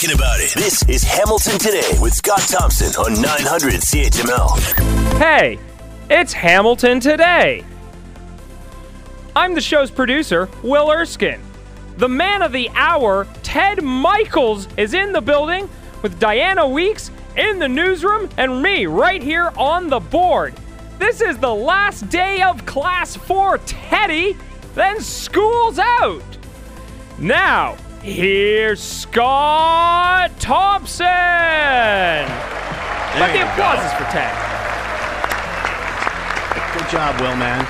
talking 0.00 0.16
about 0.16 0.40
it. 0.40 0.54
This 0.54 0.82
is 0.88 1.02
Hamilton 1.02 1.58
Today 1.58 1.98
with 2.00 2.14
Scott 2.14 2.40
Thompson 2.40 2.88
on 3.02 3.20
900 3.20 3.74
CHML. 3.74 5.18
Hey, 5.18 5.58
it's 6.08 6.32
Hamilton 6.32 7.00
Today. 7.00 7.62
I'm 9.36 9.54
the 9.54 9.60
show's 9.60 9.90
producer, 9.90 10.48
Will 10.62 10.90
Erskine. 10.90 11.40
The 11.98 12.08
man 12.08 12.40
of 12.40 12.52
the 12.52 12.70
hour, 12.70 13.26
Ted 13.42 13.82
Michaels, 13.82 14.68
is 14.78 14.94
in 14.94 15.12
the 15.12 15.20
building 15.20 15.68
with 16.00 16.18
Diana 16.18 16.66
Weeks 16.66 17.10
in 17.36 17.58
the 17.58 17.68
newsroom 17.68 18.30
and 18.38 18.62
me 18.62 18.86
right 18.86 19.22
here 19.22 19.52
on 19.56 19.90
the 19.90 20.00
board. 20.00 20.54
This 20.98 21.20
is 21.20 21.36
the 21.36 21.54
last 21.54 22.08
day 22.08 22.40
of 22.40 22.64
class 22.64 23.16
for 23.16 23.58
Teddy, 23.58 24.34
then 24.74 25.00
school's 25.00 25.78
out. 25.78 26.22
Now, 27.18 27.76
here's 28.02 28.82
Scott 28.82 30.30
Thompson. 30.38 31.06
But 33.18 33.32
the 33.32 33.38
you 33.38 33.44
applause 33.44 33.78
go. 33.78 33.86
is 33.86 33.92
for 33.92 34.04
Ted. 34.10 34.34
Good 36.78 36.88
job, 36.90 37.20
Will, 37.20 37.36
man. 37.36 37.66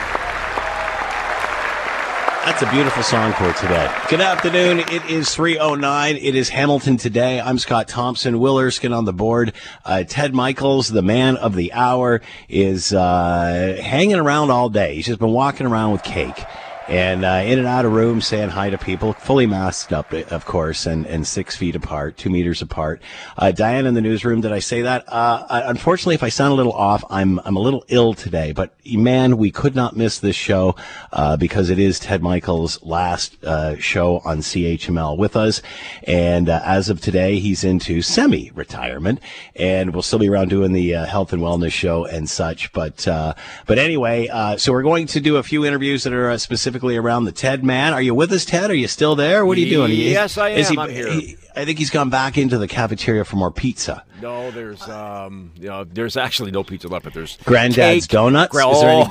That's 2.45 2.63
a 2.63 2.71
beautiful 2.71 3.03
song 3.03 3.33
for 3.35 3.53
today. 3.53 3.93
Good 4.09 4.23
afternoon. 4.23 4.81
It 4.81 5.05
is 5.11 5.29
3.09. 5.29 6.19
It 6.21 6.35
is 6.35 6.49
Hamilton 6.49 6.97
today. 6.97 7.39
I'm 7.39 7.59
Scott 7.59 7.87
Thompson. 7.87 8.41
Will 8.41 8.59
Erskine 8.59 8.93
on 8.95 9.05
the 9.05 9.13
board. 9.13 9.53
Uh, 9.85 10.05
Ted 10.05 10.35
Michaels, 10.35 10.89
the 10.89 11.03
man 11.03 11.37
of 11.37 11.55
the 11.55 11.73
hour, 11.75 12.23
is 12.49 12.95
uh, 12.95 13.79
hanging 13.83 14.17
around 14.17 14.51
all 14.51 14.71
day. 14.71 14.95
He's 14.95 15.07
just 15.07 15.19
been 15.19 15.33
walking 15.33 15.67
around 15.67 15.93
with 15.93 16.03
cake. 16.03 16.45
And 16.91 17.25
uh, 17.25 17.43
in 17.45 17.61
and 17.61 17.69
out 17.69 17.85
of 17.85 17.93
rooms, 17.93 18.27
saying 18.27 18.49
hi 18.49 18.69
to 18.71 18.77
people, 18.77 19.13
fully 19.13 19.47
masked 19.47 19.93
up, 19.93 20.13
of 20.13 20.45
course, 20.45 20.87
and, 20.87 21.07
and 21.07 21.25
six 21.25 21.55
feet 21.57 21.77
apart, 21.77 22.17
two 22.17 22.31
meters 22.31 22.63
apart. 22.63 23.01
Uh, 23.39 23.53
Diane 23.53 23.87
in 23.87 23.95
the 23.95 24.01
newsroom, 24.01 24.41
did 24.41 24.51
I 24.51 24.59
say 24.59 24.83
that? 24.83 25.05
Uh, 25.07 25.47
unfortunately, 25.67 26.17
if 26.17 26.25
I 26.25 26.31
sound 26.31 26.53
a 26.53 26.57
little 26.57 26.73
off, 26.73 27.05
I'm 27.09 27.39
I'm 27.45 27.55
a 27.55 27.61
little 27.61 27.85
ill 27.87 28.15
today. 28.15 28.51
But 28.51 28.75
man, 28.85 29.37
we 29.37 29.53
could 29.53 29.77
not 29.77 29.97
miss 29.97 30.19
this 30.19 30.35
show 30.35 30.75
uh, 31.13 31.37
because 31.37 31.71
it 31.71 31.79
is 31.79 32.01
Ted 32.01 32.25
Michaels' 32.25 32.83
last 32.83 33.37
uh, 33.45 33.77
show 33.77 34.19
on 34.25 34.39
CHML 34.39 35.17
with 35.17 35.37
us. 35.37 35.63
And 36.09 36.49
uh, 36.49 36.61
as 36.65 36.89
of 36.89 37.01
today, 37.01 37.39
he's 37.39 37.63
into 37.63 38.03
semi-retirement, 38.03 39.21
and 39.55 39.93
we'll 39.93 40.03
still 40.03 40.19
be 40.19 40.29
around 40.29 40.49
doing 40.49 40.73
the 40.73 40.91
health 40.91 41.33
and 41.33 41.41
wellness 41.41 41.71
show 41.71 42.05
and 42.05 42.29
such. 42.29 42.73
But 42.73 43.05
but 43.05 43.79
anyway, 43.79 44.27
so 44.57 44.73
we're 44.73 44.83
going 44.83 45.07
to 45.07 45.21
do 45.21 45.37
a 45.37 45.45
few 45.45 45.65
interviews 45.65 46.03
that 46.03 46.13
are 46.13 46.31
uh, 46.31 46.37
specifically 46.81 46.97
around 46.97 47.25
the 47.27 47.33
Ted 47.33 47.63
man. 47.63 47.93
Are 47.93 48.01
you 48.01 48.15
with 48.15 48.33
us, 48.33 48.45
Ted? 48.47 48.71
Are 48.71 48.75
you 48.75 48.89
still 48.89 49.15
there? 49.15 49.45
What 49.45 49.59
are 49.59 49.61
you 49.61 49.69
doing? 49.71 49.93
Yes, 49.93 50.39
I 50.39 50.51
Is 50.51 50.69
am. 50.69 50.73
he- 50.73 50.79
I'm 50.81 50.91
here. 50.91 51.11
he- 51.13 51.37
I 51.61 51.65
think 51.65 51.79
he's 51.79 51.91
gone 51.91 52.11
back 52.11 52.39
into 52.39 52.59
the 52.59 52.67
cafeteria 52.69 53.25
for 53.25 53.37
more 53.37 53.51
pizza. 53.51 54.05
No, 54.23 54.51
there's 54.51 54.83
um, 54.89 55.53
you 55.57 55.69
know, 55.69 55.85
there's 55.85 56.17
actually 56.17 56.51
no 56.51 56.63
pizza 56.63 56.89
left, 56.89 57.05
but 57.05 57.15
there's 57.15 57.37
Granddad's 57.45 58.07
cake. 58.07 58.11
Donuts? 58.13 58.53
Gra- 58.53 58.69
Is 58.71 58.81
there 58.81 58.91
any 58.91 59.05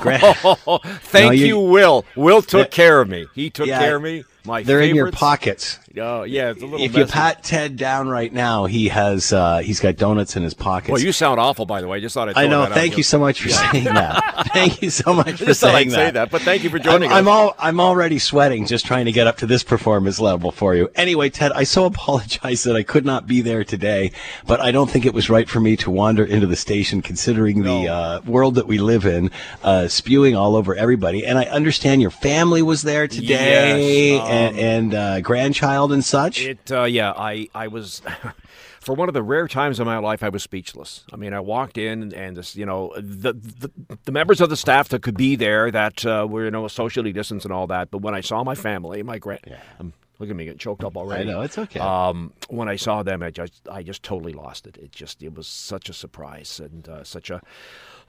oh, 0.66 0.78
thank 0.84 1.26
No, 1.26 1.30
you- 1.32 1.58
Will. 1.60 2.04
Will 2.16 2.42
took 2.42 2.70
care 2.70 3.00
of 3.00 3.08
me. 3.08 3.26
He 3.34 3.50
took 3.50 3.66
Yeah, 3.66 3.78
care 3.78 3.96
of 3.96 4.02
me. 4.02 4.24
My 4.42 4.62
They're 4.62 4.80
in 4.80 4.96
your 4.96 5.12
pockets. 5.12 5.78
Oh, 5.98 6.22
yeah, 6.22 6.50
it's 6.52 6.62
a 6.62 6.64
little. 6.66 6.80
If 6.84 6.96
you 6.96 7.04
pat 7.04 7.42
Ted 7.44 7.76
down 7.76 8.08
right 8.08 8.32
now, 8.32 8.64
he 8.64 8.88
has 8.88 9.34
uh, 9.34 9.58
he's 9.58 9.80
got 9.80 9.96
donuts 9.96 10.34
in 10.34 10.42
his 10.42 10.54
pockets. 10.54 10.92
well, 10.92 11.00
you 11.02 11.12
sound 11.12 11.38
awful, 11.38 11.66
by 11.66 11.82
the 11.82 11.88
way. 11.88 11.98
I 11.98 12.00
just 12.00 12.14
thought 12.14 12.30
I'd 12.30 12.38
I 12.38 12.46
know. 12.46 12.62
that. 12.62 12.72
Thank 12.74 12.96
you 12.96 13.02
so 13.02 13.18
much 13.18 13.42
for 13.42 13.50
saying 13.50 13.84
that. 13.84 14.46
Thank 14.54 14.80
you 14.80 14.88
so 14.88 15.12
much 15.12 15.32
for 15.32 15.44
just 15.44 15.60
saying 15.60 15.88
I'd 15.88 15.92
say 15.92 16.10
that, 16.12 16.30
but 16.30 16.40
thank 16.40 16.64
you 16.64 16.70
for 16.70 16.78
joining 16.78 17.10
I'm, 17.12 17.18
I'm 17.18 17.28
us. 17.28 17.32
all 17.32 17.56
I'm 17.58 17.80
already 17.80 18.18
sweating 18.18 18.64
just 18.66 18.86
trying 18.86 19.04
to 19.04 19.12
get 19.12 19.26
up 19.26 19.36
to 19.38 19.46
this 19.46 19.62
performance 19.62 20.18
level 20.18 20.50
for 20.52 20.74
you. 20.74 20.88
Anyway, 20.94 21.28
Ted, 21.28 21.52
I 21.52 21.64
so 21.64 21.84
apologize 21.84 22.39
that 22.40 22.74
I 22.76 22.82
could 22.82 23.04
not 23.04 23.26
be 23.26 23.42
there 23.42 23.64
today, 23.64 24.12
but 24.46 24.60
I 24.60 24.72
don't 24.72 24.90
think 24.90 25.04
it 25.06 25.14
was 25.14 25.28
right 25.28 25.48
for 25.48 25.60
me 25.60 25.76
to 25.76 25.90
wander 25.90 26.24
into 26.24 26.46
the 26.46 26.56
station 26.56 27.02
considering 27.02 27.62
the 27.62 27.88
uh, 27.88 28.20
world 28.22 28.54
that 28.56 28.66
we 28.66 28.78
live 28.78 29.04
in, 29.06 29.30
uh, 29.62 29.88
spewing 29.88 30.36
all 30.36 30.56
over 30.56 30.74
everybody. 30.74 31.26
And 31.26 31.38
I 31.38 31.44
understand 31.44 32.00
your 32.00 32.10
family 32.10 32.62
was 32.62 32.82
there 32.82 33.06
today 33.08 34.14
Yes, 34.14 34.22
um, 34.22 34.30
and, 34.30 34.58
and 34.58 34.94
uh, 34.94 35.20
grandchild 35.20 35.92
and 35.92 36.04
such. 36.04 36.42
It, 36.42 36.72
uh, 36.72 36.84
yeah, 36.84 37.12
I, 37.16 37.48
I 37.54 37.68
was, 37.68 38.02
for 38.80 38.94
one 38.94 39.08
of 39.08 39.14
the 39.14 39.22
rare 39.22 39.46
times 39.46 39.78
in 39.78 39.86
my 39.86 39.98
life, 39.98 40.22
I 40.22 40.30
was 40.30 40.42
speechless. 40.42 41.04
I 41.12 41.16
mean, 41.16 41.34
I 41.34 41.40
walked 41.40 41.76
in 41.78 42.12
and 42.14 42.36
this, 42.36 42.56
you 42.56 42.66
know, 42.66 42.92
the, 42.96 43.34
the 43.34 43.70
the 44.04 44.12
members 44.12 44.40
of 44.40 44.48
the 44.48 44.56
staff 44.56 44.88
that 44.88 45.02
could 45.02 45.16
be 45.16 45.36
there 45.36 45.70
that 45.70 46.04
uh, 46.06 46.26
were, 46.28 46.44
you 46.44 46.50
know, 46.50 46.66
socially 46.68 47.12
distanced 47.12 47.44
and 47.44 47.52
all 47.52 47.66
that. 47.66 47.90
But 47.90 47.98
when 47.98 48.14
I 48.14 48.20
saw 48.22 48.42
my 48.42 48.54
family, 48.54 49.02
my 49.02 49.18
grand, 49.18 49.40
um, 49.78 49.92
look 50.20 50.30
at 50.30 50.36
me 50.36 50.44
getting 50.44 50.58
choked 50.58 50.84
up 50.84 50.96
already. 50.96 51.28
I 51.28 51.32
know 51.32 51.40
it's 51.40 51.58
okay. 51.58 51.80
Um, 51.80 52.32
when 52.48 52.68
I 52.68 52.76
saw 52.76 53.02
them, 53.02 53.22
I 53.22 53.30
just, 53.30 53.66
I 53.68 53.82
just 53.82 54.02
totally 54.02 54.34
lost 54.34 54.66
it. 54.66 54.76
It 54.76 54.92
just, 54.92 55.22
it 55.22 55.34
was 55.34 55.48
such 55.48 55.88
a 55.88 55.94
surprise 55.94 56.60
and 56.60 56.86
uh, 56.88 57.02
such 57.02 57.30
a, 57.30 57.40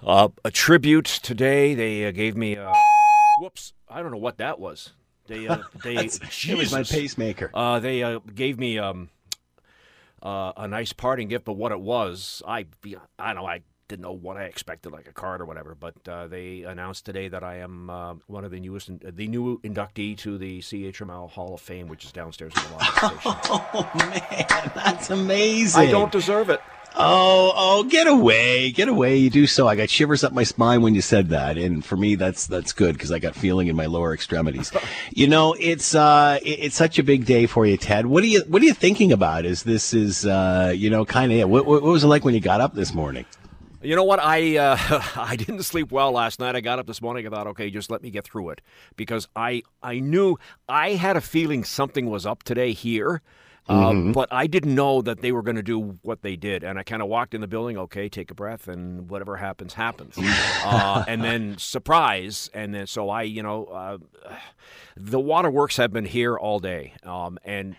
uh, 0.05 0.27
a 0.43 0.51
tribute 0.51 1.05
today. 1.05 1.73
They 1.73 2.05
uh, 2.05 2.11
gave 2.11 2.35
me, 2.35 2.55
a, 2.55 2.71
whoops, 3.39 3.73
I 3.89 4.01
don't 4.01 4.11
know 4.11 4.17
what 4.17 4.37
that 4.37 4.59
was. 4.59 4.91
They, 5.27 5.47
uh, 5.47 5.59
they, 5.83 5.95
it 5.95 6.19
was 6.57 6.71
my 6.73 6.83
pacemaker. 6.83 7.49
Uh, 7.53 7.79
they 7.79 8.03
uh, 8.03 8.19
gave 8.35 8.59
me 8.59 8.77
um, 8.77 9.09
uh, 10.21 10.51
a 10.57 10.67
nice 10.67 10.91
parting 10.91 11.29
gift, 11.29 11.45
but 11.45 11.53
what 11.53 11.71
it 11.71 11.79
was, 11.79 12.41
I 12.45 12.65
I 13.17 13.33
don't 13.33 13.35
know, 13.37 13.47
I 13.47 13.61
didn't 13.91 14.03
know 14.03 14.13
what 14.13 14.37
I 14.37 14.43
expected, 14.45 14.91
like 14.93 15.07
a 15.07 15.11
card 15.11 15.41
or 15.41 15.45
whatever. 15.45 15.75
But 15.75 15.95
uh, 16.07 16.27
they 16.27 16.63
announced 16.63 17.05
today 17.05 17.27
that 17.27 17.43
I 17.43 17.57
am 17.57 17.89
uh, 17.89 18.15
one 18.27 18.45
of 18.45 18.51
the 18.51 18.59
newest, 18.59 18.89
the 19.01 19.27
new 19.27 19.59
inductee 19.61 20.17
to 20.19 20.37
the 20.37 20.59
CHML 20.59 21.29
Hall 21.29 21.53
of 21.53 21.61
Fame, 21.61 21.87
which 21.89 22.05
is 22.05 22.11
downstairs 22.13 22.53
in 22.55 22.63
the 22.63 22.69
lobby 22.71 23.17
oh 23.25 23.91
man, 23.95 24.71
that's 24.73 25.09
amazing. 25.09 25.81
I 25.89 25.91
don't 25.91 26.11
deserve 26.11 26.49
it. 26.49 26.61
Oh, 26.93 27.53
oh, 27.55 27.83
get 27.83 28.05
away, 28.07 28.69
get 28.71 28.89
away! 28.89 29.15
You 29.15 29.29
do 29.29 29.47
so. 29.47 29.65
I 29.65 29.75
got 29.77 29.89
shivers 29.89 30.25
up 30.25 30.33
my 30.33 30.43
spine 30.43 30.81
when 30.81 30.93
you 30.93 30.99
said 31.01 31.29
that, 31.29 31.57
and 31.57 31.85
for 31.85 31.95
me, 31.95 32.15
that's 32.15 32.47
that's 32.47 32.73
good 32.73 32.93
because 32.95 33.13
I 33.13 33.19
got 33.19 33.33
feeling 33.33 33.67
in 33.67 33.77
my 33.77 33.85
lower 33.85 34.13
extremities. 34.13 34.73
you 35.11 35.27
know, 35.27 35.55
it's 35.57 35.95
uh, 35.95 36.37
it- 36.43 36.59
it's 36.59 36.75
such 36.75 36.99
a 36.99 37.03
big 37.03 37.25
day 37.25 37.45
for 37.45 37.65
you, 37.65 37.77
Ted. 37.77 38.07
What 38.07 38.23
are 38.23 38.27
you 38.27 38.41
What 38.47 38.61
are 38.61 38.65
you 38.65 38.73
thinking 38.73 39.13
about? 39.13 39.45
Is 39.45 39.63
this 39.63 39.93
is 39.93 40.25
uh, 40.25 40.73
you 40.75 40.89
know, 40.89 41.05
kind 41.05 41.31
of 41.31 41.49
what, 41.49 41.65
what 41.65 41.81
was 41.81 42.03
it 42.03 42.07
like 42.07 42.25
when 42.25 42.33
you 42.33 42.41
got 42.41 42.59
up 42.59 42.73
this 42.73 42.93
morning? 42.93 43.25
You 43.81 43.95
know 43.95 44.03
what? 44.03 44.19
I 44.19 44.57
uh, 44.57 44.77
I 45.15 45.35
didn't 45.35 45.63
sleep 45.63 45.91
well 45.91 46.11
last 46.11 46.39
night. 46.39 46.55
I 46.55 46.61
got 46.61 46.79
up 46.79 46.87
this 46.87 47.01
morning. 47.01 47.25
I 47.25 47.29
thought, 47.29 47.47
okay, 47.47 47.69
just 47.69 47.89
let 47.89 48.01
me 48.01 48.11
get 48.11 48.25
through 48.25 48.49
it 48.49 48.61
because 48.95 49.27
I 49.35 49.63
I 49.81 49.99
knew 49.99 50.37
I 50.69 50.91
had 50.91 51.17
a 51.17 51.21
feeling 51.21 51.63
something 51.63 52.09
was 52.09 52.25
up 52.25 52.43
today 52.43 52.73
here. 52.73 53.21
Uh, 53.67 53.93
but 54.11 54.27
I 54.31 54.47
didn't 54.47 54.75
know 54.75 55.01
that 55.03 55.21
they 55.21 55.31
were 55.31 55.43
going 55.43 55.55
to 55.55 55.63
do 55.63 55.97
what 56.01 56.23
they 56.23 56.35
did, 56.35 56.63
and 56.63 56.77
I 56.77 56.83
kind 56.83 57.01
of 57.01 57.07
walked 57.07 57.33
in 57.33 57.39
the 57.39 57.47
building. 57.47 57.77
Okay, 57.77 58.09
take 58.09 58.29
a 58.29 58.33
breath, 58.33 58.67
and 58.67 59.09
whatever 59.09 59.37
happens, 59.37 59.75
happens. 59.75 60.17
uh, 60.65 61.05
and 61.07 61.23
then 61.23 61.57
surprise, 61.57 62.49
and 62.53 62.73
then 62.73 62.87
so 62.87 63.09
I, 63.09 63.21
you 63.21 63.43
know, 63.43 63.65
uh, 63.65 63.97
the 64.97 65.19
waterworks 65.19 65.77
have 65.77 65.93
been 65.93 66.05
here 66.05 66.37
all 66.37 66.59
day, 66.59 66.95
um, 67.03 67.37
and 67.45 67.77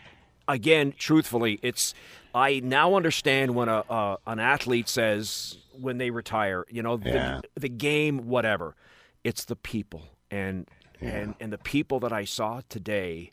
again, 0.49 0.95
truthfully, 0.97 1.59
it's 1.63 1.95
I 2.35 2.61
now 2.61 2.95
understand 2.95 3.55
when 3.55 3.69
a, 3.69 3.85
a 3.89 4.19
an 4.27 4.39
athlete 4.41 4.89
says 4.89 5.59
when 5.81 5.99
they 5.99 6.11
retire, 6.11 6.65
you 6.71 6.83
know, 6.83 6.99
Yeah. 7.03 7.41
the, 7.55 7.61
the 7.61 7.69
game, 7.69 8.27
whatever, 8.27 8.75
it's 9.25 9.45
the 9.45 9.57
people 9.57 10.03
and 10.31 10.69
and 11.01 11.35
and 11.41 11.53
the 11.53 11.59
people 11.59 12.01
that 12.01 12.13
I 12.13 12.25
saw 12.25 12.61
today. 12.69 13.33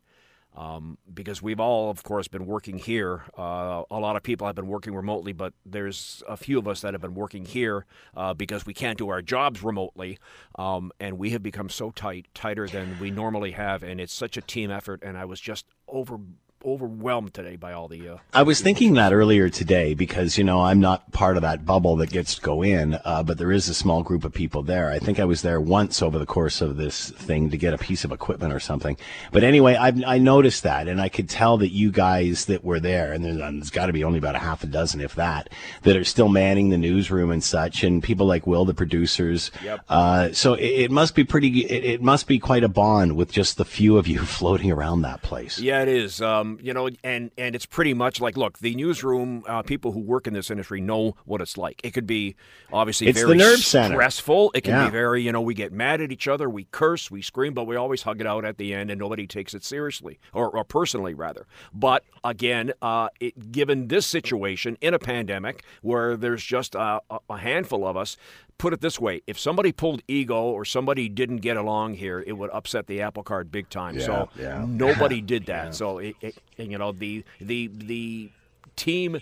Um, 0.57 0.97
because 1.13 1.41
we've 1.41 1.59
all, 1.59 1.89
of 1.91 2.03
course, 2.03 2.27
been 2.27 2.45
working 2.47 2.79
here. 2.79 3.21
Uh, 3.37 3.83
a 3.89 3.99
lot 3.99 4.15
of 4.17 4.23
people 4.23 4.45
have 4.47 4.55
been 4.55 4.67
working 4.67 4.93
remotely, 4.93 5.31
but 5.31 5.53
there's 5.63 6.21
a 6.27 6.35
few 6.35 6.57
of 6.57 6.67
us 6.67 6.81
that 6.81 6.93
have 6.93 7.01
been 7.01 7.13
working 7.13 7.45
here 7.45 7.85
uh, 8.17 8.33
because 8.33 8.65
we 8.65 8.73
can't 8.73 8.97
do 8.97 9.07
our 9.09 9.21
jobs 9.21 9.63
remotely. 9.63 10.17
Um, 10.57 10.91
and 10.99 11.17
we 11.17 11.29
have 11.29 11.43
become 11.43 11.69
so 11.69 11.91
tight, 11.91 12.25
tighter 12.33 12.67
than 12.67 12.97
we 12.99 13.09
normally 13.11 13.51
have. 13.51 13.83
And 13.83 14.01
it's 14.01 14.11
such 14.13 14.35
a 14.37 14.41
team 14.41 14.69
effort. 14.71 15.01
And 15.03 15.17
I 15.17 15.23
was 15.23 15.39
just 15.39 15.65
over 15.87 16.19
overwhelmed 16.65 17.33
today 17.33 17.55
by 17.55 17.73
all 17.73 17.87
the. 17.87 18.09
Uh, 18.09 18.17
I 18.33 18.43
was 18.43 18.61
thinking 18.61 18.93
that 18.95 19.13
earlier 19.13 19.49
today 19.49 19.93
because 19.93 20.37
you 20.37 20.43
know 20.43 20.61
I'm 20.61 20.79
not 20.79 21.11
part 21.11 21.37
of 21.37 21.41
that 21.43 21.65
bubble 21.65 21.95
that 21.97 22.09
gets 22.09 22.35
to 22.35 22.41
go 22.41 22.61
in, 22.61 22.99
uh, 23.05 23.23
but 23.23 23.37
there 23.37 23.51
is 23.51 23.69
a 23.69 23.73
small 23.73 24.03
group 24.03 24.23
of 24.23 24.33
people 24.33 24.63
there. 24.63 24.91
I 24.91 24.99
think 24.99 25.19
I 25.19 25.25
was 25.25 25.41
there 25.41 25.61
once 25.61 26.01
over 26.01 26.19
the 26.19 26.25
course 26.25 26.61
of 26.61 26.77
this 26.77 27.11
thing 27.11 27.49
to 27.49 27.57
get 27.57 27.73
a 27.73 27.77
piece 27.77 28.03
of 28.03 28.11
equipment 28.11 28.53
or 28.53 28.59
something. 28.59 28.97
But 29.31 29.43
anyway, 29.43 29.75
I, 29.75 29.93
I 30.05 30.17
noticed 30.17 30.63
that, 30.63 30.87
and 30.87 31.01
I 31.01 31.09
could 31.09 31.29
tell 31.29 31.57
that 31.57 31.69
you 31.69 31.91
guys 31.91 32.45
that 32.45 32.63
were 32.63 32.79
there, 32.79 33.13
and 33.13 33.23
there's, 33.23 33.37
there's 33.37 33.69
got 33.69 33.87
to 33.87 33.93
be 33.93 34.03
only 34.03 34.19
about 34.19 34.35
a 34.35 34.39
half 34.39 34.63
a 34.63 34.67
dozen, 34.67 35.01
if 35.01 35.15
that, 35.15 35.49
that 35.83 35.95
are 35.95 36.03
still 36.03 36.29
manning 36.29 36.69
the 36.69 36.77
newsroom 36.77 37.31
and 37.31 37.43
such, 37.43 37.83
and 37.83 38.03
people 38.03 38.25
like 38.25 38.45
Will, 38.45 38.65
the 38.65 38.73
producers. 38.73 39.51
Yep. 39.63 39.79
Uh, 39.87 40.31
so 40.33 40.53
it, 40.53 40.65
it 40.65 40.91
must 40.91 41.15
be 41.15 41.23
pretty. 41.23 41.65
It, 41.65 41.85
it 41.85 42.01
must 42.01 42.27
be 42.27 42.39
quite 42.39 42.63
a 42.63 42.69
bond 42.69 43.15
with 43.15 43.31
just 43.31 43.57
the 43.57 43.65
few 43.65 43.97
of 43.97 44.07
you 44.07 44.19
floating 44.25 44.71
around 44.71 45.01
that 45.01 45.21
place. 45.21 45.59
Yeah, 45.59 45.81
it 45.81 45.87
is. 45.87 46.21
Um, 46.21 46.48
Um, 46.49 46.59
you 46.61 46.73
know, 46.73 46.89
and 47.03 47.31
and 47.37 47.55
it's 47.55 47.65
pretty 47.65 47.93
much 47.93 48.19
like, 48.21 48.37
look, 48.37 48.59
the 48.59 48.75
newsroom 48.75 49.43
uh, 49.47 49.61
people 49.61 49.91
who 49.91 49.99
work 49.99 50.27
in 50.27 50.33
this 50.33 50.49
industry 50.49 50.81
know 50.81 51.15
what 51.25 51.41
it's 51.41 51.57
like. 51.57 51.81
It 51.83 51.91
could 51.91 52.07
be 52.07 52.35
obviously 52.71 53.07
It's 53.07 53.19
very 53.19 53.31
the 53.37 53.43
nerve 53.43 53.59
center. 53.59 53.95
stressful. 53.95 54.51
It 54.55 54.61
can 54.61 54.73
Yeah. 54.73 54.85
be 54.85 54.91
very, 54.91 55.21
you 55.21 55.31
know, 55.31 55.41
we 55.41 55.53
get 55.53 55.71
mad 55.71 56.01
at 56.01 56.11
each 56.11 56.27
other, 56.27 56.49
we 56.49 56.65
curse, 56.71 57.09
we 57.11 57.21
scream, 57.21 57.53
but 57.53 57.65
we 57.65 57.75
always 57.75 58.03
hug 58.03 58.21
it 58.21 58.27
out 58.27 58.45
at 58.45 58.57
the 58.57 58.73
end, 58.73 58.89
and 58.91 58.99
nobody 58.99 59.27
takes 59.27 59.53
it 59.53 59.63
seriously 59.63 60.19
or, 60.33 60.49
or 60.49 60.63
personally 60.63 61.13
rather. 61.13 61.45
But 61.73 62.03
again, 62.23 62.73
uh, 62.81 63.09
it, 63.19 63.51
given 63.51 63.87
this 63.87 64.05
situation 64.05 64.77
in 64.81 64.93
a 64.93 64.99
pandemic 64.99 65.63
where 65.81 66.17
there's 66.17 66.43
just 66.43 66.75
a, 66.75 67.01
a 67.29 67.37
handful 67.37 67.85
of 67.85 67.95
us. 67.97 68.17
Put 68.59 68.73
it 68.73 68.81
this 68.81 68.99
way: 68.99 69.21
if 69.25 69.39
somebody 69.39 69.71
pulled 69.71 70.01
ego 70.07 70.43
or 70.43 70.65
somebody 70.65 71.09
didn't 71.09 71.37
get 71.37 71.57
along 71.57 71.95
here, 71.95 72.23
it 72.27 72.33
would 72.33 72.51
upset 72.51 72.85
the 72.87 73.01
apple 73.01 73.23
cart 73.23 73.49
big 73.51 73.69
time. 73.69 73.99
so 73.99 74.29
Yeah, 74.35 74.43
yeah. 74.59 74.65
nobody 74.67 75.21
did 75.33 75.47
that. 75.47 75.73
So 75.73 75.97
it, 75.97 76.15
it, 76.21 76.37
you 76.57 76.77
know 76.77 76.91
the 76.91 77.23
the 77.39 77.71
the 77.73 78.29
team 78.75 79.19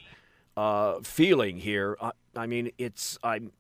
uh, 0.58 1.00
feeling 1.04 1.58
here. 1.58 1.96
Uh, 2.02 2.12
I 2.36 2.48
mean, 2.48 2.72
it's 2.78 3.18
I'm. 3.24 3.52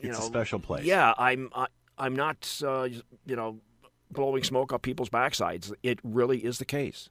You 0.00 0.10
It's 0.10 0.18
a 0.18 0.22
special 0.22 0.58
place. 0.58 0.84
Yeah, 0.84 1.14
I'm. 1.16 1.50
I, 1.54 1.66
I'm 1.98 2.16
not. 2.16 2.60
Uh, 2.64 2.88
you 3.26 3.36
know, 3.36 3.60
blowing 4.10 4.42
smoke 4.42 4.72
up 4.72 4.82
people's 4.82 5.10
backsides. 5.10 5.72
It 5.82 6.00
really 6.02 6.38
is 6.38 6.58
the 6.58 6.64
case. 6.64 7.10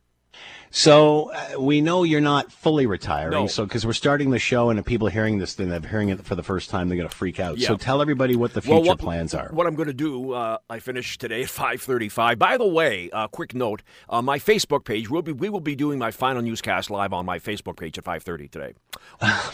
So 0.75 1.31
uh, 1.31 1.61
we 1.61 1.81
know 1.81 2.01
you're 2.01 2.19
not 2.19 2.51
fully 2.51 2.87
retiring. 2.87 3.31
No. 3.31 3.45
So 3.47 3.63
because 3.63 3.85
we're 3.85 3.93
starting 3.93 4.31
the 4.31 4.39
show 4.39 4.71
and 4.71 4.79
if 4.79 4.85
people 4.85 5.07
hearing 5.07 5.37
this, 5.37 5.53
then 5.53 5.69
they're 5.69 5.79
hearing 5.79 6.09
it 6.09 6.25
for 6.25 6.33
the 6.33 6.41
first 6.41 6.71
time, 6.71 6.89
they're 6.89 6.97
going 6.97 7.07
to 7.07 7.15
freak 7.15 7.39
out. 7.39 7.59
So 7.59 7.77
tell 7.77 8.01
everybody 8.01 8.35
what 8.35 8.53
the 8.53 8.61
future 8.61 8.77
Well, 8.77 8.83
what, 8.83 8.97
plans 8.99 9.35
are. 9.35 9.49
What 9.51 9.67
I'm 9.67 9.75
going 9.75 9.87
to 9.87 9.93
do, 9.93 10.31
uh, 10.31 10.57
I 10.69 10.79
finish 10.79 11.19
today 11.19 11.43
at 11.43 11.49
5:35. 11.49 12.39
By 12.39 12.57
the 12.57 12.65
way, 12.65 13.09
uh, 13.13 13.27
quick 13.27 13.53
note: 13.53 13.83
uh, 14.09 14.23
my 14.23 14.39
Facebook 14.39 14.83
page 14.83 15.11
will 15.11 15.21
be 15.21 15.31
we 15.31 15.47
will 15.47 15.59
be 15.59 15.75
doing 15.75 15.99
my 15.99 16.09
final 16.09 16.41
newscast 16.41 16.89
live 16.89 17.13
on 17.13 17.23
my 17.23 17.37
Facebook 17.37 17.77
page 17.77 17.99
at 17.99 18.03
5:30 18.03 18.49
today. 18.49 18.73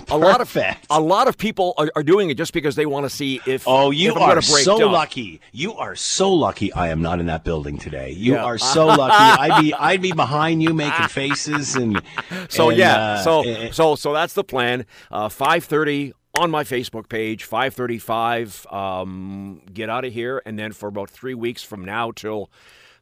a 0.10 0.18
lot 0.18 0.40
of 0.40 0.58
a 0.90 1.02
lot 1.02 1.28
of 1.28 1.38
people 1.38 1.74
are, 1.78 1.92
are 1.98 2.04
doing 2.04 2.30
it 2.30 2.36
just 2.36 2.54
because 2.54 2.76
they 2.76 2.86
want 2.86 3.06
to 3.06 3.10
see 3.10 3.42
if 3.46 3.64
Oh, 3.68 3.92
you 3.92 4.12
if 4.12 4.18
are 4.18 4.42
so 4.42 4.80
down. 4.80 4.92
lucky. 4.94 5.42
You 5.52 5.74
are 5.74 5.96
so 5.98 6.32
lucky. 6.32 6.72
I 6.72 6.88
am 6.90 7.02
not 7.02 7.20
in 7.20 7.26
that 7.26 7.44
building 7.44 7.78
today. 7.78 8.12
You 8.12 8.36
Yeah. 8.36 8.46
are 8.46 8.58
so 8.58 8.86
lucky. 8.88 9.16
I'd 9.18 9.62
be 9.62 9.74
I'd 9.74 10.02
be 10.02 10.14
behind 10.14 10.64
you 10.64 10.69
making 10.74 11.08
faces 11.08 11.76
and. 11.76 12.02
So 12.50 12.70
and, 12.70 12.78
yeah, 12.80 12.96
uh, 12.96 13.18
so 13.22 13.42
eh, 13.42 13.72
so 13.72 13.96
so 13.96 14.14
that's 14.14 14.34
the 14.34 14.44
plan. 14.44 14.86
Uh, 15.12 15.30
Five 15.30 15.64
thirty 15.66 16.14
on 16.40 16.50
my 16.50 16.64
Facebook 16.64 17.10
page. 17.10 17.44
Five 17.44 17.74
thirty-five. 17.74 18.66
Um, 18.72 19.62
get 19.72 19.90
out 19.90 20.06
of 20.06 20.14
here, 20.14 20.42
and 20.46 20.58
then 20.58 20.72
for 20.72 20.90
about 20.90 21.10
three 21.10 21.34
weeks 21.34 21.62
from 21.62 21.86
now 21.86 22.12
till 22.12 22.50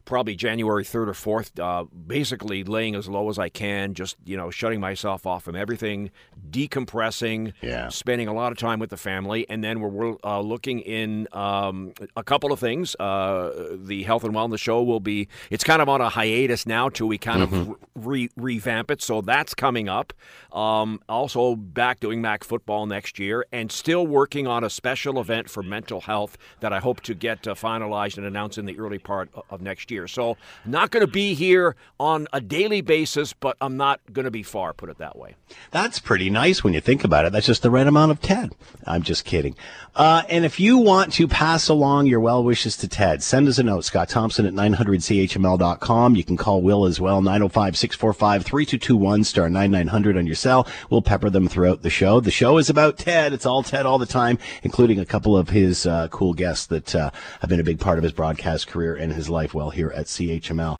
probably 0.08 0.36
January 0.36 0.84
third 0.84 1.08
or 1.10 1.14
fourth. 1.14 1.60
Uh, 1.60 1.84
basically 2.08 2.64
laying 2.64 2.96
as 2.96 3.08
low 3.08 3.30
as 3.30 3.38
I 3.38 3.50
can, 3.50 3.94
just 3.94 4.18
you 4.26 4.36
know, 4.38 4.50
shutting 4.50 4.80
myself 4.80 5.28
off 5.28 5.44
from 5.44 5.56
everything, 5.56 6.10
decompressing. 6.50 7.54
Yeah. 7.62 7.90
Spending 7.90 8.28
a 8.28 8.34
lot 8.34 8.52
of 8.52 8.58
time 8.58 8.80
with 8.80 8.90
the 8.90 8.98
family, 8.98 9.46
and 9.50 9.64
then 9.64 9.80
we're, 9.80 9.90
we're 9.90 10.16
uh, 10.24 10.40
looking 10.42 10.80
in 10.80 11.28
um, 11.34 11.94
a 12.16 12.24
couple 12.24 12.52
of 12.52 12.60
things. 12.60 12.96
Uh, 12.96 13.76
the 13.78 14.04
health 14.04 14.24
and 14.24 14.34
wellness 14.34 14.60
show 14.60 14.82
will 14.82 15.00
be. 15.00 15.28
It's 15.50 15.64
kind 15.64 15.82
of 15.82 15.90
on 15.90 16.02
a 16.02 16.10
hiatus 16.10 16.66
now 16.66 16.90
till 16.90 17.08
we 17.08 17.18
kind 17.18 17.38
Mm-hmm. 17.38 17.72
of 17.72 17.78
re- 17.96 18.30
revamp 18.36 18.90
it. 18.90 19.02
So 19.02 19.22
that's 19.22 19.54
coming 19.54 19.88
up. 19.90 20.12
Um, 20.52 21.00
also 21.08 21.56
back 21.56 22.00
doing 22.00 22.22
Mac 22.22 22.44
football 22.44 22.86
next 22.86 23.20
year, 23.20 23.46
and 23.52 23.72
still 23.72 24.08
working 24.08 24.48
on 24.48 24.64
a 24.64 24.70
special 24.70 25.20
event 25.20 25.50
for 25.50 25.62
mental 25.62 26.02
health 26.02 26.38
that 26.62 26.72
I 26.74 26.80
hope 26.80 27.02
to 27.02 27.14
get 27.14 27.48
uh, 27.48 27.54
finalized 27.54 28.18
and 28.18 28.26
announced 28.26 28.58
in 28.58 28.66
the 28.66 28.80
early 28.80 28.98
part 28.98 29.30
of 29.50 29.62
next 29.62 29.92
year. 29.92 29.97
So 30.06 30.38
not 30.66 30.92
going 30.92 31.06
to 31.06 31.12
be 31.12 31.34
here 31.34 31.76
on 32.00 32.28
a 32.34 32.42
daily 32.42 32.82
basis, 32.82 33.34
but 33.34 33.58
I'm 33.62 33.78
not 33.78 34.02
going 34.12 34.26
to 34.26 34.32
be 34.32 34.44
far. 34.44 34.74
Put 34.74 34.90
it 34.90 34.98
that 34.98 35.18
way. 35.18 35.36
That's 35.72 36.00
pretty 36.00 36.30
nice 36.30 36.64
when 36.64 36.74
you 36.74 36.82
think 36.82 37.04
about 37.04 37.26
it. 37.26 37.32
That's 37.32 37.48
just 37.48 37.64
the 37.64 37.72
right 37.72 37.88
amount 37.88 38.12
of 38.12 38.22
Ted. 38.22 38.54
I'm 38.86 39.02
just 39.02 39.26
kidding. 39.26 39.56
Uh, 39.96 40.24
and 40.30 40.46
if 40.46 40.60
you 40.60 40.78
want 40.78 41.14
to 41.14 41.28
pass 41.28 41.70
along 41.70 42.06
your 42.06 42.20
well 42.20 42.44
wishes 42.44 42.78
to 42.78 42.88
Ted, 42.88 43.24
send 43.24 43.48
us 43.48 43.58
a 43.58 43.64
note, 43.64 43.86
Scott 43.86 44.10
Thompson 44.10 44.46
at 44.46 44.54
900CHML.com. 44.54 46.16
You 46.16 46.24
can 46.24 46.38
call 46.38 46.62
Will 46.62 46.86
as 46.86 47.00
well, 47.00 47.22
905 47.22 47.78
645 47.78 48.44
3221, 48.44 49.24
star 49.24 49.50
9900 49.50 50.18
on 50.18 50.28
your 50.28 50.36
cell. 50.36 50.68
We'll 50.90 51.02
pepper 51.02 51.30
them 51.30 51.48
throughout 51.48 51.82
the 51.82 51.90
show. 51.90 52.20
The 52.20 52.32
show 52.32 52.58
is 52.58 52.70
about 52.70 52.98
Ted. 52.98 53.34
It's 53.34 53.46
all 53.46 53.64
Ted 53.64 53.86
all 53.86 53.98
the 53.98 54.06
time, 54.06 54.38
including 54.64 55.00
a 55.00 55.06
couple 55.06 55.38
of 55.38 55.50
his 55.50 55.86
uh, 55.86 56.08
cool 56.10 56.34
guests 56.34 56.68
that 56.68 56.94
uh, 56.94 57.12
have 57.42 57.50
been 57.50 57.60
a 57.60 57.64
big 57.64 57.80
part 57.80 57.98
of 57.98 58.04
his 58.04 58.14
broadcast 58.14 58.68
career 58.68 58.96
and 58.96 59.14
his 59.14 59.30
life 59.30 59.54
well 59.54 59.70
here 59.70 59.87
at 59.94 60.06
CHML. 60.06 60.78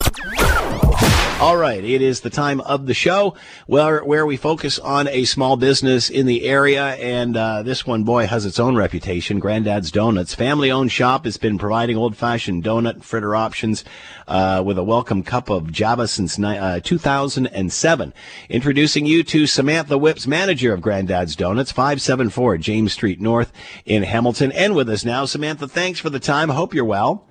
All 1.40 1.56
right, 1.56 1.84
it 1.84 2.02
is 2.02 2.22
the 2.22 2.32
time 2.32 2.62
of 2.62 2.88
the 2.88 2.96
show 2.96 3.36
where 3.68 4.04
where 4.04 4.26
we 4.26 4.38
focus 4.38 4.80
on 4.80 5.08
a 5.08 5.24
small 5.26 5.56
business 5.56 6.10
in 6.10 6.26
the 6.26 6.46
area, 6.46 6.96
and 6.96 7.38
uh, 7.38 7.62
this 7.62 7.86
one, 7.86 8.04
boy, 8.04 8.26
has 8.26 8.44
its 8.44 8.58
own 8.60 8.76
reputation. 8.76 9.38
Granddad's 9.38 9.92
Donuts, 9.92 10.34
family-owned 10.34 10.92
shop, 10.92 11.26
has 11.26 11.38
been 11.38 11.60
providing 11.60 11.96
old-fashioned 11.96 12.64
donut 12.64 12.96
and 12.96 13.06
fritter 13.06 13.36
options 13.36 13.86
uh, 14.28 14.64
with 14.66 14.80
a 14.80 14.84
welcome 14.84 15.22
cup 15.22 15.52
of 15.52 15.72
Java 15.72 16.08
since 16.08 16.40
ni- 16.40 16.58
uh, 16.58 16.80
2007. 16.80 18.14
Introducing 18.50 19.06
you 19.06 19.24
to 19.26 19.46
Samantha 19.46 19.96
Whips, 19.96 20.26
manager 20.26 20.74
of 20.74 20.82
Granddad's 20.82 21.36
Donuts, 21.36 21.72
574 21.72 22.58
James 22.58 22.94
Street 22.94 23.22
North 23.22 23.54
in 23.86 24.02
Hamilton, 24.02 24.52
and 24.54 24.74
with 24.74 24.90
us 24.90 25.06
now, 25.06 25.26
Samantha. 25.26 25.68
Thanks 25.68 26.00
for 26.00 26.10
the 26.10 26.20
time. 26.20 26.50
Hope 26.50 26.74
you're 26.74 26.84
well. 26.84 27.28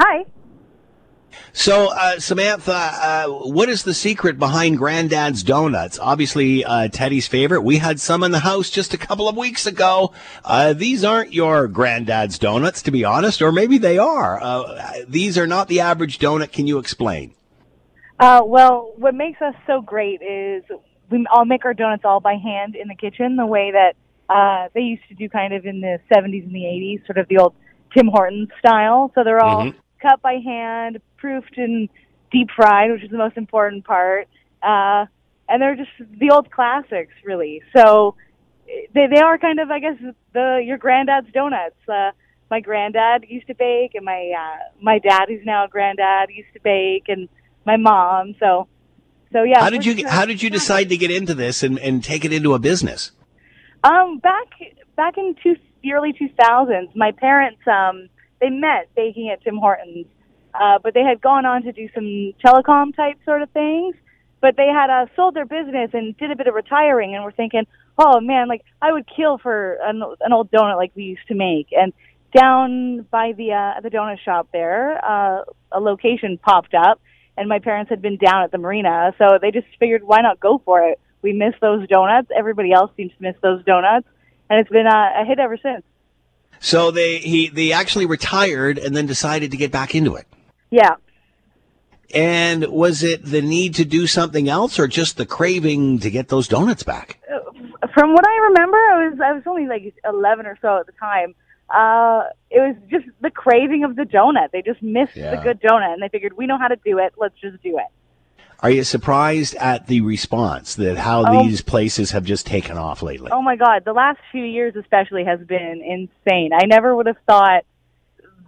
Hi. 0.00 0.24
So, 1.52 1.92
uh, 1.92 2.18
Samantha, 2.20 2.72
uh, 2.72 3.26
what 3.28 3.68
is 3.68 3.82
the 3.82 3.94
secret 3.94 4.38
behind 4.38 4.78
Granddad's 4.78 5.42
Donuts? 5.42 5.98
Obviously, 5.98 6.64
uh, 6.64 6.88
Teddy's 6.88 7.26
favorite. 7.26 7.62
We 7.62 7.78
had 7.78 8.00
some 8.00 8.22
in 8.22 8.30
the 8.30 8.40
house 8.40 8.70
just 8.70 8.94
a 8.94 8.98
couple 8.98 9.28
of 9.28 9.36
weeks 9.36 9.66
ago. 9.66 10.12
Uh, 10.44 10.72
these 10.72 11.04
aren't 11.04 11.32
your 11.32 11.68
Granddad's 11.68 12.38
Donuts, 12.38 12.82
to 12.82 12.90
be 12.90 13.04
honest, 13.04 13.42
or 13.42 13.52
maybe 13.52 13.78
they 13.78 13.98
are. 13.98 14.40
Uh, 14.40 15.04
these 15.08 15.36
are 15.36 15.46
not 15.46 15.68
the 15.68 15.80
average 15.80 16.18
donut. 16.18 16.52
Can 16.52 16.66
you 16.66 16.78
explain? 16.78 17.34
Uh, 18.18 18.42
well, 18.44 18.92
what 18.96 19.14
makes 19.14 19.40
us 19.40 19.54
so 19.66 19.80
great 19.80 20.20
is 20.22 20.62
we 21.10 21.26
all 21.32 21.44
make 21.44 21.64
our 21.64 21.74
donuts 21.74 22.04
all 22.04 22.20
by 22.20 22.34
hand 22.34 22.76
in 22.76 22.88
the 22.88 22.94
kitchen, 22.94 23.36
the 23.36 23.46
way 23.46 23.72
that 23.72 23.94
uh, 24.28 24.68
they 24.74 24.82
used 24.82 25.02
to 25.08 25.14
do 25.14 25.28
kind 25.28 25.52
of 25.52 25.66
in 25.66 25.80
the 25.80 25.98
70s 26.12 26.44
and 26.44 26.54
the 26.54 26.60
80s, 26.60 27.06
sort 27.06 27.18
of 27.18 27.26
the 27.28 27.38
old 27.38 27.54
Tim 27.94 28.06
Hortons 28.06 28.48
style. 28.58 29.10
So 29.14 29.24
they're 29.24 29.40
all 29.40 29.72
cut 30.00 30.22
by 30.22 30.34
hand, 30.44 31.00
proofed 31.16 31.56
and 31.56 31.88
deep 32.30 32.48
fried, 32.54 32.90
which 32.90 33.02
is 33.02 33.10
the 33.10 33.18
most 33.18 33.36
important 33.36 33.84
part. 33.84 34.28
Uh, 34.62 35.06
and 35.48 35.60
they're 35.60 35.76
just 35.76 35.90
the 36.18 36.30
old 36.30 36.50
classics, 36.50 37.12
really. 37.24 37.62
So 37.76 38.14
they 38.94 39.06
they 39.06 39.20
are 39.20 39.38
kind 39.38 39.58
of, 39.58 39.70
I 39.70 39.80
guess, 39.80 39.96
the 40.32 40.62
your 40.64 40.78
granddad's 40.78 41.30
donuts. 41.32 41.76
Uh, 41.88 42.12
my 42.50 42.60
granddad 42.60 43.24
used 43.28 43.46
to 43.48 43.54
bake, 43.54 43.94
and 43.94 44.04
my 44.04 44.32
uh, 44.36 44.58
my 44.80 44.98
dad, 44.98 45.26
who's 45.28 45.44
now 45.44 45.64
a 45.64 45.68
granddad, 45.68 46.30
used 46.30 46.52
to 46.54 46.60
bake, 46.60 47.08
and 47.08 47.28
my 47.64 47.76
mom. 47.76 48.34
So, 48.38 48.68
so 49.32 49.42
yeah. 49.42 49.60
How 49.60 49.70
did 49.70 49.84
you 49.84 50.08
How 50.08 50.24
did 50.24 50.42
you 50.42 50.50
decide 50.50 50.88
to 50.90 50.96
get 50.96 51.10
into 51.10 51.34
this 51.34 51.62
and, 51.62 51.78
and 51.78 52.02
take 52.02 52.24
it 52.24 52.32
into 52.32 52.54
a 52.54 52.58
business? 52.58 53.12
Um, 53.82 54.18
back 54.18 54.48
back 54.96 55.16
in 55.16 55.34
two, 55.42 55.56
the 55.82 55.94
early 55.94 56.12
2000s, 56.12 56.94
my 56.94 57.12
parents 57.12 57.60
um 57.66 58.08
they 58.40 58.50
met 58.50 58.88
baking 58.94 59.30
at 59.30 59.42
Tim 59.42 59.56
Hortons, 59.56 60.06
uh, 60.54 60.78
but 60.82 60.94
they 60.94 61.02
had 61.02 61.20
gone 61.20 61.46
on 61.46 61.62
to 61.62 61.72
do 61.72 61.88
some 61.94 62.32
telecom 62.44 62.94
type 62.94 63.18
sort 63.24 63.42
of 63.42 63.50
things. 63.50 63.94
But 64.40 64.56
they 64.56 64.68
had 64.68 64.88
uh, 64.88 65.06
sold 65.16 65.34
their 65.34 65.44
business 65.44 65.90
and 65.92 66.16
did 66.16 66.30
a 66.30 66.36
bit 66.36 66.46
of 66.46 66.54
retiring, 66.54 67.14
and 67.14 67.22
were 67.22 67.32
thinking, 67.32 67.66
oh 67.98 68.20
man, 68.20 68.48
like 68.48 68.62
I 68.80 68.90
would 68.90 69.06
kill 69.14 69.36
for 69.36 69.74
an, 69.82 70.02
an 70.20 70.32
old 70.32 70.50
donut 70.50 70.76
like 70.76 70.92
we 70.94 71.02
used 71.04 71.28
to 71.28 71.34
make. 71.34 71.68
And 71.72 71.92
down 72.34 73.06
by 73.10 73.32
the 73.32 73.52
uh, 73.52 73.80
the 73.82 73.90
donut 73.90 74.18
shop 74.20 74.48
there, 74.52 75.04
uh, 75.04 75.42
a 75.72 75.80
location 75.80 76.38
popped 76.38 76.74
up, 76.74 77.00
and 77.36 77.48
my 77.48 77.58
parents 77.58 77.90
had 77.90 78.00
been 78.00 78.16
down 78.16 78.42
at 78.42 78.50
the 78.50 78.58
marina, 78.58 79.14
so 79.18 79.38
they 79.40 79.50
just 79.50 79.66
figured, 79.78 80.02
why 80.04 80.20
not 80.22 80.40
go 80.40 80.60
for 80.64 80.82
it? 80.88 80.98
We 81.22 81.32
miss 81.34 81.54
those 81.60 81.86
donuts. 81.86 82.28
Everybody 82.34 82.72
else 82.72 82.90
seems 82.96 83.12
to 83.12 83.22
miss 83.22 83.36
those 83.42 83.62
donuts, 83.64 84.08
and 84.48 84.58
it's 84.58 84.70
been 84.70 84.86
a, 84.86 85.20
a 85.20 85.24
hit 85.26 85.38
ever 85.38 85.58
since. 85.58 85.82
So 86.60 86.90
they 86.90 87.18
he 87.18 87.48
they 87.48 87.72
actually 87.72 88.06
retired 88.06 88.78
and 88.78 88.94
then 88.94 89.06
decided 89.06 89.50
to 89.50 89.56
get 89.56 89.72
back 89.72 89.94
into 89.94 90.14
it. 90.14 90.26
Yeah. 90.70 90.96
And 92.14 92.66
was 92.66 93.02
it 93.02 93.24
the 93.24 93.40
need 93.40 93.74
to 93.76 93.84
do 93.84 94.06
something 94.06 94.48
else, 94.48 94.78
or 94.78 94.86
just 94.88 95.16
the 95.16 95.26
craving 95.26 96.00
to 96.00 96.10
get 96.10 96.28
those 96.28 96.48
donuts 96.48 96.82
back? 96.82 97.18
From 97.94 98.12
what 98.12 98.26
I 98.28 98.36
remember, 98.48 98.76
I 98.76 99.08
was 99.08 99.20
I 99.24 99.32
was 99.32 99.42
only 99.46 99.66
like 99.66 99.94
11 100.04 100.46
or 100.46 100.58
so 100.60 100.78
at 100.78 100.86
the 100.86 100.92
time. 100.92 101.34
Uh, 101.72 102.24
it 102.50 102.58
was 102.58 102.76
just 102.90 103.06
the 103.20 103.30
craving 103.30 103.84
of 103.84 103.94
the 103.94 104.02
donut. 104.02 104.50
They 104.52 104.60
just 104.60 104.82
missed 104.82 105.16
Yeah. 105.16 105.36
the 105.36 105.42
good 105.42 105.60
donut, 105.60 105.92
and 105.94 106.02
they 106.02 106.08
figured 106.08 106.36
we 106.36 106.46
know 106.46 106.58
how 106.58 106.66
to 106.68 106.76
do 106.84 106.98
it. 106.98 107.14
Let's 107.16 107.38
just 107.40 107.62
do 107.62 107.78
it. 107.78 107.86
Are 108.62 108.70
you 108.70 108.84
surprised 108.84 109.54
at 109.56 109.86
the 109.86 110.02
response 110.02 110.74
that 110.74 110.98
how 110.98 111.24
Oh. 111.26 111.42
these 111.44 111.62
places 111.62 112.10
have 112.10 112.24
just 112.24 112.46
taken 112.46 112.76
off 112.76 113.02
lately? 113.02 113.30
Oh 113.32 113.40
my 113.40 113.56
God, 113.56 113.84
the 113.86 113.94
last 113.94 114.18
few 114.30 114.44
years 114.44 114.76
especially 114.76 115.24
has 115.24 115.40
been 115.40 115.82
insane. 115.82 116.50
I 116.52 116.66
never 116.66 116.94
would 116.94 117.06
have 117.06 117.16
thought 117.26 117.64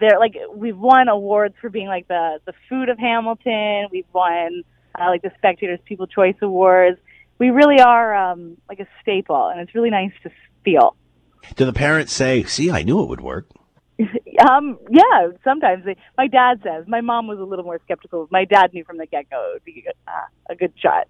there 0.01 0.19
like 0.19 0.37
we've 0.55 0.77
won 0.79 1.09
awards 1.09 1.55
for 1.61 1.71
being 1.71 1.87
like 1.89 2.09
the 2.09 2.41
the 2.45 2.53
food 2.69 2.89
of 2.91 2.99
Hamilton. 2.99 3.87
We've 3.91 4.07
won 4.13 4.65
uh, 5.01 5.07
like 5.07 5.23
the 5.23 5.33
Spectator's 5.39 5.81
People 5.87 6.07
Choice 6.07 6.37
Awards. 6.43 6.99
We 7.39 7.51
really 7.51 7.81
are 7.81 8.15
um, 8.15 8.59
like 8.69 8.81
a 8.81 8.87
staple, 9.01 9.49
and 9.49 9.61
it's 9.61 9.75
really 9.75 9.91
nice 9.91 10.13
to 10.25 10.31
feel. 10.65 10.95
Do 11.57 11.65
the 11.65 11.73
parents 11.73 12.13
say, 12.13 12.43
"See, 12.45 12.71
I 12.71 12.83
knew 12.83 13.03
it 13.03 13.09
would 13.09 13.21
work"? 13.23 13.47
um, 14.49 14.79
yeah, 14.91 15.29
sometimes 15.45 15.85
they, 15.85 15.97
my 16.17 16.27
dad 16.27 16.61
says. 16.63 16.85
My 16.87 17.01
mom 17.01 17.27
was 17.27 17.39
a 17.39 17.45
little 17.45 17.65
more 17.65 17.81
skeptical. 17.85 18.29
My 18.31 18.45
dad 18.45 18.73
knew 18.73 18.85
from 18.85 18.99
the 18.99 19.07
get 19.07 19.31
go 19.31 19.51
it 19.51 19.55
would 19.55 19.65
be 19.65 19.85
uh, 20.09 20.11
a 20.51 20.55
good 20.55 20.73
shot. 20.77 21.09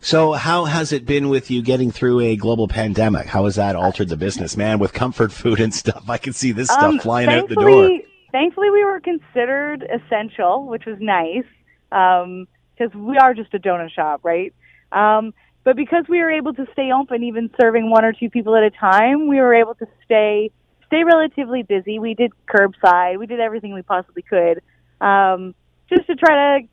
So, 0.00 0.32
how 0.32 0.64
has 0.64 0.92
it 0.92 1.06
been 1.06 1.28
with 1.28 1.50
you 1.50 1.60
getting 1.60 1.90
through 1.90 2.20
a 2.20 2.36
global 2.36 2.68
pandemic? 2.68 3.26
How 3.26 3.46
has 3.46 3.56
that 3.56 3.74
altered 3.74 4.08
the 4.08 4.16
business, 4.16 4.56
man? 4.56 4.78
With 4.78 4.92
comfort 4.92 5.32
food 5.32 5.60
and 5.60 5.74
stuff, 5.74 6.08
I 6.08 6.18
can 6.18 6.32
see 6.32 6.52
this 6.52 6.68
stuff 6.68 6.82
um, 6.82 6.98
flying 7.00 7.28
out 7.28 7.48
the 7.48 7.56
door. 7.56 7.98
Thankfully, 8.30 8.70
we 8.70 8.84
were 8.84 9.00
considered 9.00 9.82
essential, 9.82 10.66
which 10.66 10.84
was 10.86 10.98
nice 11.00 11.46
because 11.90 12.94
um, 12.94 13.06
we 13.06 13.16
are 13.16 13.34
just 13.34 13.52
a 13.54 13.58
donut 13.58 13.90
shop, 13.90 14.20
right? 14.22 14.54
Um, 14.92 15.34
but 15.64 15.76
because 15.76 16.04
we 16.08 16.18
were 16.18 16.30
able 16.30 16.54
to 16.54 16.66
stay 16.72 16.92
open, 16.92 17.24
even 17.24 17.50
serving 17.60 17.90
one 17.90 18.04
or 18.04 18.12
two 18.12 18.30
people 18.30 18.54
at 18.54 18.62
a 18.62 18.70
time, 18.70 19.26
we 19.28 19.36
were 19.36 19.54
able 19.54 19.74
to 19.76 19.86
stay 20.04 20.50
stay 20.88 21.04
relatively 21.04 21.62
busy. 21.62 21.98
We 21.98 22.14
did 22.14 22.32
curbside, 22.48 23.18
we 23.18 23.26
did 23.26 23.40
everything 23.40 23.72
we 23.72 23.82
possibly 23.82 24.22
could, 24.22 24.60
um, 25.00 25.54
just 25.88 26.06
to 26.08 26.16
try 26.16 26.60
to 26.60 26.68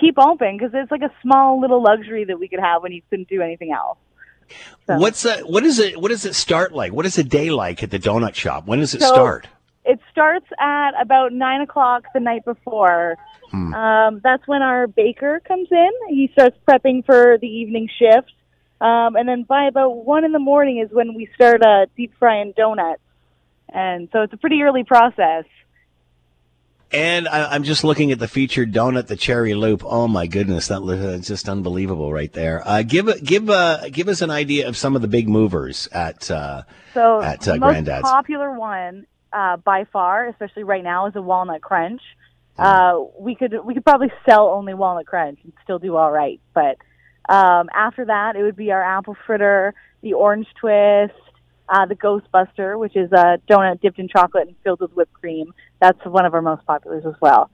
keep 0.00 0.18
open 0.18 0.56
because 0.56 0.72
it's 0.74 0.90
like 0.90 1.02
a 1.02 1.12
small 1.22 1.60
little 1.60 1.82
luxury 1.82 2.24
that 2.24 2.38
we 2.38 2.48
could 2.48 2.60
have 2.60 2.82
when 2.82 2.92
you 2.92 3.02
couldn't 3.10 3.28
do 3.28 3.42
anything 3.42 3.72
else. 3.72 3.98
So. 4.86 4.98
What's 4.98 5.22
that? 5.22 5.48
What 5.48 5.64
is 5.64 5.78
it? 5.78 6.00
What 6.00 6.10
does 6.10 6.24
it 6.24 6.34
start 6.34 6.72
like? 6.72 6.92
What 6.92 7.06
is 7.06 7.18
a 7.18 7.24
day 7.24 7.50
like 7.50 7.82
at 7.82 7.90
the 7.90 7.98
donut 7.98 8.34
shop? 8.34 8.66
When 8.66 8.78
does 8.78 8.94
it 8.94 9.00
so 9.00 9.08
start? 9.08 9.48
It 9.84 9.98
starts 10.10 10.46
at 10.58 10.92
about 11.00 11.32
nine 11.32 11.60
o'clock 11.60 12.04
the 12.14 12.20
night 12.20 12.44
before. 12.44 13.16
Hmm. 13.50 13.74
Um, 13.74 14.20
that's 14.22 14.46
when 14.46 14.62
our 14.62 14.86
baker 14.86 15.40
comes 15.46 15.68
in. 15.70 15.90
He 16.08 16.28
starts 16.32 16.56
prepping 16.68 17.04
for 17.04 17.38
the 17.40 17.48
evening 17.48 17.88
shift, 17.98 18.32
um, 18.80 19.16
and 19.16 19.28
then 19.28 19.42
by 19.42 19.66
about 19.66 20.04
one 20.04 20.24
in 20.24 20.32
the 20.32 20.38
morning 20.38 20.78
is 20.78 20.90
when 20.92 21.14
we 21.14 21.28
start 21.34 21.64
uh, 21.64 21.86
deep 21.96 22.12
frying 22.18 22.52
donuts. 22.56 23.00
And 23.68 24.08
so 24.12 24.22
it's 24.22 24.32
a 24.32 24.36
pretty 24.36 24.62
early 24.62 24.84
process. 24.84 25.44
And 26.92 27.26
I, 27.26 27.56
am 27.56 27.64
just 27.64 27.82
looking 27.82 28.12
at 28.12 28.20
the 28.20 28.28
featured 28.28 28.72
donut, 28.72 29.08
the 29.08 29.16
cherry 29.16 29.54
loop. 29.54 29.82
Oh 29.84 30.06
my 30.06 30.28
goodness, 30.28 30.68
that's 30.68 31.26
just 31.26 31.48
unbelievable 31.48 32.12
right 32.12 32.32
there. 32.32 32.62
Uh, 32.66 32.82
give 32.82 33.24
give 33.24 33.50
uh, 33.50 33.88
give 33.88 34.06
us 34.06 34.22
an 34.22 34.30
idea 34.30 34.68
of 34.68 34.76
some 34.76 34.94
of 34.94 35.02
the 35.02 35.08
big 35.08 35.28
movers 35.28 35.88
at 35.88 36.30
uh, 36.30 36.62
so 36.94 37.20
at 37.20 37.46
uh, 37.48 37.54
the 37.54 37.58
Granddad's. 37.58 38.04
most 38.04 38.12
popular 38.12 38.52
one 38.52 39.04
uh, 39.32 39.56
by 39.56 39.84
far, 39.92 40.28
especially 40.28 40.62
right 40.62 40.84
now, 40.84 41.06
is 41.06 41.16
a 41.16 41.22
walnut 41.22 41.60
crunch. 41.60 42.02
Uh, 42.56 43.00
we 43.18 43.34
could 43.34 43.52
we 43.64 43.74
could 43.74 43.84
probably 43.84 44.10
sell 44.24 44.48
only 44.48 44.72
walnut 44.72 45.06
crunch 45.06 45.40
and 45.42 45.52
still 45.64 45.80
do 45.80 45.96
all 45.96 46.12
right, 46.12 46.40
but 46.54 46.78
um, 47.28 47.68
after 47.74 48.04
that, 48.04 48.36
it 48.36 48.42
would 48.42 48.56
be 48.56 48.70
our 48.70 48.82
apple 48.82 49.16
fritter, 49.26 49.74
the 50.02 50.12
orange 50.12 50.46
twist, 50.58 51.14
uh, 51.68 51.86
the 51.86 51.94
Ghostbuster, 51.94 52.78
which 52.78 52.96
is 52.96 53.10
a 53.12 53.38
donut 53.48 53.80
dipped 53.80 53.98
in 53.98 54.08
chocolate 54.08 54.48
and 54.48 54.56
filled 54.64 54.80
with 54.80 54.92
whipped 54.92 55.12
cream. 55.12 55.52
That's 55.80 55.98
one 56.04 56.24
of 56.24 56.34
our 56.34 56.42
most 56.42 56.64
populars 56.66 57.06
as 57.06 57.14
well. 57.20 57.50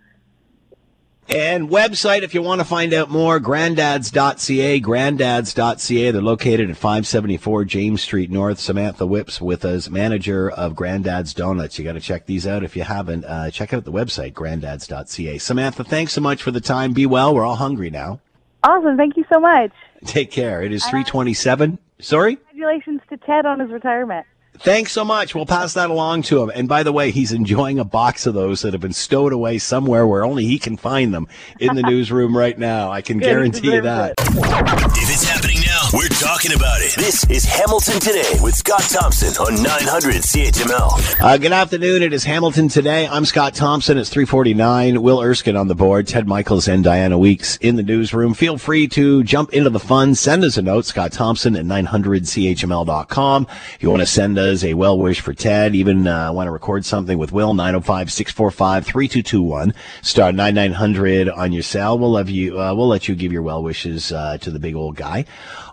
And 1.29 1.71
website, 1.71 2.23
if 2.23 2.35
you 2.35 2.43
want 2.43 2.61
to 2.61 2.65
find 2.65 2.93
out 2.93 3.09
more, 3.09 3.39
granddads.ca, 3.39 4.81
granddads.ca. 4.81 6.11
They're 6.11 6.21
located 6.21 6.69
at 6.69 6.77
574 6.77 7.65
James 7.65 8.03
Street 8.03 8.31
North. 8.31 8.59
Samantha 8.59 9.07
Whips 9.07 9.41
with 9.41 9.65
us, 9.65 9.89
manager 9.89 10.51
of 10.51 10.75
Granddad's 10.75 11.33
Donuts. 11.33 11.79
You 11.79 11.85
got 11.85 11.93
to 11.93 12.01
check 12.01 12.27
these 12.27 12.47
out 12.47 12.65
if 12.65 12.77
you 12.77 12.83
haven't. 12.83 13.25
Uh, 13.25 13.51
check 13.51 13.73
out 13.73 13.85
the 13.85 13.93
website, 13.93 14.33
granddads.ca. 14.33 15.39
Samantha, 15.39 15.85
thanks 15.85 16.13
so 16.13 16.21
much 16.21 16.43
for 16.43 16.51
the 16.51 16.61
time. 16.61 16.93
Be 16.93 17.07
well. 17.07 17.35
We're 17.35 17.45
all 17.45 17.57
hungry 17.57 17.89
now. 17.89 18.21
Awesome. 18.65 18.97
Thank 18.97 19.17
you 19.17 19.25
so 19.33 19.41
much. 19.41 19.73
Take 20.05 20.31
care. 20.31 20.63
It 20.63 20.73
is 20.73 20.83
327. 20.85 21.79
Sorry? 22.03 22.37
Congratulations 22.37 23.01
to 23.11 23.17
Ted 23.17 23.47
on 23.47 23.61
his 23.61 23.71
retirement. 23.71 24.27
Thanks 24.59 24.93
so 24.93 25.05
much. 25.05 25.35
We'll 25.35 25.47
pass 25.47 25.75
that 25.75 25.89
along 25.89 26.23
to 26.23 26.43
him. 26.43 26.53
And 26.55 26.69
by 26.69 26.83
the 26.83 26.93
way, 26.93 27.11
he's 27.11 27.33
enjoying 27.33 27.79
a 27.79 27.85
box 27.85 28.27
of 28.27 28.35
those 28.35 28.63
that 28.63 28.75
have 28.75 28.83
been 28.83 28.93
stowed 28.93 29.33
away 29.33 29.59
somewhere 29.59 30.07
where 30.07 30.25
only 30.25 30.45
he 30.45 30.59
can 30.59 30.77
find 30.77 31.15
them 31.15 31.27
in 31.59 31.75
the 31.75 31.83
newsroom 31.89 32.37
right 32.37 32.57
now. 32.59 32.91
I 32.91 33.01
can 33.01 33.19
guarantee 33.19 33.73
you 33.73 33.81
that. 33.81 34.15
If 34.19 35.11
it's 35.11 35.25
happening 35.25 35.52
now, 35.52 35.52
we're 35.93 36.09
talking 36.09 36.55
about 36.55 36.81
it. 36.81 36.95
This 36.97 37.29
is 37.29 37.45
Hamilton 37.45 38.01
Today 38.01 38.39
with 38.41 38.55
Scott 38.55 38.81
Thompson 38.81 39.29
on 39.45 39.63
900 39.63 40.23
CHML. 40.23 41.21
Uh, 41.21 41.37
good 41.37 41.53
afternoon. 41.53 42.03
It 42.03 42.15
is 42.15 42.25
Hamilton 42.25 42.69
Today. 42.69 43.07
I'm 43.07 43.27
Scott 43.27 43.55
Thompson. 43.55 43.99
It's 43.99 44.09
349. 44.09 45.03
Will 45.03 45.21
Erskine 45.21 45.55
on 45.55 45.69
the 45.69 45.75
board. 45.75 46.09
Ted 46.09 46.27
Michaels 46.27 46.67
and 46.67 46.83
Diana 46.83 47.19
Weeks 47.19 47.59
in 47.59 47.77
the 47.77 47.83
newsroom. 47.83 48.33
Feel 48.33 48.57
free 48.57 48.89
to 48.89 49.23
jump 49.23 49.53
into 49.53 49.69
the 49.69 49.79
fun. 49.79 50.15
Send 50.15 50.45
us 50.45 50.57
a 50.57 50.63
note, 50.63 50.87
Scott 50.87 51.13
Thompson 51.13 51.55
at 51.57 51.67
900CHML.com. 51.67 53.47
If 53.75 53.83
you 53.83 53.91
want 53.91 54.01
to 54.01 54.07
send 54.07 54.39
us 54.39 54.65
a 54.65 54.73
well 54.73 54.99
wish 54.99 55.21
for 55.21 55.35
Ted, 55.35 55.75
even 55.75 56.07
uh, 56.07 56.33
want 56.33 56.47
to 56.47 56.53
record 56.53 56.87
something 56.87 57.19
with 57.19 57.33
Will, 57.33 57.53
905-645-3221. 57.53 59.75
Star 60.01 60.33
9900 60.33 61.29
on 61.29 61.53
your 61.53 61.63
cell. 61.63 61.99
We'll 61.99 62.13
love 62.13 62.31
you. 62.31 62.59
Uh, 62.59 62.75
we'll 62.75 62.89
let 62.89 63.09
you 63.09 63.15
give 63.15 63.31
your 63.31 63.43
well 63.43 63.63
wishes 63.63 64.11
uh, 64.11 64.39
to 64.39 64.51
the 64.51 64.59
big 64.59 64.75
old 64.75 64.97
guy. 64.97 65.27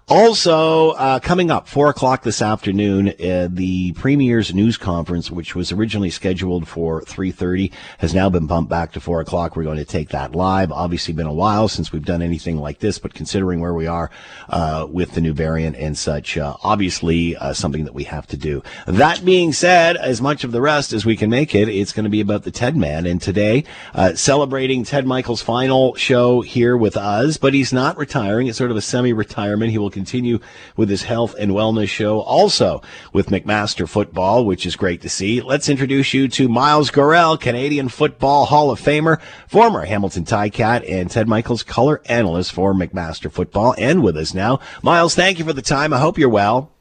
Also, 0.09 0.89
uh, 0.93 1.19
coming 1.19 1.51
up, 1.51 1.67
4 1.67 1.89
o'clock 1.89 2.23
this 2.23 2.41
afternoon, 2.41 3.09
uh, 3.09 3.47
the 3.47 3.91
Premier's 3.91 4.55
news 4.55 4.75
conference, 4.75 5.29
which 5.29 5.53
was 5.53 5.71
originally 5.71 6.09
scheduled 6.09 6.67
for 6.67 7.03
3.30, 7.03 7.71
has 7.99 8.15
now 8.15 8.27
been 8.27 8.47
bumped 8.47 8.71
back 8.71 8.91
to 8.93 8.99
4 8.99 9.21
o'clock. 9.21 9.55
We're 9.55 9.65
going 9.65 9.77
to 9.77 9.85
take 9.85 10.09
that 10.09 10.33
live. 10.33 10.71
Obviously, 10.71 11.13
been 11.13 11.27
a 11.27 11.31
while 11.31 11.67
since 11.67 11.91
we've 11.91 12.03
done 12.03 12.23
anything 12.23 12.57
like 12.57 12.79
this, 12.79 12.97
but 12.97 13.13
considering 13.13 13.59
where 13.59 13.75
we 13.75 13.85
are 13.85 14.09
uh, 14.49 14.87
with 14.89 15.11
the 15.11 15.21
new 15.21 15.31
variant 15.31 15.75
and 15.75 15.95
such, 15.95 16.39
uh, 16.39 16.57
obviously 16.63 17.35
uh, 17.35 17.53
something 17.53 17.83
that 17.83 17.93
we 17.93 18.05
have 18.05 18.25
to 18.27 18.37
do. 18.37 18.63
That 18.87 19.23
being 19.23 19.53
said, 19.53 19.95
as 19.95 20.23
much 20.23 20.43
of 20.43 20.51
the 20.51 20.59
rest 20.59 20.91
as 20.91 21.05
we 21.05 21.17
can 21.17 21.29
make 21.29 21.53
it, 21.53 21.69
it's 21.69 21.93
going 21.93 22.05
to 22.05 22.09
be 22.09 22.21
about 22.21 22.45
the 22.45 22.51
Ted 22.51 22.75
Man. 22.75 23.05
And 23.05 23.21
today, 23.21 23.63
uh, 23.93 24.15
celebrating 24.15 24.83
Ted 24.85 25.05
Michaels' 25.05 25.43
final 25.43 25.93
show 25.93 26.41
here 26.41 26.75
with 26.75 26.97
us, 26.97 27.37
but 27.37 27.53
he's 27.53 27.71
not 27.71 27.95
retiring. 27.95 28.47
It's 28.47 28.57
sort 28.57 28.71
of 28.71 28.77
a 28.77 28.81
semi-retirement. 28.81 29.69
He 29.69 29.77
will 29.77 29.98
continue 29.99 30.39
with 30.77 30.89
his 30.89 31.03
health 31.03 31.35
and 31.37 31.51
wellness 31.51 31.89
show, 31.89 32.21
also 32.21 32.81
with 33.11 33.27
McMaster 33.27 33.87
Football, 33.87 34.45
which 34.45 34.65
is 34.65 34.77
great 34.77 35.01
to 35.01 35.09
see. 35.09 35.41
Let's 35.41 35.67
introduce 35.67 36.13
you 36.13 36.29
to 36.29 36.47
Miles 36.47 36.89
Gorrell, 36.89 37.37
Canadian 37.39 37.89
Football 37.89 38.45
Hall 38.45 38.71
of 38.71 38.79
Famer, 38.79 39.19
former 39.47 39.83
Hamilton 39.83 40.23
Ticat, 40.23 40.89
and 40.89 41.11
Ted 41.11 41.27
Michaels 41.27 41.63
color 41.63 42.01
analyst 42.05 42.53
for 42.53 42.73
McMaster 42.73 43.29
Football, 43.29 43.75
and 43.77 44.01
with 44.01 44.15
us 44.15 44.33
now. 44.33 44.61
Miles, 44.81 45.15
thank 45.15 45.37
you 45.37 45.43
for 45.43 45.53
the 45.53 45.61
time. 45.61 45.91
I 45.91 45.99
hope 45.99 46.17
you're 46.17 46.29
well. 46.29 46.71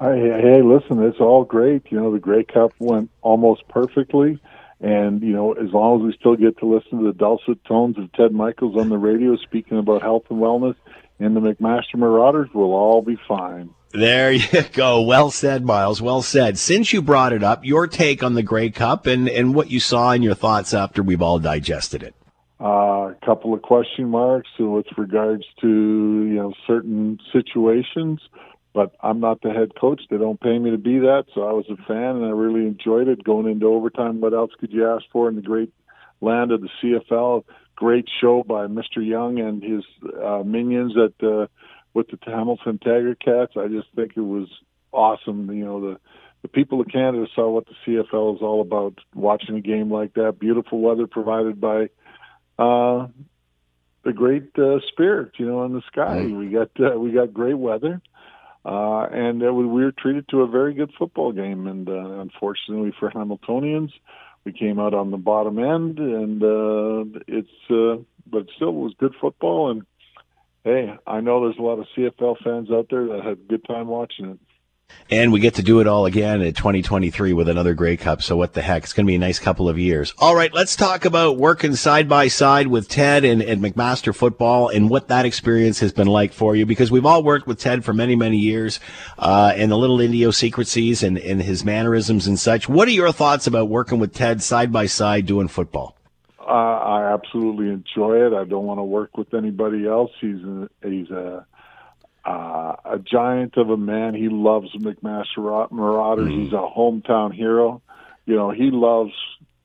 Hey, 0.00 0.40
hey, 0.40 0.62
listen, 0.62 1.02
it's 1.02 1.20
all 1.20 1.44
great. 1.44 1.82
You 1.90 2.00
know, 2.00 2.12
the 2.12 2.18
Grey 2.18 2.44
Cup 2.44 2.72
went 2.78 3.10
almost 3.20 3.68
perfectly. 3.68 4.40
And, 4.80 5.22
you 5.22 5.32
know, 5.32 5.54
as 5.54 5.72
long 5.72 6.00
as 6.00 6.06
we 6.06 6.12
still 6.18 6.36
get 6.36 6.56
to 6.58 6.66
listen 6.66 6.98
to 6.98 7.04
the 7.04 7.12
dulcet 7.12 7.64
tones 7.64 7.98
of 7.98 8.12
Ted 8.12 8.32
Michaels 8.32 8.76
on 8.76 8.90
the 8.90 8.96
radio 8.96 9.36
speaking 9.36 9.76
about 9.76 10.02
health 10.02 10.24
and 10.30 10.38
wellness, 10.38 10.76
and 11.18 11.36
the 11.36 11.40
McMaster 11.40 11.96
Marauders 11.96 12.48
will 12.54 12.72
all 12.72 13.02
be 13.02 13.16
fine. 13.26 13.70
There 13.92 14.32
you 14.32 14.62
go. 14.72 15.02
Well 15.02 15.30
said, 15.30 15.64
Miles. 15.64 16.02
Well 16.02 16.22
said. 16.22 16.58
Since 16.58 16.92
you 16.92 17.02
brought 17.02 17.32
it 17.32 17.42
up, 17.42 17.64
your 17.64 17.86
take 17.86 18.22
on 18.22 18.34
the 18.34 18.42
Grey 18.42 18.70
Cup 18.70 19.06
and, 19.06 19.28
and 19.28 19.54
what 19.54 19.70
you 19.70 19.80
saw 19.80 20.12
and 20.12 20.22
your 20.22 20.34
thoughts 20.34 20.74
after 20.74 21.02
we've 21.02 21.22
all 21.22 21.38
digested 21.38 22.02
it. 22.02 22.14
Uh, 22.60 23.12
a 23.12 23.16
couple 23.24 23.54
of 23.54 23.62
question 23.62 24.08
marks 24.08 24.50
with 24.58 24.86
regards 24.96 25.44
to 25.60 25.68
you 25.68 26.34
know 26.34 26.52
certain 26.66 27.18
situations, 27.32 28.20
but 28.74 28.96
I'm 29.00 29.20
not 29.20 29.42
the 29.42 29.50
head 29.50 29.76
coach. 29.80 30.02
They 30.10 30.18
don't 30.18 30.40
pay 30.40 30.58
me 30.58 30.72
to 30.72 30.76
be 30.76 30.98
that, 30.98 31.26
so 31.34 31.42
I 31.42 31.52
was 31.52 31.66
a 31.70 31.76
fan 31.86 32.16
and 32.16 32.24
I 32.24 32.30
really 32.30 32.66
enjoyed 32.66 33.06
it. 33.06 33.22
Going 33.22 33.46
into 33.46 33.66
overtime, 33.66 34.20
what 34.20 34.34
else 34.34 34.50
could 34.58 34.72
you 34.72 34.88
ask 34.88 35.04
for 35.12 35.28
in 35.28 35.36
the 35.36 35.42
great 35.42 35.72
land 36.20 36.50
of 36.50 36.60
the 36.60 36.68
CFL? 36.82 37.44
Great 37.78 38.08
show 38.20 38.42
by 38.42 38.66
Mr. 38.66 38.96
Young 38.96 39.38
and 39.38 39.62
his 39.62 39.84
uh, 40.20 40.42
minions 40.44 40.94
at 40.96 41.24
uh, 41.24 41.46
with 41.94 42.08
the 42.08 42.18
Hamilton 42.26 42.78
Tiger 42.78 43.14
Cats. 43.14 43.52
I 43.56 43.68
just 43.68 43.86
think 43.94 44.14
it 44.16 44.20
was 44.20 44.48
awesome. 44.90 45.48
You 45.52 45.64
know, 45.64 45.80
the 45.80 46.00
the 46.42 46.48
people 46.48 46.80
of 46.80 46.88
Canada 46.88 47.26
saw 47.36 47.48
what 47.50 47.66
the 47.66 47.74
CFL 47.86 48.36
is 48.36 48.42
all 48.42 48.60
about. 48.60 48.98
Watching 49.14 49.54
a 49.54 49.60
game 49.60 49.92
like 49.92 50.14
that, 50.14 50.40
beautiful 50.40 50.80
weather 50.80 51.06
provided 51.06 51.60
by 51.60 51.90
uh, 52.58 53.06
the 54.04 54.12
Great 54.12 54.58
uh, 54.58 54.80
Spirit. 54.88 55.34
You 55.38 55.46
know, 55.46 55.64
in 55.64 55.72
the 55.72 55.82
sky, 55.86 56.26
we 56.26 56.48
got 56.48 56.70
uh, 56.80 56.98
we 56.98 57.12
got 57.12 57.32
great 57.32 57.58
weather. 57.58 58.02
Uh, 58.64 59.06
and 59.12 59.40
uh, 59.42 59.54
we 59.54 59.64
were 59.64 59.92
treated 59.92 60.28
to 60.30 60.42
a 60.42 60.48
very 60.48 60.74
good 60.74 60.90
football 60.98 61.30
game, 61.30 61.68
and 61.68 61.88
uh, 61.88 62.20
unfortunately 62.20 62.92
for 62.98 63.08
Hamiltonians, 63.08 63.92
we 64.48 64.58
came 64.58 64.80
out 64.80 64.94
on 64.94 65.10
the 65.10 65.18
bottom 65.18 65.58
end, 65.58 65.98
and 65.98 66.42
uh, 66.42 67.20
it's 67.26 67.48
uh, 67.70 68.02
but 68.26 68.46
still 68.56 68.70
it 68.70 68.72
was 68.72 68.94
good 68.98 69.14
football. 69.20 69.70
And 69.70 69.82
hey, 70.64 70.94
I 71.06 71.20
know 71.20 71.42
there's 71.42 71.58
a 71.58 71.62
lot 71.62 71.78
of 71.78 71.86
CFL 71.94 72.42
fans 72.42 72.70
out 72.70 72.86
there 72.88 73.06
that 73.08 73.22
had 73.22 73.32
a 73.32 73.48
good 73.48 73.64
time 73.66 73.88
watching 73.88 74.30
it. 74.30 74.38
And 75.10 75.32
we 75.32 75.40
get 75.40 75.54
to 75.54 75.62
do 75.62 75.80
it 75.80 75.86
all 75.86 76.04
again 76.04 76.42
in 76.42 76.52
2023 76.52 77.32
with 77.32 77.48
another 77.48 77.72
Grey 77.72 77.96
Cup. 77.96 78.22
So 78.22 78.36
what 78.36 78.52
the 78.52 78.60
heck? 78.60 78.82
It's 78.82 78.92
going 78.92 79.06
to 79.06 79.10
be 79.10 79.14
a 79.14 79.18
nice 79.18 79.38
couple 79.38 79.66
of 79.66 79.78
years. 79.78 80.12
All 80.18 80.36
right, 80.36 80.52
let's 80.52 80.76
talk 80.76 81.06
about 81.06 81.38
working 81.38 81.76
side 81.76 82.10
by 82.10 82.28
side 82.28 82.66
with 82.66 82.88
Ted 82.88 83.24
and, 83.24 83.40
and 83.40 83.62
McMaster 83.62 84.14
football 84.14 84.68
and 84.68 84.90
what 84.90 85.08
that 85.08 85.24
experience 85.24 85.80
has 85.80 85.94
been 85.94 86.08
like 86.08 86.34
for 86.34 86.54
you 86.54 86.66
because 86.66 86.90
we've 86.90 87.06
all 87.06 87.22
worked 87.22 87.46
with 87.46 87.58
Ted 87.58 87.86
for 87.86 87.94
many, 87.94 88.16
many 88.16 88.36
years 88.36 88.80
uh, 89.18 89.52
and 89.56 89.70
the 89.70 89.78
little 89.78 89.98
idiosyncrasies 89.98 91.02
and, 91.02 91.16
and 91.16 91.40
his 91.40 91.64
mannerisms 91.64 92.26
and 92.26 92.38
such. 92.38 92.68
What 92.68 92.86
are 92.86 92.92
your 92.92 93.10
thoughts 93.10 93.46
about 93.46 93.70
working 93.70 93.98
with 93.98 94.12
Ted 94.12 94.42
side 94.42 94.70
by 94.70 94.84
side 94.84 95.24
doing 95.24 95.48
football? 95.48 95.96
Uh, 96.38 96.50
I 96.52 97.14
absolutely 97.14 97.68
enjoy 97.68 98.26
it. 98.26 98.34
I 98.34 98.44
don't 98.44 98.66
want 98.66 98.78
to 98.78 98.84
work 98.84 99.16
with 99.16 99.32
anybody 99.32 99.86
else. 99.86 100.10
He's 100.20 100.42
a, 100.42 100.68
he's 100.82 101.10
a 101.10 101.46
uh, 102.24 102.76
a 102.84 102.98
giant 102.98 103.56
of 103.56 103.70
a 103.70 103.76
man. 103.76 104.14
He 104.14 104.28
loves 104.28 104.74
McMaster 104.74 105.70
Marauders. 105.70 106.28
Mm-hmm. 106.28 106.42
He's 106.44 106.52
a 106.52 106.56
hometown 106.56 107.34
hero. 107.34 107.82
You 108.26 108.36
know, 108.36 108.50
he 108.50 108.70
loves 108.70 109.12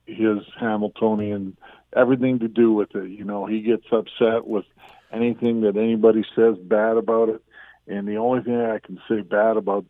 his 0.06 0.40
Hamiltonian 0.60 1.58
everything 1.96 2.40
to 2.40 2.48
do 2.48 2.74
with 2.74 2.96
it. 2.96 3.10
You 3.10 3.24
know, 3.24 3.46
he 3.46 3.62
gets 3.62 3.86
upset 3.92 4.48
with 4.48 4.66
anything 5.12 5.62
that 5.62 5.78
anybody 5.78 6.24
says 6.36 6.56
bad 6.58 6.98
about 6.98 7.30
it. 7.30 7.42
And 7.88 8.08
the 8.08 8.18
only 8.18 8.44
thing 8.44 8.60
I 8.60 8.80
can 8.80 9.00
say 9.10 9.22
bad 9.22 9.58
about 9.58 9.86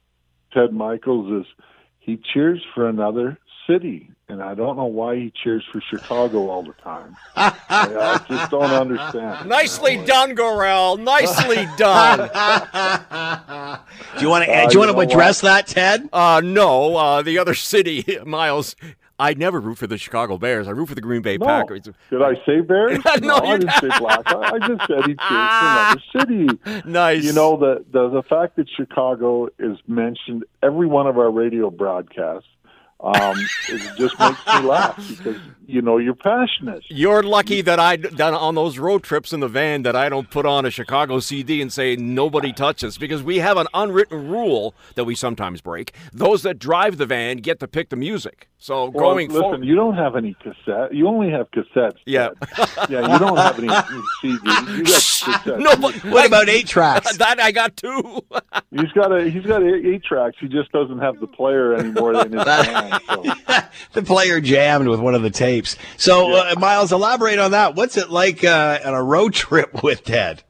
Ted 0.52 0.74
Michaels 0.74 1.46
is 1.46 1.54
he 2.00 2.18
cheers 2.18 2.62
for 2.74 2.88
another 2.88 3.38
city 3.68 4.14
and 4.30 4.42
I 4.42 4.56
don't 4.56 4.78
know 4.78 4.86
why 4.86 5.16
he 5.16 5.34
cheers 5.44 5.64
for 5.72 5.82
Chicago 5.82 6.50
all 6.50 6.64
the 6.64 6.74
time. 6.74 7.16
I, 7.36 7.54
I, 7.70 8.26
just 8.28 8.52
don't 8.52 8.64
understand. 8.64 9.48
Nicely 9.50 10.04
done, 10.06 10.36
Gorrell. 10.36 11.00
Nicely 11.00 11.68
done. 11.78 12.20
do 14.18 14.24
you 14.24 14.30
want 14.30 14.46
to? 14.46 14.52
Uh, 14.52 14.68
do 14.68 14.74
you 14.74 14.80
want 14.80 14.92
to 14.92 15.00
address 15.00 15.44
what? 15.44 15.50
that, 15.50 15.68
Ted? 15.68 16.10
Uh, 16.12 16.42
no. 16.44 16.96
Uh, 16.96 17.22
the 17.22 17.38
other 17.38 17.54
city, 17.54 18.18
Miles. 18.26 18.76
I 19.20 19.36
never 19.36 19.60
root 19.60 19.78
for 19.78 19.86
the 19.86 20.00
Chicago 20.00 20.40
Bears. 20.40 20.68
I 20.68 20.72
root 20.72 20.90
for 20.90 20.96
the 20.96 21.02
Green 21.02 21.22
Bay 21.22 21.38
no. 21.38 21.46
Packers. 21.46 21.84
Did 22.10 22.22
I 22.24 22.34
say 22.46 22.62
Bears? 22.62 23.00
no, 23.22 23.28
no 23.28 23.36
I 23.36 23.58
didn't 23.58 23.74
say 23.80 23.90
Black. 24.00 24.24
I, 24.26 24.56
I 24.56 24.68
just 24.68 24.88
said 24.88 25.06
he 25.06 25.16
cheers 25.16 25.20
for 25.20 25.66
another 25.70 26.02
city. 26.18 26.90
Nice. 26.90 27.24
You 27.24 27.34
know 27.34 27.56
the, 27.56 27.86
the 27.92 28.10
the 28.10 28.24
fact 28.24 28.56
that 28.56 28.68
Chicago 28.76 29.50
is 29.60 29.78
mentioned 29.88 30.44
every 30.64 30.88
one 30.88 31.06
of 31.06 31.20
our 31.20 31.30
radio 31.30 31.70
broadcasts 31.70 32.48
um, 33.04 33.38
it 33.68 33.98
just 33.98 34.18
makes 34.18 34.40
me 34.48 34.62
laugh 34.62 34.96
because 35.18 35.38
you 35.66 35.82
know 35.82 35.98
you're 35.98 36.16
passionate. 36.16 36.84
You're 36.88 37.22
lucky 37.22 37.62
that 37.62 37.78
I 37.78 37.98
that 37.98 38.34
on 38.34 38.56
those 38.56 38.78
road 38.78 39.04
trips 39.04 39.34
in 39.34 39.42
the 39.42 39.50
van 39.50 39.84
that 39.84 39.96
I 39.96 40.08
don't 40.08 40.30
put 40.30 40.46
on 40.46 40.66
a 40.66 40.72
Chicago 40.72 41.20
CD 41.20 41.62
and 41.62 41.72
say 41.72 41.98
nobody 41.98 42.54
touches 42.54 42.98
because 42.98 43.22
we 43.22 43.40
have 43.40 43.58
an 43.58 43.68
unwritten 43.74 44.30
rule 44.30 44.74
that 44.96 45.04
we 45.04 45.16
sometimes 45.16 45.60
break. 45.60 45.94
Those 46.14 46.44
that 46.44 46.60
drive 46.60 46.98
the 46.98 47.06
van 47.06 47.38
get 47.38 47.60
to 47.60 47.68
pick 47.68 47.90
the 47.90 47.98
music. 47.98 48.48
So 48.58 48.86
well, 48.86 49.10
going 49.10 49.28
listen, 49.28 49.42
forward, 49.42 49.66
you 49.66 49.76
don't 49.76 49.96
have 49.96 50.16
any 50.16 50.36
cassette. 50.36 50.94
You 50.94 51.06
only 51.10 51.30
have 51.32 51.52
cassettes. 51.52 51.98
Yeah, 52.06 52.30
yeah. 52.90 53.12
You 53.12 53.20
don't 53.20 53.36
have 53.36 53.60
any 53.60 53.68
CDs. 53.68 54.78
You 54.78 54.84
got 54.86 55.02
cassettes. 55.02 55.60
No, 55.60 55.76
but 55.76 55.94
what 56.06 56.26
about 56.26 56.48
eight 56.48 56.68
tracks? 56.68 57.18
that 57.24 57.42
I 57.42 57.52
got 57.52 57.76
two. 57.76 58.22
he's 58.72 58.92
got 58.94 59.12
a 59.12 59.30
he's 59.30 59.46
got 59.46 59.64
eight 59.64 60.06
tracks. 60.06 60.38
He 60.40 60.48
just 60.48 60.72
doesn't 60.72 61.00
have 61.00 61.20
the 61.20 61.28
player 61.28 61.74
anymore 61.74 62.14
in 62.14 62.32
his 62.32 62.44
van. 62.44 62.93
So. 63.08 63.24
the 63.94 64.04
player 64.04 64.40
jammed 64.40 64.88
with 64.88 65.00
one 65.00 65.16
of 65.16 65.22
the 65.22 65.30
tapes. 65.30 65.76
So, 65.98 66.30
yeah. 66.30 66.54
uh, 66.56 66.60
Miles, 66.60 66.92
elaborate 66.92 67.40
on 67.40 67.52
that. 67.52 67.76
What's 67.76 67.98
it 67.98 68.10
like 68.10 68.44
uh, 68.44 68.80
on 68.86 68.94
a 68.94 69.04
road 69.04 69.34
trip 69.34 69.84
with 69.84 70.04
Ted? 70.04 70.44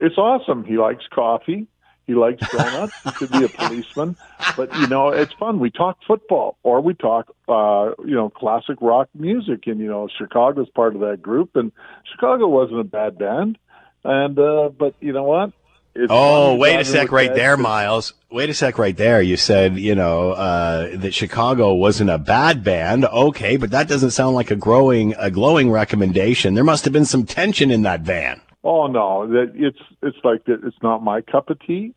It's 0.00 0.18
awesome. 0.18 0.64
He 0.64 0.76
likes 0.76 1.04
coffee. 1.12 1.66
He 2.06 2.14
likes 2.14 2.46
donuts. 2.50 2.92
he 3.02 3.10
could 3.12 3.30
be 3.30 3.44
a 3.44 3.48
policeman, 3.48 4.16
but 4.56 4.74
you 4.78 4.86
know, 4.88 5.08
it's 5.08 5.32
fun. 5.34 5.58
We 5.58 5.70
talk 5.70 5.96
football, 6.06 6.58
or 6.62 6.82
we 6.82 6.92
talk, 6.92 7.34
uh, 7.48 7.92
you 8.04 8.14
know, 8.14 8.28
classic 8.28 8.76
rock 8.82 9.08
music, 9.14 9.66
and 9.66 9.80
you 9.80 9.86
know, 9.86 10.08
Chicago's 10.18 10.68
part 10.68 10.94
of 10.94 11.00
that 11.00 11.22
group, 11.22 11.56
and 11.56 11.72
Chicago 12.12 12.46
wasn't 12.48 12.80
a 12.80 12.84
bad 12.84 13.16
band, 13.16 13.56
and 14.04 14.38
uh, 14.38 14.68
but 14.78 14.94
you 15.00 15.14
know 15.14 15.22
what? 15.22 15.52
It's 15.96 16.08
oh, 16.10 16.56
wait 16.56 16.80
a 16.80 16.84
sec, 16.84 17.12
right 17.12 17.32
there, 17.32 17.56
Miles. 17.56 18.14
Wait 18.30 18.50
a 18.50 18.54
sec, 18.54 18.78
right 18.78 18.96
there. 18.96 19.22
You 19.22 19.36
said 19.36 19.78
you 19.78 19.94
know 19.94 20.32
uh, 20.32 20.96
that 20.96 21.14
Chicago 21.14 21.72
wasn't 21.74 22.10
a 22.10 22.18
bad 22.18 22.64
band. 22.64 23.04
Okay, 23.04 23.56
but 23.56 23.70
that 23.70 23.86
doesn't 23.86 24.10
sound 24.10 24.34
like 24.34 24.50
a 24.50 24.56
growing, 24.56 25.14
a 25.18 25.30
glowing 25.30 25.70
recommendation. 25.70 26.54
There 26.54 26.64
must 26.64 26.84
have 26.84 26.92
been 26.92 27.04
some 27.04 27.24
tension 27.24 27.70
in 27.70 27.82
that 27.82 28.00
van. 28.00 28.40
Oh 28.64 28.88
no, 28.88 29.28
that 29.28 29.52
it's 29.54 29.78
it's 30.02 30.18
like 30.24 30.44
that. 30.46 30.64
It's 30.64 30.82
not 30.82 31.02
my 31.02 31.20
cup 31.20 31.48
of 31.50 31.60
tea. 31.60 31.94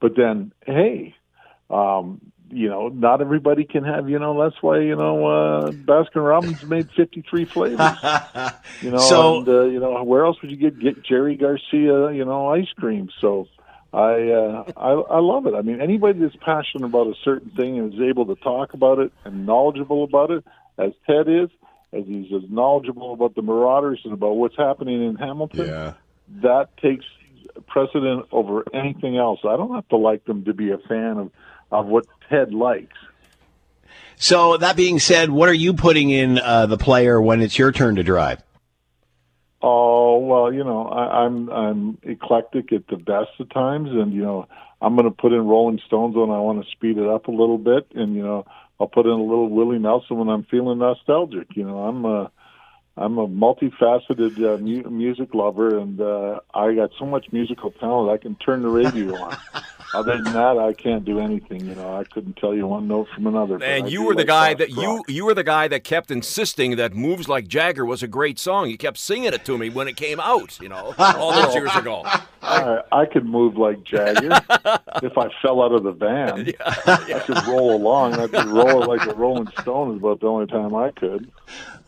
But 0.00 0.16
then, 0.16 0.52
hey, 0.66 1.14
um, 1.70 2.20
you 2.50 2.68
know, 2.68 2.88
not 2.88 3.20
everybody 3.20 3.64
can 3.64 3.84
have. 3.84 4.08
You 4.08 4.18
know, 4.18 4.42
that's 4.42 4.62
why 4.62 4.80
you 4.80 4.96
know 4.96 5.26
uh, 5.26 5.70
Baskin 5.70 6.26
Robbins 6.26 6.62
made 6.64 6.90
fifty 6.92 7.22
three 7.28 7.44
flavors. 7.54 7.96
you 8.80 8.90
know, 8.90 8.98
so, 8.98 9.38
and 9.38 9.48
uh, 9.48 9.64
you 9.64 9.80
know, 9.80 10.02
where 10.02 10.24
else 10.24 10.40
would 10.42 10.50
you 10.50 10.56
get 10.56 10.78
get 10.78 11.02
Jerry 11.04 11.36
Garcia? 11.36 12.12
You 12.12 12.24
know, 12.24 12.48
ice 12.48 12.70
cream. 12.76 13.10
So. 13.20 13.48
I, 13.92 14.30
uh, 14.30 14.64
I 14.76 14.90
I 14.90 15.20
love 15.20 15.46
it. 15.46 15.54
I 15.54 15.62
mean, 15.62 15.80
anybody 15.80 16.18
that's 16.18 16.36
passionate 16.36 16.84
about 16.84 17.06
a 17.06 17.14
certain 17.24 17.50
thing 17.50 17.78
and 17.78 17.94
is 17.94 18.00
able 18.00 18.26
to 18.26 18.34
talk 18.34 18.74
about 18.74 18.98
it 18.98 19.10
and 19.24 19.46
knowledgeable 19.46 20.04
about 20.04 20.30
it, 20.30 20.44
as 20.76 20.92
Ted 21.06 21.28
is, 21.28 21.48
as 21.94 22.04
he's 22.04 22.30
as 22.32 22.42
knowledgeable 22.50 23.14
about 23.14 23.34
the 23.36 23.42
Marauders 23.42 24.00
and 24.04 24.12
about 24.12 24.36
what's 24.36 24.56
happening 24.56 25.02
in 25.02 25.14
Hamilton, 25.14 25.68
yeah. 25.68 25.92
that 26.42 26.76
takes 26.76 27.06
precedent 27.66 28.26
over 28.32 28.64
anything 28.74 29.16
else. 29.16 29.40
I 29.44 29.56
don't 29.56 29.74
have 29.74 29.88
to 29.88 29.96
like 29.96 30.24
them 30.24 30.44
to 30.44 30.52
be 30.52 30.70
a 30.70 30.78
fan 30.78 31.18
of, 31.18 31.30
of 31.70 31.86
what 31.86 32.06
Ted 32.28 32.54
likes. 32.54 32.96
So 34.16 34.56
that 34.56 34.76
being 34.76 34.98
said, 34.98 35.30
what 35.30 35.48
are 35.48 35.54
you 35.54 35.74
putting 35.74 36.10
in 36.10 36.38
uh, 36.38 36.66
the 36.66 36.78
player 36.78 37.20
when 37.20 37.42
it's 37.42 37.58
your 37.58 37.72
turn 37.72 37.96
to 37.96 38.02
drive? 38.02 38.42
Oh 39.62 40.18
well, 40.18 40.52
you 40.52 40.64
know 40.64 40.86
I, 40.86 41.24
I'm 41.24 41.48
I'm 41.50 41.98
eclectic 42.02 42.72
at 42.72 42.86
the 42.88 42.96
best 42.96 43.30
of 43.40 43.48
times, 43.50 43.90
and 43.90 44.12
you 44.12 44.22
know 44.22 44.46
I'm 44.80 44.94
going 44.94 45.08
to 45.08 45.10
put 45.10 45.32
in 45.32 45.46
Rolling 45.46 45.80
Stones 45.86 46.14
when 46.14 46.30
I 46.30 46.38
want 46.38 46.64
to 46.64 46.70
speed 46.70 46.98
it 46.98 47.08
up 47.08 47.26
a 47.26 47.30
little 47.30 47.58
bit, 47.58 47.86
and 47.94 48.14
you 48.14 48.22
know 48.22 48.46
I'll 48.78 48.86
put 48.86 49.06
in 49.06 49.12
a 49.12 49.22
little 49.22 49.48
Willie 49.48 49.78
Nelson 49.78 50.18
when 50.18 50.28
I'm 50.28 50.44
feeling 50.44 50.78
nostalgic. 50.78 51.56
You 51.56 51.64
know 51.64 51.78
I'm 51.78 52.04
uh, 52.04 52.28
I'm 52.98 53.18
a 53.18 53.26
multifaceted 53.26 54.38
uh, 54.38 54.58
mu- 54.58 54.90
music 54.90 55.34
lover, 55.34 55.78
and 55.78 56.00
uh, 56.00 56.40
I 56.54 56.74
got 56.74 56.90
so 56.98 57.06
much 57.06 57.32
musical 57.32 57.70
talent 57.70 58.10
I 58.10 58.22
can 58.22 58.36
turn 58.36 58.62
the 58.62 58.68
radio 58.68 59.16
on. 59.16 59.36
Other 59.96 60.22
than 60.22 60.32
that, 60.34 60.58
I 60.58 60.72
can't 60.72 61.04
do 61.04 61.20
anything. 61.20 61.64
You 61.66 61.74
know, 61.74 61.96
I 61.96 62.04
couldn't 62.04 62.36
tell 62.36 62.54
you 62.54 62.66
one 62.66 62.86
note 62.86 63.08
from 63.14 63.26
another. 63.26 63.62
And 63.62 63.90
you 63.90 64.02
were 64.02 64.14
the 64.14 64.18
like 64.18 64.26
guy 64.26 64.54
that 64.54 64.70
rock. 64.70 64.78
you 64.78 65.04
you 65.08 65.24
were 65.24 65.34
the 65.34 65.44
guy 65.44 65.68
that 65.68 65.84
kept 65.84 66.10
insisting 66.10 66.76
that 66.76 66.94
"Moves 66.94 67.28
Like 67.28 67.48
Jagger" 67.48 67.84
was 67.84 68.02
a 68.02 68.08
great 68.08 68.38
song. 68.38 68.68
You 68.68 68.76
kept 68.78 68.98
singing 68.98 69.32
it 69.32 69.44
to 69.46 69.56
me 69.56 69.70
when 69.70 69.88
it 69.88 69.96
came 69.96 70.20
out. 70.20 70.60
You 70.60 70.68
know, 70.68 70.94
all 70.98 71.32
those 71.32 71.54
years 71.54 71.74
ago. 71.74 72.04
I, 72.42 72.82
I 72.92 73.06
could 73.06 73.26
move 73.26 73.56
like 73.56 73.82
Jagger 73.82 74.30
if 75.02 75.18
I 75.18 75.30
fell 75.42 75.62
out 75.62 75.72
of 75.72 75.82
the 75.82 75.90
van. 75.90 76.46
Yeah, 76.46 76.52
yeah. 77.08 77.16
I 77.16 77.20
could 77.20 77.46
roll 77.46 77.74
along. 77.74 78.14
I 78.14 78.28
could 78.28 78.46
roll 78.46 78.86
like 78.86 79.04
a 79.06 79.14
Rolling 79.14 79.48
Stone. 79.60 79.92
Is 79.92 79.98
about 79.98 80.20
the 80.20 80.28
only 80.28 80.46
time 80.46 80.74
I 80.74 80.90
could. 80.92 81.30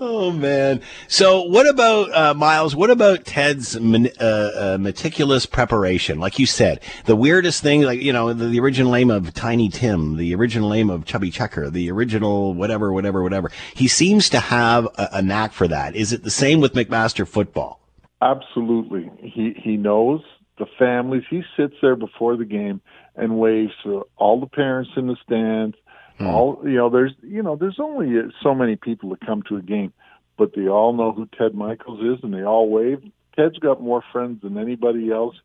Oh 0.00 0.30
man! 0.30 0.80
So 1.08 1.42
what 1.42 1.68
about 1.68 2.14
uh, 2.14 2.34
Miles? 2.34 2.74
What 2.74 2.90
about 2.90 3.24
Ted's 3.24 3.76
uh, 3.76 3.80
uh, 3.80 4.78
meticulous 4.80 5.44
preparation? 5.46 6.20
Like 6.20 6.38
you 6.38 6.46
said, 6.46 6.80
the 7.06 7.16
weirdest 7.16 7.62
thing, 7.62 7.82
like 7.82 7.97
you 7.98 8.12
know, 8.12 8.32
the, 8.32 8.46
the, 8.46 8.60
original 8.60 8.92
name 8.92 9.10
of 9.10 9.32
Tiny 9.34 9.68
Tim, 9.68 10.16
the 10.16 10.34
original 10.34 10.70
name 10.70 10.90
of 10.90 11.04
Chubby 11.04 11.30
Checker, 11.30 11.70
the 11.70 11.90
original 11.90 12.54
whatever, 12.54 12.92
whatever, 12.92 13.22
whatever. 13.22 13.50
He 13.74 13.88
seems 13.88 14.28
to 14.30 14.40
have 14.40 14.86
a, 14.96 15.08
a 15.14 15.22
knack 15.22 15.52
for 15.52 15.68
that. 15.68 15.94
Is 15.96 16.12
it 16.12 16.22
the 16.22 16.30
same 16.30 16.60
with 16.60 16.72
McMaster 16.74 17.26
football? 17.26 17.80
Absolutely. 18.20 19.10
He 19.20 19.54
he 19.56 19.76
knows 19.76 20.22
the 20.58 20.66
families. 20.78 21.22
He 21.30 21.42
sits 21.56 21.74
there 21.80 21.96
before 21.96 22.36
the 22.36 22.44
game 22.44 22.80
and 23.14 23.38
waves 23.38 23.72
to 23.84 24.06
all 24.16 24.40
the 24.40 24.46
parents 24.46 24.90
in 24.96 25.06
the 25.06 25.16
stands 25.24 25.76
Hmm. 26.18 26.26
All 26.26 26.60
you 26.64 26.76
know, 26.76 26.90
there's 26.90 27.12
you 27.22 27.42
know, 27.42 27.56
there's 27.56 27.78
only 27.80 28.20
so 28.42 28.54
many 28.54 28.76
people 28.76 29.10
that 29.10 29.24
come 29.24 29.42
to 29.48 29.56
a 29.56 29.62
game, 29.62 29.92
but 30.36 30.52
they 30.54 30.68
all 30.68 30.92
know 30.92 31.12
who 31.12 31.28
Ted 31.38 31.54
Michaels 31.54 32.00
is, 32.00 32.24
and 32.24 32.34
they 32.34 32.42
all 32.42 32.68
wave. 32.68 33.02
Ted's 33.36 33.58
got 33.58 33.80
more 33.80 34.02
friends 34.12 34.42
than 34.42 34.58
anybody 34.58 35.12
else. 35.12 35.36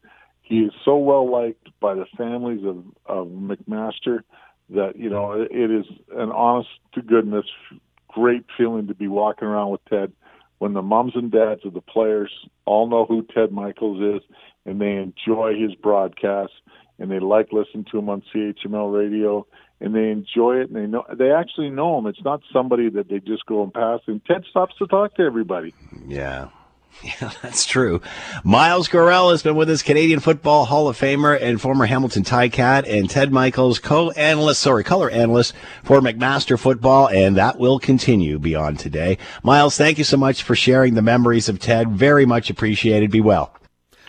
He 0.44 0.60
is 0.60 0.74
so 0.86 0.98
well 0.98 1.30
liked 1.30 1.70
by 1.80 1.96
the 1.96 2.06
families 2.18 2.64
of 2.66 2.84
of 3.06 3.28
McMaster 3.28 4.20
that 4.70 4.94
you 4.96 5.10
know 5.10 5.32
it, 5.34 5.52
it 5.52 5.72
is 5.72 5.86
an 6.16 6.32
honest 6.32 6.70
to 6.94 7.02
goodness 7.02 7.46
great 8.08 8.46
feeling 8.56 8.88
to 8.88 8.94
be 8.94 9.08
walking 9.08 9.48
around 9.48 9.72
with 9.72 9.82
Ted 9.90 10.12
when 10.60 10.74
the 10.74 10.82
moms 10.82 11.14
and 11.16 11.32
dads 11.32 11.66
of 11.66 11.74
the 11.74 11.82
players 11.82 12.32
all 12.66 12.88
know 12.88 13.06
who 13.06 13.26
Ted 13.34 13.52
Michaels 13.52 14.22
is 14.22 14.30
and 14.66 14.80
they 14.80 14.94
enjoy 14.94 15.56
his 15.60 15.76
broadcasts 15.76 16.56
and 17.00 17.10
they 17.10 17.20
like 17.20 17.52
listening 17.52 17.86
to 17.92 17.98
him 17.98 18.10
on 18.10 18.24
CHML 18.34 18.96
radio 18.96 19.46
and 19.82 19.94
they 19.94 20.10
enjoy 20.10 20.62
it 20.62 20.70
and 20.70 20.76
they 20.76 20.86
know 20.86 21.04
they 21.18 21.32
actually 21.32 21.70
know 21.70 21.98
him. 21.98 22.08
It's 22.08 22.24
not 22.24 22.42
somebody 22.54 22.90
that 22.92 23.10
they 23.10 23.20
just 23.20 23.46
go 23.46 23.64
and 23.64 23.74
pass. 23.74 24.00
And 24.08 24.24
Ted 24.26 24.46
stops 24.50 24.76
to 24.78 24.88
talk 24.88 25.16
to 25.16 25.24
everybody. 25.24 25.74
Yeah. 26.08 26.48
Yeah, 27.22 27.32
that's 27.42 27.66
true. 27.66 28.02
Miles 28.46 28.88
Gorrell 28.88 29.32
has 29.32 29.44
been 29.44 29.56
with 29.58 29.70
us, 29.70 29.82
Canadian 29.82 30.22
Football 30.22 30.64
Hall 30.64 30.88
of 30.88 30.98
Famer 30.98 31.38
and 31.42 31.60
former 31.60 31.86
Hamilton 31.86 32.24
Ticat, 32.24 32.86
and 32.88 33.10
Ted 33.10 33.30
Michaels, 33.32 33.80
co-analyst, 33.80 34.62
sorry, 34.62 34.86
color 34.86 35.10
analyst 35.10 35.54
for 35.84 36.00
McMaster 36.00 36.58
Football, 36.58 37.10
and 37.10 37.36
that 37.36 37.60
will 37.60 37.78
continue 37.78 38.40
beyond 38.40 38.80
today. 38.80 39.18
Miles, 39.44 39.76
thank 39.78 39.98
you 39.98 40.06
so 40.06 40.16
much 40.16 40.44
for 40.44 40.56
sharing 40.56 40.94
the 40.94 41.02
memories 41.02 41.50
of 41.50 41.60
Ted. 41.60 41.90
Very 41.92 42.26
much 42.26 42.50
appreciated. 42.50 43.12
Be 43.12 43.20
well. 43.20 43.54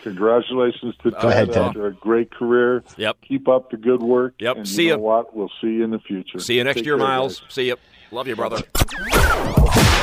Congratulations 0.03 0.95
to 1.03 1.11
Go 1.11 1.27
ahead, 1.27 1.51
Ted. 1.51 1.63
after 1.63 1.87
a 1.87 1.93
great 1.93 2.31
career. 2.31 2.81
Yep. 2.95 3.17
Keep 3.27 3.49
up 3.49 3.71
the 3.71 3.77
good 3.77 4.01
work. 4.03 4.35
Yep. 4.39 4.55
And 4.57 4.67
See 4.67 4.85
you 4.85 4.91
know 4.91 4.99
what? 4.99 5.35
We'll 5.35 5.51
see 5.59 5.67
you 5.67 5.83
in 5.83 5.91
the 5.91 5.99
future. 5.99 6.39
See 6.39 6.55
you 6.57 6.63
next 6.63 6.77
Take 6.77 6.85
year, 6.85 6.95
Miles. 6.95 7.41
guys. 7.41 7.53
See 7.53 7.67
you. 7.67 7.75
Love 8.11 8.27
you, 8.27 8.35
brother. 8.37 8.61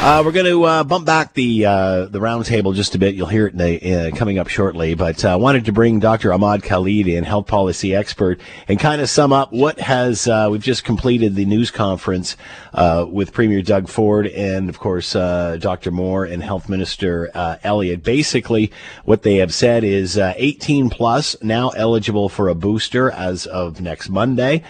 Uh, 0.05 0.21
we're 0.25 0.33
going 0.33 0.45
to 0.45 0.65
uh, 0.65 0.83
bump 0.83 1.07
back 1.07 1.33
the 1.33 1.65
uh, 1.65 2.07
the 2.07 2.19
roundtable 2.19 2.75
just 2.75 2.97
a 2.97 2.99
bit. 2.99 3.15
You'll 3.15 3.29
hear 3.29 3.47
it 3.47 3.57
the, 3.57 4.09
uh, 4.09 4.17
coming 4.17 4.37
up 4.37 4.49
shortly. 4.49 4.95
But 4.95 5.25
I 5.25 5.35
uh, 5.35 5.39
wanted 5.39 5.67
to 5.67 5.73
bring 5.73 6.01
Dr. 6.01 6.33
Ahmad 6.33 6.65
Khalid 6.65 7.07
in, 7.07 7.23
health 7.23 7.47
policy 7.47 7.95
expert, 7.95 8.41
and 8.67 8.81
kind 8.81 9.01
of 9.01 9.09
sum 9.09 9.33
up 9.33 9.53
what 9.53 9.79
has 9.79 10.27
uh, 10.27 10.49
we've 10.51 10.61
just 10.61 10.83
completed 10.83 11.37
the 11.37 11.45
news 11.45 11.71
conference 11.71 12.37
with 12.75 13.33
Premier 13.33 13.63
Doug 13.63 13.89
Ford 13.89 14.27
and 14.27 14.69
of 14.69 14.81
course 14.81 15.13
Dr. 15.13 15.93
Moore 15.93 16.25
and 16.25 16.43
Health 16.43 16.69
Minister 16.69 17.31
Elliott. 17.63 18.03
Basically, 18.03 18.73
what 19.05 19.23
they 19.23 19.37
have 19.37 19.55
said 19.55 19.85
is 19.85 20.19
uh, 20.19 20.35
18 20.37 20.91
plus 20.91 21.37
now 21.45 21.69
eligible 21.71 22.29
for 22.29 22.49
a 22.49 22.57
booster 22.57 23.09
as 23.13 23.47
of 23.47 23.81
next 23.81 24.09
Monday, 24.09 24.65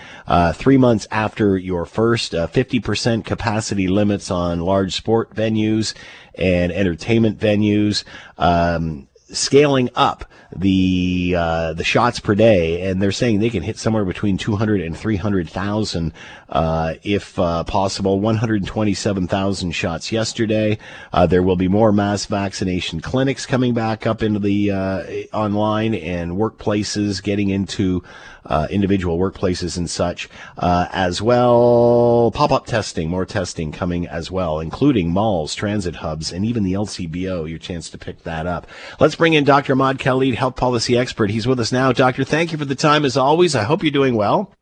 three 0.53 0.77
months 0.77 1.09
after 1.11 1.57
your 1.57 1.87
first. 1.87 2.35
Uh, 2.35 2.47
50% 2.49 3.25
capacity 3.25 3.89
limits 3.89 4.31
on 4.31 4.61
large 4.61 4.93
sport 5.23 5.35
venues 5.35 5.95
and 6.35 6.73
entertainment 6.73 7.39
venues. 7.39 8.05
Um, 8.39 9.09
scaling 9.31 9.89
up 9.95 10.27
the 10.55 11.35
uh, 11.37 11.73
the 11.73 11.85
shots 11.85 12.21
per 12.21 12.35
day, 12.35 12.83
and 12.83 13.01
they're 13.01 13.13
saying 13.13 13.41
they 13.41 13.51
can 13.51 13.63
hit 13.63 13.79
somewhere 13.79 14.05
between 14.05 14.37
200 14.37 14.81
and 14.83 14.97
300,000 14.97 16.13
uh, 16.53 16.95
if 17.03 17.39
uh, 17.39 17.65
possible. 17.65 18.21
127,000 18.21 19.73
shots 19.73 20.13
yesterday. 20.13 20.79
Uh, 21.13 21.27
there 21.27 21.43
will 21.43 21.57
be 21.57 21.67
more 21.67 21.93
mass 21.93 22.27
vaccination 22.27 23.01
clinics 23.01 23.47
coming 23.47 23.75
back 23.75 24.07
up 24.07 24.23
into 24.23 24.39
the 24.39 24.71
uh, 24.71 25.03
online 25.33 25.95
and 25.95 26.33
workplaces, 26.33 27.23
getting 27.23 27.49
into 27.49 28.05
uh, 28.45 28.67
individual 28.71 29.19
workplaces 29.19 29.79
and 29.79 29.89
such 29.89 30.29
uh, 30.59 30.87
as 30.93 31.23
well. 31.23 32.31
Pop 32.35 32.53
up 32.53 32.67
testing, 32.67 33.09
more 33.09 33.25
testing 33.25 33.73
coming 33.73 34.07
as 34.07 34.31
well, 34.31 34.61
including 34.61 35.11
malls, 35.11 35.55
transit 35.55 35.97
hubs, 35.97 36.33
and 36.33 36.45
even 36.45 36.63
the 36.63 36.75
LCBO. 36.75 37.49
Your 37.49 37.59
chance 37.59 37.89
to 37.91 37.99
pick 37.99 38.25
that 38.25 38.47
up. 38.47 38.67
Let's 39.01 39.15
bring 39.15 39.33
in 39.33 39.45
Dr. 39.45 39.73
Ahmad 39.73 39.99
Khalid, 39.99 40.35
health 40.35 40.57
policy 40.57 40.99
expert. 40.99 41.31
He's 41.31 41.47
with 41.47 41.61
us 41.61 41.73
now. 41.73 41.93
Doctor, 41.93 42.25
thank 42.25 42.53
you 42.53 42.59
for 42.59 42.67
the 42.67 42.75
time 42.75 43.05
as 43.07 43.17
always. 43.17 43.55
I 43.55 43.63
hope 43.63 43.83
you're 43.83 43.91
doing 43.91 44.17
well. 44.17 44.53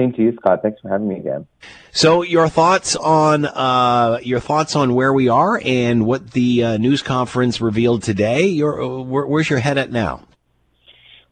Same 0.00 0.12
to 0.14 0.22
you, 0.22 0.34
Scott. 0.36 0.62
Thanks 0.62 0.80
for 0.80 0.88
having 0.88 1.08
me 1.08 1.16
again. 1.16 1.46
So, 1.92 2.22
your 2.22 2.48
thoughts 2.48 2.96
on 2.96 3.44
uh, 3.44 4.18
your 4.22 4.40
thoughts 4.40 4.74
on 4.74 4.94
where 4.94 5.12
we 5.12 5.28
are 5.28 5.60
and 5.62 6.06
what 6.06 6.30
the 6.30 6.64
uh, 6.64 6.76
news 6.78 7.02
conference 7.02 7.60
revealed 7.60 8.02
today. 8.02 8.46
Your, 8.46 8.82
uh, 8.82 9.02
where, 9.02 9.26
where's 9.26 9.50
your 9.50 9.58
head 9.58 9.76
at 9.76 9.92
now? 9.92 10.22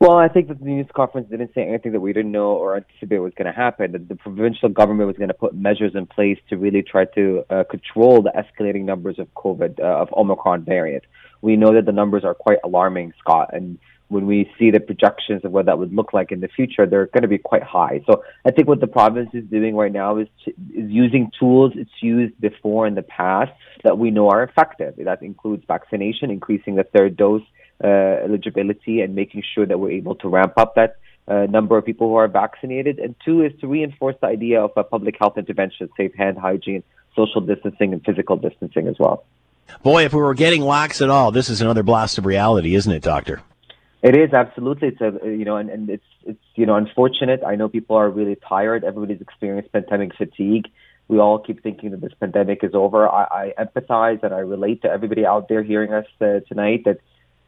Well, 0.01 0.19
I 0.19 0.29
think 0.29 0.49
that 0.49 0.59
the 0.59 0.67
news 0.67 0.87
conference 0.95 1.31
didn't 1.31 1.55
say 1.55 1.63
anything 1.63 1.93
that 1.93 2.01
we 2.01 2.13
didn't 2.13 2.31
know 2.31 2.51
or 2.51 2.77
anticipate 2.77 3.21
was 3.21 3.33
going 3.39 3.47
to 3.47 3.59
happen. 3.59 3.93
That 3.93 4.07
the 4.07 4.17
provincial 4.17 4.69
government 4.69 5.07
was 5.07 5.17
going 5.17 5.29
to 5.29 5.35
put 5.35 5.55
measures 5.55 5.93
in 5.95 6.05
place 6.05 6.39
to 6.51 6.59
really 6.59 6.83
try 6.83 7.07
to 7.15 7.45
uh, 7.49 7.65
control 7.71 8.21
the 8.21 8.33
escalating 8.33 8.85
numbers 8.85 9.19
of 9.19 9.33
COVID, 9.33 9.81
uh, 9.81 9.83
of 9.83 10.13
Omicron 10.13 10.65
variant. 10.65 11.05
We 11.41 11.57
know 11.57 11.73
that 11.73 11.87
the 11.87 11.93
numbers 11.93 12.23
are 12.23 12.35
quite 12.35 12.59
alarming, 12.63 13.15
Scott, 13.19 13.51
and 13.55 13.79
when 14.09 14.27
we 14.27 14.51
see 14.59 14.71
the 14.71 14.81
projections 14.81 15.45
of 15.45 15.53
what 15.53 15.67
that 15.67 15.79
would 15.79 15.95
look 15.95 16.13
like 16.13 16.33
in 16.33 16.41
the 16.41 16.49
future, 16.49 16.87
they're 16.87 17.07
going 17.07 17.23
to 17.23 17.29
be 17.29 17.39
quite 17.39 17.63
high. 17.63 18.03
So 18.07 18.25
I 18.45 18.51
think 18.51 18.67
what 18.67 18.81
the 18.81 18.87
province 18.87 19.31
is 19.35 19.45
doing 19.45 19.77
right 19.77 19.93
now 19.93 20.17
is 20.17 20.29
is 20.47 20.91
using 20.91 21.31
tools 21.39 21.73
it's 21.77 21.91
used 22.01 22.39
before 22.41 22.87
in 22.87 22.95
the 22.95 23.03
past 23.03 23.53
that 23.85 23.99
we 23.99 24.11
know 24.11 24.31
are 24.31 24.43
effective. 24.43 24.95
That 24.99 25.23
includes 25.23 25.65
vaccination, 25.67 26.31
increasing 26.31 26.75
the 26.77 26.85
third 26.85 27.17
dose 27.17 27.43
uh, 27.85 27.87
eligibility, 27.87 29.03
and 29.03 29.15
making 29.15 29.43
sure 29.55 29.67
that 29.67 29.79
we're 29.79 29.93
able 29.93 30.15
to 30.17 30.29
ramp 30.29 30.55
up 30.57 30.75
that 30.77 30.97
uh, 31.29 31.47
number 31.51 31.77
of 31.77 31.85
people 31.85 32.09
who 32.09 32.15
are 32.17 32.29
vaccinated. 32.29 32.99
And 32.99 33.15
two 33.25 33.43
is 33.43 33.53
to 33.61 33.69
reinforce 33.69 34.17
the 34.21 34.27
idea 34.27 34.63
of 34.63 34.73
a 34.77 34.85
public 34.85 35.17
health 35.19 35.37
intervention, 35.37 35.91
safe 35.97 36.15
hand 36.15 36.39
hygiene, 36.39 36.83
social 37.15 37.43
distancing, 37.43 37.93
and 37.93 38.03
physical 38.05 38.37
distancing 38.37 38.89
as 38.89 38.97
well. 38.99 39.25
Boy, 39.83 40.07
if 40.07 40.15
we 40.15 40.21
were 40.21 40.35
getting 40.35 40.63
lax 40.63 41.03
at 41.03 41.11
all, 41.11 41.31
this 41.31 41.51
is 41.51 41.61
another 41.61 41.83
blast 41.83 42.17
of 42.17 42.25
reality, 42.25 42.75
isn't 42.75 42.91
it, 42.91 43.03
Doctor? 43.03 43.43
It 44.03 44.17
is 44.17 44.33
absolutely. 44.33 44.89
It's 44.89 45.01
a 45.01 45.27
you 45.27 45.45
know, 45.45 45.57
and, 45.57 45.71
and 45.71 45.91
it's 45.91 46.05
it's 46.25 46.45
you 46.55 46.67
know 46.67 46.77
unfortunate. 46.77 47.43
I 47.45 47.57
know 47.57 47.69
people 47.69 47.97
are 47.97 48.09
really 48.09 48.37
tired. 48.37 48.85
Everybody's 48.85 49.21
experienced 49.21 49.73
pandemic 49.73 50.15
fatigue. 50.17 50.69
We 51.09 51.19
all 51.19 51.39
keep 51.39 51.63
thinking 51.63 51.91
that 51.91 52.01
this 52.01 52.13
pandemic 52.21 52.63
is 52.63 52.75
over. 52.75 53.09
I, 53.09 53.53
I 53.59 53.65
empathize 53.65 54.23
and 54.23 54.33
I 54.33 54.41
relate 54.41 54.83
to 54.83 54.89
everybody 54.89 55.27
out 55.27 55.49
there 55.49 55.63
hearing 55.63 55.93
us 55.93 56.07
uh, 56.21 56.41
tonight. 56.47 56.83
That 56.85 56.99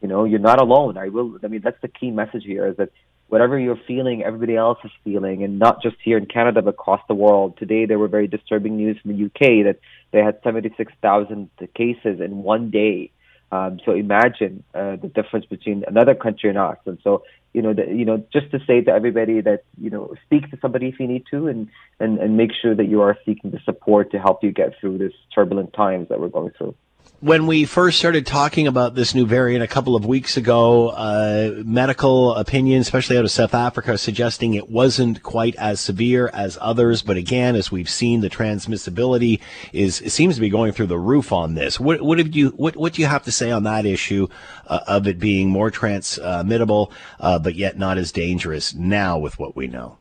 you 0.01 0.09
know 0.09 0.25
you're 0.25 0.39
not 0.39 0.59
alone. 0.59 0.97
I 0.97 1.07
will. 1.07 1.37
I 1.41 1.47
mean 1.47 1.61
that's 1.63 1.81
the 1.81 1.87
key 1.87 2.11
message 2.11 2.43
here 2.43 2.67
is 2.67 2.75
that 2.77 2.89
whatever 3.29 3.57
you're 3.57 3.79
feeling, 3.87 4.21
everybody 4.21 4.57
else 4.57 4.79
is 4.83 4.91
feeling, 5.05 5.45
and 5.45 5.57
not 5.57 5.81
just 5.81 5.95
here 6.03 6.17
in 6.17 6.25
Canada 6.25 6.61
but 6.61 6.71
across 6.71 7.01
the 7.07 7.15
world. 7.15 7.55
Today 7.57 7.85
there 7.85 7.97
were 7.97 8.09
very 8.09 8.27
disturbing 8.27 8.75
news 8.75 8.97
from 8.99 9.15
the 9.15 9.25
UK 9.25 9.63
that 9.63 9.77
they 10.11 10.19
had 10.19 10.39
76,000 10.43 11.49
cases 11.73 12.19
in 12.19 12.43
one 12.43 12.71
day. 12.71 13.11
Um, 13.51 13.79
so 13.85 13.91
imagine 13.91 14.63
uh, 14.73 14.95
the 14.95 15.07
difference 15.07 15.45
between 15.45 15.83
another 15.87 16.15
country 16.15 16.49
and 16.49 16.57
us. 16.57 16.77
And 16.85 16.97
so, 17.03 17.23
you 17.53 17.61
know, 17.61 17.73
the, 17.73 17.85
you 17.87 18.05
know, 18.05 18.23
just 18.31 18.49
to 18.51 18.59
say 18.65 18.81
to 18.81 18.91
everybody 18.91 19.41
that 19.41 19.63
you 19.79 19.89
know, 19.89 20.13
speak 20.25 20.49
to 20.51 20.57
somebody 20.61 20.87
if 20.87 20.99
you 20.99 21.07
need 21.07 21.25
to, 21.31 21.47
and 21.47 21.67
and 21.99 22.17
and 22.19 22.37
make 22.37 22.51
sure 22.61 22.73
that 22.75 22.85
you 22.85 23.01
are 23.01 23.17
seeking 23.25 23.51
the 23.51 23.59
support 23.65 24.11
to 24.11 24.19
help 24.19 24.43
you 24.43 24.51
get 24.51 24.79
through 24.79 24.99
this 24.99 25.13
turbulent 25.35 25.73
times 25.73 26.07
that 26.09 26.19
we're 26.19 26.29
going 26.29 26.51
through 26.57 26.75
when 27.21 27.45
we 27.45 27.65
first 27.65 27.99
started 27.99 28.25
talking 28.25 28.65
about 28.65 28.95
this 28.95 29.13
new 29.13 29.27
variant 29.27 29.63
a 29.63 29.67
couple 29.67 29.95
of 29.95 30.07
weeks 30.07 30.37
ago, 30.37 30.89
uh, 30.89 31.61
medical 31.63 32.33
opinion, 32.33 32.81
especially 32.81 33.15
out 33.15 33.23
of 33.23 33.29
South 33.29 33.53
Africa, 33.53 33.95
suggesting 33.99 34.55
it 34.55 34.71
wasn't 34.71 35.21
quite 35.21 35.55
as 35.57 35.79
severe 35.79 36.31
as 36.33 36.57
others. 36.59 37.03
But 37.03 37.17
again, 37.17 37.55
as 37.55 37.71
we've 37.71 37.89
seen, 37.89 38.21
the 38.21 38.29
transmissibility 38.29 39.39
is 39.71 39.97
seems 39.97 40.35
to 40.35 40.41
be 40.41 40.49
going 40.49 40.71
through 40.71 40.87
the 40.87 40.97
roof 40.97 41.31
on 41.31 41.53
this. 41.53 41.79
What, 41.79 42.01
what 42.01 42.17
have 42.17 42.35
you 42.35 42.49
what 42.49 42.75
what 42.75 42.93
do 42.93 43.03
you 43.03 43.07
have 43.07 43.23
to 43.23 43.31
say 43.31 43.51
on 43.51 43.63
that 43.63 43.85
issue 43.85 44.27
uh, 44.65 44.79
of 44.87 45.07
it 45.07 45.19
being 45.19 45.49
more 45.49 45.69
transmittable, 45.69 46.91
uh, 47.19 47.37
but 47.37 47.53
yet 47.53 47.77
not 47.77 47.99
as 47.99 48.11
dangerous 48.11 48.73
now 48.73 49.19
with 49.19 49.37
what 49.37 49.55
we 49.55 49.67
know? 49.67 49.97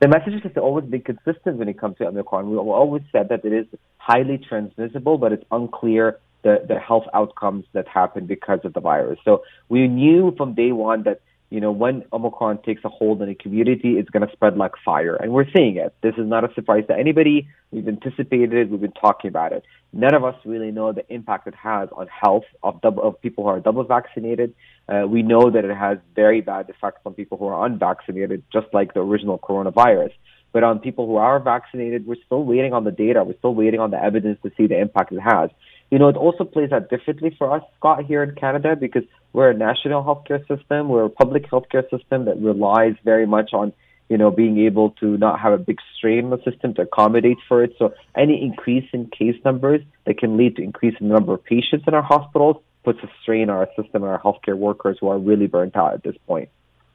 the 0.00 0.08
message 0.08 0.42
has 0.42 0.52
always 0.56 0.86
been 0.86 1.02
consistent 1.02 1.58
when 1.58 1.68
it 1.68 1.78
comes 1.78 1.98
to 1.98 2.06
Omicron. 2.06 2.48
We 2.48 2.56
always 2.56 3.02
said 3.12 3.28
that 3.28 3.44
it 3.44 3.52
is 3.52 3.66
highly 3.98 4.38
transmissible, 4.38 5.18
but 5.18 5.30
it's 5.30 5.44
unclear 5.50 6.18
the, 6.42 6.64
the 6.66 6.78
health 6.78 7.04
outcomes 7.14 7.64
that 7.72 7.86
happen 7.88 8.26
because 8.26 8.60
of 8.64 8.72
the 8.72 8.80
virus. 8.80 9.18
So 9.24 9.42
we 9.68 9.88
knew 9.88 10.34
from 10.36 10.54
day 10.54 10.72
one 10.72 11.02
that, 11.04 11.20
you 11.50 11.60
know, 11.60 11.72
when 11.72 12.04
Omicron 12.12 12.62
takes 12.62 12.84
a 12.84 12.88
hold 12.88 13.20
in 13.22 13.28
a 13.28 13.34
community, 13.34 13.98
it's 13.98 14.08
going 14.08 14.24
to 14.26 14.32
spread 14.32 14.56
like 14.56 14.72
fire. 14.84 15.16
And 15.16 15.32
we're 15.32 15.50
seeing 15.54 15.76
it. 15.76 15.92
This 16.00 16.14
is 16.16 16.26
not 16.26 16.44
a 16.48 16.54
surprise 16.54 16.84
to 16.86 16.96
anybody. 16.96 17.48
We've 17.72 17.88
anticipated 17.88 18.52
it. 18.52 18.70
We've 18.70 18.80
been 18.80 18.92
talking 18.92 19.28
about 19.28 19.52
it. 19.52 19.64
None 19.92 20.14
of 20.14 20.24
us 20.24 20.36
really 20.44 20.70
know 20.70 20.92
the 20.92 21.04
impact 21.12 21.48
it 21.48 21.56
has 21.56 21.88
on 21.92 22.06
health 22.06 22.44
of, 22.62 22.80
double, 22.80 23.02
of 23.02 23.20
people 23.20 23.42
who 23.44 23.50
are 23.50 23.58
double 23.58 23.82
vaccinated. 23.82 24.54
Uh, 24.88 25.06
we 25.08 25.22
know 25.22 25.50
that 25.50 25.64
it 25.64 25.76
has 25.76 25.98
very 26.14 26.40
bad 26.40 26.68
effects 26.68 27.00
on 27.04 27.14
people 27.14 27.36
who 27.36 27.46
are 27.46 27.66
unvaccinated, 27.66 28.44
just 28.52 28.68
like 28.72 28.94
the 28.94 29.00
original 29.00 29.36
coronavirus. 29.38 30.12
But 30.52 30.62
on 30.62 30.78
people 30.78 31.06
who 31.06 31.16
are 31.16 31.38
vaccinated, 31.40 32.06
we're 32.06 32.16
still 32.26 32.44
waiting 32.44 32.72
on 32.72 32.84
the 32.84 32.90
data. 32.90 33.22
We're 33.24 33.38
still 33.38 33.54
waiting 33.54 33.80
on 33.80 33.90
the 33.90 34.02
evidence 34.02 34.38
to 34.42 34.52
see 34.56 34.66
the 34.66 34.78
impact 34.78 35.12
it 35.12 35.20
has. 35.20 35.50
You 35.90 35.98
know, 35.98 36.08
it 36.08 36.16
also 36.16 36.44
plays 36.44 36.70
out 36.70 36.88
differently 36.88 37.34
for 37.36 37.52
us, 37.52 37.64
Scott, 37.76 38.04
here 38.04 38.22
in 38.22 38.34
Canada, 38.36 38.76
because 38.76 39.02
we're 39.32 39.50
a 39.50 39.54
national 39.54 40.04
healthcare 40.04 40.40
system. 40.46 40.88
We're 40.88 41.04
a 41.04 41.10
public 41.10 41.50
healthcare 41.50 41.88
system 41.90 42.26
that 42.26 42.40
relies 42.40 42.94
very 43.04 43.26
much 43.26 43.50
on, 43.52 43.72
you 44.08 44.16
know, 44.16 44.30
being 44.30 44.58
able 44.58 44.90
to 45.00 45.16
not 45.18 45.40
have 45.40 45.52
a 45.52 45.58
big 45.58 45.78
strain 45.96 46.24
on 46.26 46.30
the 46.30 46.50
system 46.50 46.74
to 46.74 46.82
accommodate 46.82 47.38
for 47.48 47.64
it. 47.64 47.74
So 47.78 47.92
any 48.16 48.40
increase 48.40 48.88
in 48.92 49.06
case 49.06 49.36
numbers 49.44 49.80
that 50.06 50.18
can 50.18 50.36
lead 50.36 50.56
to 50.56 50.62
increase 50.62 50.94
in 51.00 51.08
the 51.08 51.14
number 51.14 51.34
of 51.34 51.44
patients 51.44 51.84
in 51.88 51.94
our 51.94 52.02
hospitals 52.02 52.62
puts 52.84 53.00
a 53.02 53.10
strain 53.22 53.50
on 53.50 53.56
our 53.56 53.68
system 53.76 54.04
and 54.04 54.12
our 54.12 54.20
healthcare 54.20 54.56
workers 54.56 54.96
who 55.00 55.08
are 55.08 55.18
really 55.18 55.48
burnt 55.48 55.76
out 55.76 55.94
at 55.94 56.02
this 56.04 56.16
point. 56.26 56.48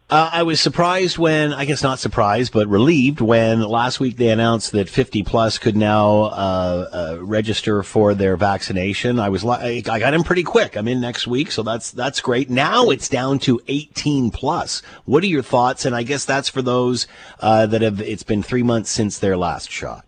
Uh, 0.08 0.30
I 0.32 0.44
was 0.44 0.62
surprised 0.62 1.18
when, 1.18 1.52
I 1.52 1.66
guess 1.66 1.82
not 1.82 1.98
surprised, 1.98 2.54
but 2.54 2.68
relieved 2.68 3.22
when 3.22 3.64
last 3.64 4.00
week 4.00 4.18
they 4.18 4.30
announced 4.30 4.72
that 4.74 4.88
50 4.88 5.24
plus 5.24 5.58
could 5.58 5.76
now 5.76 6.26
uh, 6.26 6.90
uh, 6.94 7.18
register 7.26 7.82
for 7.82 8.14
their 8.14 8.38
vaccination. 8.38 9.20
I 9.20 9.30
was 9.30 9.44
I 9.44 9.82
got 9.82 10.14
in 10.14 10.24
pretty 10.24 10.44
quick. 10.44 10.78
I'm 10.78 10.88
in 10.88 11.02
next 11.02 11.26
week, 11.26 11.50
so 11.50 11.64
that's 11.64 11.90
that's 11.90 12.22
great. 12.22 12.52
Now 12.52 12.92
it's 12.92 13.10
down 13.10 13.40
to 13.40 13.60
18 13.68 14.30
plus. 14.30 14.84
What 15.06 15.24
are 15.24 15.28
your 15.28 15.42
thoughts? 15.42 15.86
And 15.86 15.96
I 15.96 16.04
guess 16.04 16.24
that's 16.24 16.50
for 16.50 16.62
those 16.62 17.08
uh, 17.40 17.66
that 17.66 17.82
have. 17.82 18.00
It's 18.00 18.24
been 18.24 18.44
three 18.44 18.64
months 18.64 18.92
since 18.92 19.18
their 19.18 19.36
last 19.36 19.72
shot. 19.72 20.06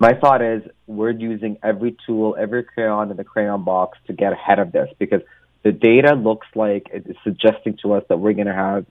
My 0.00 0.12
thought 0.12 0.42
is 0.42 0.62
we're 0.86 1.12
using 1.12 1.56
every 1.62 1.96
tool, 2.06 2.36
every 2.38 2.62
crayon 2.62 3.10
in 3.10 3.16
the 3.16 3.24
crayon 3.24 3.64
box 3.64 3.96
to 4.06 4.12
get 4.12 4.34
ahead 4.34 4.58
of 4.58 4.70
this 4.70 4.90
because 4.98 5.22
the 5.64 5.72
data 5.72 6.14
looks 6.14 6.46
like 6.54 6.88
it's 6.92 7.18
suggesting 7.24 7.78
to 7.82 7.94
us 7.94 8.04
that 8.08 8.18
we're 8.18 8.34
going 8.34 8.46
to 8.46 8.54
have 8.54 8.86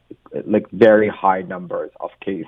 like 0.45 0.69
very 0.71 1.07
high 1.07 1.41
numbers 1.41 1.91
of 1.99 2.09
case 2.19 2.45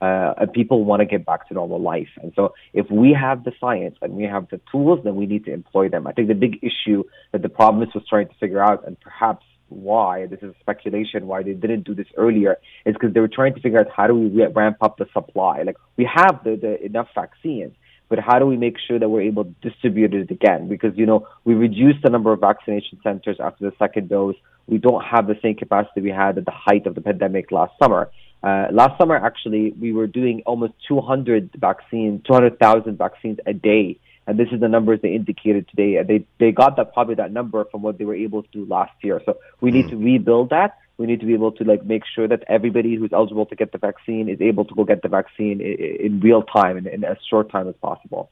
uh, 0.00 0.32
and 0.38 0.52
people 0.52 0.84
want 0.84 1.00
to 1.00 1.06
get 1.06 1.26
back 1.26 1.46
to 1.48 1.54
normal 1.54 1.80
life. 1.80 2.08
And 2.22 2.32
so, 2.34 2.54
if 2.72 2.90
we 2.90 3.12
have 3.12 3.44
the 3.44 3.52
science 3.60 3.96
and 4.00 4.14
we 4.14 4.24
have 4.24 4.48
the 4.48 4.60
tools, 4.72 5.00
then 5.04 5.14
we 5.14 5.26
need 5.26 5.44
to 5.44 5.52
employ 5.52 5.88
them. 5.88 6.06
I 6.06 6.12
think 6.12 6.28
the 6.28 6.34
big 6.34 6.58
issue 6.62 7.04
that 7.32 7.42
the 7.42 7.48
province 7.48 7.92
was 7.94 8.04
trying 8.08 8.28
to 8.28 8.34
figure 8.40 8.62
out, 8.62 8.86
and 8.86 8.98
perhaps 9.00 9.44
why 9.68 10.26
this 10.26 10.40
is 10.42 10.52
speculation 10.60 11.28
why 11.28 11.42
they 11.42 11.52
didn't 11.52 11.84
do 11.84 11.94
this 11.94 12.06
earlier, 12.16 12.56
is 12.86 12.94
because 12.94 13.12
they 13.12 13.20
were 13.20 13.28
trying 13.28 13.54
to 13.54 13.60
figure 13.60 13.78
out 13.78 13.88
how 13.94 14.06
do 14.06 14.14
we 14.14 14.44
ramp 14.46 14.78
up 14.80 14.96
the 14.96 15.06
supply. 15.12 15.62
Like 15.62 15.76
we 15.96 16.08
have 16.12 16.42
the, 16.44 16.56
the 16.56 16.82
enough 16.84 17.08
vaccines, 17.14 17.74
but 18.10 18.18
how 18.18 18.40
do 18.40 18.44
we 18.44 18.56
make 18.56 18.76
sure 18.86 18.98
that 18.98 19.08
we're 19.08 19.22
able 19.22 19.44
to 19.44 19.54
distribute 19.62 20.12
it 20.12 20.30
again? 20.32 20.68
Because, 20.68 20.92
you 20.96 21.06
know, 21.06 21.28
we 21.44 21.54
reduced 21.54 22.02
the 22.02 22.10
number 22.10 22.32
of 22.32 22.40
vaccination 22.40 22.98
centers 23.04 23.38
after 23.38 23.70
the 23.70 23.76
second 23.78 24.08
dose. 24.08 24.34
We 24.66 24.78
don't 24.78 25.02
have 25.02 25.28
the 25.28 25.36
same 25.40 25.54
capacity 25.54 26.00
we 26.00 26.10
had 26.10 26.36
at 26.36 26.44
the 26.44 26.50
height 26.50 26.86
of 26.88 26.96
the 26.96 27.00
pandemic 27.00 27.52
last 27.52 27.72
summer. 27.80 28.10
Uh, 28.42 28.66
last 28.72 28.98
summer, 28.98 29.14
actually, 29.14 29.72
we 29.80 29.92
were 29.92 30.08
doing 30.08 30.42
almost 30.44 30.72
200 30.88 31.50
vaccines, 31.56 32.22
200,000 32.26 32.98
vaccines 32.98 33.38
a 33.46 33.52
day. 33.52 34.00
And 34.26 34.38
this 34.38 34.48
is 34.50 34.60
the 34.60 34.68
numbers 34.68 34.98
they 35.02 35.14
indicated 35.14 35.68
today. 35.68 35.96
And 35.96 36.08
they, 36.08 36.26
they 36.40 36.50
got 36.50 36.76
that 36.78 36.92
probably 36.92 37.14
that 37.16 37.32
number 37.32 37.64
from 37.66 37.82
what 37.82 37.98
they 37.98 38.04
were 38.04 38.16
able 38.16 38.42
to 38.42 38.48
do 38.52 38.64
last 38.64 38.92
year. 39.02 39.22
So 39.24 39.38
we 39.60 39.70
need 39.70 39.86
mm. 39.86 39.90
to 39.90 39.96
rebuild 39.96 40.50
that. 40.50 40.78
We 41.00 41.06
need 41.06 41.20
to 41.20 41.26
be 41.26 41.32
able 41.32 41.52
to 41.52 41.64
like 41.64 41.82
make 41.86 42.02
sure 42.14 42.28
that 42.28 42.44
everybody 42.46 42.94
who's 42.94 43.10
eligible 43.10 43.46
to 43.46 43.56
get 43.56 43.72
the 43.72 43.78
vaccine 43.78 44.28
is 44.28 44.38
able 44.42 44.66
to 44.66 44.74
go 44.74 44.84
get 44.84 45.00
the 45.00 45.08
vaccine 45.08 45.58
in, 45.58 46.20
real 46.20 46.42
time 46.42 46.76
and 46.76 46.86
in 46.86 47.04
as 47.04 47.16
short 47.30 47.50
time 47.50 47.68
as 47.68 47.74
possible. 47.80 48.30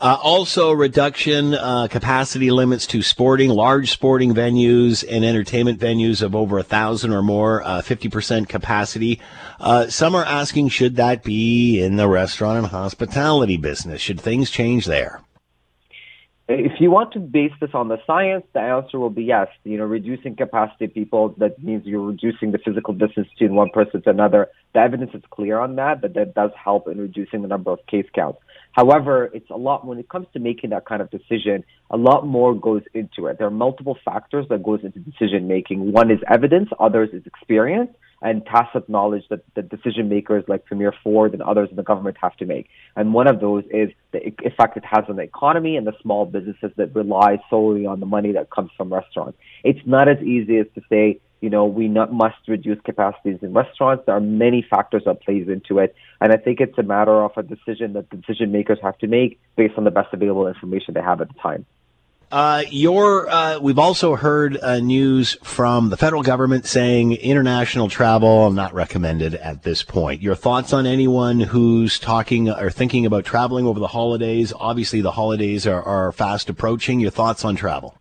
Uh, 0.00 0.18
also, 0.20 0.72
reduction 0.72 1.54
uh, 1.54 1.86
capacity 1.88 2.50
limits 2.50 2.88
to 2.88 3.00
sporting, 3.00 3.48
large 3.48 3.92
sporting 3.92 4.34
venues 4.34 5.04
and 5.08 5.24
entertainment 5.24 5.78
venues 5.78 6.20
of 6.20 6.34
over 6.34 6.58
a 6.58 6.64
thousand 6.64 7.12
or 7.12 7.22
more, 7.22 7.62
uh, 7.62 7.80
50% 7.80 8.48
capacity. 8.48 9.20
Uh, 9.60 9.86
some 9.86 10.16
are 10.16 10.24
asking, 10.24 10.70
should 10.70 10.96
that 10.96 11.22
be 11.22 11.80
in 11.80 11.94
the 11.94 12.08
restaurant 12.08 12.58
and 12.58 12.66
hospitality 12.66 13.56
business? 13.56 14.00
Should 14.00 14.20
things 14.20 14.50
change 14.50 14.86
there? 14.86 15.20
If 16.46 16.72
you 16.78 16.90
want 16.90 17.12
to 17.14 17.20
base 17.20 17.52
this 17.58 17.70
on 17.72 17.88
the 17.88 17.96
science, 18.06 18.44
the 18.52 18.60
answer 18.60 18.98
will 18.98 19.08
be 19.08 19.24
yes. 19.24 19.48
You 19.64 19.78
know, 19.78 19.84
reducing 19.84 20.36
capacity 20.36 20.88
people, 20.88 21.34
that 21.38 21.62
means 21.64 21.86
you're 21.86 22.02
reducing 22.02 22.52
the 22.52 22.58
physical 22.58 22.92
distance 22.92 23.28
between 23.30 23.54
one 23.54 23.70
person 23.70 24.02
to 24.02 24.10
another. 24.10 24.48
The 24.74 24.80
evidence 24.80 25.12
is 25.14 25.22
clear 25.30 25.58
on 25.58 25.76
that, 25.76 26.02
that 26.02 26.12
that 26.14 26.34
does 26.34 26.50
help 26.62 26.86
in 26.86 26.98
reducing 26.98 27.40
the 27.40 27.48
number 27.48 27.70
of 27.70 27.78
case 27.86 28.04
counts. 28.14 28.40
However, 28.72 29.30
it's 29.32 29.48
a 29.48 29.56
lot, 29.56 29.86
when 29.86 29.98
it 29.98 30.10
comes 30.10 30.26
to 30.34 30.38
making 30.38 30.70
that 30.70 30.84
kind 30.84 31.00
of 31.00 31.10
decision, 31.10 31.64
a 31.90 31.96
lot 31.96 32.26
more 32.26 32.54
goes 32.54 32.82
into 32.92 33.26
it. 33.28 33.38
There 33.38 33.46
are 33.46 33.50
multiple 33.50 33.96
factors 34.04 34.44
that 34.50 34.62
goes 34.62 34.80
into 34.82 34.98
decision 34.98 35.48
making. 35.48 35.92
One 35.92 36.10
is 36.10 36.18
evidence, 36.30 36.68
others 36.78 37.08
is 37.14 37.24
experience, 37.24 37.90
and 38.24 38.44
tacit 38.46 38.88
knowledge 38.88 39.22
that 39.28 39.44
the 39.54 39.60
decision 39.60 40.08
makers 40.08 40.42
like 40.48 40.64
Premier 40.64 40.94
Ford 41.04 41.34
and 41.34 41.42
others 41.42 41.68
in 41.70 41.76
the 41.76 41.82
government 41.82 42.16
have 42.22 42.34
to 42.38 42.46
make. 42.46 42.68
And 42.96 43.12
one 43.12 43.28
of 43.28 43.38
those 43.38 43.64
is 43.70 43.90
the 44.12 44.20
effect 44.42 44.78
it 44.78 44.84
has 44.84 45.04
on 45.10 45.16
the 45.16 45.22
economy 45.22 45.76
and 45.76 45.86
the 45.86 45.92
small 46.00 46.24
businesses 46.24 46.72
that 46.76 46.94
rely 46.96 47.38
solely 47.50 47.84
on 47.84 48.00
the 48.00 48.06
money 48.06 48.32
that 48.32 48.50
comes 48.50 48.70
from 48.78 48.92
restaurants. 48.92 49.38
It's 49.62 49.86
not 49.86 50.08
as 50.08 50.18
easy 50.22 50.56
as 50.56 50.66
to 50.74 50.80
say, 50.88 51.20
you 51.42 51.50
know, 51.50 51.66
we 51.66 51.86
not, 51.86 52.14
must 52.14 52.36
reduce 52.48 52.80
capacities 52.80 53.40
in 53.42 53.52
restaurants. 53.52 54.04
There 54.06 54.16
are 54.16 54.20
many 54.20 54.66
factors 54.68 55.02
that 55.04 55.22
plays 55.22 55.46
into 55.46 55.78
it. 55.78 55.94
And 56.22 56.32
I 56.32 56.38
think 56.38 56.60
it's 56.60 56.78
a 56.78 56.82
matter 56.82 57.22
of 57.22 57.32
a 57.36 57.42
decision 57.42 57.92
that 57.92 58.08
the 58.08 58.16
decision 58.16 58.50
makers 58.50 58.78
have 58.82 58.96
to 58.98 59.06
make 59.06 59.38
based 59.54 59.74
on 59.76 59.84
the 59.84 59.90
best 59.90 60.08
available 60.14 60.48
information 60.48 60.94
they 60.94 61.02
have 61.02 61.20
at 61.20 61.28
the 61.28 61.34
time. 61.34 61.66
Uh, 62.34 62.64
your, 62.68 63.30
uh, 63.30 63.60
we've 63.60 63.78
also 63.78 64.16
heard 64.16 64.58
uh, 64.60 64.80
news 64.80 65.34
from 65.44 65.90
the 65.90 65.96
federal 65.96 66.24
government 66.24 66.66
saying 66.66 67.12
international 67.12 67.88
travel 67.88 68.50
not 68.50 68.74
recommended 68.74 69.36
at 69.36 69.62
this 69.62 69.84
point. 69.84 70.20
Your 70.20 70.34
thoughts 70.34 70.72
on 70.72 70.84
anyone 70.84 71.38
who's 71.38 72.00
talking 72.00 72.50
or 72.50 72.70
thinking 72.70 73.06
about 73.06 73.24
traveling 73.24 73.68
over 73.68 73.78
the 73.78 73.86
holidays? 73.86 74.52
Obviously, 74.58 75.00
the 75.00 75.12
holidays 75.12 75.64
are, 75.64 75.80
are 75.80 76.10
fast 76.10 76.50
approaching. 76.50 76.98
Your 76.98 77.12
thoughts 77.12 77.44
on 77.44 77.54
travel? 77.54 77.96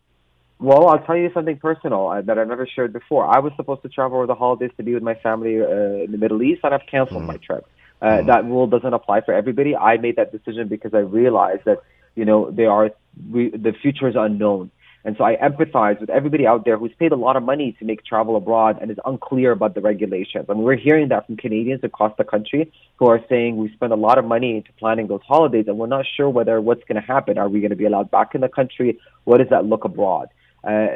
Well, 0.58 0.88
I'll 0.88 1.06
tell 1.06 1.15
you 1.15 1.30
something 1.32 1.58
personal 1.58 2.08
uh, 2.08 2.22
that 2.24 2.39
I've 2.39 2.48
never 2.48 2.65
shared 2.65 2.91
before. 2.91 3.28
I 3.28 3.38
was 3.38 3.54
supposed 3.56 3.84
to 3.84 3.89
travel 3.89 4.17
over 4.17 4.26
the 4.26 4.34
holidays 4.34 4.72
to 4.78 4.84
be 4.84 4.96
with 4.96 5.04
my 5.04 5.13
family 5.13 5.62
uh, 5.62 6.06
in 6.06 6.12
the 6.12 6.17
Middle 6.17 6.41
East, 6.41 6.62
and 6.63 6.74
I've 6.74 6.88
canceled 6.89 7.22
mm. 7.22 7.28
my 7.28 7.38
trip. 7.38 7.67
Uh, 8.02 8.06
mm. 8.06 8.26
That 8.26 8.46
rule 8.46 8.65
doesn't 8.65 8.96
apply 8.96 9.22
for 9.22 9.36
everybody. 9.36 9.76
I 9.76 9.98
made 9.98 10.15
that 10.15 10.32
decision 10.32 10.69
because 10.69 10.96
I 10.96 11.02
realized 11.02 11.65
that 11.65 11.84
you 12.15 12.26
know 12.26 12.52
there 12.52 12.71
are 12.71 12.91
we, 13.32 13.49
the 13.49 13.73
future 13.82 14.08
is 14.08 14.15
unknown, 14.17 14.71
and 15.06 15.17
so 15.17 15.23
I 15.23 15.36
empathize 15.36 15.99
with 15.99 16.10
everybody 16.10 16.47
out 16.47 16.63
there 16.65 16.78
who's 16.78 16.93
paid 16.97 17.12
a 17.12 17.15
lot 17.15 17.36
of 17.36 17.43
money 17.43 17.76
to 17.80 17.86
make 17.86 18.06
travel 18.06 18.36
abroad 18.36 18.78
and 18.82 18.89
is 18.89 18.97
unclear 19.06 19.52
about 19.52 19.76
the 19.76 19.82
regulations. 19.82 20.45
I 20.49 20.54
mean, 20.54 20.63
we're 20.63 20.78
hearing 20.78 21.10
that 21.10 21.26
from 21.26 21.36
Canadians 21.38 21.84
across 21.84 22.15
the 22.17 22.23
country 22.23 22.71
who 22.97 23.08
are 23.08 23.19
saying 23.28 23.58
we 23.58 23.71
spent 23.73 23.91
a 23.91 23.97
lot 23.97 24.17
of 24.17 24.26
money 24.26 24.56
into 24.58 24.71
planning 24.73 25.08
those 25.08 25.21
holidays, 25.28 25.65
and 25.67 25.78
we're 25.78 25.88
not 25.88 26.06
sure 26.15 26.30
whether 26.30 26.62
what's 26.62 26.84
going 26.86 27.02
to 27.02 27.08
happen. 27.08 27.38
Are 27.38 27.49
we 27.49 27.60
going 27.60 27.71
to 27.71 27.76
be 27.76 27.86
allowed 27.86 28.12
back 28.12 28.34
in 28.34 28.41
the 28.41 28.49
country? 28.49 28.99
What 29.26 29.39
does 29.39 29.49
that 29.49 29.65
look 29.65 29.84
abroad? 29.84 30.30
Uh, 30.63 30.88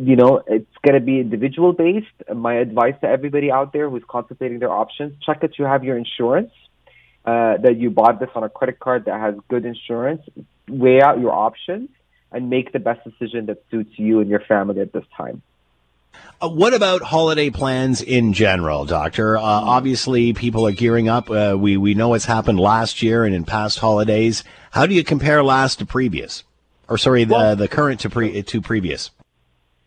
you 0.00 0.16
know, 0.16 0.42
it's 0.48 0.66
going 0.84 0.94
to 0.94 1.00
be 1.00 1.20
individual 1.20 1.72
based. 1.72 2.08
My 2.34 2.54
advice 2.54 2.94
to 3.02 3.06
everybody 3.06 3.52
out 3.52 3.72
there 3.72 3.88
who's 3.88 4.02
contemplating 4.08 4.58
their 4.58 4.72
options, 4.72 5.14
check 5.24 5.40
that 5.42 5.58
you 5.60 5.64
have 5.64 5.84
your 5.84 5.96
insurance, 5.96 6.50
uh, 7.24 7.58
that 7.58 7.76
you 7.76 7.90
bought 7.90 8.18
this 8.18 8.30
on 8.34 8.42
a 8.42 8.48
credit 8.48 8.80
card 8.80 9.04
that 9.04 9.20
has 9.20 9.36
good 9.48 9.64
insurance, 9.64 10.22
weigh 10.72 11.00
out 11.00 11.20
your 11.20 11.32
options, 11.32 11.90
and 12.30 12.50
make 12.50 12.72
the 12.72 12.78
best 12.78 13.04
decision 13.04 13.46
that 13.46 13.62
suits 13.70 13.98
you 13.98 14.20
and 14.20 14.28
your 14.28 14.40
family 14.40 14.80
at 14.80 14.92
this 14.92 15.04
time. 15.16 15.42
Uh, 16.40 16.48
what 16.48 16.74
about 16.74 17.02
holiday 17.02 17.50
plans 17.50 18.02
in 18.02 18.32
general, 18.32 18.84
Doctor? 18.84 19.36
Uh, 19.36 19.42
obviously, 19.42 20.32
people 20.32 20.66
are 20.66 20.72
gearing 20.72 21.08
up. 21.08 21.30
Uh, 21.30 21.56
we 21.58 21.76
we 21.76 21.94
know 21.94 22.08
what's 22.08 22.26
happened 22.26 22.60
last 22.60 23.02
year 23.02 23.24
and 23.24 23.34
in 23.34 23.44
past 23.44 23.78
holidays. 23.78 24.44
How 24.72 24.86
do 24.86 24.94
you 24.94 25.04
compare 25.04 25.42
last 25.42 25.78
to 25.78 25.86
previous? 25.86 26.44
or 26.92 26.98
sorry, 26.98 27.24
the 27.24 27.34
well, 27.34 27.56
the 27.56 27.68
current 27.68 28.00
to 28.00 28.10
pre 28.10 28.42
to 28.42 28.60
previous? 28.60 29.10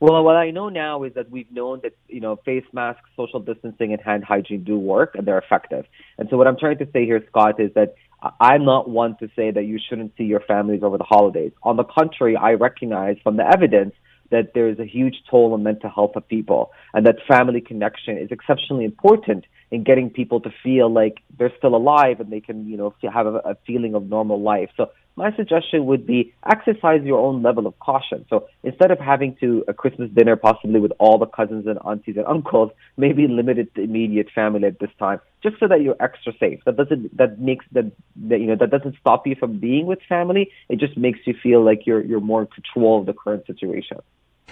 Well, 0.06 0.24
what 0.24 0.36
I 0.36 0.52
know 0.52 0.70
now 0.70 1.02
is 1.02 1.16
that 1.16 1.32
we've 1.32 1.52
known 1.52 1.80
that 1.82 1.96
you 2.08 2.22
know 2.22 2.36
face 2.46 2.64
masks, 2.72 3.10
social 3.16 3.40
distancing, 3.40 3.92
and 3.92 4.00
hand 4.00 4.24
hygiene 4.24 4.64
do 4.64 4.78
work 4.78 5.16
and 5.16 5.26
they're 5.26 5.40
effective. 5.40 5.86
And 6.20 6.30
so 6.30 6.38
what 6.38 6.46
I'm 6.46 6.60
trying 6.60 6.78
to 6.78 6.88
say 6.94 7.06
here, 7.06 7.26
Scott, 7.28 7.60
is 7.60 7.74
that 7.74 7.96
I'm 8.40 8.66
not 8.66 8.88
one 8.88 9.18
to 9.18 9.28
say 9.36 9.50
that 9.50 9.64
you 9.64 9.80
shouldn't 9.90 10.14
see 10.16 10.26
your 10.26 10.42
families 10.42 10.84
over 10.84 11.00
the 11.00 11.04
holidays. 11.04 11.54
On 11.64 11.76
the 11.76 11.84
contrary, 11.84 12.38
I 12.38 12.52
recognize 12.52 13.18
from 13.24 13.38
the 13.38 13.48
evidence 13.52 13.96
that 14.30 14.54
there 14.54 14.70
is 14.70 14.78
a 14.78 14.86
huge 14.86 15.16
toll 15.28 15.54
on 15.54 15.64
mental 15.64 15.90
health 15.90 16.12
of 16.16 16.28
people 16.28 16.72
and 16.94 17.04
that 17.08 17.16
family 17.28 17.62
connection 17.62 18.16
is 18.16 18.30
exceptionally 18.30 18.86
important 18.86 19.46
in 19.72 19.84
getting 19.84 20.12
people 20.12 20.40
to 20.42 20.52
feel 20.62 20.88
like 20.88 21.24
they're 21.40 21.54
still 21.58 21.76
alive 21.76 22.20
and 22.20 22.32
they 22.32 22.42
can, 22.42 22.68
you 22.68 22.78
know, 22.78 22.94
have 23.12 23.26
a, 23.26 23.38
a 23.38 23.58
feeling 23.66 23.96
of 23.96 24.08
normal 24.08 24.40
life. 24.40 24.70
So 24.78 24.92
my 25.16 25.36
suggestion 25.36 25.86
would 25.86 26.06
be 26.06 26.34
exercise 26.46 27.02
your 27.04 27.20
own 27.20 27.42
level 27.42 27.68
of 27.68 27.78
caution. 27.80 28.26
So 28.30 28.48
instead 28.64 28.92
of 28.92 29.00
having 29.00 29.36
to 29.38 29.64
a 29.68 29.74
Christmas 29.74 30.10
dinner 30.12 30.36
possibly 30.36 30.80
with 30.80 30.92
all 31.00 31.18
the 31.18 31.26
cousins 31.26 31.68
and 31.68 31.80
aunties 31.86 32.18
and 32.18 32.26
uncles, 32.26 32.72
maybe 32.98 33.28
limit 33.28 33.58
it 33.58 33.74
to 33.76 33.82
immediate 33.82 34.28
family 34.34 34.68
at 34.68 34.80
this 34.80 34.92
time, 35.00 35.20
just 35.42 35.60
so 35.60 35.68
that 35.68 35.82
you're 35.82 35.96
extra 36.00 36.34
safe. 36.40 36.60
That 36.66 36.78
doesn't 36.78 37.16
that 37.18 37.40
makes 37.40 37.66
that, 37.72 37.92
that 38.28 38.40
you 38.40 38.48
know 38.48 38.56
that 38.56 38.72
doesn't 38.72 38.96
stop 39.00 39.26
you 39.28 39.36
from 39.36 39.60
being 39.60 39.86
with 39.86 40.00
family. 40.08 40.52
It 40.70 40.80
just 40.80 40.98
makes 40.98 41.20
you 41.26 41.34
feel 41.42 41.64
like 41.64 41.86
you're 41.86 42.04
you're 42.04 42.22
more 42.22 42.42
in 42.42 42.48
control 42.48 43.00
of 43.00 43.06
the 43.06 43.14
current 43.14 43.46
situation. 43.48 43.98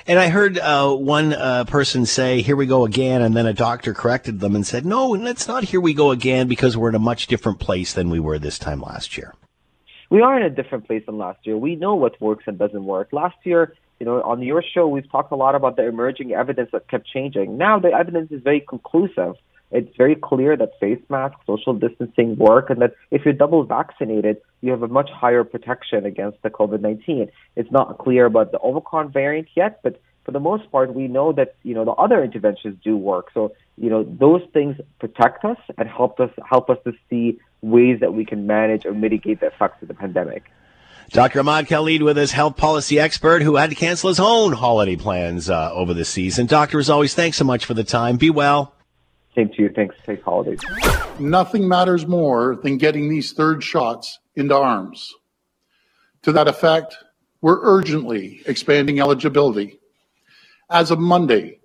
And 0.08 0.20
I 0.20 0.30
heard 0.30 0.58
uh, 0.58 0.94
one 0.94 1.34
uh, 1.34 1.66
person 1.66 2.06
say, 2.06 2.42
"Here 2.42 2.56
we 2.56 2.66
go 2.66 2.86
again," 2.86 3.22
and 3.22 3.36
then 3.36 3.46
a 3.46 3.54
doctor 3.54 3.94
corrected 3.94 4.40
them 4.40 4.56
and 4.56 4.66
said, 4.66 4.86
"No, 4.86 5.10
let's 5.10 5.48
not. 5.48 5.66
Here 5.66 5.80
we 5.80 5.94
go 5.94 6.12
again 6.12 6.48
because 6.48 6.76
we're 6.76 6.90
in 6.90 6.96
a 6.96 7.00
much 7.00 7.28
different 7.28 7.60
place 7.60 7.94
than 7.94 8.10
we 8.10 8.20
were 8.20 8.40
this 8.40 8.60
time 8.60 8.82
last 8.82 9.18
year." 9.18 9.34
We 10.14 10.22
are 10.22 10.38
in 10.38 10.44
a 10.44 10.50
different 10.52 10.86
place 10.86 11.02
than 11.08 11.18
last 11.18 11.40
year. 11.44 11.58
We 11.58 11.76
know 11.76 11.96
what 11.96 12.22
works 12.22 12.44
and 12.46 12.56
doesn't 12.56 12.86
work. 12.86 13.10
Last 13.12 13.36
year, 13.44 13.74
you 14.00 14.06
know, 14.06 14.22
on 14.22 14.44
your 14.44 14.62
show, 14.62 14.88
we've 14.88 15.12
talked 15.12 15.32
a 15.32 15.36
lot 15.36 15.56
about 15.56 15.76
the 15.76 15.88
emerging 15.88 16.34
evidence 16.34 16.70
that 16.72 16.88
kept 16.88 17.08
changing. 17.08 17.58
Now 17.58 17.80
the 17.80 17.88
evidence 17.88 18.32
is 18.32 18.44
very 18.44 18.62
conclusive. 18.62 19.34
It's 19.72 19.90
very 19.98 20.16
clear 20.16 20.56
that 20.56 20.80
face 20.80 21.02
masks, 21.10 21.40
social 21.48 21.74
distancing 21.74 22.36
work, 22.36 22.70
and 22.70 22.80
that 22.84 22.94
if 23.10 23.26
you're 23.26 23.34
double 23.34 23.64
vaccinated, 23.64 24.38
you 24.62 24.70
have 24.70 24.84
a 24.84 24.88
much 24.88 25.10
higher 25.10 25.44
protection 25.44 26.06
against 26.06 26.40
the 26.44 26.52
COVID-19. 26.52 27.32
It's 27.56 27.72
not 27.72 27.98
clear 27.98 28.28
about 28.28 28.52
the 28.52 28.60
Omicron 28.64 29.12
variant 29.12 29.48
yet, 29.56 29.80
but 29.82 30.00
for 30.24 30.32
the 30.32 30.40
most 30.40 30.72
part, 30.72 30.94
we 30.94 31.08
know 31.08 31.34
that 31.34 31.56
you 31.64 31.74
know 31.74 31.86
the 31.86 31.92
other 31.92 32.24
interventions 32.24 32.78
do 32.84 32.96
work. 32.96 33.30
So 33.34 33.54
you 33.78 33.90
know 33.90 34.04
those 34.04 34.42
things 34.54 34.78
protect 35.00 35.44
us 35.44 35.58
and 35.78 35.88
help 35.90 36.20
us 36.20 36.32
help 36.50 36.70
us 36.70 36.78
to 36.86 36.94
see 37.10 37.40
ways 37.62 38.00
that 38.00 38.14
we 38.14 38.26
can 38.26 38.48
manage 38.48 38.86
or 38.86 38.94
mitigate 38.94 39.40
the 39.42 39.48
effects 39.48 39.82
of 39.82 39.88
the 39.88 39.94
pandemic. 39.94 40.44
Dr. 41.10 41.42
Ahmad 41.42 41.68
Khalid 41.68 42.02
with 42.02 42.18
us, 42.18 42.32
health 42.32 42.56
policy 42.56 43.00
expert 43.00 43.42
who 43.42 43.58
had 43.58 43.70
to 43.70 43.76
cancel 43.76 44.08
his 44.08 44.20
own 44.20 44.54
holiday 44.54 44.96
plans 44.96 45.50
uh, 45.50 45.72
over 45.74 45.94
the 45.94 46.06
season. 46.06 46.46
Doctor, 46.46 46.80
as 46.80 46.90
always, 46.90 47.14
thanks 47.14 47.38
so 47.38 47.44
much 47.44 47.66
for 47.66 47.74
the 47.74 47.84
time. 47.84 48.18
Be 48.18 48.30
well. 48.30 48.74
Same 49.36 49.50
to 49.50 49.64
you. 49.64 49.70
Thanks. 49.70 49.96
Safe 50.06 50.22
holidays. 50.22 50.60
Nothing 51.20 51.68
matters 51.68 52.08
more 52.08 52.56
than 52.56 52.78
getting 52.78 53.10
these 53.10 53.34
third 53.34 53.64
shots 53.64 54.20
into 54.36 54.56
arms. 54.56 55.14
To 56.24 56.32
that 56.32 56.48
effect, 56.48 56.96
we're 57.42 57.60
urgently 57.62 58.42
expanding 58.46 59.00
eligibility 59.02 59.80
As 60.74 60.90
of 60.90 60.98
Monday, 60.98 61.60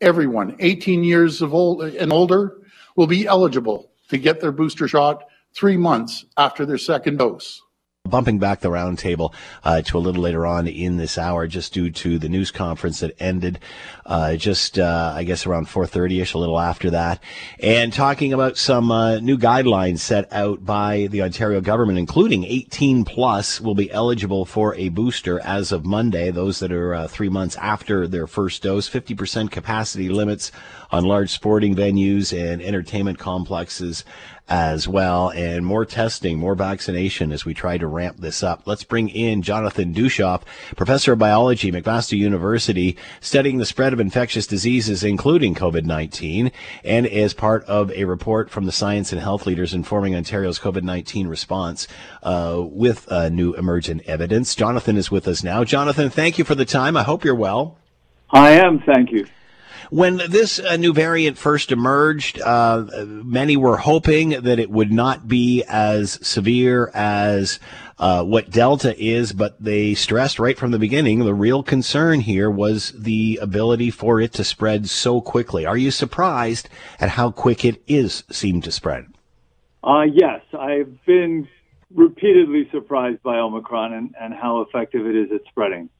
everyone 0.00 0.54
18 0.60 1.02
years 1.02 1.42
of 1.42 1.52
old 1.52 1.82
and 1.82 2.12
older 2.12 2.62
will 2.94 3.08
be 3.08 3.26
eligible 3.26 3.90
to 4.08 4.16
get 4.18 4.40
their 4.40 4.52
booster 4.52 4.86
shot 4.86 5.24
three 5.52 5.76
months 5.76 6.24
after 6.36 6.64
their 6.64 6.78
second 6.78 7.18
dose 7.18 7.60
bumping 8.08 8.40
back 8.40 8.58
the 8.60 8.68
roundtable 8.68 9.32
uh, 9.62 9.80
to 9.80 9.96
a 9.96 10.00
little 10.00 10.22
later 10.22 10.44
on 10.44 10.66
in 10.66 10.96
this 10.96 11.16
hour, 11.16 11.46
just 11.46 11.72
due 11.72 11.88
to 11.88 12.18
the 12.18 12.28
news 12.28 12.50
conference 12.50 12.98
that 12.98 13.14
ended 13.20 13.60
uh, 14.06 14.34
just, 14.34 14.76
uh, 14.76 15.12
I 15.14 15.22
guess, 15.22 15.46
around 15.46 15.68
4:30ish, 15.68 16.34
a 16.34 16.38
little 16.38 16.58
after 16.58 16.90
that, 16.90 17.22
and 17.60 17.92
talking 17.92 18.32
about 18.32 18.58
some 18.58 18.90
uh, 18.90 19.20
new 19.20 19.38
guidelines 19.38 20.00
set 20.00 20.30
out 20.32 20.66
by 20.66 21.06
the 21.12 21.22
Ontario 21.22 21.60
government, 21.60 21.96
including 21.96 22.42
18 22.42 23.04
plus 23.04 23.60
will 23.60 23.76
be 23.76 23.90
eligible 23.92 24.44
for 24.44 24.74
a 24.74 24.88
booster 24.88 25.38
as 25.38 25.70
of 25.70 25.86
Monday. 25.86 26.32
Those 26.32 26.58
that 26.58 26.72
are 26.72 26.94
uh, 26.94 27.08
three 27.08 27.28
months 27.28 27.54
after 27.56 28.08
their 28.08 28.26
first 28.26 28.64
dose, 28.64 28.90
50% 28.90 29.52
capacity 29.52 30.08
limits 30.08 30.50
on 30.90 31.04
large 31.04 31.30
sporting 31.30 31.76
venues 31.76 32.36
and 32.36 32.60
entertainment 32.60 33.20
complexes 33.20 34.04
as 34.48 34.86
well, 34.86 35.30
and 35.30 35.64
more 35.64 35.84
testing, 35.84 36.38
more 36.38 36.54
vaccination 36.54 37.32
as 37.32 37.44
we 37.44 37.54
try 37.54 37.78
to 37.78 37.86
ramp 37.86 38.18
this 38.18 38.42
up. 38.42 38.62
Let's 38.66 38.84
bring 38.84 39.08
in 39.08 39.42
Jonathan 39.42 39.94
Dushoff, 39.94 40.42
professor 40.76 41.12
of 41.12 41.18
biology, 41.18 41.68
at 41.68 41.74
McMaster 41.74 42.18
University, 42.18 42.96
studying 43.20 43.58
the 43.58 43.64
spread 43.64 43.92
of 43.92 44.00
infectious 44.00 44.46
diseases, 44.46 45.04
including 45.04 45.54
COVID-19, 45.54 46.52
and 46.84 47.06
as 47.06 47.34
part 47.34 47.64
of 47.64 47.90
a 47.92 48.04
report 48.04 48.50
from 48.50 48.66
the 48.66 48.72
science 48.72 49.12
and 49.12 49.20
health 49.20 49.46
leaders 49.46 49.72
informing 49.72 50.14
Ontario's 50.14 50.58
COVID-19 50.58 51.28
response 51.28 51.88
uh, 52.22 52.60
with 52.60 53.10
uh, 53.10 53.28
new 53.28 53.54
emergent 53.54 54.02
evidence. 54.06 54.54
Jonathan 54.54 54.96
is 54.96 55.10
with 55.10 55.26
us 55.28 55.42
now. 55.42 55.64
Jonathan, 55.64 56.10
thank 56.10 56.38
you 56.38 56.44
for 56.44 56.54
the 56.54 56.64
time. 56.64 56.96
I 56.96 57.04
hope 57.04 57.24
you're 57.24 57.34
well. 57.34 57.78
I 58.30 58.52
am. 58.52 58.80
Thank 58.80 59.12
you. 59.12 59.26
When 59.92 60.22
this 60.26 60.58
uh, 60.58 60.76
new 60.76 60.94
variant 60.94 61.36
first 61.36 61.70
emerged, 61.70 62.40
uh, 62.40 62.86
many 63.06 63.58
were 63.58 63.76
hoping 63.76 64.30
that 64.30 64.58
it 64.58 64.70
would 64.70 64.90
not 64.90 65.28
be 65.28 65.64
as 65.68 66.12
severe 66.26 66.90
as 66.94 67.60
uh, 67.98 68.24
what 68.24 68.48
Delta 68.48 68.98
is, 68.98 69.34
but 69.34 69.62
they 69.62 69.92
stressed 69.92 70.38
right 70.38 70.56
from 70.56 70.70
the 70.70 70.78
beginning 70.78 71.18
the 71.18 71.34
real 71.34 71.62
concern 71.62 72.20
here 72.20 72.50
was 72.50 72.92
the 72.92 73.38
ability 73.42 73.90
for 73.90 74.18
it 74.18 74.32
to 74.32 74.44
spread 74.44 74.88
so 74.88 75.20
quickly. 75.20 75.66
Are 75.66 75.76
you 75.76 75.90
surprised 75.90 76.70
at 76.98 77.10
how 77.10 77.30
quick 77.30 77.62
it 77.62 77.82
is 77.86 78.24
seemed 78.30 78.64
to 78.64 78.72
spread? 78.72 79.08
Uh, 79.84 80.06
yes, 80.10 80.40
I've 80.58 81.04
been 81.04 81.46
repeatedly 81.94 82.66
surprised 82.72 83.22
by 83.22 83.36
Omicron 83.36 83.92
and, 83.92 84.14
and 84.18 84.32
how 84.32 84.62
effective 84.62 85.06
it 85.06 85.14
is 85.14 85.30
at 85.32 85.42
spreading. 85.50 85.90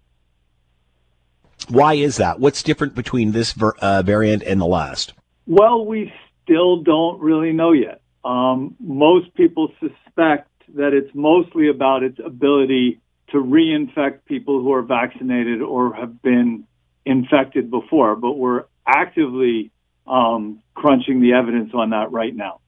Why 1.70 1.94
is 1.94 2.16
that? 2.16 2.40
What's 2.40 2.62
different 2.62 2.94
between 2.94 3.32
this 3.32 3.52
ver- 3.52 3.74
uh, 3.80 4.02
variant 4.02 4.42
and 4.42 4.60
the 4.60 4.66
last? 4.66 5.12
Well, 5.46 5.84
we 5.84 6.12
still 6.44 6.82
don't 6.82 7.20
really 7.20 7.52
know 7.52 7.72
yet. 7.72 8.00
Um, 8.24 8.76
most 8.78 9.34
people 9.34 9.72
suspect 9.80 10.48
that 10.74 10.94
it's 10.94 11.14
mostly 11.14 11.68
about 11.68 12.02
its 12.02 12.18
ability 12.24 13.00
to 13.30 13.38
reinfect 13.38 14.24
people 14.26 14.60
who 14.60 14.72
are 14.72 14.82
vaccinated 14.82 15.62
or 15.62 15.94
have 15.94 16.22
been 16.22 16.66
infected 17.04 17.70
before, 17.70 18.14
but 18.14 18.32
we're 18.32 18.64
actively 18.86 19.70
um, 20.06 20.62
crunching 20.74 21.20
the 21.20 21.32
evidence 21.32 21.72
on 21.74 21.90
that 21.90 22.12
right 22.12 22.34
now. 22.34 22.60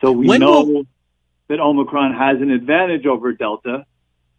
So 0.00 0.12
we 0.12 0.26
when 0.26 0.40
know 0.40 0.64
will... 0.64 0.86
that 1.48 1.60
Omicron 1.60 2.14
has 2.14 2.40
an 2.40 2.50
advantage 2.50 3.06
over 3.06 3.32
Delta, 3.32 3.86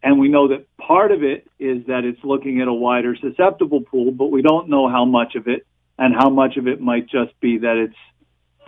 and 0.03 0.19
we 0.19 0.29
know 0.29 0.49
that 0.49 0.65
part 0.77 1.11
of 1.11 1.23
it 1.23 1.47
is 1.59 1.85
that 1.87 2.03
it's 2.03 2.23
looking 2.23 2.61
at 2.61 2.67
a 2.67 2.73
wider 2.73 3.15
susceptible 3.15 3.81
pool, 3.81 4.11
but 4.11 4.31
we 4.31 4.41
don't 4.41 4.69
know 4.69 4.87
how 4.87 5.05
much 5.05 5.35
of 5.35 5.47
it, 5.47 5.65
and 5.97 6.13
how 6.15 6.29
much 6.29 6.57
of 6.57 6.67
it 6.67 6.79
might 6.79 7.09
just 7.09 7.39
be 7.39 7.59
that 7.59 7.77
it's 7.77 7.95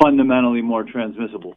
fundamentally 0.01 0.61
more 0.61 0.83
transmissible. 0.83 1.55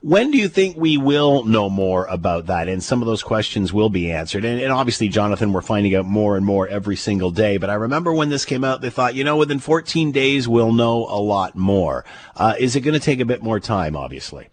When 0.00 0.30
do 0.30 0.38
you 0.38 0.48
think 0.48 0.76
we 0.76 0.98
will 0.98 1.44
know 1.44 1.70
more 1.70 2.06
about 2.06 2.46
that? 2.46 2.68
And 2.68 2.82
some 2.82 3.02
of 3.02 3.06
those 3.06 3.22
questions 3.22 3.72
will 3.72 3.88
be 3.88 4.10
answered. 4.10 4.44
And, 4.44 4.60
and, 4.60 4.72
obviously, 4.72 5.08
Jonathan, 5.08 5.52
we're 5.52 5.62
finding 5.62 5.94
out 5.94 6.04
more 6.04 6.36
and 6.36 6.44
more 6.44 6.66
every 6.66 6.96
single 6.96 7.30
day. 7.30 7.56
But 7.56 7.70
I 7.70 7.74
remember 7.74 8.12
when 8.12 8.28
this 8.28 8.44
came 8.44 8.64
out, 8.64 8.80
they 8.80 8.90
thought, 8.90 9.14
you 9.14 9.24
know, 9.24 9.36
within 9.36 9.58
14 9.58 10.12
days, 10.12 10.48
we'll 10.48 10.72
know 10.72 11.06
a 11.06 11.20
lot 11.20 11.54
more. 11.54 12.04
Uh, 12.34 12.54
is 12.58 12.74
it 12.74 12.80
going 12.80 12.94
to 12.94 13.00
take 13.00 13.20
a 13.20 13.24
bit 13.24 13.42
more 13.42 13.60
time, 13.60 13.96
obviously? 13.96 14.48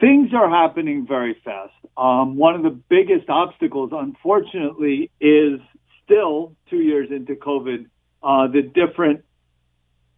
Things 0.00 0.32
are 0.34 0.50
happening 0.50 1.06
very 1.06 1.34
fast. 1.44 1.72
Um, 1.98 2.36
one 2.36 2.54
of 2.54 2.62
the 2.62 2.70
biggest 2.70 3.28
obstacles, 3.28 3.90
unfortunately, 3.92 5.10
is 5.20 5.58
still 6.04 6.54
two 6.70 6.78
years 6.78 7.08
into 7.10 7.34
COVID, 7.34 7.86
uh, 8.22 8.46
the 8.46 8.62
different 8.62 9.24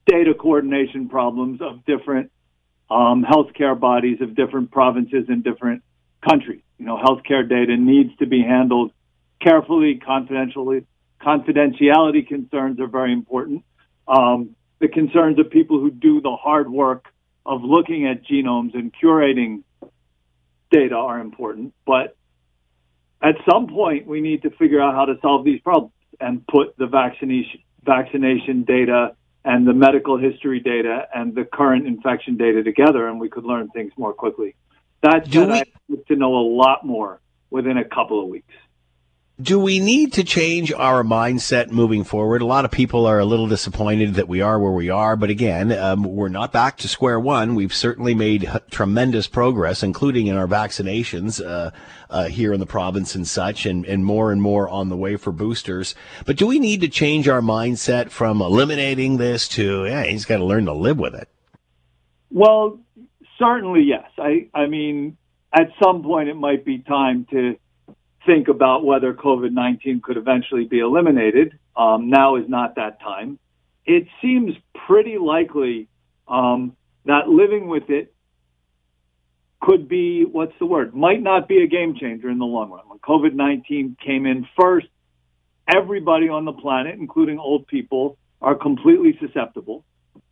data 0.06 0.34
coordination 0.34 1.08
problems 1.08 1.62
of 1.62 1.84
different 1.86 2.30
um, 2.90 3.24
healthcare 3.24 3.78
bodies 3.78 4.20
of 4.20 4.34
different 4.34 4.70
provinces 4.70 5.24
and 5.28 5.42
different 5.42 5.82
countries. 6.28 6.60
You 6.78 6.84
know, 6.84 6.98
healthcare 6.98 7.48
data 7.48 7.76
needs 7.78 8.14
to 8.18 8.26
be 8.26 8.42
handled 8.42 8.92
carefully, 9.40 10.00
confidentially. 10.04 10.84
Confidentiality 11.22 12.26
concerns 12.26 12.78
are 12.78 12.88
very 12.88 13.12
important. 13.12 13.64
Um, 14.06 14.54
the 14.80 14.88
concerns 14.88 15.38
of 15.38 15.50
people 15.50 15.78
who 15.78 15.90
do 15.90 16.20
the 16.20 16.36
hard 16.36 16.70
work 16.70 17.06
of 17.46 17.62
looking 17.62 18.06
at 18.06 18.24
genomes 18.26 18.74
and 18.74 18.92
curating 18.92 19.62
data 20.70 20.94
are 20.94 21.18
important, 21.18 21.74
but 21.86 22.16
at 23.22 23.34
some 23.50 23.66
point 23.68 24.06
we 24.06 24.20
need 24.20 24.42
to 24.42 24.50
figure 24.50 24.80
out 24.80 24.94
how 24.94 25.04
to 25.04 25.14
solve 25.20 25.44
these 25.44 25.60
problems 25.60 25.92
and 26.20 26.46
put 26.46 26.76
the 26.76 26.86
vaccination 26.86 27.60
vaccination 27.84 28.64
data 28.64 29.14
and 29.44 29.66
the 29.66 29.72
medical 29.72 30.18
history 30.18 30.60
data 30.60 31.06
and 31.14 31.34
the 31.34 31.44
current 31.44 31.86
infection 31.86 32.36
data 32.36 32.62
together, 32.62 33.08
and 33.08 33.18
we 33.18 33.28
could 33.28 33.44
learn 33.44 33.68
things 33.70 33.90
more 33.96 34.12
quickly. 34.12 34.54
That's 35.02 35.30
said, 35.30 35.66
we, 35.88 35.96
I 35.96 36.02
to 36.08 36.16
know 36.16 36.36
a 36.36 36.46
lot 36.46 36.84
more 36.84 37.20
within 37.48 37.78
a 37.78 37.84
couple 37.84 38.22
of 38.22 38.28
weeks 38.28 38.52
do 39.40 39.58
we 39.58 39.78
need 39.78 40.12
to 40.14 40.24
change 40.24 40.72
our 40.72 41.02
mindset 41.02 41.70
moving 41.70 42.04
forward? 42.04 42.42
A 42.42 42.46
lot 42.46 42.64
of 42.64 42.70
people 42.70 43.06
are 43.06 43.18
a 43.18 43.24
little 43.24 43.46
disappointed 43.46 44.14
that 44.14 44.28
we 44.28 44.40
are 44.40 44.58
where 44.58 44.72
we 44.72 44.90
are, 44.90 45.16
but 45.16 45.30
again, 45.30 45.72
um, 45.72 46.02
we're 46.02 46.28
not 46.28 46.52
back 46.52 46.76
to 46.78 46.88
square 46.88 47.18
one. 47.18 47.54
We've 47.54 47.74
certainly 47.74 48.14
made 48.14 48.50
tremendous 48.70 49.26
progress, 49.26 49.82
including 49.82 50.26
in 50.26 50.36
our 50.36 50.46
vaccinations 50.46 51.44
uh, 51.44 51.70
uh, 52.10 52.24
here 52.26 52.52
in 52.52 52.60
the 52.60 52.66
province 52.66 53.14
and 53.14 53.26
such, 53.26 53.66
and, 53.66 53.86
and 53.86 54.04
more 54.04 54.32
and 54.32 54.42
more 54.42 54.68
on 54.68 54.88
the 54.88 54.96
way 54.96 55.16
for 55.16 55.32
boosters. 55.32 55.94
But 56.26 56.36
do 56.36 56.46
we 56.46 56.58
need 56.58 56.80
to 56.82 56.88
change 56.88 57.28
our 57.28 57.40
mindset 57.40 58.10
from 58.10 58.42
eliminating 58.42 59.16
this 59.16 59.48
to, 59.48 59.86
yeah, 59.86 60.04
he's 60.04 60.24
got 60.24 60.38
to 60.38 60.44
learn 60.44 60.66
to 60.66 60.74
live 60.74 60.98
with 60.98 61.14
it? 61.14 61.28
Well, 62.30 62.80
certainly 63.38 63.82
yes. 63.82 64.10
I, 64.18 64.48
I 64.54 64.66
mean, 64.66 65.16
at 65.52 65.68
some 65.82 66.02
point 66.02 66.28
it 66.28 66.36
might 66.36 66.64
be 66.64 66.80
time 66.80 67.26
to 67.30 67.56
think 68.26 68.48
about 68.48 68.84
whether 68.84 69.14
COVID 69.14 69.52
19 69.52 70.00
could 70.02 70.16
eventually 70.16 70.64
be 70.64 70.80
eliminated. 70.80 71.58
Um, 71.76 72.10
now 72.10 72.36
is 72.36 72.48
not 72.48 72.76
that 72.76 73.00
time. 73.00 73.38
It 73.84 74.06
seems 74.20 74.54
pretty 74.86 75.18
likely 75.18 75.88
um, 76.28 76.76
that 77.06 77.28
living 77.28 77.68
with 77.68 77.88
it 77.88 78.14
could 79.60 79.88
be 79.88 80.24
what's 80.24 80.52
the 80.58 80.66
word? 80.66 80.94
Might 80.94 81.22
not 81.22 81.48
be 81.48 81.62
a 81.62 81.66
game 81.66 81.94
changer 81.98 82.30
in 82.30 82.38
the 82.38 82.46
long 82.46 82.70
run. 82.70 82.88
When 82.88 82.98
COVID 82.98 83.34
19 83.34 83.96
came 84.04 84.26
in 84.26 84.46
first, 84.58 84.86
everybody 85.72 86.28
on 86.28 86.44
the 86.44 86.52
planet, 86.52 86.98
including 86.98 87.38
old 87.38 87.66
people, 87.66 88.16
are 88.40 88.54
completely 88.54 89.18
susceptible. 89.20 89.84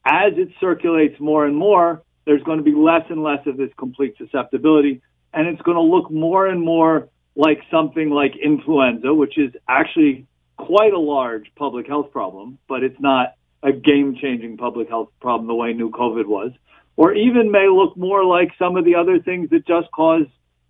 As 0.04 0.32
it 0.36 0.48
circulates 0.60 1.20
more 1.20 1.44
and 1.44 1.54
more, 1.54 2.02
there's 2.24 2.42
going 2.42 2.58
to 2.58 2.64
be 2.64 2.74
less 2.74 3.02
and 3.10 3.22
less 3.22 3.46
of 3.46 3.56
this 3.56 3.70
complete 3.78 4.14
susceptibility, 4.18 5.02
and 5.34 5.46
it's 5.46 5.60
going 5.62 5.76
to 5.76 5.82
look 5.82 6.10
more 6.10 6.46
and 6.46 6.60
more 6.60 7.08
like 7.38 7.62
something 7.70 8.10
like 8.10 8.32
influenza, 8.36 9.14
which 9.14 9.38
is 9.38 9.52
actually 9.68 10.26
quite 10.56 10.92
a 10.92 10.98
large 10.98 11.46
public 11.56 11.86
health 11.86 12.10
problem, 12.10 12.58
but 12.68 12.82
it's 12.82 12.98
not 12.98 13.34
a 13.62 13.70
game 13.72 14.16
changing 14.20 14.56
public 14.56 14.88
health 14.88 15.08
problem 15.20 15.46
the 15.46 15.54
way 15.54 15.72
new 15.72 15.88
COVID 15.88 16.26
was, 16.26 16.50
or 16.96 17.14
even 17.14 17.52
may 17.52 17.68
look 17.68 17.96
more 17.96 18.24
like 18.24 18.50
some 18.58 18.76
of 18.76 18.84
the 18.84 18.96
other 18.96 19.20
things 19.20 19.50
that 19.50 19.64
just 19.66 19.88
cause 19.92 20.26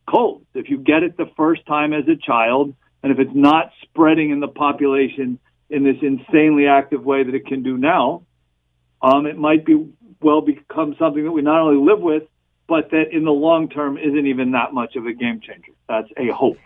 colds. 0.07 0.45
If 0.55 0.69
you 0.69 0.79
get 0.79 1.03
it 1.03 1.17
the 1.17 1.31
first 1.39 1.65
time 1.67 1.95
as 1.95 2.07
a 2.07 2.17
child, 2.17 2.75
and 3.03 3.13
if 3.13 3.19
it's 3.19 3.35
not 3.35 3.73
spreading 3.83 4.29
in 4.31 4.41
the 4.41 4.49
population 4.49 5.39
in 5.71 5.85
this 5.85 5.97
insanely 6.03 6.67
active 6.67 7.03
way 7.03 7.25
that 7.25 7.35
it 7.35 7.47
can 7.47 7.63
do 7.63 7.79
now, 7.79 8.25
um, 9.01 9.25
it 9.25 9.39
might 9.39 9.65
be 9.65 9.89
well 10.21 10.43
become 10.43 10.97
something 10.99 11.25
that 11.25 11.33
we 11.33 11.41
not 11.41 11.61
only 11.63 11.83
live 11.83 12.01
with, 12.01 12.25
but 12.69 12.91
that 12.91 13.13
in 13.13 13.25
the 13.25 13.33
long 13.33 13.69
term 13.69 13.97
isn't 13.97 14.27
even 14.27 14.53
that 14.53 14.73
much 14.73 14.95
of 14.95 15.07
a 15.07 15.13
game 15.13 15.41
changer. 15.41 15.73
That's 15.89 16.09
a 16.17 16.29
hope. 16.29 16.59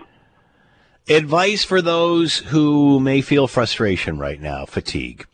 Advice 1.09 1.65
for 1.65 1.81
those 1.81 2.38
who 2.38 3.00
may 3.00 3.23
feel 3.23 3.46
frustration 3.48 4.19
right 4.19 4.40
now, 4.40 4.67
fatigue. 4.67 5.27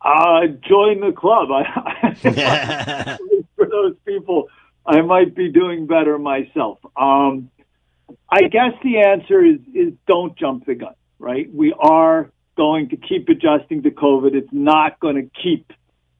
Uh, 0.00 0.46
join 0.66 1.00
the 1.00 1.12
club. 1.16 1.48
I, 1.50 3.18
for 3.56 3.66
those 3.66 3.94
people, 4.04 4.48
I 4.86 5.00
might 5.00 5.34
be 5.34 5.50
doing 5.50 5.86
better 5.86 6.18
myself. 6.18 6.78
Um, 6.96 7.50
I 8.28 8.42
guess 8.42 8.72
the 8.82 8.98
answer 8.98 9.44
is 9.44 9.58
is 9.74 9.92
don't 10.06 10.36
jump 10.36 10.66
the 10.66 10.74
gun. 10.74 10.94
Right? 11.18 11.52
We 11.52 11.74
are 11.78 12.30
going 12.56 12.90
to 12.90 12.96
keep 12.96 13.28
adjusting 13.28 13.82
to 13.84 13.90
COVID. 13.90 14.34
It's 14.34 14.52
not 14.52 15.00
going 15.00 15.16
to 15.16 15.30
keep 15.42 15.72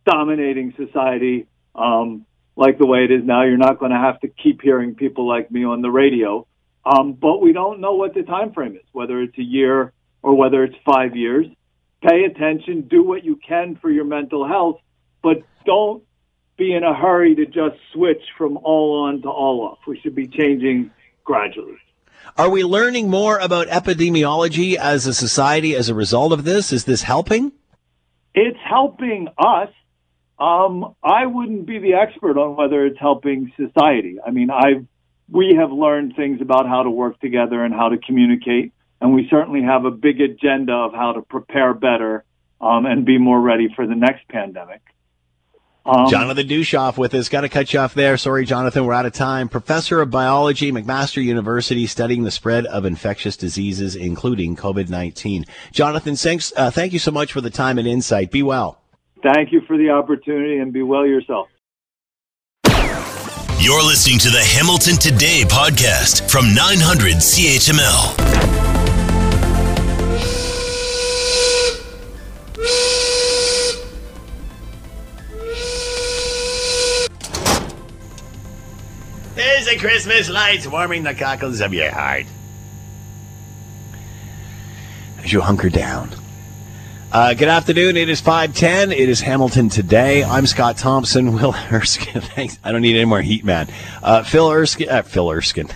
dominating 0.07 0.74
society 0.76 1.46
um, 1.74 2.24
like 2.57 2.78
the 2.78 2.86
way 2.86 3.05
it 3.05 3.11
is 3.11 3.24
now. 3.24 3.44
You're 3.44 3.57
not 3.57 3.78
going 3.78 3.92
to 3.92 3.98
have 3.98 4.20
to 4.20 4.28
keep 4.28 4.62
hearing 4.62 4.94
people 4.94 5.26
like 5.26 5.50
me 5.50 5.64
on 5.64 5.82
the 5.82 5.90
radio. 5.90 6.46
Um, 6.84 7.14
but 7.14 7.40
we 7.40 7.52
don't 7.52 7.80
know 7.80 7.94
what 7.94 8.14
the 8.14 8.22
time 8.22 8.52
frame 8.52 8.76
is, 8.76 8.84
whether 8.92 9.20
it's 9.20 9.38
a 9.38 9.42
year 9.42 9.92
or 10.22 10.36
whether 10.36 10.62
it's 10.64 10.76
five 10.84 11.16
years. 11.16 11.46
Pay 12.02 12.24
attention, 12.24 12.82
do 12.82 13.02
what 13.02 13.24
you 13.24 13.36
can 13.36 13.76
for 13.76 13.90
your 13.90 14.05
mental 14.05 14.46
health, 14.46 14.80
but 15.22 15.42
don't 15.64 16.02
be 16.57 16.74
in 16.74 16.84
a 16.84 16.94
hurry 16.94 17.34
to 17.34 17.46
just 17.46 17.76
switch 17.92 18.22
from 18.36 18.59
all 18.59 19.05
on 19.05 19.22
to 19.22 19.28
all 19.28 19.62
off. 19.62 19.78
We 19.86 19.98
should 20.00 20.14
be 20.14 20.28
changing 20.28 20.90
gradually. 21.24 21.78
Are 22.36 22.50
we 22.50 22.64
learning 22.64 23.11
more 23.11 23.38
about 23.38 23.68
epidemiology 23.68 24.76
as 24.76 25.07
a 25.07 25.14
society 25.14 25.74
as 25.74 25.88
a 25.88 25.94
result 25.94 26.32
of 26.32 26.44
this? 26.44 26.72
Is 26.72 26.84
this 26.84 27.02
helping? 27.02 27.52
It's 28.34 28.59
helping 28.64 29.28
us. 29.38 29.68
Um, 30.39 30.95
I 31.03 31.26
wouldn't 31.26 31.66
be 31.66 31.78
the 31.78 31.95
expert 31.95 32.37
on 32.37 32.57
whether 32.57 32.85
it's 32.85 32.99
helping 32.99 33.53
society. 33.57 34.18
I 34.24 34.30
mean, 34.30 34.51
I 34.51 34.85
we 35.30 35.57
have 35.59 35.70
learned 35.70 36.14
things 36.16 36.41
about 36.41 36.68
how 36.68 36.82
to 36.82 36.91
work 36.91 37.20
together 37.20 37.64
and 37.64 37.72
how 37.72 37.89
to 37.89 37.99
communicate, 37.99 38.72
and 39.01 39.14
we 39.14 39.28
certainly 39.30 39.62
have 39.62 39.85
a 39.85 39.91
big 39.91 40.20
agenda 40.20 40.72
of 40.72 40.93
how 40.93 41.12
to 41.12 41.22
prepare 41.22 41.72
better 41.72 42.24
um, 42.61 42.85
and 42.87 43.05
be 43.05 43.18
more 43.18 43.41
ready 43.41 43.68
for 43.74 43.87
the 43.87 43.95
next 43.95 44.26
pandemic. 44.28 44.80
Um, 45.87 46.09
Jonathan 46.09 46.49
Dushoff 46.49 46.97
with 46.97 47.12
us. 47.12 47.28
Got 47.28 47.43
to 47.43 47.51
cut 47.51 47.72
you 47.72 47.80
off 47.80 47.93
there. 47.93 48.16
Sorry, 48.16 48.47
Jonathan, 48.47 48.87
we're 48.87 48.95
out 48.95 49.05
of 49.05 49.12
time. 49.12 49.51
Professor 49.51 50.01
of 50.01 50.11
Biology, 50.11 50.72
McMaster 50.72 51.22
University, 51.22 51.87
studying 51.87 52.24
the 52.24 52.30
spread 52.30 52.64
of 52.66 52.87
infectious 52.87 53.37
diseases, 53.37 53.95
including 53.95 54.57
COVID 54.57 54.89
19. 54.89 55.45
Jonathan, 55.72 56.16
thanks, 56.16 56.55
uh, 56.57 56.70
thank 56.70 56.95
you 56.95 56.99
so 56.99 57.11
much 57.11 57.32
for 57.32 57.43
the 57.43 57.51
time 57.51 57.78
and 57.78 57.87
insight. 57.87 58.30
Be 58.30 58.43
well. 58.43 58.80
Thank 59.24 59.52
you 59.52 59.62
for 59.62 59.78
the 59.78 59.88
opportunity 59.88 60.58
and 60.58 60.70
be 60.70 60.82
well 60.82 61.06
yourself. 61.06 61.48
You're 63.58 63.82
listening 63.82 64.18
to 64.18 64.28
the 64.28 64.42
Hamilton 64.42 64.96
Today 64.96 65.44
podcast 65.46 66.30
from 66.30 66.54
900 66.54 67.14
CHML. 67.14 68.14
There's 79.34 79.64
the 79.64 79.78
Christmas 79.78 80.28
lights 80.28 80.66
warming 80.66 81.02
the 81.02 81.14
cockles 81.14 81.62
of 81.62 81.72
your 81.72 81.90
heart. 81.90 82.26
As 85.20 85.32
you 85.32 85.40
hunker 85.40 85.70
down. 85.70 86.10
Uh, 87.14 87.32
good 87.32 87.46
afternoon. 87.46 87.96
It 87.96 88.08
is 88.08 88.20
510. 88.20 88.90
It 88.90 89.08
is 89.08 89.20
Hamilton 89.20 89.68
today. 89.68 90.24
I'm 90.24 90.48
Scott 90.48 90.76
Thompson. 90.76 91.32
Will 91.36 91.54
Erskine. 91.70 92.20
Thanks. 92.20 92.58
I 92.64 92.72
don't 92.72 92.82
need 92.82 92.96
any 92.96 93.04
more 93.04 93.22
heat, 93.22 93.44
man. 93.44 93.68
Uh, 94.02 94.24
Phil 94.24 94.50
Erskine. 94.50 94.88
Uh, 94.88 95.02
Phil 95.02 95.30
Erskine. 95.30 95.68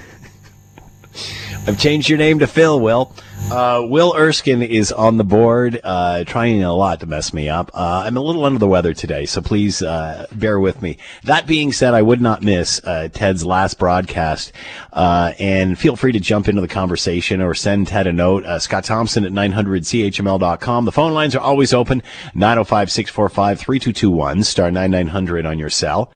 I've 1.69 1.79
changed 1.79 2.09
your 2.09 2.19
name 2.19 2.41
to 2.41 2.49
Phil, 2.49 2.81
Will. 2.81 3.13
Uh, 3.51 3.81
Will 3.83 4.15
Erskine 4.15 4.63
is 4.63 4.93
on 4.93 5.17
the 5.17 5.25
board, 5.25 5.81
uh, 5.83 6.23
trying 6.25 6.63
a 6.63 6.75
lot 6.75 7.01
to 7.01 7.07
mess 7.07 7.33
me 7.33 7.49
up. 7.49 7.71
Uh, 7.73 8.03
I'm 8.05 8.19
a 8.19 8.21
little 8.21 8.45
under 8.45 8.59
the 8.59 8.69
weather 8.69 8.93
today, 8.93 9.25
so 9.25 9.41
please 9.41 9.81
uh, 9.81 10.27
bear 10.33 10.61
with 10.61 10.83
me. 10.83 10.99
That 11.25 11.47
being 11.47 11.73
said, 11.73 11.95
I 11.95 12.03
would 12.03 12.21
not 12.21 12.43
miss 12.43 12.79
uh, 12.85 13.09
Ted's 13.11 13.47
last 13.47 13.79
broadcast, 13.79 14.53
uh, 14.93 15.33
and 15.39 15.79
feel 15.79 15.97
free 15.97 16.13
to 16.13 16.21
jump 16.21 16.49
into 16.49 16.61
the 16.61 16.69
conversation 16.69 17.41
or 17.41 17.55
send 17.55 17.89
Ted 17.89 18.07
a 18.07 18.13
note. 18.13 18.45
Scott 18.61 18.85
Thompson 18.85 19.25
at 19.25 19.33
900chml.com. 19.33 20.85
The 20.85 20.93
phone 20.93 21.15
lines 21.15 21.35
are 21.35 21.41
always 21.41 21.73
open, 21.73 22.03
905-645-3221, 22.35 24.45
star 24.45 24.71
9900 24.71 25.47
on 25.47 25.59
your 25.59 25.71
cell. 25.71 26.13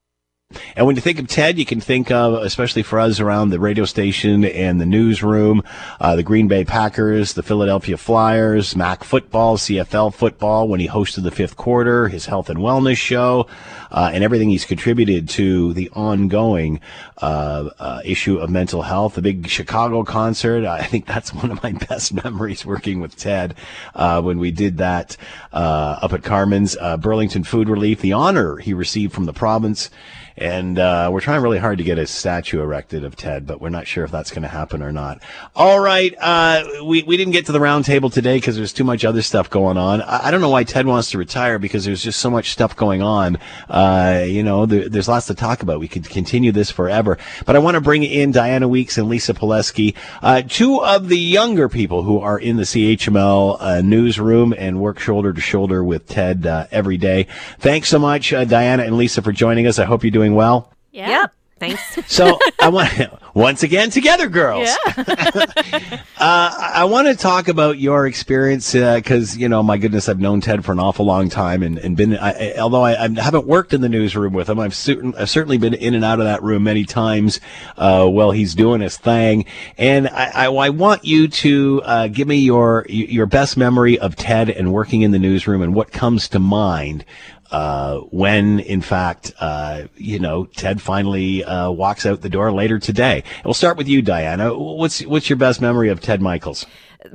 And 0.77 0.87
when 0.87 0.97
you 0.97 1.03
think 1.03 1.19
of 1.19 1.29
Ted, 1.29 1.59
you 1.59 1.67
can 1.67 1.81
think 1.81 2.11
of, 2.11 2.35
especially 2.43 2.83
for 2.83 2.99
us 2.99 3.21
around 3.21 3.51
the 3.51 3.61
radio 3.61 3.85
station 3.85 4.45
and 4.45 4.81
the 4.81 4.87
newsroom, 4.87 5.63
uh, 6.01 6.17
the 6.17 6.23
Green 6.23 6.49
Bay 6.49 6.65
Packers, 6.65 7.35
the 7.35 7.43
Philadelphia 7.43 7.97
Flyers, 7.97 8.75
MAC 8.77 9.05
football, 9.05 9.57
CFL 9.57 10.15
football, 10.15 10.69
when 10.69 10.81
he 10.81 10.89
hosted 10.89 11.23
the 11.23 11.31
fifth 11.31 11.57
quarter, 11.57 12.09
his 12.09 12.27
health 12.27 12.51
and 12.51 12.59
wellness 12.61 12.97
show, 12.97 13.47
uh, 13.91 14.11
and 14.13 14.25
everything 14.25 14.51
he's 14.51 14.65
contributed 14.65 15.29
to 15.29 15.73
the 15.75 15.91
ongoing 15.91 16.81
uh, 17.19 17.71
uh 17.79 18.01
issue 18.05 18.39
of 18.39 18.51
mental 18.51 18.83
health. 18.83 19.15
The 19.15 19.23
big 19.23 19.49
Chicago 19.49 20.03
concert, 20.03 20.65
I 20.65 20.83
think 20.83 21.07
that's 21.07 21.33
one 21.33 21.51
of 21.51 21.63
my 21.63 21.73
best 21.89 22.13
memories 22.25 22.67
working 22.67 23.01
with 23.01 23.17
Ted 23.17 23.55
uh, 23.95 24.23
when 24.23 24.39
we 24.39 24.51
did 24.51 24.79
that 24.79 25.17
uh, 25.53 25.99
up 26.03 26.13
at 26.13 26.23
Carmen's. 26.23 26.77
Burlington 26.99 27.45
Food 27.45 27.69
Relief, 27.69 28.01
the 28.01 28.13
honor 28.13 28.57
he 28.57 28.75
received 28.75 29.13
from 29.13 29.27
the 29.27 29.33
province. 29.33 29.91
And 30.37 30.79
uh, 30.79 31.11
we're 31.13 31.21
trying 31.21 31.43
really 31.43 31.59
hard 31.59 31.79
to 31.79 31.85
get 31.85 31.99
a 31.99 32.07
statue 32.07 32.61
erected 32.61 33.05
of 33.05 33.17
Ted, 33.17 33.47
but 33.47 33.61
we're 33.61 33.69
not 33.69 33.87
sure 33.87 34.05
if 34.05 34.11
that's 34.11 34.31
going 34.31 34.43
to 34.43 34.49
happen 34.49 34.83
or 34.83 34.93
not. 34.93 35.23
All 35.55 35.81
right, 35.81 36.15
uh, 36.21 36.65
we 36.85 37.03
we 37.03 37.17
didn't 37.17 37.33
get 37.33 37.47
to 37.47 37.53
the 37.53 37.59
roundtable 37.59 38.13
today 38.13 38.37
because 38.37 38.57
there's 38.57 38.73
too 38.73 38.85
much 38.85 39.05
other 39.05 39.23
stuff 39.23 39.51
going 39.51 39.77
on. 39.77 40.01
I, 40.03 40.29
I, 40.29 40.31
don't 40.31 40.41
know 40.41 40.49
why 40.49 40.65
Ted 40.65 40.87
wants 40.87 41.11
to 41.11 41.19
retire 41.19 41.59
because 41.59 41.85
there's 41.85 42.03
just 42.03 42.21
so 42.21 42.31
much 42.31 42.51
stuff 42.51 42.77
going 42.77 43.03
on. 43.03 43.39
Uh, 43.69 44.25
you 44.27 44.43
know, 44.43 44.65
there, 44.67 44.89
there's 44.89 45.09
lots 45.09 45.27
to 45.27 45.35
talk 45.35 45.63
about. 45.63 45.81
We 45.81 45.89
could 45.89 46.09
continue 46.09 46.53
this 46.53 46.71
forever, 46.71 47.19
but 47.45 47.57
I 47.57 47.59
want 47.59 47.75
to 47.75 47.81
bring 47.81 48.03
in 48.03 48.31
Diana 48.31 48.69
Weeks 48.69 48.97
and 48.97 49.09
Lisa 49.09 49.35
Pileski, 49.35 49.95
uh, 50.23 50.43
two 50.49 50.83
of 50.83 51.09
the 51.09 51.19
younger 51.19 51.69
people 51.69 52.05
who 52.05 52.21
are 52.21 52.39
in 52.39 52.57
the 52.57 52.63
CHML 52.63 53.57
uh, 53.61 53.81
newsroom 53.83 54.55
and 54.57 54.81
work 54.81 54.99
shoulder 54.99 55.33
to 55.33 55.41
shoulder 55.41 55.85
with 55.85 56.07
Ted 56.07 56.47
uh, 56.47 56.67
every 56.71 56.97
day. 56.97 57.27
Thanks 57.59 57.89
so 57.89 57.99
much, 57.99 58.31
Diana 58.31 58.85
and 58.85 58.97
Lisa, 58.97 59.21
for 59.21 59.33
joining 59.33 59.67
us. 59.67 59.79
I 59.79 59.85
hope 59.85 60.05
you're 60.05 60.11
doing 60.11 60.22
doing 60.23 60.37
well? 60.37 60.73
Yeah. 60.93 61.09
Yep. 61.09 61.35
Thanks. 61.59 61.99
so 62.13 62.39
I 62.61 62.69
want 62.71 62.91
once 63.35 63.63
again 63.63 63.91
together, 63.91 64.29
girls. 64.29 64.69
Yeah. 64.69 64.95
uh, 66.19 66.71
I 66.75 66.85
want 66.91 67.07
to 67.07 67.15
talk 67.15 67.47
about 67.47 67.79
your 67.79 68.07
experience 68.09 68.73
because 68.73 69.37
uh, 69.37 69.39
you 69.39 69.49
know, 69.49 69.63
my 69.63 69.79
goodness, 69.79 70.09
I've 70.09 70.19
known 70.19 70.41
Ted 70.41 70.65
for 70.65 70.73
an 70.73 70.81
awful 70.81 71.07
long 71.07 71.29
time 71.29 71.63
and, 71.63 71.79
and 71.79 71.97
been. 71.97 72.17
I, 72.17 72.55
although 72.59 72.83
I, 72.83 73.05
I, 73.05 73.09
haven't 73.09 73.47
worked 73.47 73.73
in 73.73 73.81
the 73.81 73.89
newsroom 73.89 74.33
with 74.33 74.51
him, 74.51 74.59
I've, 74.59 74.75
certain, 74.75 75.15
I've 75.15 75.31
certainly 75.31 75.57
been 75.57 75.75
in 75.75 75.95
and 75.95 76.05
out 76.05 76.19
of 76.19 76.25
that 76.27 76.43
room 76.43 76.65
many 76.65 76.85
times 76.85 77.39
uh, 77.77 78.09
while 78.09 78.33
he's 78.33 78.57
doing 78.57 78.81
his 78.81 78.97
thing. 78.97 79.45
And 79.79 80.09
I, 80.09 80.47
I, 80.47 80.47
I 80.47 80.71
want 80.71 81.05
you 81.05 81.29
to 81.29 81.83
uh, 81.85 82.09
give 82.09 82.27
me 82.27 82.39
your 82.39 82.87
your 82.89 83.27
best 83.27 83.57
memory 83.57 84.01
of 84.01 84.17
Ted 84.17 84.51
and 84.51 84.73
working 84.73 85.03
in 85.03 85.13
the 85.13 85.21
newsroom 85.21 85.63
and 85.63 85.77
what 85.77 85.93
comes 85.93 86.29
to 86.31 86.41
mind 86.41 87.05
uh, 87.53 87.99
when, 88.11 88.59
in 88.61 88.81
fact, 88.81 89.33
uh, 89.39 89.85
you 89.97 90.19
know, 90.19 90.47
Ted 90.47 90.81
finally 90.81 91.45
uh, 91.45 91.71
walks 91.71 92.07
out 92.07 92.23
the 92.23 92.31
door 92.31 92.51
later 92.51 92.79
today. 92.79 93.23
We'll 93.45 93.55
start 93.55 93.77
with 93.77 93.87
you, 93.87 94.01
Diana. 94.03 94.55
What's 94.55 95.05
what's 95.05 95.29
your 95.29 95.37
best 95.37 95.61
memory 95.61 95.91
of 95.91 96.01
Ted 96.01 96.21
Michaels? 96.23 96.67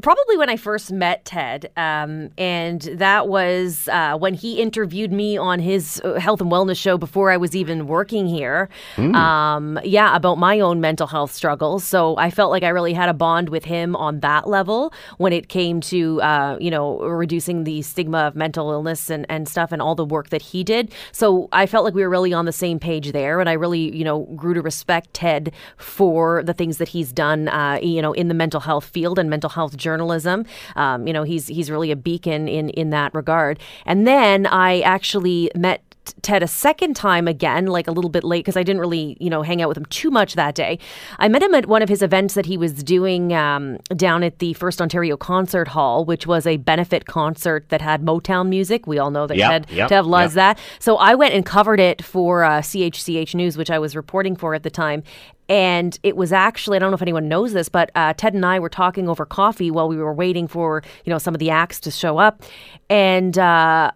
Probably 0.01 0.37
when 0.37 0.49
I 0.49 0.57
first 0.57 0.91
met 0.91 1.25
Ted, 1.25 1.71
um, 1.77 2.29
and 2.37 2.81
that 2.81 3.27
was 3.27 3.87
uh, 3.89 4.17
when 4.17 4.33
he 4.33 4.59
interviewed 4.59 5.11
me 5.11 5.37
on 5.37 5.59
his 5.59 6.01
uh, 6.03 6.19
health 6.19 6.41
and 6.41 6.51
wellness 6.51 6.77
show 6.77 6.97
before 6.97 7.31
I 7.31 7.37
was 7.37 7.55
even 7.55 7.87
working 7.87 8.27
here. 8.27 8.69
Mm. 8.95 9.15
Um, 9.15 9.79
yeah, 9.83 10.15
about 10.15 10.37
my 10.37 10.59
own 10.59 10.81
mental 10.81 11.07
health 11.07 11.31
struggles. 11.31 11.83
So 11.83 12.17
I 12.17 12.29
felt 12.29 12.51
like 12.51 12.63
I 12.63 12.69
really 12.69 12.93
had 12.93 13.09
a 13.09 13.13
bond 13.13 13.49
with 13.49 13.65
him 13.65 13.95
on 13.95 14.19
that 14.21 14.47
level 14.47 14.93
when 15.17 15.33
it 15.33 15.49
came 15.49 15.81
to 15.81 16.21
uh, 16.21 16.57
you 16.59 16.71
know 16.71 16.99
reducing 16.99 17.63
the 17.63 17.81
stigma 17.81 18.19
of 18.19 18.35
mental 18.35 18.71
illness 18.71 19.09
and 19.09 19.25
and 19.29 19.47
stuff 19.47 19.71
and 19.71 19.81
all 19.81 19.95
the 19.95 20.05
work 20.05 20.29
that 20.29 20.41
he 20.41 20.63
did. 20.63 20.91
So 21.11 21.47
I 21.51 21.65
felt 21.65 21.85
like 21.85 21.93
we 21.93 22.01
were 22.01 22.09
really 22.09 22.33
on 22.33 22.45
the 22.45 22.51
same 22.51 22.79
page 22.79 23.11
there, 23.11 23.39
and 23.39 23.49
I 23.49 23.53
really 23.53 23.95
you 23.95 24.03
know 24.03 24.23
grew 24.35 24.53
to 24.53 24.61
respect 24.61 25.13
Ted 25.13 25.53
for 25.77 26.43
the 26.43 26.53
things 26.53 26.77
that 26.77 26.89
he's 26.89 27.11
done 27.11 27.47
uh, 27.47 27.79
you 27.81 28.01
know 28.01 28.13
in 28.13 28.27
the 28.27 28.33
mental 28.33 28.59
health 28.59 28.85
field 28.85 29.19
and 29.19 29.29
mental 29.29 29.49
health 29.49 29.76
journalism. 29.77 30.45
Um, 30.75 31.07
you 31.07 31.13
know, 31.13 31.23
he's 31.23 31.47
he's 31.47 31.71
really 31.71 31.91
a 31.91 31.95
beacon 31.95 32.47
in 32.47 32.69
in 32.69 32.89
that 32.91 33.13
regard. 33.13 33.59
And 33.85 34.05
then 34.05 34.45
I 34.45 34.81
actually 34.81 35.51
met 35.55 35.86
Ted 36.21 36.43
a 36.43 36.47
second 36.47 36.95
time 36.95 37.27
again, 37.27 37.67
like 37.67 37.87
a 37.87 37.91
little 37.91 38.09
bit 38.09 38.23
late 38.23 38.45
because 38.45 38.57
I 38.57 38.63
didn't 38.63 38.79
really, 38.79 39.17
you 39.19 39.29
know, 39.29 39.41
hang 39.41 39.61
out 39.61 39.67
with 39.67 39.77
him 39.77 39.85
too 39.85 40.09
much 40.09 40.35
that 40.35 40.55
day. 40.55 40.79
I 41.19 41.27
met 41.27 41.43
him 41.43 41.53
at 41.53 41.65
one 41.65 41.81
of 41.81 41.89
his 41.89 42.01
events 42.01 42.33
that 42.33 42.45
he 42.45 42.57
was 42.57 42.83
doing 42.83 43.33
um, 43.33 43.77
down 43.95 44.23
at 44.23 44.39
the 44.39 44.53
First 44.53 44.81
Ontario 44.81 45.17
Concert 45.17 45.69
Hall, 45.69 46.05
which 46.05 46.27
was 46.27 46.45
a 46.45 46.57
benefit 46.57 47.05
concert 47.05 47.69
that 47.69 47.81
had 47.81 48.01
Motown 48.01 48.49
music. 48.49 48.87
We 48.87 48.99
all 48.99 49.11
know 49.11 49.27
that 49.27 49.37
yep, 49.37 49.49
Ted, 49.49 49.67
yep, 49.71 49.89
Ted 49.89 50.05
loves 50.05 50.35
yep. 50.35 50.57
that. 50.57 50.63
So 50.79 50.97
I 50.97 51.15
went 51.15 51.33
and 51.33 51.45
covered 51.45 51.79
it 51.79 52.03
for 52.03 52.43
uh, 52.43 52.61
CHCH 52.61 53.35
News, 53.35 53.57
which 53.57 53.71
I 53.71 53.79
was 53.79 53.95
reporting 53.95 54.35
for 54.35 54.53
at 54.53 54.63
the 54.63 54.69
time. 54.69 55.03
And 55.49 55.97
it 56.03 56.17
was 56.17 56.33
actually, 56.33 56.75
I 56.75 56.79
don't 56.79 56.91
know 56.91 56.95
if 56.95 57.01
anyone 57.01 57.29
knows 57.29 57.53
this, 57.53 57.69
but 57.69 57.89
uh, 57.95 58.13
Ted 58.13 58.33
and 58.33 58.45
I 58.45 58.59
were 58.59 58.69
talking 58.69 59.07
over 59.07 59.25
coffee 59.25 59.71
while 59.71 59.87
we 59.87 59.95
were 59.95 60.13
waiting 60.13 60.47
for, 60.47 60.83
you 61.05 61.09
know, 61.09 61.17
some 61.17 61.33
of 61.33 61.39
the 61.39 61.49
acts 61.49 61.79
to 61.81 61.91
show 61.91 62.17
up. 62.17 62.43
And 62.89 63.37
uh, 63.37 63.91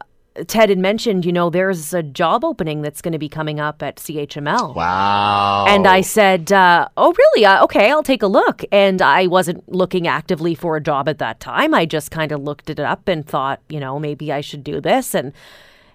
Ted 0.47 0.69
had 0.69 0.79
mentioned, 0.79 1.25
you 1.25 1.33
know, 1.33 1.49
there's 1.49 1.93
a 1.93 2.01
job 2.01 2.45
opening 2.45 2.81
that's 2.81 3.01
going 3.01 3.11
to 3.11 3.19
be 3.19 3.27
coming 3.27 3.59
up 3.59 3.83
at 3.83 3.97
CHML. 3.97 4.75
Wow. 4.75 5.65
And 5.67 5.85
I 5.85 6.01
said, 6.01 6.53
uh, 6.53 6.87
"Oh, 6.95 7.13
really? 7.13 7.45
Uh, 7.45 7.63
okay, 7.65 7.91
I'll 7.91 8.03
take 8.03 8.23
a 8.23 8.27
look." 8.27 8.63
And 8.71 9.01
I 9.01 9.27
wasn't 9.27 9.67
looking 9.69 10.07
actively 10.07 10.55
for 10.55 10.77
a 10.77 10.81
job 10.81 11.09
at 11.09 11.17
that 11.17 11.41
time. 11.41 11.73
I 11.73 11.85
just 11.85 12.11
kind 12.11 12.31
of 12.31 12.41
looked 12.41 12.69
it 12.69 12.79
up 12.79 13.09
and 13.09 13.25
thought, 13.25 13.59
you 13.67 13.79
know, 13.79 13.99
maybe 13.99 14.31
I 14.31 14.39
should 14.39 14.63
do 14.63 14.79
this. 14.79 15.13
And 15.13 15.33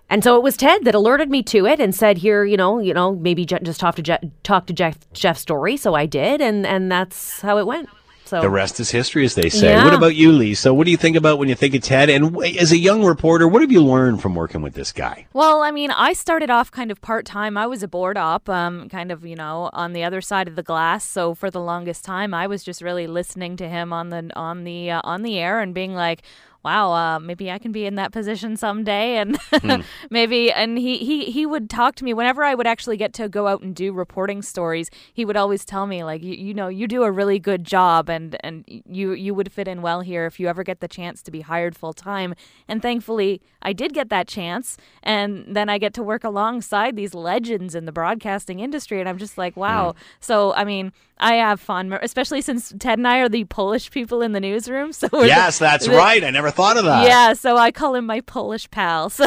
and 0.09 0.23
so 0.23 0.37
it 0.37 0.43
was 0.43 0.57
Ted 0.57 0.85
that 0.85 0.95
alerted 0.95 1.31
me 1.31 1.43
to 1.45 1.67
it 1.67 1.81
and 1.81 1.95
said, 1.95 2.19
"Here, 2.19 2.45
you 2.45 2.57
know, 2.59 2.79
you 2.79 2.93
know, 2.95 3.15
maybe 3.15 3.47
just 3.47 3.81
talk 3.81 3.97
to 3.97 4.03
Je- 4.03 4.33
talk 4.43 4.67
to 4.67 4.73
Jeff 4.73 4.99
Jeff 5.15 5.39
Story." 5.39 5.77
So 5.79 5.95
I 5.95 6.05
did, 6.07 6.41
and 6.43 6.67
and 6.67 6.93
that's 6.93 7.41
how 7.41 7.59
it 7.59 7.67
went. 7.67 7.89
So 8.27 8.41
The 8.41 8.51
rest 8.51 8.81
is 8.81 8.91
history, 8.91 9.25
as 9.25 9.35
they 9.35 9.49
say. 9.49 9.71
Yeah. 9.71 9.85
What 9.85 9.95
about 9.95 10.17
you, 10.17 10.33
Lisa? 10.33 10.75
What 10.75 10.85
do 10.85 10.91
you 10.91 10.97
think 10.97 11.17
about 11.17 11.39
when 11.39 11.49
you 11.49 11.55
think 11.55 11.75
of 11.75 11.83
Ted? 11.83 12.11
And 12.11 12.37
as 12.45 12.73
a 12.73 12.77
young 12.79 13.05
reporter, 13.05 13.47
what 13.47 13.63
have 13.63 13.71
you 13.71 13.83
learned 13.83 14.21
from 14.21 14.35
working 14.35 14.63
with 14.63 14.75
this 14.75 14.93
guy? 14.93 15.27
Well, 15.33 15.63
I 15.63 15.71
mean, 15.71 15.91
I 15.91 16.13
started 16.13 16.51
off 16.51 16.71
kind 16.71 16.91
of 16.91 17.01
part 17.01 17.25
time. 17.25 17.57
I 17.57 17.67
was 17.67 17.83
a 17.83 17.89
board 17.89 18.17
op, 18.17 18.49
um, 18.49 18.89
kind 18.89 19.13
of, 19.13 19.25
you 19.25 19.37
know, 19.37 19.71
on 19.73 19.93
the 19.93 20.03
other 20.03 20.21
side 20.21 20.49
of 20.49 20.57
the 20.57 20.63
glass. 20.63 21.05
So 21.09 21.35
for 21.35 21.51
the 21.51 21.61
longest 21.61 22.05
time, 22.05 22.35
I 22.35 22.47
was 22.47 22.65
just 22.65 22.83
really 22.83 23.07
listening 23.07 23.57
to 23.59 23.69
him 23.69 23.93
on 23.93 24.11
the 24.11 24.31
on 24.35 24.65
the 24.65 24.91
uh, 24.91 25.01
on 25.05 25.23
the 25.23 25.39
air 25.39 25.61
and 25.61 25.73
being 25.73 25.95
like, 25.95 26.23
"Wow, 26.67 26.93
uh, 26.93 27.21
maybe 27.21 27.49
I 27.49 27.61
can 27.61 27.71
be 27.71 27.87
in 27.87 27.95
that 27.95 28.11
position 28.11 28.57
someday." 28.57 29.17
And 29.19 29.39
maybe, 30.11 30.51
and 30.51 30.77
he 30.77 30.99
he 30.99 31.27
he 31.27 31.47
would 31.47 31.71
talk 31.71 31.95
to 31.97 32.05
me 32.05 32.13
whenever 32.13 32.43
I 32.43 32.57
would 32.57 32.67
actually 32.67 32.97
get 32.97 33.13
to 33.15 33.29
go 33.29 33.47
out 33.47 33.63
and 33.63 33.73
do 33.73 33.93
reporting 33.93 34.43
stories. 34.43 34.91
He 35.13 35.25
would 35.25 35.37
always 35.37 35.65
tell 35.65 35.87
me 35.87 36.03
like, 36.03 36.25
you, 36.25 36.35
you 36.35 36.55
know, 36.55 36.67
you 36.67 36.89
do 36.89 37.05
a 37.05 37.11
really 37.13 37.39
good 37.39 37.63
job, 37.63 38.11
and 38.11 38.37
and 38.41 38.65
you 38.67 39.13
you 39.13 39.33
would 39.33 39.53
fit 39.53 39.69
in 39.69 39.81
well 39.81 40.01
here 40.01 40.27
if 40.27 40.41
you 40.41 40.49
ever 40.49 40.65
get 40.65 40.81
the 40.81 40.89
chance 40.89 41.23
to 41.23 41.31
be 41.31 41.43
hired 41.43 41.77
full 41.77 41.93
time. 41.93 42.35
And 42.67 42.83
thankfully, 42.83 43.41
I 43.63 43.73
did 43.73 43.95
get 43.95 44.09
that 44.09 44.27
chance, 44.27 44.77
and 45.05 45.45
then 45.57 45.69
I 45.69 45.79
get 45.79 45.95
to 45.95 46.03
work 46.03 46.25
alongside 46.25 46.97
these 46.97 47.15
legends 47.15 47.77
in 47.77 47.85
the 47.85 47.93
broadcasting 47.93 48.59
industry, 48.59 48.99
and 48.99 49.09
I'm 49.09 49.19
just 49.19 49.39
like, 49.39 49.57
wow. 49.57 49.95
So 50.19 50.53
I 50.55 50.65
mean, 50.65 50.93
I 51.19 51.35
have 51.37 51.61
fun, 51.61 51.93
especially 52.03 52.43
since 52.43 52.75
Ted 52.79 52.99
and 52.99 53.09
I 53.09 53.19
are 53.21 53.29
the 53.29 53.45
Polish 53.45 53.91
people 53.91 54.21
in 54.23 54.33
the 54.33 54.41
newsroom. 54.41 54.93
So 54.93 55.09
we're 55.13 55.23
the- 55.23 55.27
Yes, 55.29 55.59
that's 55.59 55.87
the- 55.87 55.93
right. 55.97 56.23
I 56.23 56.31
never 56.31 56.51
thought 56.51 56.77
of 56.77 56.85
that. 56.85 57.07
Yeah, 57.07 57.33
so 57.33 57.57
I 57.57 57.71
call 57.73 57.95
him 57.95 58.05
my 58.07 58.21
Polish 58.21 58.71
pal. 58.71 59.11
So 59.17 59.27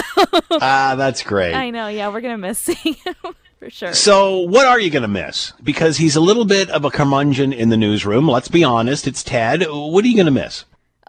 Ah, 0.61 0.95
that's 0.97 1.23
great. 1.23 1.53
I 1.53 1.69
know. 1.71 1.87
Yeah, 1.87 2.09
we're 2.09 2.21
gonna 2.21 2.37
miss 2.37 2.59
seeing 2.59 2.95
him 3.05 3.15
for 3.59 3.69
sure. 3.69 3.93
So, 3.93 4.37
what 4.39 4.67
are 4.67 4.79
you 4.79 4.89
going 4.89 5.01
to 5.01 5.07
miss? 5.09 5.51
Because 5.61 5.97
he's 5.97 6.15
a 6.15 6.21
little 6.21 6.45
bit 6.45 6.69
of 6.69 6.85
a 6.85 6.89
curmudgeon 6.89 7.51
in 7.51 7.67
the 7.69 7.75
newsroom. 7.75 8.25
Let's 8.27 8.47
be 8.47 8.63
honest. 8.63 9.05
It's 9.05 9.21
Ted. 9.21 9.65
What 9.69 10.05
are 10.05 10.07
you 10.07 10.15
going 10.15 10.27
to 10.27 10.31
miss? 10.31 10.63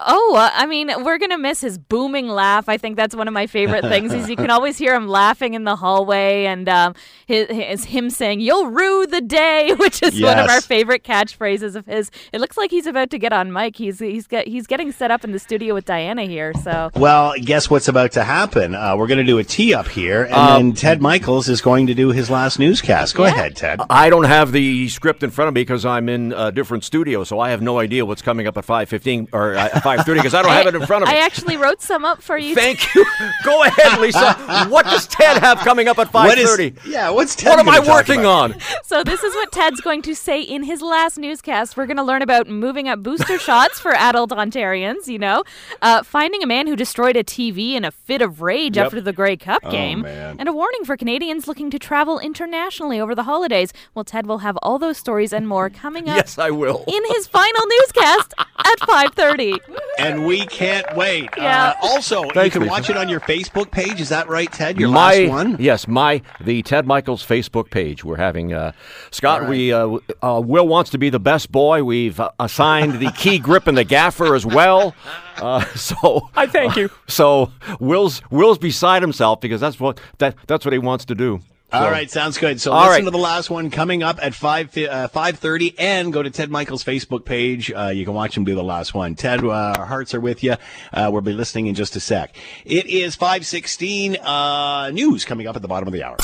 Oh, 0.07 0.35
uh, 0.37 0.51
I 0.55 0.67
mean, 0.67 0.91
we're 1.05 1.19
gonna 1.19 1.39
miss 1.39 1.61
his 1.61 1.77
booming 1.79 2.29
laugh. 2.29 2.69
I 2.69 2.77
think 2.79 2.97
that's 2.97 3.15
one 3.15 3.29
of 3.29 3.35
my 3.35 3.47
favorite 3.47 3.83
things. 3.83 4.13
Is 4.13 4.29
you 4.31 4.37
can 4.37 4.51
always 4.57 4.79
hear 4.79 4.95
him 4.95 5.09
laughing 5.09 5.55
in 5.55 5.65
the 5.65 5.77
hallway, 5.77 6.45
and 6.47 6.69
um, 6.69 6.95
his, 7.27 7.49
his 7.49 7.85
him 7.85 8.09
saying 8.11 8.41
"You'll 8.41 8.67
rue 8.69 9.07
the 9.07 9.21
day," 9.21 9.75
which 9.79 10.03
is 10.03 10.21
one 10.21 10.39
of 10.39 10.49
our 10.49 10.61
favorite 10.61 11.05
catchphrases 11.05 11.77
of 11.77 11.87
his. 11.87 12.11
It 12.33 12.41
looks 12.41 12.57
like 12.57 12.71
he's 12.71 12.87
about 12.87 13.11
to 13.11 13.19
get 13.19 13.33
on 13.33 13.53
mic. 13.53 13.77
He's 13.77 13.99
he's 13.99 14.27
get, 14.27 14.49
he's 14.49 14.67
getting 14.67 14.91
set 14.93 15.11
up 15.11 15.25
in 15.25 15.33
the 15.33 15.39
studio 15.39 15.75
with 15.75 15.85
Diana 15.85 16.23
here. 16.25 16.53
So 16.65 16.91
Well, 16.97 17.35
guess 17.41 17.69
what's 17.69 17.89
about 17.89 18.13
to 18.13 18.25
happen? 18.25 18.75
Uh, 18.75 18.97
we're 18.97 19.07
going 19.07 19.19
to 19.19 19.25
do 19.25 19.39
a 19.39 19.45
tee 19.45 19.75
up 19.75 19.89
here, 19.89 20.25
and 20.25 20.33
Um, 20.35 20.63
then 20.69 20.73
Ted 20.75 21.03
Michaels 21.03 21.49
is 21.49 21.61
going 21.61 21.87
to 21.89 21.95
do 21.95 22.11
his 22.11 22.31
last 22.31 22.59
newscast. 22.59 23.15
Go 23.15 23.25
ahead, 23.25 23.57
Ted. 23.57 23.81
I 23.91 24.09
don't 24.11 24.25
have 24.25 24.53
the 24.53 24.89
script 24.89 25.23
in 25.23 25.31
front 25.31 25.49
of 25.49 25.55
me 25.55 25.61
because 25.61 25.85
I'm 25.85 26.09
in 26.09 26.33
a 26.33 26.51
different 26.51 26.85
studio, 26.85 27.25
so 27.25 27.39
I 27.39 27.51
have 27.51 27.61
no 27.61 27.79
idea 27.79 28.07
what's 28.07 28.23
coming 28.23 28.47
up 28.47 28.57
at 28.57 28.65
5:15 28.67 29.29
or 29.33 29.55
uh, 29.57 29.69
5:30 29.99 30.15
because 30.15 30.35
I 30.35 30.43
don't 30.43 30.53
have 30.53 30.67
it 30.67 30.75
in 30.75 30.87
front 30.87 31.03
of 31.05 31.09
me. 31.09 31.15
I 31.17 31.19
actually 31.19 31.57
wrote 31.57 31.83
some 31.83 32.05
up 32.05 32.23
for 32.23 32.37
you. 32.39 32.55
Thank 32.55 32.95
you. 32.95 33.05
Go 33.45 33.63
ahead, 33.65 34.01
Lisa. 34.01 34.35
What 34.69 34.85
does 34.87 35.07
Ted 35.07 35.39
have 35.39 35.59
coming 35.59 35.89
up 35.89 35.99
at 35.99 36.11
5:30? 36.13 36.79
yeah, 36.87 37.11
what's 37.11 37.35
Ted 37.35 37.51
What 37.51 37.59
am 37.59 37.69
I 37.69 37.81
working 37.81 38.21
about? 38.21 38.53
on? 38.53 38.61
So 38.85 39.03
this 39.05 39.23
is 39.23 39.35
what 39.35 39.53
Ted's 39.53 39.81
going 39.81 40.03
to 40.03 40.15
say 40.15 40.41
in 40.41 40.63
his 40.65 40.83
last 40.83 41.19
newscast. 41.19 41.77
We're 41.77 41.87
going 41.87 41.97
to 41.97 42.03
learn 42.03 42.23
about 42.23 42.49
moving 42.49 42.89
up 42.89 43.03
booster 43.03 43.39
shots 43.39 43.81
for 43.81 43.93
adult 43.95 44.31
Ontarians. 44.31 45.07
You 45.07 45.19
know, 45.19 45.45
uh, 45.83 46.03
finding 46.03 46.43
a 46.43 46.47
man 46.47 46.67
who 46.67 46.77
destroyed 46.77 47.17
a 47.17 47.25
TV 47.25 47.73
in 47.75 47.85
a 47.85 47.91
fit 47.91 48.23
of 48.23 48.41
rage 48.43 48.77
Yep. 48.77 48.87
after 48.87 49.01
the 49.01 49.13
Grey 49.13 49.37
Cup 49.37 49.63
Oh, 49.65 49.71
game, 49.71 50.03
man. 50.03 50.37
and 50.39 50.49
a 50.49 50.53
warning 50.53 50.85
for 50.85 50.97
Canadians 50.97 51.49
looking 51.49 51.71
to 51.71 51.79
travel 51.79 52.19
internationally 52.19 53.01
over 53.01 53.15
the 53.15 53.25
holidays. 53.25 53.73
Well, 53.95 54.05
Ted 54.05 54.27
will 54.27 54.39
have 54.39 54.57
all 54.63 54.79
those 54.79 54.97
stories 54.99 55.33
and 55.33 55.49
more 55.49 55.71
coming 55.71 56.09
up. 56.09 56.17
Yes, 56.17 56.39
I 56.39 56.51
will. 56.51 56.85
In 56.87 57.03
his 57.15 57.27
final 57.27 57.67
newscast 57.67 58.35
at 58.39 58.79
5:30. 58.81 59.59
And 59.99 60.25
we 60.27 60.47
can't 60.47 60.87
wait. 60.97 61.31
Yeah. 61.41 61.71
Uh, 61.71 61.87
also, 61.87 62.25
you 62.25 62.51
can 62.51 62.63
Lisa. 62.63 62.67
watch 62.67 62.91
it 62.91 62.97
on 62.97 63.09
your 63.09 63.21
Facebook 63.21 63.71
page. 63.71 64.01
Is 64.01 64.11
that 64.11 64.29
right, 64.29 64.51
Ted? 64.53 64.79
Your 64.79 64.91
my, 64.91 65.21
last 65.21 65.31
one? 65.31 65.57
Yes, 65.59 65.89
my 65.89 66.21
the 66.41 66.63
Ted 66.63 66.87
Michaels 66.87 67.27
Facebook 67.27 67.71
page. 67.71 68.05
We're 68.05 68.17
having 68.17 68.53
uh, 68.53 68.73
Scott. 69.11 69.49
We 69.49 69.73
uh, 69.73 69.99
uh, 70.23 70.43
Will 70.45 70.69
wants 70.69 70.91
to 70.91 70.99
be 70.99 71.09
the 71.09 71.21
best 71.21 71.51
boy. 71.51 71.83
We've 71.83 72.19
uh, 72.21 72.31
assigned 72.39 73.01
the 73.01 73.11
key 73.13 73.39
grip 73.39 73.67
and 73.67 73.77
the 73.77 73.85
gaffer 73.85 74.35
as 74.35 74.45
well. 74.45 74.95
Uh, 75.37 75.65
so 75.75 76.29
I 76.37 76.47
thank 76.47 76.77
you. 76.77 76.91
So 77.09 77.53
Will's 77.79 78.21
Will's 78.31 78.59
beside 78.59 79.03
himself 79.03 79.41
because 79.41 79.61
that's 79.61 79.81
what 79.81 79.99
that 80.19 80.37
that's 80.47 80.65
what 80.65 80.73
he 80.73 80.79
wants 80.79 81.07
to 81.07 81.15
do. 81.15 81.41
All 81.73 81.91
right, 81.91 82.11
sounds 82.11 82.37
good. 82.37 82.61
So 82.61 82.73
listen 82.73 82.89
right. 82.89 83.05
to 83.05 83.11
the 83.11 83.19
last 83.19 83.49
one 83.49 83.71
coming 83.71 84.03
up 84.03 84.19
at 84.21 84.35
five 84.35 84.77
uh, 84.77 85.09
five 85.09 85.39
thirty, 85.39 85.75
and 85.79 86.13
go 86.13 86.23
to 86.23 86.31
Ted 86.31 86.51
Michaels' 86.51 86.83
Facebook 86.83 87.25
page. 87.25 87.71
Uh, 87.71 87.93
you 87.95 88.05
can 88.05 88.15
watch 88.15 88.37
him 88.37 88.45
do 88.45 88.55
the 88.55 88.65
last 88.65 88.93
one. 88.93 89.15
Ted, 89.15 89.45
uh, 89.45 89.75
our 89.79 89.87
hearts 89.87 90.13
are 90.15 90.21
with 90.21 90.43
you. 90.43 90.57
Uh, 90.93 91.09
we'll 91.13 91.21
be 91.21 91.33
listening 91.33 91.69
in 91.69 91.75
just 91.75 91.95
a 91.95 92.01
sec. 92.01 92.35
It 92.65 92.87
is 92.87 93.15
five 93.15 93.47
sixteen. 93.47 94.17
Uh, 94.17 94.91
news 94.91 95.25
coming 95.25 95.47
up 95.47 95.55
at 95.55 95.63
the 95.63 95.69
bottom 95.69 95.87
of 95.87 95.93
the 95.93 96.03
hour. 96.03 96.17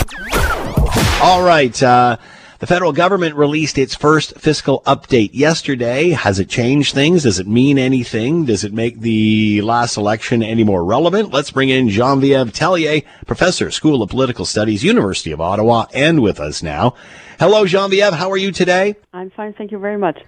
All 1.22 1.42
right. 1.42 1.80
The 2.58 2.66
federal 2.66 2.92
government 2.92 3.34
released 3.34 3.76
its 3.76 3.94
first 3.94 4.38
fiscal 4.38 4.82
update 4.86 5.28
yesterday. 5.34 6.10
Has 6.10 6.38
it 6.38 6.48
changed 6.48 6.94
things? 6.94 7.24
Does 7.24 7.38
it 7.38 7.46
mean 7.46 7.78
anything? 7.78 8.46
Does 8.46 8.64
it 8.64 8.72
make 8.72 9.00
the 9.00 9.60
last 9.60 9.98
election 9.98 10.42
any 10.42 10.64
more 10.64 10.82
relevant? 10.82 11.34
Let's 11.34 11.50
bring 11.50 11.68
in 11.68 11.88
Geneviève 11.88 12.52
Tellier, 12.52 13.04
professor, 13.26 13.70
School 13.70 14.02
of 14.02 14.08
Political 14.08 14.46
Studies, 14.46 14.82
University 14.82 15.32
of 15.32 15.40
Ottawa, 15.40 15.84
and 15.92 16.22
with 16.22 16.40
us 16.40 16.62
now. 16.62 16.94
Hello, 17.38 17.64
Geneviève. 17.66 18.14
How 18.14 18.30
are 18.30 18.38
you 18.38 18.52
today? 18.52 18.96
I'm 19.12 19.28
fine, 19.28 19.52
thank 19.52 19.70
you 19.70 19.78
very 19.78 19.98
much. 19.98 20.18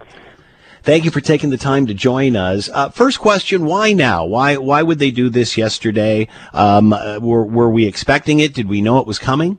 Thank 0.83 1.07
you 1.07 1.11
for 1.11 1.23
taking 1.23 1.49
the 1.49 1.57
time 1.57 1.87
to 1.87 1.95
join 1.95 2.37
us. 2.37 2.69
Uh, 2.69 2.91
first 2.91 3.21
question: 3.21 3.65
Why 3.65 3.95
now? 3.95 4.27
Why 4.27 4.59
why 4.59 4.83
would 4.83 4.99
they 4.99 5.11
do 5.11 5.31
this 5.31 5.57
yesterday? 5.57 6.29
Um, 6.53 6.93
uh, 6.93 7.21
were 7.21 7.45
were 7.45 7.71
we 7.71 7.87
expecting 7.87 8.41
it? 8.41 8.53
Did 8.53 8.69
we 8.69 8.83
know 8.83 8.99
it 8.99 9.07
was 9.07 9.19
coming? 9.19 9.59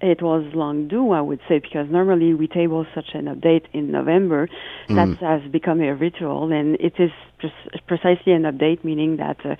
It 0.00 0.20
was 0.20 0.44
long 0.54 0.88
due, 0.88 1.12
I 1.12 1.22
would 1.22 1.40
say, 1.48 1.58
because 1.58 1.88
normally 1.90 2.34
we 2.34 2.48
table 2.48 2.86
such 2.94 3.14
an 3.14 3.26
update 3.26 3.64
in 3.72 3.90
November. 3.90 4.48
That 4.88 5.08
Mm. 5.08 5.18
has 5.18 5.42
become 5.50 5.80
a 5.80 5.94
ritual, 5.94 6.52
and 6.52 6.76
it 6.78 7.00
is 7.00 7.10
pre- 7.38 7.52
precisely 7.86 8.32
an 8.32 8.42
update, 8.42 8.84
meaning 8.84 9.16
that 9.16 9.38
uh, 9.44 9.56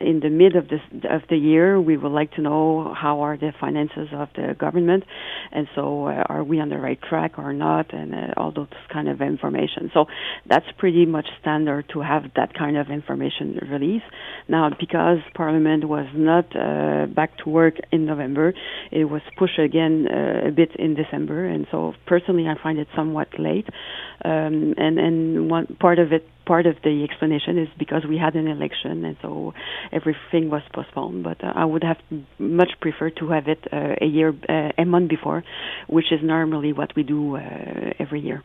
in 0.00 0.20
the 0.20 0.30
mid 0.30 0.56
of 0.56 0.68
this 0.68 0.80
of 1.04 1.22
the 1.28 1.36
year, 1.36 1.80
we 1.80 1.96
would 1.96 2.12
like 2.12 2.32
to 2.32 2.42
know 2.42 2.92
how 2.92 3.20
are 3.20 3.36
the 3.36 3.52
finances 3.60 4.08
of 4.12 4.28
the 4.34 4.54
government, 4.58 5.04
and 5.52 5.68
so 5.76 6.06
uh, 6.06 6.24
are 6.28 6.42
we 6.42 6.58
on 6.60 6.68
the 6.70 6.78
right 6.78 7.00
track 7.00 7.38
or 7.38 7.52
not, 7.52 7.86
and 7.94 8.14
uh, 8.14 8.18
all 8.36 8.50
those 8.50 8.66
kind 8.92 9.08
of 9.08 9.22
information. 9.22 9.90
So 9.94 10.06
that's 10.46 10.70
pretty 10.76 11.06
much 11.06 11.28
standard 11.40 11.88
to 11.90 12.00
have 12.00 12.24
that 12.34 12.52
kind 12.54 12.76
of 12.76 12.90
information 12.90 13.60
released. 13.70 14.10
Now, 14.48 14.70
because 14.84 15.18
Parliament 15.34 15.84
was 15.88 16.06
not 16.14 16.46
uh, 16.56 17.06
back 17.06 17.36
to 17.38 17.48
work 17.48 17.76
in 17.92 18.06
November, 18.06 18.54
it 18.90 19.04
was 19.04 19.22
pushed 19.36 19.58
again 19.68 19.94
uh, 20.08 20.48
a 20.50 20.52
bit 20.60 20.72
in 20.84 20.90
December, 21.02 21.38
and 21.54 21.62
so 21.72 21.94
personally, 22.12 22.46
I 22.52 22.54
find 22.66 22.78
it 22.84 22.88
somewhat 22.98 23.28
late. 23.38 23.68
Um, 24.24 24.74
and 24.84 24.94
and 25.06 25.16
one 25.56 25.66
part 25.84 25.98
of 26.04 26.08
it, 26.16 26.24
part 26.52 26.66
of 26.66 26.76
the 26.86 26.94
explanation 27.08 27.54
is 27.64 27.68
because 27.84 28.02
we 28.12 28.16
had 28.24 28.34
an 28.40 28.48
election, 28.56 29.04
and 29.08 29.16
so 29.24 29.54
everything 29.98 30.44
was 30.56 30.64
postponed. 30.78 31.20
But 31.28 31.38
uh, 31.44 31.52
I 31.62 31.64
would 31.64 31.84
have 31.90 32.00
much 32.38 32.72
preferred 32.84 33.16
to 33.20 33.28
have 33.36 33.46
it 33.54 33.62
uh, 33.72 34.06
a 34.06 34.08
year, 34.16 34.30
uh, 34.48 34.82
a 34.84 34.84
month 34.94 35.08
before, 35.16 35.40
which 35.96 36.10
is 36.16 36.20
normally 36.22 36.72
what 36.72 36.90
we 36.96 37.02
do 37.16 37.36
uh, 37.36 37.40
every 38.04 38.20
year. 38.28 38.42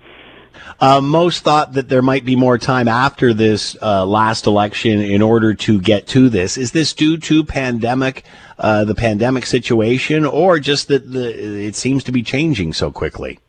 Uh, 0.79 1.01
most 1.01 1.43
thought 1.43 1.73
that 1.73 1.89
there 1.89 2.01
might 2.01 2.25
be 2.25 2.35
more 2.35 2.57
time 2.57 2.87
after 2.87 3.33
this 3.33 3.75
uh, 3.81 4.05
last 4.05 4.45
election 4.45 4.99
in 4.99 5.21
order 5.21 5.53
to 5.53 5.79
get 5.81 6.07
to 6.07 6.29
this. 6.29 6.57
Is 6.57 6.71
this 6.71 6.93
due 6.93 7.17
to 7.17 7.43
pandemic, 7.43 8.23
uh, 8.59 8.83
the 8.85 8.95
pandemic 8.95 9.45
situation, 9.45 10.25
or 10.25 10.59
just 10.59 10.87
that 10.87 11.11
the 11.11 11.65
it 11.65 11.75
seems 11.75 12.03
to 12.05 12.11
be 12.11 12.23
changing 12.23 12.73
so 12.73 12.91
quickly? 12.91 13.39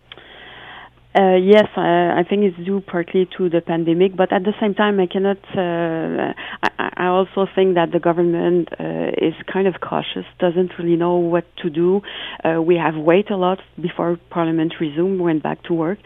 Uh, 1.16 1.36
yes, 1.36 1.68
I, 1.76 2.18
I 2.18 2.24
think 2.28 2.42
it's 2.42 2.56
due 2.66 2.80
partly 2.80 3.28
to 3.38 3.48
the 3.48 3.60
pandemic, 3.60 4.16
but 4.16 4.32
at 4.32 4.42
the 4.42 4.52
same 4.60 4.74
time, 4.74 4.98
I 4.98 5.06
cannot. 5.06 5.38
Uh, 5.56 6.34
I, 6.60 7.04
I 7.04 7.06
also 7.06 7.46
think 7.54 7.76
that 7.76 7.92
the 7.92 8.00
government 8.00 8.68
uh, 8.72 9.14
is 9.24 9.34
kind 9.52 9.68
of 9.68 9.74
cautious, 9.80 10.24
doesn't 10.40 10.72
really 10.76 10.96
know 10.96 11.14
what 11.18 11.44
to 11.62 11.70
do. 11.70 12.00
Uh, 12.42 12.60
we 12.60 12.74
have 12.76 12.96
waited 12.96 13.30
a 13.30 13.36
lot 13.36 13.60
before 13.80 14.18
Parliament 14.30 14.74
resumed, 14.80 15.20
went 15.20 15.40
back 15.44 15.62
to 15.64 15.74
work, 15.74 15.98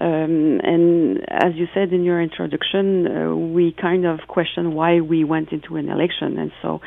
um, 0.00 0.58
and 0.64 1.20
as 1.28 1.54
you 1.54 1.68
said 1.72 1.92
in 1.92 2.02
your 2.02 2.20
introduction, 2.20 3.06
uh, 3.06 3.36
we 3.36 3.72
kind 3.80 4.04
of 4.04 4.18
question 4.26 4.74
why 4.74 5.00
we 5.00 5.22
went 5.22 5.52
into 5.52 5.76
an 5.76 5.88
election, 5.88 6.38
and 6.38 6.50
so 6.60 6.80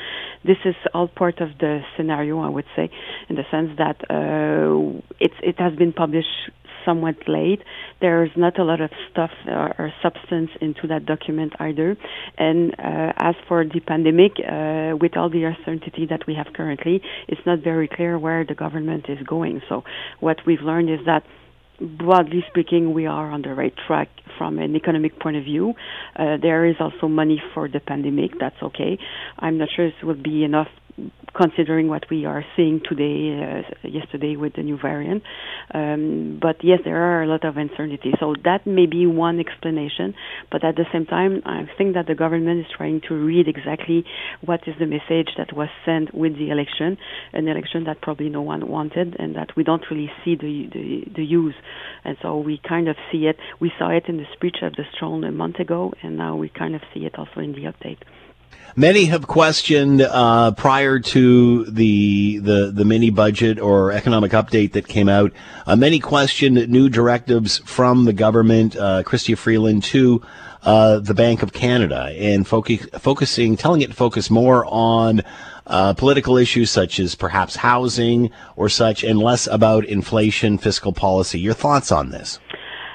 this 0.44 0.58
is 0.66 0.76
all 0.94 1.08
part 1.08 1.40
of 1.40 1.50
the 1.60 1.80
scenario, 1.96 2.42
I 2.42 2.50
would 2.50 2.68
say, 2.76 2.90
in 3.30 3.38
the 3.38 3.44
sense 3.50 3.70
that 3.78 4.02
uh, 4.10 5.00
it 5.18 5.32
it 5.42 5.58
has 5.60 5.74
been 5.78 5.94
published 5.94 6.52
somewhat 6.90 7.18
late. 7.28 7.62
There's 8.02 8.32
not 8.36 8.58
a 8.60 8.64
lot 8.64 8.82
of 8.82 8.92
stuff 9.12 9.32
or, 9.48 9.68
or 9.80 9.94
substance 10.02 10.50
into 10.60 10.88
that 10.88 11.06
document 11.06 11.54
either. 11.60 11.96
And 12.38 12.74
uh, 12.74 13.14
as 13.30 13.36
for 13.48 13.64
the 13.64 13.80
pandemic, 13.80 14.34
uh, 14.40 14.98
with 15.04 15.16
all 15.18 15.30
the 15.30 15.44
uncertainty 15.44 16.08
that 16.10 16.22
we 16.28 16.34
have 16.36 16.48
currently, 16.54 17.02
it's 17.28 17.42
not 17.46 17.60
very 17.72 17.88
clear 17.88 18.18
where 18.18 18.44
the 18.52 18.56
government 18.56 19.06
is 19.08 19.20
going. 19.36 19.62
So 19.70 19.84
what 20.20 20.38
we've 20.48 20.62
learned 20.62 20.90
is 20.90 21.02
that 21.06 21.24
broadly 21.80 22.44
speaking, 22.50 22.94
we 22.94 23.06
are 23.06 23.32
on 23.32 23.42
the 23.42 23.54
right 23.54 23.74
track 23.88 24.10
from 24.38 24.60
an 24.60 24.76
economic 24.76 25.20
point 25.20 25.38
of 25.38 25.44
view. 25.44 25.74
Uh, 26.16 26.38
there 26.42 26.66
is 26.66 26.76
also 26.80 27.08
money 27.08 27.42
for 27.54 27.70
the 27.70 27.80
pandemic. 27.80 28.32
That's 28.40 28.62
okay. 28.62 28.98
I'm 29.38 29.58
not 29.58 29.70
sure 29.76 29.88
it 29.88 29.94
will 30.04 30.22
be 30.22 30.44
enough 30.44 30.68
considering 31.36 31.88
what 31.88 32.04
we 32.10 32.26
are 32.26 32.44
seeing 32.56 32.82
today, 32.88 33.64
uh, 33.64 33.88
yesterday 33.88 34.36
with 34.36 34.54
the 34.56 34.64
new 34.64 34.78
variant. 34.78 35.24
Um, 35.74 36.40
but 36.42 36.58
yes, 36.64 36.80
there 36.84 36.98
are 36.98 37.24
a 37.24 37.28
lot 37.28 37.46
of 37.46 37.58
uncertainty. 37.58 38.14
So 38.20 38.36
that 38.44 38.66
may 38.66 38.86
be 38.86 39.06
one 39.06 39.40
explanation. 39.40 40.16
But 40.52 40.64
at 40.64 40.76
the 40.76 40.86
same 40.92 41.06
time, 41.06 41.42
I 41.46 41.64
think 41.78 41.94
that 41.96 42.08
the 42.08 42.16
government 42.16 42.62
is 42.62 42.66
trying 42.76 43.02
to 43.08 43.14
read 43.14 43.48
exactly 43.48 44.06
what 44.46 44.62
is 44.68 44.76
the 44.80 44.86
message 44.86 45.30
that 45.38 45.54
was 45.56 45.70
sent 45.86 46.14
with 46.14 46.34
the 46.38 46.50
election, 46.50 46.98
an 47.34 47.48
election 47.48 47.84
that 47.86 48.02
probably 48.02 48.30
no 48.30 48.42
one 48.42 48.68
wanted 48.68 49.16
and 49.20 49.36
that 49.36 49.56
we 49.56 49.64
don't 49.64 49.84
really 49.92 50.12
see 50.24 50.36
the, 50.36 50.70
the, 50.74 51.04
the 51.16 51.24
use. 51.24 51.56
And 52.04 52.18
so 52.22 52.38
we 52.38 52.60
kind 52.68 52.88
of 52.88 52.96
see 53.12 53.26
it. 53.28 53.38
We 53.60 53.72
saw 53.78 53.90
it 53.90 54.04
in 54.08 54.18
the 54.18 54.26
speech 54.34 54.58
of 54.62 54.74
the 54.74 54.84
throne 54.98 55.24
a 55.24 55.32
month 55.32 55.60
ago, 55.60 55.94
and 56.02 56.18
now 56.18 56.36
we 56.36 56.50
kind 56.50 56.76
of 56.76 56.82
see 56.94 57.02
it 57.02 57.18
also 57.18 57.40
in 57.40 57.54
the 57.54 57.72
update. 57.72 58.00
Many 58.76 59.06
have 59.06 59.28
questioned 59.28 60.02
uh, 60.02 60.52
prior 60.52 61.00
to 61.00 61.66
the, 61.66 62.38
the 62.38 62.72
the 62.72 62.86
mini 62.86 63.10
budget 63.10 63.60
or 63.60 63.92
economic 63.92 64.32
update 64.32 64.72
that 64.72 64.88
came 64.88 65.10
out. 65.10 65.34
Uh, 65.66 65.76
many 65.76 66.00
questioned 66.00 66.70
new 66.70 66.88
directives 66.88 67.58
from 67.66 68.06
the 68.06 68.14
government, 68.14 68.78
uh, 68.78 69.04
Chrystia 69.04 69.38
Freeland, 69.38 69.84
to 69.86 70.22
uh, 70.64 71.00
the 71.00 71.14
Bank 71.14 71.44
of 71.44 71.52
Canada, 71.52 72.14
and 72.18 72.48
focus, 72.48 72.86
focusing, 73.00 73.58
telling 73.58 73.82
it 73.82 73.88
to 73.88 73.96
focus 73.96 74.30
more 74.30 74.66
on 74.66 75.24
uh, 75.68 75.94
political 75.94 76.38
issues 76.38 76.72
such 76.72 77.00
as 77.00 77.16
perhaps 77.16 77.58
housing 77.58 78.32
or 78.56 78.70
such, 78.70 79.04
and 79.04 79.20
less 79.20 79.48
about 79.48 79.84
inflation, 79.86 80.58
fiscal 80.58 80.94
policy. 80.94 81.40
Your 81.40 81.54
thoughts 81.54 81.92
on 81.92 82.12
this? 82.12 82.40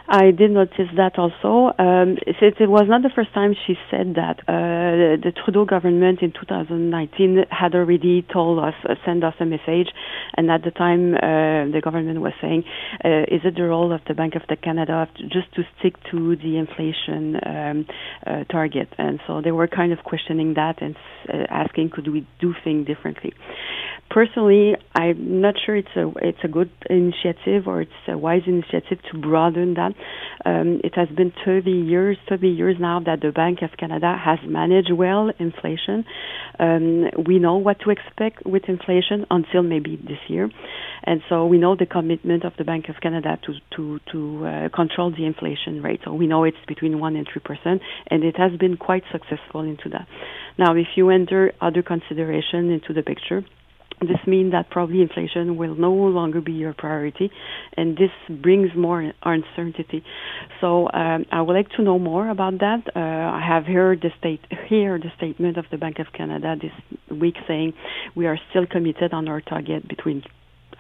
I 0.07 0.33
did 0.33 0.51
notice 0.51 0.91
that 0.97 1.19
also. 1.19 1.73
Um, 1.79 2.19
it, 2.27 2.61
it, 2.61 2.69
was 2.69 2.85
not 2.87 3.03
the 3.03 3.11
first 3.15 3.33
time 3.33 3.55
she 3.67 3.75
said 3.91 4.17
that. 4.17 4.41
Uh, 4.47 5.17
the 5.17 5.33
Trudeau 5.33 5.65
government 5.65 6.21
in 6.21 6.33
2019 6.33 7.45
had 7.51 7.75
already 7.75 8.21
told 8.31 8.59
us, 8.59 8.75
uh, 8.89 8.95
send 9.07 9.25
us 9.25 9.35
a 9.41 9.47
message, 9.47 9.89
and 10.37 10.51
at 10.51 10.63
the 10.63 10.71
time 10.71 11.15
uh, 11.15 11.73
the 11.73 11.81
government 11.83 12.21
was 12.21 12.35
saying, 12.43 12.65
uh, 13.03 13.23
is 13.33 13.41
it 13.45 13.55
the 13.57 13.63
role 13.63 13.93
of 13.93 14.03
the 14.07 14.13
Bank 14.13 14.35
of 14.35 14.43
the 14.49 14.57
Canada 14.57 15.09
just 15.23 15.53
to 15.55 15.63
stick 15.79 15.95
to 16.11 16.37
the 16.37 16.59
inflation 16.59 17.37
um, 17.47 17.87
uh, 18.27 18.45
target? 18.45 18.89
And 18.99 19.21
so 19.27 19.41
they 19.41 19.53
were 19.53 19.69
kind 19.69 19.93
of 19.93 20.01
questioning 20.05 20.55
that 20.55 20.83
and 20.83 20.97
uh, 21.33 21.47
asking, 21.49 21.91
could 21.91 22.13
we 22.13 22.27
do 22.41 22.55
things 22.63 22.87
differently? 22.87 23.33
Personally, 24.11 24.77
I'm 24.95 25.41
not 25.41 25.55
sure 25.65 25.75
it's 25.77 25.97
a 25.97 26.13
it's 26.23 26.39
a 26.45 26.49
good 26.49 26.71
initiative 26.89 27.67
or 27.67 27.81
it's 27.81 27.91
a 28.07 28.17
wise 28.17 28.43
initiative 28.47 28.99
to 29.11 29.19
broaden 29.19 29.75
that. 29.75 29.94
Um, 30.45 30.81
it 30.85 30.95
has 30.97 31.09
been 31.09 31.33
30 31.45 31.71
years, 31.71 32.17
30 32.29 32.49
years 32.49 32.77
now 32.79 33.01
that 33.01 33.21
the 33.21 33.31
Bank 33.31 33.61
of 33.63 33.71
Canada 33.79 34.17
has 34.23 34.39
managed 34.47 34.93
well 34.93 35.31
inflation. 35.39 36.05
Um, 36.59 37.11
we 37.27 37.39
know 37.39 37.57
what 37.57 37.81
to 37.81 37.91
expect 37.91 38.45
with 38.45 38.65
inflation 38.69 39.27
until 39.31 39.63
maybe 39.63 39.97
this 39.97 40.19
year, 40.29 40.51
and 41.05 41.23
so 41.29 41.47
we 41.47 41.59
know 41.59 41.77
the 41.77 41.87
commitment 41.87 42.45
of 42.45 42.53
the 42.59 42.65
Bank 42.65 42.89
of 42.89 42.97
Canada 43.01 43.39
to 43.47 43.53
to 43.77 44.01
to 44.13 44.47
uh, 44.47 44.69
control 44.75 45.11
the 45.11 45.25
inflation 45.25 45.83
rate. 45.83 46.01
So 46.05 46.13
we 46.13 46.27
know 46.27 46.45
it's 46.45 46.65
between 46.69 47.01
one 47.01 47.17
and 47.17 47.27
three 47.31 47.43
percent, 47.43 47.81
and 48.11 48.23
it 48.23 48.37
has 48.37 48.53
been 48.59 48.77
quite 48.77 49.05
successful 49.11 49.63
into 49.63 49.89
that. 49.91 50.07
Now, 50.59 50.75
if 50.77 50.87
you 50.97 51.11
enter 51.11 51.53
other 51.61 51.83
consideration 51.83 52.71
into 52.71 52.93
the 52.93 53.03
picture 53.03 53.45
this 54.07 54.25
means 54.27 54.53
that 54.53 54.71
probably 54.71 55.03
inflation 55.03 55.57
will 55.57 55.75
no 55.75 55.93
longer 55.93 56.41
be 56.41 56.53
your 56.53 56.75
priority, 56.75 57.31
and 57.77 57.97
this 57.97 58.11
brings 58.43 58.71
more 58.77 59.13
uncertainty. 59.23 60.03
So 60.61 60.89
um, 60.93 61.27
I 61.31 61.43
would 61.43 61.55
like 61.55 61.71
to 61.71 61.83
know 61.83 61.99
more 61.99 62.29
about 62.29 62.59
that. 62.59 62.83
Uh, 62.95 63.01
I 63.01 63.43
have 63.47 63.65
heard 63.65 64.01
the 64.01 64.11
state 64.19 64.41
hear 64.69 64.99
the 64.99 65.13
statement 65.17 65.57
of 65.57 65.67
the 65.71 65.79
Bank 65.79 65.99
of 65.99 66.07
Canada 66.13 66.57
this 66.61 66.73
week 67.11 67.37
saying 67.47 67.75
we 68.15 68.27
are 68.27 68.39
still 68.51 68.67
committed 68.67 69.13
on 69.13 69.29
our 69.29 69.41
target 69.41 69.87
between 69.89 70.23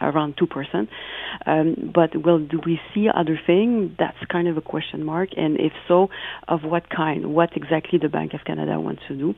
around 0.00 0.36
2%. 0.36 0.88
Um, 1.46 1.92
but 1.94 2.24
will 2.24 2.38
do 2.38 2.60
we 2.64 2.80
see 2.94 3.08
other 3.14 3.38
things? 3.46 3.92
That's 3.98 4.16
kind 4.30 4.48
of 4.48 4.56
a 4.56 4.60
question 4.60 5.04
mark. 5.04 5.30
And 5.36 5.58
if 5.58 5.72
so, 5.88 6.08
of 6.48 6.62
what 6.64 6.90
kind? 6.90 7.34
What 7.34 7.50
exactly 7.56 7.98
the 8.00 8.08
Bank 8.08 8.34
of 8.34 8.40
Canada 8.44 8.80
wants 8.80 9.02
to 9.08 9.16
do? 9.16 9.34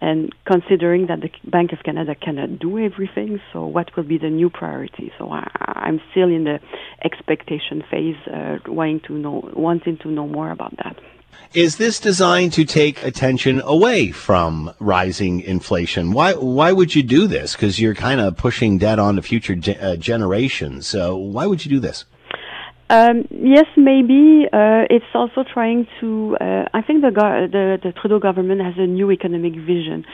And 0.00 0.34
considering 0.46 1.06
that 1.06 1.20
the 1.20 1.30
Bank 1.48 1.72
of 1.72 1.82
Canada 1.84 2.14
cannot 2.14 2.58
do 2.58 2.78
everything, 2.78 3.40
so 3.52 3.66
what 3.66 3.96
will 3.96 4.04
be 4.04 4.18
the 4.18 4.30
new 4.30 4.50
priority? 4.50 5.12
So 5.18 5.30
I, 5.30 5.48
I'm 5.58 6.00
still 6.10 6.28
in 6.28 6.44
the 6.44 6.58
expectation 7.04 7.82
phase, 7.90 8.16
uh, 8.32 8.58
wanting 8.66 9.00
to 9.08 9.12
know, 9.14 9.50
wanting 9.54 9.98
to 9.98 10.08
know 10.08 10.26
more 10.26 10.50
about 10.50 10.76
that. 10.78 10.96
Is 11.54 11.76
this 11.76 11.98
designed 12.00 12.52
to 12.52 12.64
take 12.64 13.02
attention 13.02 13.62
away 13.64 14.10
from 14.10 14.74
rising 14.78 15.40
inflation? 15.40 16.12
Why 16.12 16.34
why 16.34 16.72
would 16.72 16.94
you 16.94 17.02
do 17.02 17.26
this? 17.26 17.54
Because 17.54 17.80
you're 17.80 17.94
kind 17.94 18.20
of 18.20 18.36
pushing 18.36 18.78
debt 18.78 18.98
on 18.98 19.16
to 19.16 19.22
future 19.22 19.54
ge- 19.54 19.78
uh, 19.80 19.96
generations. 19.96 20.86
So 20.86 21.16
why 21.16 21.46
would 21.46 21.64
you 21.64 21.70
do 21.70 21.80
this? 21.80 22.04
Um, 22.88 23.26
yes, 23.30 23.66
maybe 23.76 24.46
uh, 24.52 24.86
it's 24.88 25.10
also 25.12 25.42
trying 25.42 25.88
to. 26.00 26.36
Uh, 26.40 26.64
I 26.72 26.82
think 26.82 27.02
the, 27.02 27.10
go- 27.10 27.48
the, 27.50 27.78
the 27.82 27.92
Trudeau 27.92 28.20
government 28.20 28.60
has 28.60 28.74
a 28.78 28.86
new 28.86 29.10
economic 29.10 29.54
vision, 29.54 30.04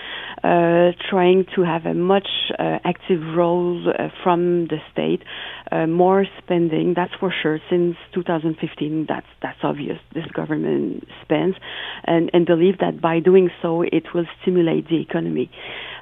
uh, 0.42 0.92
trying 1.10 1.44
to 1.54 1.62
have 1.64 1.84
a 1.84 1.92
much 1.92 2.28
uh, 2.58 2.78
active 2.82 3.20
role 3.36 3.86
uh, 3.90 4.08
from 4.22 4.68
the 4.68 4.78
state, 4.90 5.22
uh, 5.70 5.86
more 5.86 6.24
spending. 6.42 6.94
That's 6.96 7.12
for 7.20 7.30
sure. 7.42 7.58
Since 7.68 7.96
2015, 8.14 9.04
that's 9.06 9.26
that's 9.42 9.58
obvious. 9.62 9.98
This 10.14 10.24
government 10.32 11.04
spends, 11.22 11.56
and 12.04 12.30
and 12.32 12.46
believe 12.46 12.78
that 12.78 13.02
by 13.02 13.20
doing 13.20 13.50
so, 13.60 13.82
it 13.82 14.04
will 14.14 14.26
stimulate 14.40 14.88
the 14.88 14.98
economy. 14.98 15.50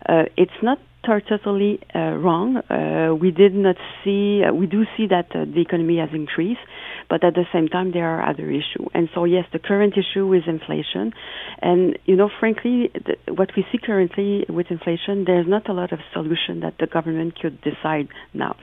it's 0.08 0.62
not 0.62 0.78
are 1.08 1.20
totally 1.20 1.80
uh, 1.94 1.98
wrong. 2.16 2.56
Uh, 2.56 3.14
we 3.14 3.30
did 3.30 3.54
not 3.54 3.76
see, 4.04 4.42
uh, 4.44 4.52
we 4.52 4.66
do 4.66 4.84
see 4.96 5.06
that 5.08 5.26
uh, 5.34 5.44
the 5.44 5.60
economy 5.60 5.98
has 5.98 6.10
increased, 6.12 6.60
but 7.08 7.24
at 7.24 7.34
the 7.34 7.44
same 7.52 7.68
time 7.68 7.92
there 7.92 8.06
are 8.06 8.28
other 8.28 8.50
issues. 8.50 8.86
And 8.94 9.08
so 9.14 9.24
yes, 9.24 9.44
the 9.52 9.58
current 9.58 9.94
issue 9.96 10.32
is 10.34 10.42
inflation, 10.46 11.12
and 11.62 11.98
you 12.04 12.16
know, 12.16 12.30
frankly, 12.38 12.90
the, 12.94 13.32
what 13.32 13.50
we 13.56 13.64
see 13.72 13.78
currently 13.78 14.44
with 14.48 14.66
inflation, 14.70 15.24
there's 15.26 15.48
not 15.48 15.68
a 15.68 15.72
lot 15.72 15.92
of 15.92 16.00
solution 16.12 16.60
that 16.60 16.74
the 16.78 16.86
government 16.86 17.38
could 17.40 17.60
decide 17.62 18.08
now. 18.34 18.56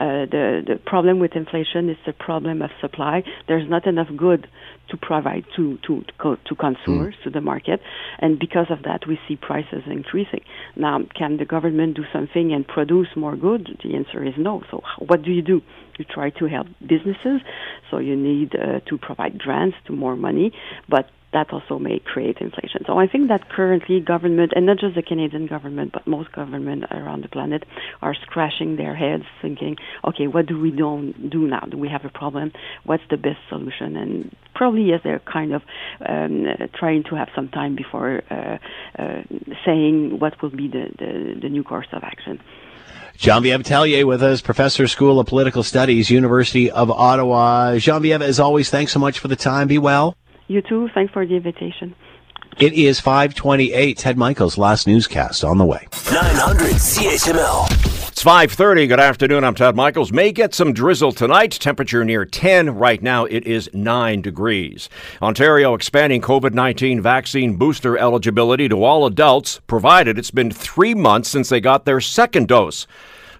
Uh, 0.00 0.26
the 0.30 0.62
the 0.66 0.76
problem 0.84 1.20
with 1.20 1.32
inflation 1.34 1.88
is 1.88 1.96
the 2.06 2.12
problem 2.12 2.62
of 2.62 2.70
supply. 2.80 3.22
There's 3.48 3.68
not 3.68 3.86
enough 3.86 4.08
good 4.16 4.46
to 4.90 4.96
provide 4.96 5.44
to 5.56 5.78
to 5.86 6.04
to, 6.22 6.36
to 6.44 6.54
consumers 6.54 7.14
mm. 7.20 7.24
to 7.24 7.30
the 7.30 7.40
market, 7.40 7.80
and 8.18 8.38
because 8.38 8.66
of 8.70 8.82
that, 8.84 9.06
we 9.06 9.18
see 9.26 9.36
prices 9.36 9.82
increasing. 9.86 10.40
Now, 10.76 11.00
can 11.16 11.36
the 11.36 11.44
government 11.44 11.96
do 11.96 12.04
something 12.12 12.52
and 12.52 12.66
produce 12.66 13.08
more 13.16 13.36
goods? 13.36 13.66
The 13.82 13.94
answer 13.94 14.24
is 14.24 14.34
no. 14.36 14.62
So, 14.70 14.82
what 14.98 15.22
do 15.22 15.30
you 15.30 15.42
do? 15.42 15.62
You 15.98 16.04
try 16.04 16.30
to 16.30 16.46
help 16.46 16.66
businesses, 16.80 17.40
so 17.90 17.98
you 17.98 18.16
need 18.16 18.54
uh, 18.54 18.80
to 18.88 18.98
provide 18.98 19.38
grants 19.38 19.76
to 19.86 19.92
more 19.92 20.16
money, 20.16 20.52
but 20.88 21.08
that 21.34 21.52
also 21.52 21.78
may 21.78 21.98
create 21.98 22.38
inflation. 22.38 22.82
So 22.86 22.98
I 22.98 23.06
think 23.06 23.28
that 23.28 23.50
currently 23.50 24.00
government, 24.00 24.52
and 24.56 24.64
not 24.66 24.78
just 24.78 24.94
the 24.94 25.02
Canadian 25.02 25.46
government, 25.46 25.92
but 25.92 26.06
most 26.06 26.32
government 26.32 26.84
around 26.90 27.22
the 27.24 27.28
planet, 27.28 27.64
are 28.00 28.14
scratching 28.14 28.76
their 28.76 28.94
heads, 28.94 29.24
thinking, 29.42 29.76
okay, 30.08 30.26
what 30.28 30.46
do 30.46 30.58
we 30.58 30.70
don't 30.70 31.28
do 31.28 31.46
now? 31.46 31.66
Do 31.68 31.76
we 31.76 31.88
have 31.88 32.04
a 32.04 32.08
problem? 32.08 32.52
What's 32.84 33.02
the 33.10 33.16
best 33.16 33.40
solution? 33.48 33.96
And 33.96 34.34
probably 34.54 34.84
yes, 34.84 35.00
they're 35.04 35.18
kind 35.20 35.52
of 35.52 35.62
um, 36.08 36.46
trying 36.74 37.02
to 37.10 37.16
have 37.16 37.28
some 37.34 37.48
time 37.48 37.74
before 37.74 38.22
uh, 38.30 38.58
uh, 38.98 39.22
saying 39.66 40.18
what 40.20 40.40
will 40.40 40.50
be 40.50 40.68
the, 40.68 40.86
the, 40.98 41.40
the 41.42 41.48
new 41.48 41.64
course 41.64 41.88
of 41.92 42.02
action. 42.04 42.40
Genevieve 43.16 43.62
Tellier 43.62 44.04
with 44.04 44.22
us, 44.22 44.40
Professor, 44.40 44.88
School 44.88 45.20
of 45.20 45.26
Political 45.26 45.62
Studies, 45.62 46.10
University 46.10 46.70
of 46.70 46.90
Ottawa. 46.90 47.76
Genevieve, 47.78 48.22
as 48.22 48.40
always, 48.40 48.70
thanks 48.70 48.92
so 48.92 48.98
much 48.98 49.18
for 49.20 49.28
the 49.28 49.36
time. 49.36 49.68
Be 49.68 49.78
well. 49.78 50.16
You 50.46 50.62
too. 50.62 50.88
Thanks 50.94 51.12
for 51.12 51.26
the 51.26 51.36
invitation. 51.36 51.94
It 52.58 52.74
is 52.74 53.00
528. 53.00 53.98
Ted 53.98 54.16
Michaels' 54.16 54.58
last 54.58 54.86
newscast 54.86 55.42
on 55.42 55.58
the 55.58 55.64
way. 55.64 55.88
900 56.12 56.74
CHML. 56.74 57.66
It's 58.08 58.22
5:30. 58.22 58.86
Good 58.86 59.00
afternoon. 59.00 59.42
I'm 59.42 59.56
Ted 59.56 59.74
Michaels. 59.74 60.12
May 60.12 60.30
get 60.30 60.54
some 60.54 60.72
drizzle 60.72 61.10
tonight. 61.10 61.50
Temperature 61.50 62.04
near 62.04 62.24
10. 62.24 62.76
Right 62.76 63.02
now 63.02 63.24
it 63.24 63.44
is 63.44 63.68
9 63.72 64.22
degrees. 64.22 64.88
Ontario 65.20 65.74
expanding 65.74 66.20
COVID-19 66.20 67.00
vaccine 67.00 67.56
booster 67.56 67.98
eligibility 67.98 68.68
to 68.68 68.84
all 68.84 69.04
adults 69.04 69.60
provided 69.66 70.16
it's 70.16 70.30
been 70.30 70.52
3 70.52 70.94
months 70.94 71.28
since 71.28 71.48
they 71.48 71.60
got 71.60 71.86
their 71.86 72.00
second 72.00 72.46
dose. 72.46 72.86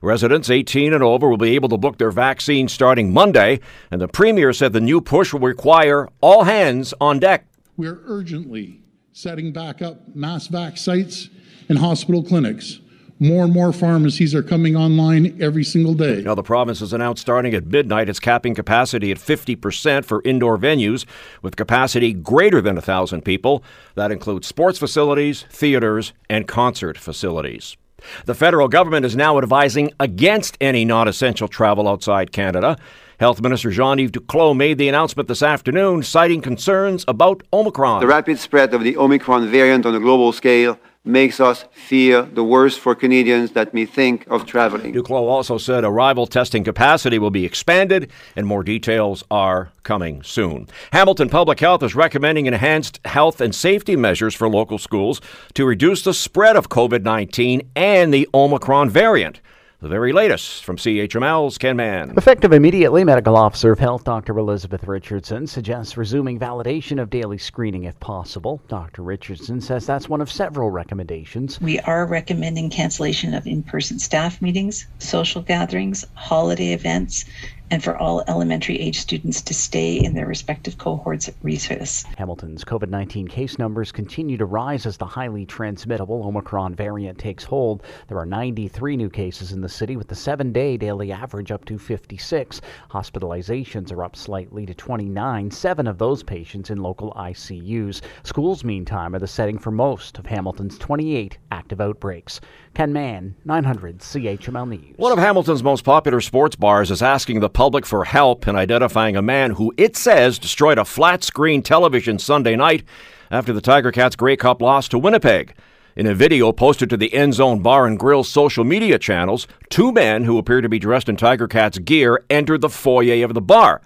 Residents 0.04 0.50
18 0.50 0.92
and 0.92 1.02
over 1.02 1.30
will 1.30 1.38
be 1.38 1.54
able 1.54 1.70
to 1.70 1.78
book 1.78 1.96
their 1.96 2.10
vaccine 2.10 2.68
starting 2.68 3.10
Monday, 3.10 3.58
and 3.90 4.02
the 4.02 4.06
premier 4.06 4.52
said 4.52 4.74
the 4.74 4.80
new 4.80 5.00
push 5.00 5.32
will 5.32 5.40
require 5.40 6.10
all 6.20 6.44
hands 6.44 6.92
on 7.00 7.18
deck. 7.18 7.46
We're 7.78 8.02
urgently 8.04 8.82
setting 9.12 9.50
back 9.50 9.80
up 9.80 10.14
mass 10.14 10.48
vac 10.48 10.76
sites 10.76 11.30
and 11.70 11.78
hospital 11.78 12.22
clinics. 12.22 12.80
More 13.18 13.44
and 13.44 13.52
more 13.54 13.72
pharmacies 13.72 14.34
are 14.34 14.42
coming 14.42 14.76
online 14.76 15.40
every 15.40 15.64
single 15.64 15.94
day. 15.94 16.20
Now, 16.20 16.34
the 16.34 16.42
province 16.42 16.80
has 16.80 16.92
announced 16.92 17.22
starting 17.22 17.54
at 17.54 17.64
midnight 17.64 18.10
it's 18.10 18.20
capping 18.20 18.54
capacity 18.54 19.10
at 19.10 19.16
50% 19.16 20.04
for 20.04 20.20
indoor 20.22 20.58
venues 20.58 21.06
with 21.40 21.56
capacity 21.56 22.12
greater 22.12 22.60
than 22.60 22.74
1,000 22.74 23.22
people. 23.22 23.64
That 23.94 24.12
includes 24.12 24.48
sports 24.48 24.78
facilities, 24.78 25.46
theaters, 25.48 26.12
and 26.28 26.46
concert 26.46 26.98
facilities. 26.98 27.78
The 28.26 28.34
federal 28.34 28.68
government 28.68 29.04
is 29.06 29.16
now 29.16 29.38
advising 29.38 29.92
against 30.00 30.56
any 30.60 30.84
non 30.84 31.08
essential 31.08 31.48
travel 31.48 31.88
outside 31.88 32.32
Canada. 32.32 32.76
Health 33.20 33.40
Minister 33.40 33.70
Jean 33.70 33.98
Yves 33.98 34.10
Duclos 34.10 34.56
made 34.56 34.76
the 34.76 34.88
announcement 34.88 35.28
this 35.28 35.42
afternoon, 35.42 36.02
citing 36.02 36.40
concerns 36.40 37.04
about 37.06 37.42
Omicron. 37.52 38.00
The 38.00 38.06
rapid 38.06 38.38
spread 38.38 38.74
of 38.74 38.82
the 38.82 38.96
Omicron 38.96 39.50
variant 39.50 39.86
on 39.86 39.94
a 39.94 40.00
global 40.00 40.32
scale 40.32 40.78
makes 41.04 41.38
us 41.38 41.66
fear 41.72 42.22
the 42.22 42.42
worst 42.42 42.80
for 42.80 42.94
Canadians 42.94 43.52
that 43.52 43.74
may 43.74 43.84
think 43.84 44.26
of 44.28 44.46
traveling. 44.46 44.94
Duclos 44.94 45.28
also 45.28 45.58
said 45.58 45.84
arrival 45.84 46.26
testing 46.26 46.64
capacity 46.64 47.18
will 47.18 47.30
be 47.30 47.44
expanded 47.44 48.10
and 48.34 48.46
more 48.46 48.62
details 48.62 49.22
are 49.30 49.70
coming 49.82 50.22
soon. 50.22 50.66
Hamilton 50.92 51.28
Public 51.28 51.60
Health 51.60 51.82
is 51.82 51.94
recommending 51.94 52.46
enhanced 52.46 53.00
health 53.04 53.40
and 53.40 53.54
safety 53.54 53.96
measures 53.96 54.34
for 54.34 54.48
local 54.48 54.78
schools 54.78 55.20
to 55.52 55.66
reduce 55.66 56.02
the 56.02 56.14
spread 56.14 56.56
of 56.56 56.70
COVID 56.70 57.02
19 57.02 57.70
and 57.76 58.12
the 58.12 58.28
Omicron 58.32 58.88
variant. 58.88 59.40
The 59.84 59.90
very 59.90 60.14
latest 60.14 60.64
from 60.64 60.78
CHML's 60.78 61.58
Ken 61.58 61.76
Mann. 61.76 62.14
Effective 62.16 62.54
immediately, 62.54 63.04
Medical 63.04 63.36
Officer 63.36 63.70
of 63.70 63.78
Health 63.78 64.02
Dr. 64.02 64.38
Elizabeth 64.38 64.84
Richardson 64.84 65.46
suggests 65.46 65.98
resuming 65.98 66.40
validation 66.40 66.98
of 66.98 67.10
daily 67.10 67.36
screening 67.36 67.84
if 67.84 68.00
possible. 68.00 68.62
Dr. 68.68 69.02
Richardson 69.02 69.60
says 69.60 69.84
that's 69.84 70.08
one 70.08 70.22
of 70.22 70.32
several 70.32 70.70
recommendations. 70.70 71.60
We 71.60 71.80
are 71.80 72.06
recommending 72.06 72.70
cancellation 72.70 73.34
of 73.34 73.46
in 73.46 73.62
person 73.62 73.98
staff 73.98 74.40
meetings, 74.40 74.86
social 75.00 75.42
gatherings, 75.42 76.06
holiday 76.14 76.72
events, 76.72 77.26
and 77.70 77.82
for 77.82 77.96
all 77.96 78.22
elementary 78.28 78.78
age 78.78 78.98
students 78.98 79.40
to 79.42 79.54
stay 79.54 79.96
in 79.96 80.14
their 80.14 80.26
respective 80.26 80.78
cohorts 80.78 81.28
at 81.28 81.34
recess. 81.42 82.04
Hamilton's 82.18 82.64
COVID 82.64 82.88
19 82.88 83.26
case 83.26 83.58
numbers 83.58 83.90
continue 83.90 84.36
to 84.36 84.44
rise 84.44 84.86
as 84.86 84.96
the 84.96 85.06
highly 85.06 85.46
transmittable 85.46 86.24
Omicron 86.24 86.74
variant 86.74 87.18
takes 87.18 87.44
hold. 87.44 87.82
There 88.08 88.18
are 88.18 88.26
93 88.26 88.96
new 88.96 89.08
cases 89.08 89.52
in 89.52 89.60
the 89.60 89.68
city, 89.68 89.96
with 89.96 90.08
the 90.08 90.14
seven 90.14 90.52
day 90.52 90.76
daily 90.76 91.10
average 91.10 91.50
up 91.50 91.64
to 91.64 91.78
56. 91.78 92.60
Hospitalizations 92.90 93.92
are 93.92 94.04
up 94.04 94.16
slightly 94.16 94.66
to 94.66 94.74
29, 94.74 95.50
seven 95.50 95.86
of 95.86 95.98
those 95.98 96.22
patients 96.22 96.70
in 96.70 96.78
local 96.78 97.12
ICUs. 97.12 98.02
Schools, 98.22 98.64
meantime, 98.64 99.14
are 99.14 99.18
the 99.18 99.26
setting 99.26 99.58
for 99.58 99.70
most 99.70 100.18
of 100.18 100.26
Hamilton's 100.26 100.78
28 100.78 101.38
active 101.50 101.80
outbreaks. 101.80 102.40
Ken 102.74 102.92
Mann, 102.92 103.36
900 103.44 104.00
CHML 104.00 104.68
News. 104.68 104.94
One 104.96 105.12
of 105.12 105.18
Hamilton's 105.18 105.62
most 105.62 105.84
popular 105.84 106.20
sports 106.20 106.56
bars 106.56 106.90
is 106.90 107.02
asking 107.02 107.38
the 107.38 107.48
public 107.48 107.86
for 107.86 108.04
help 108.04 108.48
in 108.48 108.56
identifying 108.56 109.16
a 109.16 109.22
man 109.22 109.52
who 109.52 109.72
it 109.76 109.96
says 109.96 110.40
destroyed 110.40 110.76
a 110.76 110.84
flat 110.84 111.22
screen 111.22 111.62
television 111.62 112.18
Sunday 112.18 112.56
night 112.56 112.84
after 113.30 113.52
the 113.52 113.60
Tiger 113.60 113.92
Cats 113.92 114.16
Grey 114.16 114.36
Cup 114.36 114.60
loss 114.60 114.88
to 114.88 114.98
Winnipeg. 114.98 115.54
In 115.94 116.06
a 116.06 116.14
video 116.14 116.50
posted 116.50 116.90
to 116.90 116.96
the 116.96 117.14
End 117.14 117.34
Zone 117.34 117.62
Bar 117.62 117.86
and 117.86 117.96
Grill 117.96 118.24
social 118.24 118.64
media 118.64 118.98
channels, 118.98 119.46
two 119.70 119.92
men 119.92 120.24
who 120.24 120.38
appear 120.38 120.60
to 120.60 120.68
be 120.68 120.80
dressed 120.80 121.08
in 121.08 121.16
Tiger 121.16 121.46
Cats 121.46 121.78
gear 121.78 122.24
entered 122.28 122.60
the 122.60 122.68
foyer 122.68 123.24
of 123.24 123.34
the 123.34 123.40
bar. 123.40 123.82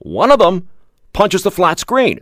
One 0.00 0.30
of 0.30 0.38
them 0.38 0.68
punches 1.14 1.42
the 1.42 1.50
flat 1.50 1.78
screen. 1.78 2.20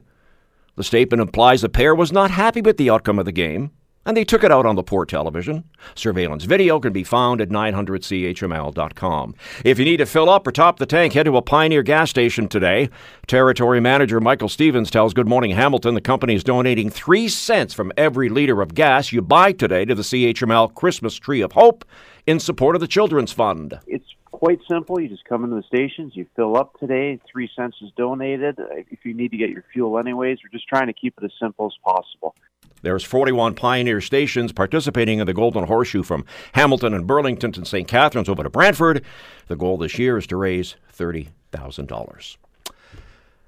The 0.76 0.84
statement 0.84 1.20
implies 1.20 1.62
the 1.62 1.68
pair 1.68 1.94
was 1.94 2.12
not 2.12 2.30
happy 2.30 2.60
with 2.60 2.76
the 2.76 2.90
outcome 2.90 3.18
of 3.18 3.24
the 3.24 3.32
game 3.32 3.72
and 4.06 4.16
they 4.16 4.24
took 4.24 4.42
it 4.42 4.50
out 4.50 4.64
on 4.64 4.76
the 4.76 4.82
poor 4.82 5.04
television. 5.04 5.64
Surveillance 5.94 6.44
video 6.44 6.80
can 6.80 6.94
be 6.94 7.04
found 7.04 7.42
at 7.42 7.50
900chml.com. 7.50 9.34
If 9.64 9.78
you 9.78 9.84
need 9.84 9.98
to 9.98 10.06
fill 10.06 10.30
up 10.30 10.46
or 10.46 10.52
top 10.52 10.78
the 10.78 10.86
tank, 10.86 11.12
head 11.12 11.24
to 11.24 11.36
a 11.36 11.42
Pioneer 11.42 11.82
gas 11.82 12.08
station 12.08 12.48
today. 12.48 12.88
Territory 13.26 13.80
manager 13.80 14.20
Michael 14.20 14.48
Stevens 14.48 14.90
tells 14.90 15.12
Good 15.12 15.28
Morning 15.28 15.50
Hamilton 15.50 15.94
the 15.94 16.00
company 16.00 16.34
is 16.34 16.44
donating 16.44 16.88
3 16.88 17.28
cents 17.28 17.74
from 17.74 17.92
every 17.96 18.30
liter 18.30 18.62
of 18.62 18.74
gas 18.74 19.12
you 19.12 19.20
buy 19.20 19.52
today 19.52 19.84
to 19.84 19.94
the 19.94 20.02
CHML 20.02 20.72
Christmas 20.74 21.16
Tree 21.16 21.42
of 21.42 21.52
Hope 21.52 21.84
in 22.26 22.40
support 22.40 22.76
of 22.76 22.80
the 22.80 22.88
Children's 22.88 23.32
Fund. 23.32 23.78
It's 23.86 24.15
quite 24.38 24.60
simple. 24.68 25.00
You 25.00 25.08
just 25.08 25.24
come 25.24 25.44
into 25.44 25.56
the 25.56 25.62
stations, 25.62 26.12
you 26.14 26.26
fill 26.36 26.56
up 26.56 26.78
today, 26.78 27.18
three 27.30 27.48
cents 27.56 27.76
is 27.82 27.90
donated. 27.96 28.60
Uh, 28.60 28.82
if 28.90 29.04
you 29.04 29.14
need 29.14 29.30
to 29.30 29.36
get 29.38 29.48
your 29.48 29.64
fuel 29.72 29.98
anyways, 29.98 30.38
we're 30.44 30.50
just 30.50 30.68
trying 30.68 30.88
to 30.88 30.92
keep 30.92 31.14
it 31.18 31.24
as 31.24 31.32
simple 31.40 31.66
as 31.66 31.72
possible. 31.82 32.34
There's 32.82 33.02
41 33.02 33.54
Pioneer 33.54 34.02
stations 34.02 34.52
participating 34.52 35.18
in 35.18 35.26
the 35.26 35.32
Golden 35.32 35.64
Horseshoe 35.64 36.02
from 36.02 36.26
Hamilton 36.52 36.92
and 36.92 37.06
Burlington 37.06 37.50
to 37.52 37.64
St. 37.64 37.88
Catharines 37.88 38.28
over 38.28 38.42
to 38.42 38.50
Brantford. 38.50 39.02
The 39.48 39.56
goal 39.56 39.78
this 39.78 39.98
year 39.98 40.18
is 40.18 40.26
to 40.26 40.36
raise 40.36 40.76
$30,000. 40.94 42.36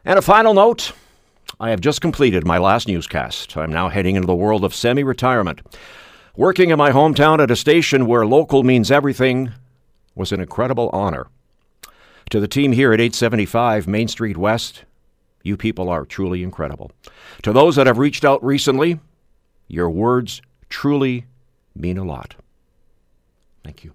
And 0.07 0.19
a 0.19 0.23
final 0.23 0.55
note 0.55 0.93
I 1.61 1.71
have 1.71 1.81
just 1.81 2.01
completed 2.01 2.47
my 2.47 2.57
last 2.57 2.89
newscast. 2.89 3.57
I'm 3.57 3.73
now 3.73 3.91
heading 3.91 4.17
into 4.17 4.27
the 4.27 4.35
world 4.35 4.65
of 4.65 4.75
semi 4.75 5.05
retirement. 5.05 5.61
Working 6.35 6.71
in 6.71 6.79
my 6.79 6.93
hometown 6.93 7.41
at 7.41 7.51
a 7.51 7.57
station 7.57 8.07
where 8.07 8.25
local 8.25 8.63
means 8.63 8.91
everything 8.91 9.53
was 10.19 10.33
an 10.33 10.41
incredible 10.41 10.91
honor. 10.93 11.29
To 12.31 12.41
the 12.41 12.49
team 12.49 12.73
here 12.73 12.93
at 12.93 13.01
875 13.01 13.87
Main 13.87 14.09
Street 14.09 14.37
West, 14.37 14.85
you 15.43 15.57
people 15.57 15.89
are 15.89 16.05
truly 16.05 16.43
incredible. 16.43 16.91
To 17.45 17.53
those 17.53 17.77
that 17.77 17.87
have 17.87 17.99
reached 17.99 18.25
out 18.25 18.45
recently, 18.45 19.01
your 19.69 19.89
words 19.89 20.43
truly 20.69 21.27
mean 21.75 21.97
a 21.97 22.05
lot. 22.05 22.35
Thank 23.65 23.85
you. 23.85 23.95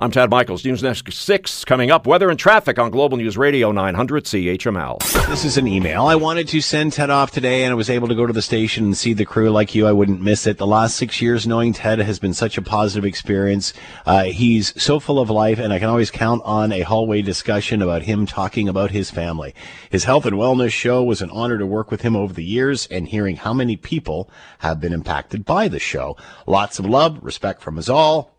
I'm 0.00 0.12
Ted 0.12 0.30
Michaels. 0.30 0.64
News 0.64 0.80
Next 0.80 1.12
6 1.12 1.64
coming 1.64 1.90
up. 1.90 2.06
Weather 2.06 2.30
and 2.30 2.38
traffic 2.38 2.78
on 2.78 2.92
Global 2.92 3.16
News 3.16 3.36
Radio 3.36 3.72
900 3.72 4.26
CHML. 4.26 5.26
This 5.26 5.44
is 5.44 5.56
an 5.56 5.66
email. 5.66 6.06
I 6.06 6.14
wanted 6.14 6.46
to 6.48 6.60
send 6.60 6.92
Ted 6.92 7.10
off 7.10 7.32
today 7.32 7.64
and 7.64 7.72
I 7.72 7.74
was 7.74 7.90
able 7.90 8.06
to 8.06 8.14
go 8.14 8.24
to 8.24 8.32
the 8.32 8.40
station 8.40 8.84
and 8.84 8.96
see 8.96 9.12
the 9.12 9.24
crew 9.24 9.50
like 9.50 9.74
you. 9.74 9.88
I 9.88 9.92
wouldn't 9.92 10.20
miss 10.20 10.46
it. 10.46 10.56
The 10.56 10.68
last 10.68 10.94
six 10.94 11.20
years 11.20 11.48
knowing 11.48 11.72
Ted 11.72 11.98
has 11.98 12.20
been 12.20 12.32
such 12.32 12.56
a 12.56 12.62
positive 12.62 13.04
experience. 13.04 13.72
Uh, 14.06 14.26
he's 14.26 14.80
so 14.80 15.00
full 15.00 15.18
of 15.18 15.30
life 15.30 15.58
and 15.58 15.72
I 15.72 15.80
can 15.80 15.88
always 15.88 16.12
count 16.12 16.42
on 16.44 16.70
a 16.70 16.82
hallway 16.82 17.20
discussion 17.20 17.82
about 17.82 18.02
him 18.02 18.24
talking 18.24 18.68
about 18.68 18.92
his 18.92 19.10
family. 19.10 19.52
His 19.90 20.04
health 20.04 20.26
and 20.26 20.36
wellness 20.36 20.70
show 20.70 21.02
was 21.02 21.22
an 21.22 21.30
honor 21.30 21.58
to 21.58 21.66
work 21.66 21.90
with 21.90 22.02
him 22.02 22.14
over 22.14 22.32
the 22.32 22.44
years 22.44 22.86
and 22.86 23.08
hearing 23.08 23.34
how 23.34 23.52
many 23.52 23.76
people 23.76 24.30
have 24.58 24.78
been 24.78 24.92
impacted 24.92 25.44
by 25.44 25.66
the 25.66 25.80
show. 25.80 26.16
Lots 26.46 26.78
of 26.78 26.86
love, 26.86 27.18
respect 27.20 27.62
from 27.62 27.78
us 27.78 27.88
all. 27.88 28.37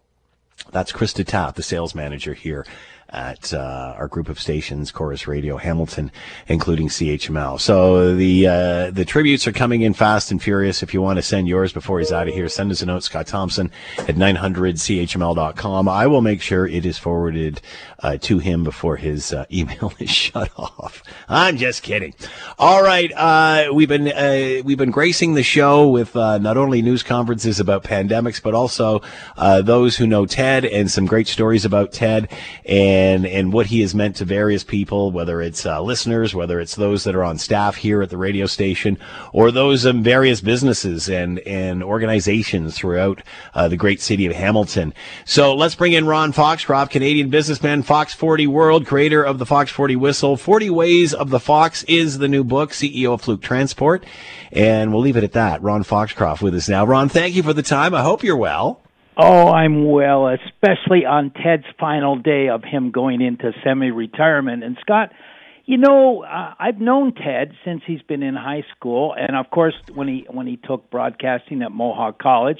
That's 0.72 0.92
Krista 0.92 1.26
Taff, 1.26 1.56
the 1.56 1.64
sales 1.64 1.96
manager 1.96 2.34
here 2.34 2.66
at 3.12 3.54
uh, 3.54 3.96
our 3.98 4.08
group 4.08 4.30
of 4.30 4.40
stations, 4.40 4.92
Corus 4.92 5.28
Radio, 5.28 5.58
Hamilton, 5.58 6.12
including 6.48 6.88
CHML. 6.90 7.60
So 7.60 8.16
the 8.16 8.48
uh, 8.48 8.92
the 8.92 9.06
tributes 9.06 9.48
are 9.48 9.52
coming 9.52 9.82
in 9.82 9.94
fast 9.94 10.32
and 10.32 10.42
furious. 10.42 10.84
If 10.84 10.94
you 10.94 11.02
want 11.02 11.18
to 11.18 11.24
send 11.24 11.48
yours 11.48 11.74
before 11.74 12.00
he's 12.00 12.12
out 12.12 12.28
of 12.28 12.34
here, 12.34 12.48
send 12.50 12.72
us 12.72 12.82
a 12.82 12.86
note, 12.86 13.04
Scott 13.04 13.28
Thompson 13.28 13.72
at 13.98 14.16
900chml.com. 14.16 15.90
I 15.90 16.08
will 16.08 16.22
make 16.22 16.42
sure 16.42 16.68
it 16.68 16.86
is 16.86 16.98
forwarded 16.98 17.62
uh, 18.00 18.18
to 18.18 18.40
him 18.40 18.64
before 18.64 18.98
his 18.98 19.34
uh, 19.34 19.46
email 19.52 19.92
is 20.00 20.10
shut 20.10 20.52
off. 20.58 21.04
I'm 21.28 21.58
just 21.58 21.84
kidding. 21.84 22.14
All 22.58 22.84
right, 22.84 23.12
uh, 23.16 23.74
we've 23.74 23.90
been 23.90 24.08
uh, 24.08 24.62
we've 24.64 24.78
been 24.78 24.92
gracing 24.92 25.34
the 25.34 25.44
show 25.44 25.88
with 25.88 26.16
not 26.16 26.58
only 26.58 26.82
news 26.82 27.04
conferences 27.04 27.60
about 27.60 27.84
pandemics, 27.84 28.42
but 28.42 28.54
also 28.54 29.02
those 29.38 29.98
who 29.98 30.06
know 30.06 30.26
Ted 30.26 30.66
and 30.66 30.92
some 30.92 31.06
great 31.06 31.28
stories 31.28 31.66
about 31.66 31.92
Ted 31.92 32.32
and 32.66 32.99
and 33.00 33.26
and 33.26 33.54
what 33.54 33.68
he 33.68 33.82
has 33.82 33.96
meant 33.96 34.18
to 34.18 34.26
various 34.26 34.64
people, 34.64 35.12
whether 35.12 35.42
it's 35.42 35.66
uh, 35.66 35.82
listeners, 35.82 36.36
whether 36.36 36.60
it's 36.60 36.76
those 36.76 37.04
that 37.06 37.16
are 37.16 37.24
on 37.24 37.38
staff 37.38 37.76
here 37.76 38.02
at 38.02 38.10
the 38.10 38.18
radio 38.18 38.46
station, 38.46 38.98
or 39.32 39.52
those 39.52 39.86
in 39.86 40.04
various 40.04 40.42
businesses 40.42 41.10
and 41.10 41.40
and 41.40 41.82
organizations 41.82 42.78
throughout 42.78 43.22
uh, 43.54 43.68
the 43.68 43.78
great 43.78 44.02
city 44.02 44.26
of 44.26 44.34
Hamilton. 44.34 44.94
So 45.26 45.56
let's 45.56 45.76
bring 45.76 45.94
in 45.94 46.08
Ron 46.08 46.34
Foxcroft, 46.34 46.92
Canadian 46.92 47.30
businessman, 47.30 47.84
Fox 47.84 48.14
40 48.14 48.48
World, 48.48 48.86
creator 48.86 49.24
of 49.24 49.40
the 49.40 49.46
Fox 49.46 49.72
40 49.72 49.96
whistle. 49.96 50.36
40 50.36 50.70
Ways 50.70 51.14
of 51.14 51.30
the 51.30 51.40
Fox 51.40 51.84
is 51.84 52.18
the 52.18 52.28
new 52.28 52.44
book, 52.44 52.72
CEO 52.72 53.14
of 53.14 53.22
Fluke 53.22 53.42
Transport. 53.42 54.06
And 54.52 54.92
we'll 54.92 55.02
leave 55.02 55.18
it 55.18 55.24
at 55.24 55.34
that. 55.34 55.62
Ron 55.62 55.84
Foxcroft 55.84 56.42
with 56.42 56.56
us 56.56 56.68
now. 56.68 56.86
Ron, 56.86 57.08
thank 57.08 57.36
you 57.36 57.44
for 57.44 57.54
the 57.54 57.64
time. 57.64 57.94
I 57.94 58.02
hope 58.02 58.24
you're 58.24 58.36
well. 58.36 58.82
Oh, 59.22 59.50
I'm 59.50 59.86
well, 59.92 60.30
especially 60.30 61.06
on 61.06 61.32
Ted's 61.32 61.66
final 61.78 62.18
day 62.18 62.48
of 62.48 62.64
him 62.64 62.92
going 62.92 63.22
into 63.22 63.52
semi-retirement. 63.66 64.64
And 64.64 64.78
Scott, 64.80 65.12
you 65.66 65.78
know, 65.78 66.24
uh, 66.24 66.54
I've 66.58 66.80
known 66.80 67.14
Ted 67.14 67.52
since 67.66 67.82
he's 67.86 68.02
been 68.02 68.24
in 68.24 68.36
high 68.36 68.64
school, 68.74 69.14
and 69.18 69.36
of 69.36 69.52
course, 69.52 69.74
when 69.94 70.08
he 70.08 70.26
when 70.30 70.48
he 70.48 70.56
took 70.56 70.90
broadcasting 70.90 71.62
at 71.64 71.74
Mohawk 71.74 72.18
College, 72.18 72.60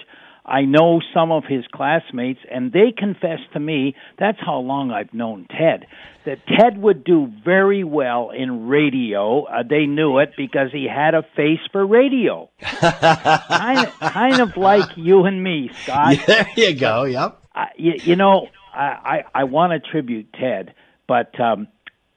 I 0.50 0.62
know 0.64 1.00
some 1.14 1.32
of 1.32 1.44
his 1.48 1.64
classmates, 1.72 2.40
and 2.52 2.74
they 2.74 2.92
confess 2.98 3.40
to 3.54 3.60
me 3.60 3.96
that's 4.18 4.40
how 4.40 4.58
long 4.58 4.90
I've 4.90 5.14
known 5.14 5.48
Ted. 5.50 5.86
That 6.26 6.40
Ted 6.48 6.82
would 6.82 7.04
do 7.04 7.32
very 7.46 7.84
well 7.84 8.32
in 8.32 8.68
radio. 8.68 9.44
Uh, 9.44 9.64
they 9.68 9.86
knew 9.86 10.18
it 10.18 10.32
because 10.36 10.72
he 10.72 10.88
had 10.88 11.14
a 11.14 11.24
face 11.36 11.60
for 11.72 11.86
radio. 11.86 12.50
kind, 12.62 13.88
of, 13.88 14.00
kind 14.00 14.42
of 14.42 14.58
like 14.58 14.90
you 14.98 15.26
and 15.26 15.44
me, 15.44 15.70
Scott. 15.84 16.18
there 16.28 16.50
you 16.56 16.74
go. 16.76 17.04
Yep. 17.04 17.42
Uh, 17.56 17.66
you, 17.78 17.94
you 18.04 18.16
know, 18.16 18.48
I 18.74 19.24
I, 19.34 19.42
I 19.42 19.44
want 19.44 19.72
to 19.72 19.92
tribute 19.92 20.34
Ted, 20.34 20.74
but. 21.08 21.40
um 21.40 21.68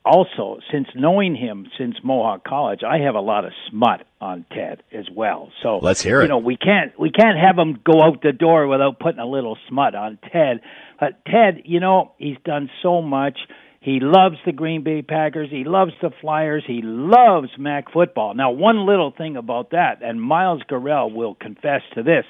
also, 0.05 0.59
since 0.73 0.89
knowing 0.97 1.37
him 1.37 1.69
since 1.79 1.97
Mohawk 2.03 2.45
College, 2.45 2.81
I 2.83 2.99
have 2.99 3.15
a 3.15 3.21
lot 3.21 3.45
of 3.45 3.53
smut 3.71 4.05
on 4.21 4.45
Ted 4.51 4.83
as 4.93 5.07
well. 5.15 5.53
So 5.63 5.79
let's 5.79 6.03
hear 6.03 6.21
it. 6.21 6.25
You 6.25 6.29
know, 6.29 6.39
we 6.39 6.57
can't 6.57 6.99
we 6.99 7.11
can't 7.11 7.39
have 7.39 7.57
him 7.57 7.79
go 7.85 8.03
out 8.03 8.21
the 8.23 8.33
door 8.33 8.67
without 8.67 8.99
putting 8.99 9.21
a 9.21 9.27
little 9.27 9.57
smut 9.69 9.95
on 9.95 10.19
Ted. 10.33 10.61
But 10.99 11.25
Ted, 11.25 11.63
you 11.65 11.79
know, 11.79 12.13
he's 12.19 12.37
done 12.45 12.69
so 12.83 13.01
much. 13.01 13.39
He 13.81 13.99
loves 14.01 14.37
the 14.47 14.53
Green 14.53 14.85
Bay 14.85 15.03
Packers. 15.03 15.51
He 15.51 15.65
loves 15.65 15.93
the 16.01 16.11
Flyers. 16.21 16.63
He 16.67 16.83
loves 16.83 17.49
Mac 17.59 17.93
football. 17.93 18.35
Now, 18.35 18.53
one 18.53 18.87
little 18.87 19.11
thing 19.11 19.37
about 19.37 19.71
that, 19.71 20.03
and 20.03 20.23
Miles 20.23 20.63
Gorrell 20.71 21.13
will 21.13 21.35
confess 21.35 21.83
to 21.95 22.03
this. 22.03 22.25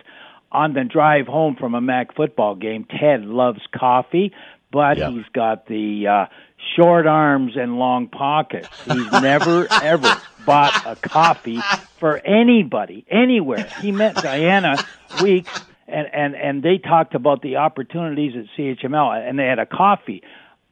On 0.51 0.75
the 0.75 0.85
drive 0.85 1.27
home 1.27 1.57
from 1.59 1.75
a 1.75 1.81
Mac 1.81 2.15
football 2.15 2.55
game, 2.55 2.85
Ted 2.85 3.25
loves 3.25 3.61
coffee, 3.75 4.33
but 4.71 4.97
he's 4.97 5.25
got 5.35 5.67
the 5.67 6.07
uh, 6.07 6.27
short 6.77 7.07
arms 7.07 7.53
and 7.57 7.79
long 7.79 8.09
pockets. 8.09 8.69
He's 8.85 9.13
never 9.13 9.67
ever 9.83 10.15
bought 10.47 10.87
a 10.87 10.97
coffee 10.97 11.61
for 11.99 12.19
anybody 12.19 13.05
anywhere. 13.11 13.69
He 13.81 13.93
met 13.93 14.17
Diana 14.17 14.77
Weeks 15.23 15.53
and 15.87 16.07
and 16.13 16.35
and 16.35 16.63
they 16.63 16.79
talked 16.79 17.15
about 17.15 17.43
the 17.43 17.57
opportunities 17.57 18.33
at 18.37 18.47
CHML 18.59 19.29
and 19.29 19.39
they 19.39 19.47
had 19.47 19.59
a 19.59 19.67
coffee. 19.67 20.23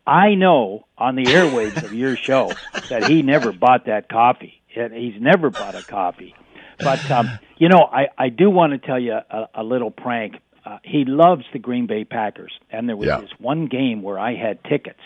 I 0.06 0.34
know 0.34 0.86
on 0.98 1.14
the 1.14 1.24
airwaves 1.24 1.82
of 1.84 1.92
your 1.92 2.16
show 2.16 2.52
that 2.88 3.04
he 3.04 3.22
never 3.22 3.52
bought 3.52 3.86
that 3.86 4.08
coffee. 4.08 4.60
And 4.74 4.92
He's 4.94 5.20
never 5.20 5.50
bought 5.50 5.74
a 5.74 5.82
coffee. 5.82 6.34
But 6.78 7.08
um, 7.10 7.28
you 7.58 7.68
know, 7.68 7.80
I 7.92 8.08
I 8.16 8.28
do 8.30 8.48
want 8.50 8.72
to 8.72 8.78
tell 8.78 8.98
you 8.98 9.12
a, 9.12 9.48
a 9.56 9.62
little 9.62 9.90
prank. 9.90 10.36
Uh, 10.64 10.78
he 10.84 11.04
loves 11.06 11.44
the 11.52 11.58
Green 11.58 11.86
Bay 11.86 12.04
Packers, 12.04 12.52
and 12.70 12.88
there 12.88 12.96
was 12.96 13.06
Yeah. 13.08 13.20
this 13.20 13.30
one 13.38 13.66
game 13.66 14.02
where 14.02 14.18
I 14.18 14.34
had 14.36 14.62
tickets. 14.64 15.00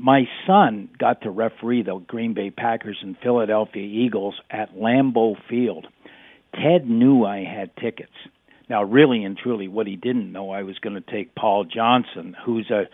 My 0.00 0.26
son 0.46 0.88
got 0.98 1.20
to 1.22 1.30
referee 1.30 1.82
the 1.82 1.98
Green 1.98 2.32
Bay 2.32 2.50
Packers 2.50 2.96
and 3.02 3.18
Philadelphia 3.18 3.82
Eagles 3.82 4.34
at 4.50 4.74
Lambeau 4.74 5.36
Field. 5.46 5.88
Ted 6.54 6.88
knew 6.88 7.26
I 7.26 7.44
had 7.44 7.76
tickets. 7.76 8.14
Now, 8.70 8.82
really 8.82 9.22
and 9.24 9.36
truly, 9.36 9.68
what 9.68 9.86
he 9.86 9.96
didn't 9.96 10.32
know, 10.32 10.52
I 10.52 10.62
was 10.62 10.78
going 10.78 10.94
to 10.94 11.02
take 11.02 11.34
Paul 11.34 11.64
Johnson, 11.64 12.34
who's 12.46 12.70
a 12.70 12.88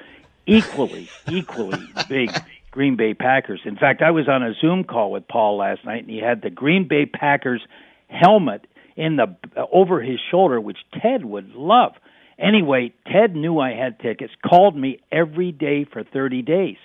equally, 0.47 1.09
equally 1.31 1.79
big 2.09 2.33
Green 2.73 2.97
Bay 2.97 3.15
Packers. 3.15 3.61
In 3.65 3.77
fact, 3.77 4.03
I 4.03 4.11
was 4.11 4.27
on 4.29 4.43
a 4.43 4.55
Zoom 4.61 4.83
call 4.83 5.13
with 5.13 5.29
Paul 5.29 5.59
last 5.59 5.85
night, 5.85 6.03
and 6.03 6.11
he 6.11 6.19
had 6.19 6.43
the 6.43 6.51
Green 6.51 6.89
Bay 6.89 7.07
Packers 7.07 7.65
helmet 8.09 8.67
in 8.97 9.15
the 9.15 9.37
uh, 9.57 9.67
over 9.71 10.03
his 10.03 10.19
shoulder, 10.29 10.61
which 10.61 10.79
Ted 11.01 11.25
would 11.25 11.55
love. 11.55 11.93
Anyway, 12.37 12.93
Ted 13.07 13.37
knew 13.37 13.61
I 13.61 13.75
had 13.75 14.01
tickets, 14.01 14.33
called 14.45 14.77
me 14.77 14.99
every 15.13 15.53
day 15.53 15.85
for 15.85 16.03
30 16.03 16.43
days. 16.43 16.79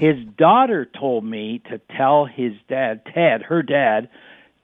His 0.00 0.16
daughter 0.38 0.86
told 0.98 1.24
me 1.24 1.60
to 1.70 1.78
tell 1.94 2.24
his 2.24 2.52
dad, 2.70 3.02
Ted, 3.04 3.42
her 3.42 3.62
dad, 3.62 4.08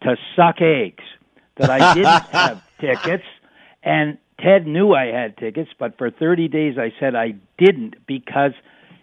to 0.03 0.17
suck 0.35 0.63
eggs, 0.63 1.05
that 1.59 1.69
I 1.69 1.93
didn't 1.95 2.23
have 2.33 2.63
tickets. 2.81 3.25
And 3.83 4.17
Ted 4.41 4.67
knew 4.67 4.95
I 4.95 5.07
had 5.07 5.37
tickets, 5.37 5.69
but 5.79 5.99
for 5.99 6.11
30 6.11 6.49
days 6.49 6.79
I 6.79 6.91
said 6.99 7.15
I 7.15 7.35
didn't 7.59 8.07
because 8.07 8.53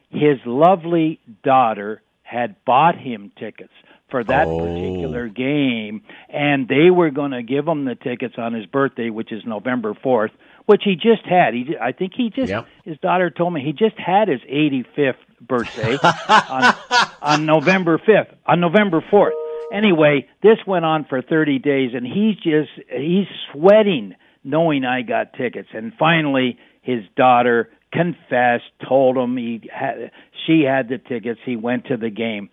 his 0.10 0.40
lovely 0.46 1.20
daughter 1.44 2.02
had 2.24 2.56
bought 2.66 2.98
him 2.98 3.32
tickets 3.40 3.74
for 4.10 4.24
that 4.24 4.48
Oh. 4.48 4.60
particular 4.60 5.28
game, 5.28 6.02
and 6.30 6.68
they 6.68 6.90
were 6.90 7.12
going 7.12 7.32
to 7.32 7.44
give 7.44 7.68
him 7.68 7.86
the 7.86 7.96
tickets 7.96 8.36
on 8.40 8.54
his 8.54 8.66
birthday, 8.66 9.10
which 9.12 9.32
is 9.32 9.44
November 9.46 9.94
4th, 9.94 10.32
which 10.66 10.82
he 10.84 10.96
just 10.96 11.26
had. 11.26 11.54
He, 11.54 11.76
I 11.80 11.92
think 11.92 12.14
he 12.16 12.30
just, 12.30 12.50
Yep. 12.50 12.68
his 12.86 12.98
daughter 13.00 13.30
told 13.30 13.54
me 13.54 13.62
he 13.62 13.74
just 13.74 13.98
had 13.98 14.28
his 14.28 14.42
85th 14.42 15.16
birthday 15.42 15.98
on, 16.30 16.76
on 17.22 17.46
November 17.46 17.98
5th, 17.98 18.34
on 18.46 18.60
November 18.60 19.04
4th. 19.12 19.32
Anyway, 19.74 20.28
this 20.42 20.58
went 20.68 20.86
on 20.86 21.06
for 21.06 21.22
30 21.22 21.60
days, 21.60 21.92
and 21.94 22.06
he's 22.06 22.36
just, 22.38 22.70
he's 22.90 23.28
sweating 23.52 24.16
knowing 24.44 24.86
I 24.86 25.02
got 25.02 25.34
tickets. 25.34 25.70
And 25.74 25.94
finally, 25.98 26.58
his 26.82 27.04
daughter 27.16 27.70
confessed, 27.92 28.66
told 28.88 29.18
him 29.18 29.36
he 29.38 29.70
had, 29.74 30.12
she 30.46 30.64
had 30.64 30.90
the 30.90 30.98
tickets. 30.98 31.40
He 31.46 31.56
went 31.56 31.86
to 31.86 31.98
the 31.98 32.10
game. 32.10 32.50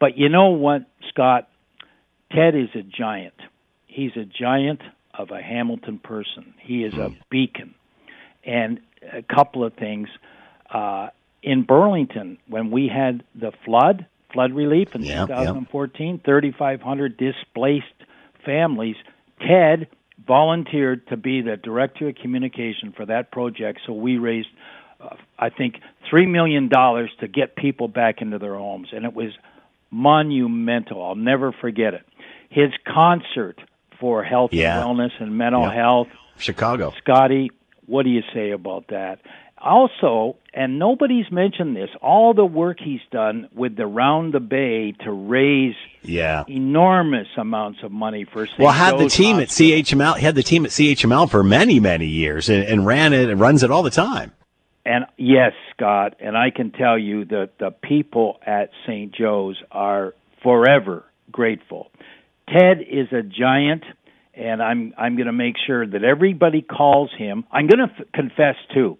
But 0.00 0.16
you 0.16 0.28
know 0.28 0.50
what, 0.50 0.82
Scott? 1.10 1.48
Ted 2.32 2.54
is 2.54 2.68
a 2.74 2.82
giant. 2.82 3.34
He's 3.86 4.12
a 4.16 4.24
giant 4.24 4.80
of 5.16 5.30
a 5.30 5.40
Hamilton 5.40 5.98
person. 5.98 6.54
He 6.60 6.84
is 6.84 6.94
a 6.94 7.10
beacon. 7.30 7.74
And 8.44 8.80
a 9.12 9.22
couple 9.22 9.64
of 9.64 9.74
things. 9.74 10.08
Uh, 10.70 11.08
in 11.42 11.62
Burlington, 11.62 12.38
when 12.48 12.70
we 12.70 12.88
had 12.88 13.22
the 13.34 13.52
flood, 13.64 14.06
flood 14.32 14.52
relief 14.52 14.94
in 14.94 15.02
Yep, 15.02 15.28
yep. 15.28 15.38
2014, 15.38 16.20
3,500 16.24 17.16
displaced 17.16 17.84
families, 18.44 18.96
Ted 19.40 19.88
volunteered 20.26 21.06
to 21.08 21.16
be 21.16 21.42
the 21.42 21.56
director 21.56 22.08
of 22.08 22.14
communication 22.16 22.92
for 22.96 23.06
that 23.06 23.30
project. 23.30 23.80
So 23.86 23.92
we 23.92 24.16
raised, 24.16 24.48
uh, 25.00 25.16
I 25.38 25.50
think, 25.50 25.76
$3 26.10 26.30
million 26.30 26.68
to 26.70 27.28
get 27.28 27.56
people 27.56 27.88
back 27.88 28.22
into 28.22 28.38
their 28.38 28.54
homes. 28.54 28.88
And 28.92 29.04
it 29.04 29.14
was 29.14 29.32
monumental. 29.90 31.04
I'll 31.04 31.14
never 31.14 31.52
forget 31.52 31.94
it. 31.94 32.02
His 32.48 32.70
concert 32.86 33.60
for 34.00 34.22
health 34.22 34.52
Yeah. 34.52 34.78
and 34.88 34.98
wellness 34.98 35.10
and 35.20 35.36
mental 35.36 35.62
Yeah. 35.62 35.74
health. 35.74 36.08
Chicago. 36.38 36.92
Scotty, 36.98 37.50
what 37.86 38.04
do 38.04 38.10
you 38.10 38.22
say 38.32 38.50
about 38.50 38.88
that? 38.88 39.20
Also, 39.58 40.36
and 40.52 40.78
nobody's 40.78 41.30
mentioned 41.32 41.74
this, 41.74 41.88
all 42.02 42.34
the 42.34 42.44
work 42.44 42.78
he's 42.80 43.00
done 43.10 43.48
with 43.54 43.76
the 43.76 43.86
Round 43.86 44.34
the 44.34 44.40
Bay 44.40 44.92
to 45.04 45.10
raise 45.10 45.74
Yeah. 46.02 46.44
enormous 46.48 47.28
amounts 47.38 47.82
of 47.82 47.90
money 47.90 48.24
for 48.24 48.46
St. 48.46 48.58
Well, 48.58 48.72
had 48.72 48.98
the 48.98 49.08
team 49.08 49.36
at 49.36 49.48
Hospital. 49.48 49.68
CHML, 49.82 50.14
had 50.20 50.34
the 50.34 50.42
team 50.42 50.66
at 50.66 50.70
CHML 50.70 51.26
for 51.28 51.42
many, 51.42 51.80
many 51.80 52.06
years 52.06 52.50
and, 52.50 52.62
and 52.64 52.84
ran 52.84 53.14
it 53.14 53.30
and 53.30 53.40
runs 53.40 53.62
it 53.62 53.70
all 53.70 53.82
the 53.82 53.90
time. 53.90 54.32
And 54.84 55.06
yes, 55.16 55.52
Scott, 55.74 56.16
and 56.20 56.36
I 56.36 56.50
can 56.50 56.70
tell 56.70 56.98
you 56.98 57.24
that 57.26 57.52
the 57.58 57.70
people 57.70 58.38
at 58.46 58.70
St. 58.86 59.12
Joe's 59.12 59.56
are 59.72 60.14
forever 60.42 61.04
grateful. 61.32 61.90
Ted 62.48 62.78
is 62.80 63.08
a 63.12 63.22
giant, 63.22 63.84
and 64.34 64.62
I'm 64.62 64.92
I'm 64.98 65.16
going 65.16 65.26
to 65.26 65.32
make 65.32 65.54
sure 65.66 65.86
that 65.86 66.04
everybody 66.04 66.62
calls 66.62 67.10
him. 67.16 67.44
I'm 67.50 67.66
going 67.66 67.88
to 67.88 67.94
f- 67.98 68.06
confess 68.12 68.56
too. 68.72 68.98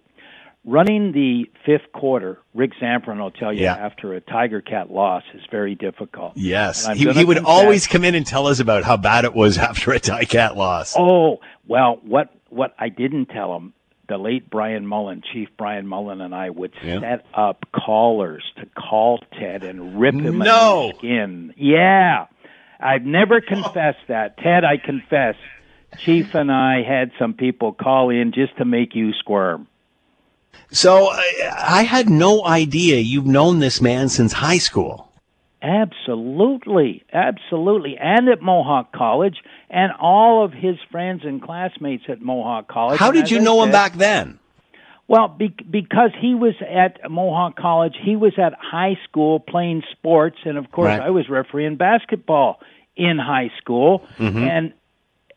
Running 0.66 1.12
the 1.12 1.44
fifth 1.66 1.92
quarter, 1.92 2.38
Rick 2.54 2.70
Zamperin 2.80 3.18
will 3.18 3.30
tell 3.30 3.52
you 3.52 3.64
Yeah. 3.64 3.74
after 3.76 4.14
a 4.14 4.20
Tiger 4.22 4.62
Cat 4.62 4.90
loss 4.90 5.22
is 5.34 5.42
very 5.50 5.74
difficult. 5.74 6.32
Yes. 6.36 6.86
He, 6.86 7.00
he 7.12 7.24
would 7.24 7.36
confess- 7.36 7.44
always 7.54 7.86
come 7.86 8.02
in 8.02 8.14
and 8.14 8.26
tell 8.26 8.46
us 8.46 8.60
about 8.60 8.82
how 8.82 8.96
bad 8.96 9.26
it 9.26 9.34
was 9.34 9.58
after 9.70 9.92
a 9.92 10.00
Tiger 10.00 10.24
Cat 10.26 10.56
loss. 10.56 10.94
Oh 10.98 11.40
well, 11.66 11.98
what 12.02 12.34
what 12.48 12.74
I 12.78 12.88
didn't 12.88 13.26
tell 13.26 13.54
him, 13.56 13.74
the 14.08 14.16
late 14.16 14.48
Brian 14.48 14.86
Mullan, 14.86 15.22
Chief 15.34 15.48
Brian 15.58 15.86
Mullan, 15.86 16.22
and 16.22 16.34
I 16.34 16.48
would 16.48 16.72
Yeah. 16.82 17.00
set 17.00 17.26
up 17.34 17.66
callers 17.74 18.42
to 18.56 18.64
call 18.66 19.18
Ted 19.38 19.64
and 19.64 20.00
rip 20.00 20.14
him 20.14 20.38
No. 20.38 20.84
in 20.84 20.88
the 20.88 20.98
skin. 20.98 21.54
Yeah, 21.58 22.26
I've 22.84 23.04
never 23.06 23.40
confessed 23.40 24.06
that, 24.08 24.36
Ted. 24.38 24.62
I 24.64 24.76
confess, 24.76 25.36
Chief 25.98 26.34
and 26.34 26.52
I 26.52 26.82
had 26.82 27.12
some 27.18 27.32
people 27.32 27.72
call 27.72 28.10
in 28.10 28.32
just 28.32 28.56
to 28.58 28.64
make 28.64 28.94
you 28.94 29.12
squirm. 29.14 29.66
So 30.70 31.08
uh, 31.08 31.20
I 31.56 31.82
had 31.82 32.08
no 32.10 32.44
idea 32.44 32.98
you've 32.98 33.26
known 33.26 33.58
this 33.60 33.80
man 33.80 34.08
since 34.08 34.32
high 34.34 34.58
school. 34.58 35.10
Absolutely, 35.62 37.02
absolutely, 37.12 37.96
and 37.98 38.28
at 38.28 38.42
Mohawk 38.42 38.92
College, 38.92 39.36
and 39.70 39.92
all 39.98 40.44
of 40.44 40.52
his 40.52 40.76
friends 40.90 41.22
and 41.24 41.40
classmates 41.40 42.04
at 42.08 42.20
Mohawk 42.20 42.68
College. 42.68 42.98
How 43.00 43.10
did 43.10 43.30
you 43.30 43.38
I 43.38 43.42
know 43.42 43.62
him 43.62 43.70
back 43.70 43.94
then? 43.94 44.38
Well, 45.08 45.28
be- 45.28 45.54
because 45.70 46.10
he 46.18 46.34
was 46.34 46.54
at 46.68 47.10
Mohawk 47.10 47.56
College, 47.56 47.94
he 48.02 48.16
was 48.16 48.32
at 48.38 48.52
high 48.58 48.98
school 49.08 49.40
playing 49.40 49.82
sports, 49.92 50.36
and 50.44 50.58
of 50.58 50.70
course, 50.70 50.88
Right. 50.88 51.00
I 51.00 51.10
was 51.10 51.28
refereeing 51.28 51.76
basketball 51.76 52.60
in 52.96 53.18
high 53.18 53.50
school, 53.58 54.04
Mhm. 54.18 54.48
and 54.48 54.72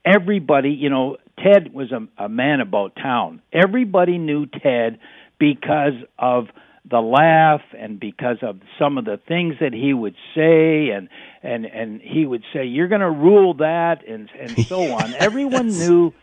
everybody, 0.05 0.71
you 0.71 0.89
know, 0.89 1.17
Ted 1.39 1.73
was 1.73 1.91
a, 1.91 2.07
a 2.17 2.29
man 2.29 2.61
about 2.61 2.95
town. 2.95 3.41
Everybody 3.53 4.17
knew 4.17 4.45
Ted 4.45 4.99
because 5.39 5.93
of 6.17 6.47
the 6.89 7.01
laugh 7.01 7.61
and 7.77 7.99
because 7.99 8.37
of 8.41 8.59
some 8.79 8.97
of 8.97 9.05
the 9.05 9.17
things 9.27 9.55
that 9.59 9.73
he 9.73 9.93
would 9.93 10.15
say 10.33 10.89
and 10.89 11.09
and 11.43 11.65
and 11.65 12.01
he 12.01 12.25
would 12.25 12.43
say 12.53 12.63
you're 12.65 12.87
going 12.87 13.01
to 13.01 13.11
rule 13.11 13.55
that 13.55 14.07
and 14.07 14.29
and 14.39 14.57
so 14.69 14.91
on. 14.93 15.13
Everyone 15.13 15.77
knew 15.77 16.13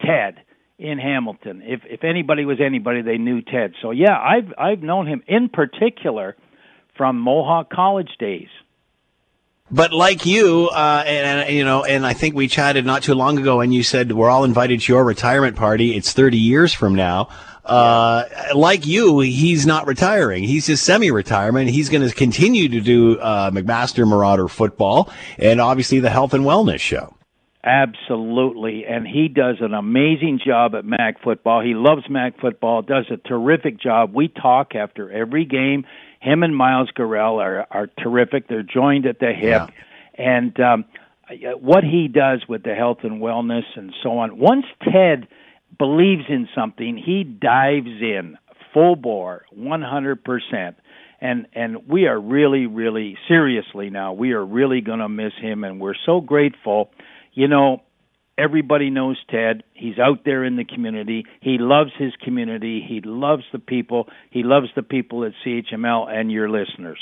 ted 0.00 0.40
in 0.78 0.98
hamilton. 0.98 1.62
If 1.62 1.82
if 1.84 2.04
anybody 2.04 2.46
was 2.46 2.58
anybody 2.58 3.02
they 3.02 3.18
knew 3.18 3.42
ted. 3.42 3.74
So 3.82 3.90
yeah 3.90 4.18
i've 4.18 4.52
i've 4.58 4.82
known 4.82 5.06
him 5.06 5.22
in 5.28 5.50
particular 5.50 6.36
from 6.96 7.20
mohawk 7.20 7.70
college 7.70 8.10
days 8.18 8.48
But 9.70 9.92
like 9.92 10.26
you, 10.26 10.68
uh, 10.68 11.04
and, 11.06 11.40
and 11.48 11.56
you 11.56 11.64
know, 11.64 11.84
and 11.84 12.06
I 12.06 12.12
think 12.12 12.34
we 12.34 12.48
chatted 12.48 12.84
not 12.84 13.02
too 13.02 13.14
long 13.14 13.38
ago, 13.38 13.60
and 13.60 13.72
you 13.72 13.82
said 13.82 14.12
we're 14.12 14.28
all 14.28 14.44
invited 14.44 14.82
to 14.82 14.92
your 14.92 15.04
retirement 15.04 15.56
party. 15.56 15.96
It's 15.96 16.12
30 16.12 16.36
years 16.36 16.74
from 16.74 16.94
now. 16.94 17.28
Uh, 17.64 18.24
like 18.54 18.86
you, 18.86 19.20
he's 19.20 19.64
not 19.64 19.86
retiring. 19.86 20.44
He's 20.44 20.66
just 20.66 20.84
semi-retirement. 20.84 21.70
He's 21.70 21.88
going 21.88 22.06
to 22.06 22.14
continue 22.14 22.68
to 22.68 22.80
do 22.82 23.18
uh, 23.18 23.50
McMaster 23.52 24.06
Marauder 24.06 24.48
football, 24.48 25.10
and 25.38 25.62
obviously 25.62 25.98
the 25.98 26.10
health 26.10 26.34
and 26.34 26.44
wellness 26.44 26.80
show. 26.80 27.14
Absolutely, 27.64 28.84
and 28.84 29.06
he 29.06 29.28
does 29.28 29.56
an 29.60 29.72
amazing 29.72 30.40
job 30.46 30.74
at 30.74 30.84
Mac 30.84 31.22
football. 31.22 31.62
He 31.62 31.72
loves 31.72 32.02
Mac 32.10 32.38
football, 32.38 32.82
does 32.82 33.06
a 33.10 33.16
terrific 33.16 33.80
job. 33.80 34.12
We 34.12 34.28
talk 34.28 34.74
after 34.74 35.10
every 35.10 35.46
game. 35.46 35.86
Him 36.24 36.42
and 36.42 36.56
Miles 36.56 36.90
Gorrell 36.96 37.36
are 37.40 37.66
are 37.70 37.88
terrific. 38.02 38.48
They're 38.48 38.62
joined 38.62 39.04
at 39.06 39.18
the 39.18 39.32
hip, 39.32 39.70
and 40.14 40.58
um, 40.58 40.84
what 41.60 41.84
he 41.84 42.08
does 42.08 42.40
with 42.48 42.62
the 42.62 42.74
health 42.74 43.00
and 43.02 43.20
wellness 43.20 43.66
and 43.76 43.92
so 44.02 44.18
on. 44.18 44.38
Once 44.38 44.64
Ted 44.82 45.28
believes 45.78 46.24
in 46.28 46.48
something, 46.54 46.96
he 46.96 47.24
dives 47.24 48.00
in 48.00 48.38
full 48.72 48.96
bore, 48.96 49.44
one 49.50 49.82
hundred 49.82 50.24
percent. 50.24 50.76
And 51.20 51.46
and 51.54 51.88
we 51.88 52.06
are 52.06 52.20
really, 52.20 52.66
really 52.66 53.16
seriously 53.28 53.88
now. 53.90 54.12
We 54.12 54.32
are 54.32 54.44
really 54.44 54.80
going 54.80 54.98
to 54.98 55.08
miss 55.08 55.32
him, 55.40 55.64
and 55.64 55.80
we're 55.80 56.00
so 56.06 56.20
grateful. 56.20 56.90
You 57.32 57.48
know, 57.48 57.82
everybody 58.38 58.90
knows 58.90 59.18
Ted. 59.30 59.62
He's 59.74 59.98
out 59.98 60.24
there 60.24 60.44
in 60.44 60.56
the 60.56 60.64
community. 60.64 61.26
He 61.40 61.58
loves 61.58 61.92
his 61.98 62.12
community. 62.22 62.84
He 62.86 63.00
loves 63.00 63.44
the 63.52 63.58
people. 63.58 64.08
He 64.30 64.42
loves 64.42 64.68
the 64.74 64.82
people 64.82 65.24
at 65.24 65.32
CHML 65.44 66.08
and 66.08 66.30
your 66.30 66.48
listeners. 66.48 66.98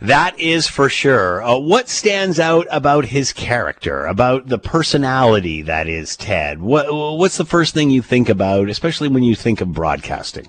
That 0.00 0.38
is 0.38 0.66
for 0.66 0.88
sure. 0.88 1.42
Uh, 1.42 1.58
what 1.58 1.88
stands 1.88 2.40
out 2.40 2.66
about 2.70 3.04
his 3.04 3.32
character, 3.32 4.06
about 4.06 4.48
the 4.48 4.58
personality 4.58 5.62
that 5.62 5.88
is 5.88 6.16
Ted? 6.16 6.60
What, 6.60 6.86
what's 6.90 7.36
the 7.36 7.44
first 7.44 7.74
thing 7.74 7.90
you 7.90 8.02
think 8.02 8.28
about, 8.28 8.68
especially 8.68 9.08
when 9.08 9.22
you 9.22 9.34
think 9.34 9.60
of 9.60 9.72
broadcasting? 9.72 10.48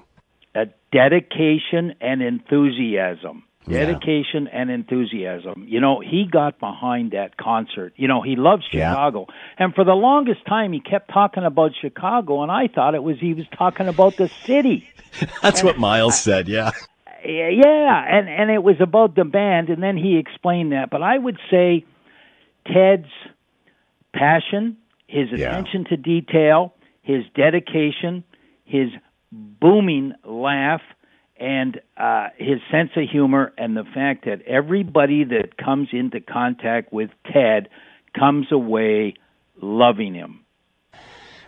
A 0.56 0.68
dedication 0.92 1.96
and 2.02 2.22
enthusiasm. 2.22 3.44
Yeah. 3.70 3.86
Dedication 3.86 4.48
and 4.48 4.72
enthusiasm. 4.72 5.66
You 5.68 5.80
know, 5.80 6.00
he 6.00 6.26
got 6.30 6.60
behind 6.60 7.12
that 7.12 7.38
concert. 7.38 7.94
You 7.98 8.08
know, 8.08 8.22
he 8.22 8.36
loves 8.36 8.64
Yeah. 8.72 8.92
Chicago. 8.92 9.28
And 9.58 9.76
for 9.76 9.84
the 9.84 9.94
longest 9.94 10.46
time 10.48 10.74
he 10.74 10.80
kept 10.80 11.12
talking 11.14 11.44
about 11.44 11.72
Chicago 11.80 12.42
and 12.42 12.52
I 12.52 12.68
thought 12.68 12.96
it 12.96 13.04
was 13.04 13.20
he 13.20 13.34
was 13.34 13.46
talking 13.58 13.88
about 13.88 14.18
the 14.18 14.28
city. 14.28 14.90
That's 15.42 15.64
what 15.64 15.78
Miles 15.78 16.20
said, 16.20 16.48
yeah. 16.48 16.72
Yeah, 17.24 18.06
and 18.08 18.30
and 18.30 18.50
it 18.50 18.64
was 18.64 18.78
about 18.80 19.16
the 19.16 19.26
band, 19.26 19.68
and 19.70 19.84
then 19.84 19.98
he 19.98 20.18
explained 20.18 20.72
that. 20.72 20.90
But 20.90 21.02
I 21.02 21.18
would 21.18 21.38
say 21.52 21.84
Ted's 22.66 23.10
passion, 24.14 24.78
his 25.08 25.32
attention 25.34 25.86
to 25.90 25.98
detail, 25.98 26.74
his 27.02 27.26
dedication, 27.36 28.24
his 28.64 28.90
booming 29.32 30.14
laugh, 30.24 30.82
and 31.40 31.80
uh, 31.98 32.28
his 32.38 32.60
sense 32.72 32.92
of 32.96 33.10
humor, 33.10 33.54
and 33.58 33.76
the 33.76 33.86
fact 33.94 34.26
that 34.26 34.42
everybody 34.44 35.24
that 35.24 35.58
comes 35.58 35.90
into 35.92 36.20
contact 36.20 36.92
with 36.92 37.10
Ted 37.32 37.70
comes 38.18 38.52
away 38.52 39.16
loving 39.62 40.14
him. 40.14 40.46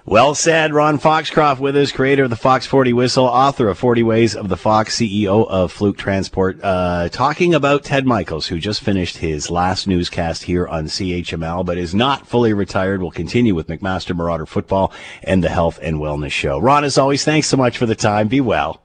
Well 0.04 0.34
said, 0.34 0.74
Ron 0.74 0.98
Foxcroft 0.98 1.62
with 1.62 1.76
us, 1.78 1.92
creator 1.92 2.24
of 2.24 2.32
the 2.32 2.36
Fox 2.36 2.66
40 2.66 2.92
whistle, 2.92 3.26
author 3.26 3.70
of 3.70 3.78
40 3.78 4.02
Ways 4.02 4.36
of 4.36 4.50
the 4.50 4.58
Fox, 4.58 4.98
CEO 4.98 5.48
of 5.48 5.72
Fluke 5.72 5.96
Transport, 5.96 6.60
uh, 6.64 7.08
talking 7.10 7.54
about 7.54 7.84
Ted 7.84 8.08
Michaels, 8.08 8.48
who 8.48 8.58
just 8.58 8.82
finished 8.82 9.18
his 9.18 9.52
last 9.52 9.88
newscast 9.88 10.44
here 10.44 10.68
on 10.68 10.86
CHML, 10.86 11.64
but 11.64 11.78
is 11.78 11.94
not 11.94 12.26
fully 12.26 12.52
retired. 12.52 13.00
Will 13.00 13.12
continue 13.12 13.54
with 13.54 13.68
McMaster 13.68 14.16
Marauder 14.16 14.48
Football 14.48 14.92
and 15.22 15.44
the 15.44 15.50
Health 15.50 15.78
and 15.84 15.98
Wellness 15.98 16.32
Show. 16.32 16.58
Ron, 16.58 16.84
as 16.84 16.98
always, 16.98 17.24
thanks 17.24 17.48
so 17.48 17.58
much 17.58 17.78
for 17.78 17.86
the 17.86 17.96
time. 17.96 18.28
Be 18.28 18.42
well. 18.42 18.82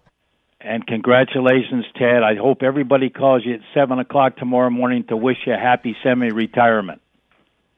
And 0.66 0.84
congratulations, 0.84 1.84
Ted. 1.96 2.24
I 2.24 2.34
hope 2.34 2.64
everybody 2.64 3.08
calls 3.08 3.44
you 3.46 3.54
at 3.54 3.60
7 3.72 4.00
o'clock 4.00 4.36
tomorrow 4.36 4.68
morning 4.68 5.04
to 5.04 5.16
wish 5.16 5.36
you 5.46 5.54
a 5.54 5.56
happy 5.56 5.96
semi 6.02 6.32
retirement. 6.32 7.00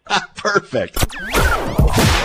Perfect. 0.35 0.97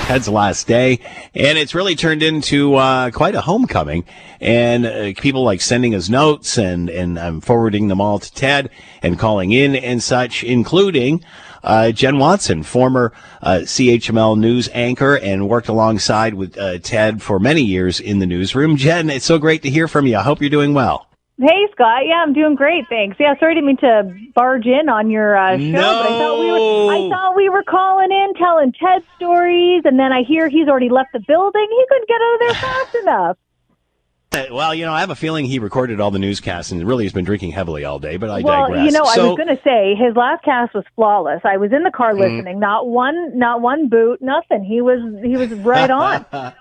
Ted's 0.06 0.30
last 0.30 0.66
day, 0.66 1.00
and 1.36 1.58
it's 1.58 1.76
really 1.76 1.96
turned 1.96 2.24
into 2.24 2.76
uh, 2.76 3.12
quite 3.12 3.36
a 3.36 3.42
homecoming. 3.42 4.06
And 4.40 4.86
uh, 4.86 5.14
people 5.18 5.44
like 5.44 5.60
sending 5.60 5.96
us 5.96 6.08
notes, 6.08 6.58
and 6.58 6.90
and 6.90 7.20
I'm 7.20 7.42
forwarding 7.42 7.90
them 7.90 8.00
all 8.00 8.20
to 8.20 8.34
Ted, 8.34 8.70
and 9.02 9.20
calling 9.20 9.52
in 9.52 9.76
and 9.76 10.02
such, 10.02 10.46
including 10.46 11.26
uh, 11.64 11.92
Jen 11.92 12.18
Watson, 12.18 12.64
former 12.64 13.14
uh, 13.42 13.60
CHML 13.64 14.38
news 14.38 14.70
anchor, 14.74 15.18
and 15.18 15.48
worked 15.48 15.68
alongside 15.70 16.34
with 16.34 16.58
uh, 16.58 16.80
Ted 16.80 17.22
for 17.22 17.40
many 17.40 17.62
years 17.62 18.00
in 18.00 18.20
the 18.20 18.26
newsroom. 18.26 18.76
Jen, 18.78 19.10
it's 19.10 19.26
so 19.26 19.38
great 19.38 19.64
to 19.64 19.70
hear 19.70 19.88
from 19.88 20.08
you. 20.08 20.18
I 20.18 20.22
hope 20.22 20.42
you're 20.42 20.50
doing 20.50 20.74
well. 20.74 21.08
Hey, 21.40 21.68
Scott. 21.72 22.06
Yeah, 22.06 22.22
I'm 22.22 22.34
doing 22.34 22.54
great, 22.54 22.86
thanks. 22.90 23.18
Yeah, 23.20 23.34
sorry 23.40 23.56
to 23.56 23.62
mean 23.62 23.78
to 23.78 24.16
barge 24.36 24.68
in 24.68 24.88
on 24.88 25.10
your 25.10 25.36
uh, 25.36 25.58
show, 25.58 25.72
but 25.72 25.84
I 25.84 26.08
thought 26.08 26.40
we 26.40 26.52
were 26.52 26.94
I 26.94 27.10
thought 27.10 27.36
we 27.36 27.50
were 27.50 27.64
calling 27.64 28.12
in, 28.12 28.34
telling 28.36 28.72
Ted 28.72 29.04
stories, 29.16 29.82
and 29.84 29.98
then 29.98 30.14
I 30.14 30.22
hear 30.22 30.48
he's 30.48 30.68
already 30.68 30.90
left 30.90 31.12
the 31.12 31.20
building. 31.20 31.68
He 31.70 31.86
couldn't 31.90 32.08
get 32.08 32.22
out 32.22 32.34
of 32.34 32.40
there 32.40 32.54
fast 32.54 32.96
enough. 32.96 33.38
Uh, 34.34 34.46
Well, 34.52 34.74
you 34.74 34.86
know, 34.86 34.94
I 34.94 35.00
have 35.02 35.10
a 35.10 35.16
feeling 35.16 35.46
he 35.46 35.60
recorded 35.60 36.00
all 36.00 36.12
the 36.12 36.20
newscasts 36.20 36.72
and 36.72 36.86
really 36.88 37.06
has 37.06 37.14
been 37.14 37.26
drinking 37.26 37.52
heavily 37.52 37.86
all 37.86 38.00
day, 38.00 38.18
but 38.18 38.30
I 38.30 38.42
well, 38.42 38.68
digress. 38.68 38.86
you 38.86 38.92
know, 38.92 39.04
I 39.06 39.18
was 39.28 39.38
going 39.38 39.56
to 39.56 39.62
say 39.64 39.96
his 39.96 40.16
last 40.16 40.44
cast 40.44 40.74
was 40.74 40.86
flawless. 40.96 41.42
I 41.44 41.58
was 41.58 41.72
in 41.72 41.84
the 41.84 41.92
car 41.92 42.14
Mm. 42.14 42.20
listening, 42.20 42.60
not 42.60 42.88
one, 42.88 43.38
not 43.38 43.62
one 43.62 43.90
boot, 43.90 44.22
nothing. 44.22 44.64
He 44.64 44.82
was 44.82 45.00
he 45.24 45.38
was 45.38 45.52
right 45.54 45.90
on. 46.32 46.54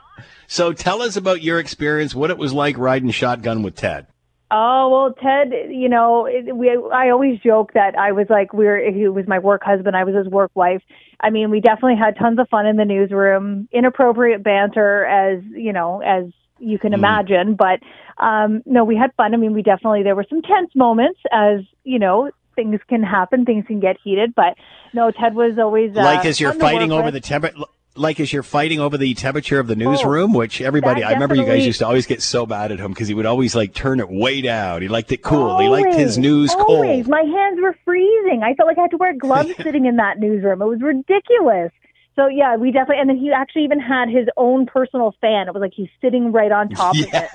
so 0.46 0.72
tell 0.72 1.02
us 1.02 1.16
about 1.16 1.42
your 1.42 1.58
experience, 1.58 2.14
what 2.14 2.30
it 2.30 2.38
was 2.38 2.52
like 2.52 2.76
riding 2.78 3.10
shotgun 3.10 3.62
with 3.62 3.74
Ted. 3.74 4.06
Oh 4.54 4.90
well, 4.90 5.14
Ted. 5.14 5.50
You 5.70 5.88
know, 5.88 6.26
it, 6.26 6.54
we. 6.54 6.68
I 6.92 7.08
always 7.08 7.40
joke 7.40 7.72
that 7.72 7.96
I 7.98 8.12
was 8.12 8.26
like 8.28 8.52
we're. 8.52 8.92
He 8.92 9.08
was 9.08 9.26
my 9.26 9.38
work 9.38 9.62
husband. 9.64 9.96
I 9.96 10.04
was 10.04 10.14
his 10.14 10.26
work 10.28 10.50
wife. 10.54 10.82
I 11.20 11.30
mean, 11.30 11.48
we 11.50 11.60
definitely 11.60 11.96
had 11.96 12.18
tons 12.18 12.38
of 12.38 12.50
fun 12.50 12.66
in 12.66 12.76
the 12.76 12.84
newsroom. 12.84 13.66
Inappropriate 13.72 14.42
banter, 14.42 15.06
as 15.06 15.42
you 15.56 15.72
know, 15.72 16.02
as 16.02 16.24
you 16.62 16.78
can 16.78 16.92
Mm. 16.92 16.96
imagine. 16.98 17.54
But 17.54 17.80
um, 18.22 18.62
no, 18.66 18.84
we 18.84 18.96
had 18.96 19.12
fun. 19.16 19.34
I 19.34 19.36
mean, 19.36 19.52
we 19.52 19.62
definitely 19.62 20.02
there 20.02 20.14
were 20.16 20.26
some 20.28 20.42
tense 20.42 20.70
moments, 20.74 21.20
as 21.32 21.60
you 21.84 21.98
know, 21.98 22.30
things 22.54 22.80
can 22.88 23.02
happen. 23.02 23.44
Things 23.44 23.66
can 23.66 23.80
get 23.80 23.96
heated. 24.02 24.34
But 24.34 24.56
no, 24.92 25.10
Ted 25.10 25.34
was 25.34 25.58
always 25.58 25.96
uh, 25.96 26.02
like 26.02 26.24
as 26.24 26.40
you're 26.40 26.52
fighting 26.52 26.92
over 26.92 27.10
the 27.10 27.20
temperature. 27.20 27.56
Like 27.94 28.20
as 28.20 28.32
you're 28.32 28.42
fighting 28.42 28.80
over 28.80 28.96
the 28.96 29.12
temperature 29.12 29.60
of 29.60 29.66
the 29.66 29.76
newsroom, 29.76 30.32
which 30.32 30.62
everybody, 30.62 31.02
I 31.04 31.12
remember 31.12 31.34
you 31.34 31.44
guys 31.44 31.66
used 31.66 31.80
to 31.80 31.86
always 31.86 32.06
get 32.06 32.22
so 32.22 32.46
mad 32.46 32.72
at 32.72 32.78
him 32.80 32.90
because 32.90 33.06
he 33.06 33.12
would 33.12 33.26
always 33.26 33.54
like 33.54 33.74
turn 33.74 34.00
it 34.00 34.08
way 34.08 34.40
down. 34.40 34.80
He 34.80 34.88
liked 34.88 35.12
it 35.12 35.20
cool. 35.20 35.58
he 35.58 35.68
liked 35.68 35.92
his 35.94 36.16
news 36.16 36.54
always. 36.54 37.04
cold. 37.04 37.08
My 37.08 37.20
hands 37.20 37.58
were 37.60 37.76
freezing. 37.84 38.40
I 38.42 38.54
felt 38.54 38.66
like 38.66 38.78
I 38.78 38.82
had 38.82 38.92
to 38.92 38.96
wear 38.96 39.12
gloves 39.12 39.50
sitting 39.62 39.84
in 39.84 39.96
that 39.96 40.18
newsroom. 40.18 40.62
It 40.62 40.66
was 40.68 40.80
ridiculous. 40.80 41.70
So 42.16 42.26
yeah, 42.26 42.56
we 42.56 42.70
definitely. 42.72 43.00
And 43.00 43.08
then 43.08 43.16
he 43.16 43.30
actually 43.32 43.64
even 43.64 43.80
had 43.80 44.08
his 44.08 44.28
own 44.36 44.66
personal 44.66 45.14
fan. 45.20 45.48
It 45.48 45.54
was 45.54 45.60
like 45.60 45.72
he's 45.74 45.88
sitting 46.00 46.32
right 46.32 46.52
on 46.52 46.68
top 46.68 46.96
of 46.96 47.08
it. 47.12 47.30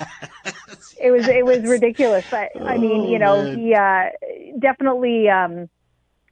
It 1.00 1.12
was 1.12 1.22
it 1.28 1.46
was 1.46 1.64
ridiculous. 1.64 2.24
I, 2.32 2.48
I 2.68 2.78
mean, 2.78 3.10
you 3.12 3.20
know, 3.20 3.44
man. 3.44 3.58
he 3.58 3.74
uh, 3.74 4.58
definitely. 4.60 5.30
um 5.30 5.70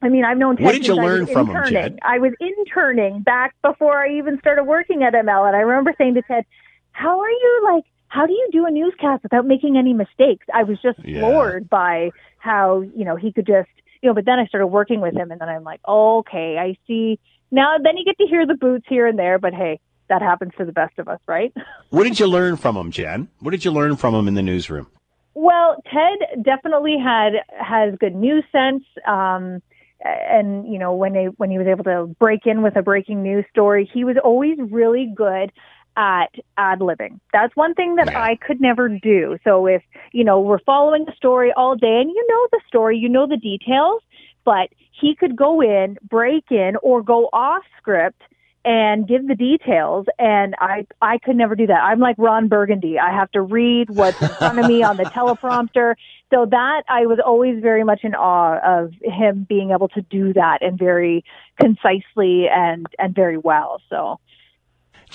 I 0.01 0.09
mean, 0.09 0.25
I've 0.25 0.37
known 0.37 0.57
Ted 0.57 0.65
What 0.65 0.71
did 0.73 0.85
you 0.87 0.93
since 0.93 0.99
I 0.99 1.03
was 1.03 1.13
learn 1.13 1.27
from 1.27 1.49
him, 1.49 1.55
interning. 1.55 1.73
Jen? 1.73 1.99
I 2.03 2.19
was 2.19 2.33
interning 2.39 3.21
back 3.21 3.55
before 3.63 3.97
I 4.05 4.17
even 4.17 4.37
started 4.39 4.65
working 4.65 5.03
at 5.03 5.13
ML, 5.13 5.47
and 5.47 5.55
I 5.55 5.61
remember 5.61 5.93
saying 5.97 6.15
to 6.15 6.21
Ted, 6.23 6.43
"How 6.91 7.19
are 7.19 7.29
you 7.29 7.61
like?" 7.73 7.83
how 8.15 8.25
do 8.25 8.31
you 8.31 8.47
do 8.51 8.65
a 8.65 8.71
newscast 8.71 9.23
without 9.23 9.45
making 9.45 9.75
any 9.77 9.93
mistakes? 9.93 10.45
I 10.53 10.63
was 10.63 10.81
just 10.81 10.99
Yeah. 11.03 11.19
floored 11.19 11.69
by 11.69 12.11
how, 12.37 12.79
you 12.81 13.03
know, 13.03 13.17
he 13.17 13.33
could 13.33 13.45
just, 13.45 13.69
you 14.01 14.09
know, 14.09 14.13
but 14.13 14.23
then 14.23 14.39
I 14.39 14.45
started 14.45 14.67
working 14.67 15.01
with 15.01 15.13
him 15.13 15.31
and 15.31 15.41
then 15.41 15.49
I'm 15.49 15.65
like, 15.65 15.81
okay, 15.85 16.57
I 16.57 16.77
see. 16.87 17.19
Now, 17.51 17.77
then 17.81 17.97
you 17.97 18.05
get 18.05 18.17
to 18.17 18.27
hear 18.27 18.45
the 18.45 18.55
boots 18.55 18.85
here 18.87 19.07
and 19.07 19.17
there, 19.17 19.39
but 19.39 19.53
hey, 19.53 19.79
that 20.09 20.21
happens 20.21 20.51
for 20.55 20.65
the 20.65 20.71
best 20.71 20.97
of 20.99 21.07
us, 21.07 21.19
right? 21.27 21.53
What 21.89 22.03
did 22.03 22.19
you 22.19 22.27
learn 22.27 22.57
from 22.57 22.75
him, 22.75 22.91
Jen? 22.91 23.29
What 23.39 23.51
did 23.51 23.63
you 23.63 23.71
learn 23.71 23.95
from 23.95 24.13
him 24.13 24.27
in 24.27 24.33
the 24.33 24.41
newsroom? 24.41 24.87
Well, 25.33 25.81
Ted 25.85 26.43
definitely 26.43 26.97
had 27.01 27.33
has 27.57 27.95
good 27.99 28.15
news 28.15 28.43
sense. 28.51 28.83
Um, 29.07 29.61
and 30.03 30.71
you 30.71 30.77
know 30.77 30.93
when 30.93 31.13
they 31.13 31.25
when 31.37 31.49
he 31.49 31.57
was 31.57 31.67
able 31.67 31.83
to 31.85 32.13
break 32.19 32.45
in 32.45 32.61
with 32.61 32.75
a 32.75 32.81
breaking 32.81 33.23
news 33.23 33.45
story, 33.49 33.89
he 33.91 34.03
was 34.03 34.17
always 34.23 34.57
really 34.59 35.11
good 35.15 35.51
at 35.97 36.35
ad 36.57 36.79
libbing. 36.79 37.19
That's 37.31 37.55
one 37.55 37.73
thing 37.73 37.95
that 37.95 38.15
I 38.15 38.35
could 38.35 38.59
never 38.59 38.89
do. 38.89 39.37
So 39.43 39.65
if 39.65 39.83
you 40.11 40.23
know 40.23 40.39
we're 40.39 40.59
following 40.59 41.05
a 41.07 41.15
story 41.15 41.51
all 41.55 41.75
day 41.75 42.01
and 42.01 42.09
you 42.09 42.27
know 42.27 42.47
the 42.51 42.61
story, 42.67 42.97
you 42.97 43.09
know 43.09 43.27
the 43.27 43.37
details, 43.37 44.01
but 44.45 44.69
he 44.91 45.15
could 45.15 45.35
go 45.35 45.61
in, 45.61 45.97
break 46.07 46.45
in, 46.51 46.75
or 46.81 47.01
go 47.01 47.29
off 47.33 47.63
script 47.77 48.21
and 48.65 49.07
give 49.07 49.27
the 49.27 49.35
details 49.35 50.07
and 50.17 50.55
I 50.59 50.87
I 50.99 51.19
could 51.19 51.35
never 51.35 51.55
do 51.55 51.67
that. 51.67 51.83
I'm 51.83 51.99
like 51.99 52.15
Ron 52.17 52.47
Burgundy. 52.47 52.97
I 52.97 53.11
have 53.11 53.29
to 53.31 53.41
read 53.41 53.91
what's 53.91 54.19
in 54.19 54.29
front 54.39 54.57
of 54.57 54.65
me 54.65 54.81
on 54.81 54.97
the 54.97 55.03
teleprompter. 55.15 55.93
So 56.33 56.47
that 56.49 56.81
I 56.89 57.05
was 57.05 57.19
always 57.23 57.61
very 57.61 57.83
much 57.83 57.99
in 58.03 58.15
awe 58.15 58.57
of 58.65 58.91
him 59.03 59.45
being 59.47 59.69
able 59.69 59.87
to 59.89 60.01
do 60.01 60.33
that 60.33 60.63
and 60.63 60.79
very 60.79 61.23
concisely 61.61 62.47
and 62.49 62.87
and 62.97 63.13
very 63.13 63.37
well. 63.37 63.81
So 63.87 64.19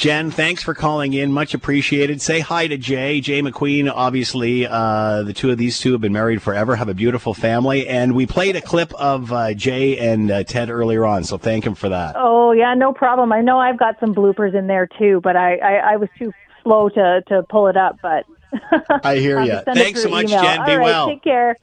Jen, 0.01 0.30
thanks 0.30 0.62
for 0.62 0.72
calling 0.72 1.12
in. 1.12 1.30
Much 1.30 1.53
appreciated. 1.53 2.22
Say 2.22 2.40
hi 2.40 2.66
to 2.66 2.78
Jay. 2.78 3.20
Jay 3.20 3.42
McQueen, 3.42 3.92
obviously, 3.94 4.66
uh, 4.66 5.24
the 5.24 5.34
two 5.34 5.51
of 5.51 5.59
these 5.59 5.78
two 5.78 5.92
have 5.92 6.01
been 6.01 6.14
married 6.14 6.40
forever, 6.40 6.74
have 6.74 6.88
a 6.88 6.94
beautiful 6.94 7.34
family. 7.34 7.86
And 7.86 8.14
we 8.14 8.24
played 8.24 8.57
a 8.57 8.62
clip 8.62 8.94
of 8.94 9.30
uh, 9.30 9.53
Jay 9.53 9.98
and 9.98 10.30
uh, 10.30 10.42
Ted 10.44 10.70
earlier 10.70 11.05
on, 11.05 11.24
so 11.24 11.36
thank 11.36 11.66
him 11.66 11.74
for 11.74 11.90
that. 11.90 12.14
Oh 12.16 12.53
yeah, 12.53 12.72
no 12.72 12.94
problem. 12.94 13.30
I 13.30 13.42
know 13.42 13.59
I've 13.59 13.78
got 13.78 14.01
some 14.01 14.14
bloopers 14.14 14.55
in 14.55 14.68
there 14.68 14.88
too, 14.98 15.20
but 15.22 15.36
I 15.36 15.57
I, 15.57 15.74
I 15.92 15.96
was 15.96 16.09
too 16.18 16.32
slow 16.62 16.88
to 16.88 17.22
to 17.26 17.42
pull 17.51 17.66
it 17.66 17.76
up. 17.76 17.98
But 18.01 18.24
I 19.05 19.16
hear 19.16 19.38
you. 19.42 19.48
just 19.48 19.66
send 19.66 19.76
it 19.76 19.82
Thanks 19.82 20.03
so 20.03 20.09
much, 20.09 20.30
email. 20.30 20.42
Jen. 20.42 20.64
Be 20.64 20.72
All 20.72 20.78
right, 20.78 20.84
well. 20.84 21.09
Take 21.09 21.22
care. 21.22 21.59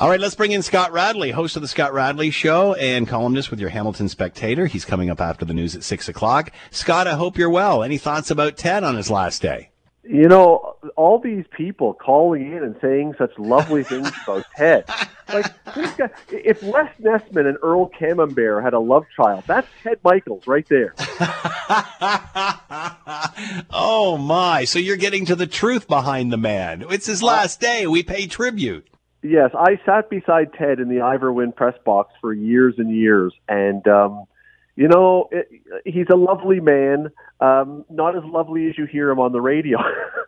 All 0.00 0.08
right, 0.08 0.20
let's 0.20 0.36
bring 0.36 0.52
in 0.52 0.62
Scott 0.62 0.92
Radley, 0.92 1.32
host 1.32 1.56
of 1.56 1.62
the 1.62 1.66
Scott 1.66 1.92
Radley 1.92 2.30
Show 2.30 2.74
and 2.74 3.08
columnist 3.08 3.50
with 3.50 3.58
your 3.58 3.70
Hamilton 3.70 4.08
Spectator. 4.08 4.66
He's 4.66 4.84
coming 4.84 5.10
up 5.10 5.20
after 5.20 5.44
the 5.44 5.52
news 5.52 5.74
at 5.74 5.82
six 5.82 6.08
o'clock. 6.08 6.52
Scott, 6.70 7.08
I 7.08 7.14
hope 7.14 7.36
you're 7.36 7.50
well. 7.50 7.82
Any 7.82 7.98
thoughts 7.98 8.30
about 8.30 8.56
Ted 8.56 8.84
on 8.84 8.94
his 8.94 9.10
last 9.10 9.42
day? 9.42 9.70
You 10.04 10.28
know, 10.28 10.76
all 10.94 11.18
these 11.18 11.46
people 11.50 11.94
calling 11.94 12.52
in 12.52 12.62
and 12.62 12.76
saying 12.80 13.16
such 13.18 13.36
lovely 13.38 13.82
things 13.82 14.12
about 14.22 14.44
Ted. 14.56 14.84
Like, 15.34 15.74
this 15.74 15.90
guy, 15.94 16.10
if 16.30 16.62
Les 16.62 16.92
Nessman 17.00 17.48
and 17.48 17.58
Earl 17.60 17.90
Camembert 17.90 18.62
had 18.62 18.74
a 18.74 18.78
love 18.78 19.04
child, 19.16 19.42
that's 19.48 19.66
Ted 19.82 19.98
Michaels 20.04 20.46
right 20.46 20.66
there. 20.68 20.94
Oh 23.70 24.16
my! 24.16 24.64
So 24.64 24.78
you're 24.78 24.96
getting 24.96 25.26
to 25.26 25.36
the 25.36 25.46
truth 25.46 25.86
behind 25.86 26.32
the 26.32 26.36
man. 26.36 26.84
It's 26.90 27.06
his 27.06 27.22
uh, 27.22 27.26
last 27.26 27.60
day. 27.60 27.86
We 27.86 28.02
pay 28.02 28.26
tribute. 28.26 28.87
Yes, 29.22 29.50
I 29.58 29.80
sat 29.84 30.08
beside 30.10 30.52
Ted 30.52 30.78
in 30.78 30.88
the 30.88 31.00
Ivor 31.00 31.32
Wynne 31.32 31.52
press 31.52 31.74
box 31.84 32.12
for 32.20 32.32
years 32.32 32.74
and 32.78 32.94
years, 32.94 33.32
and 33.48 33.86
um, 33.88 34.24
you 34.76 34.86
know 34.86 35.28
it, 35.32 35.48
he's 35.84 36.06
a 36.12 36.16
lovely 36.16 36.60
man. 36.60 37.08
Um, 37.40 37.84
not 37.90 38.16
as 38.16 38.22
lovely 38.24 38.68
as 38.68 38.78
you 38.78 38.84
hear 38.86 39.10
him 39.10 39.18
on 39.18 39.32
the 39.32 39.40
radio. 39.40 39.78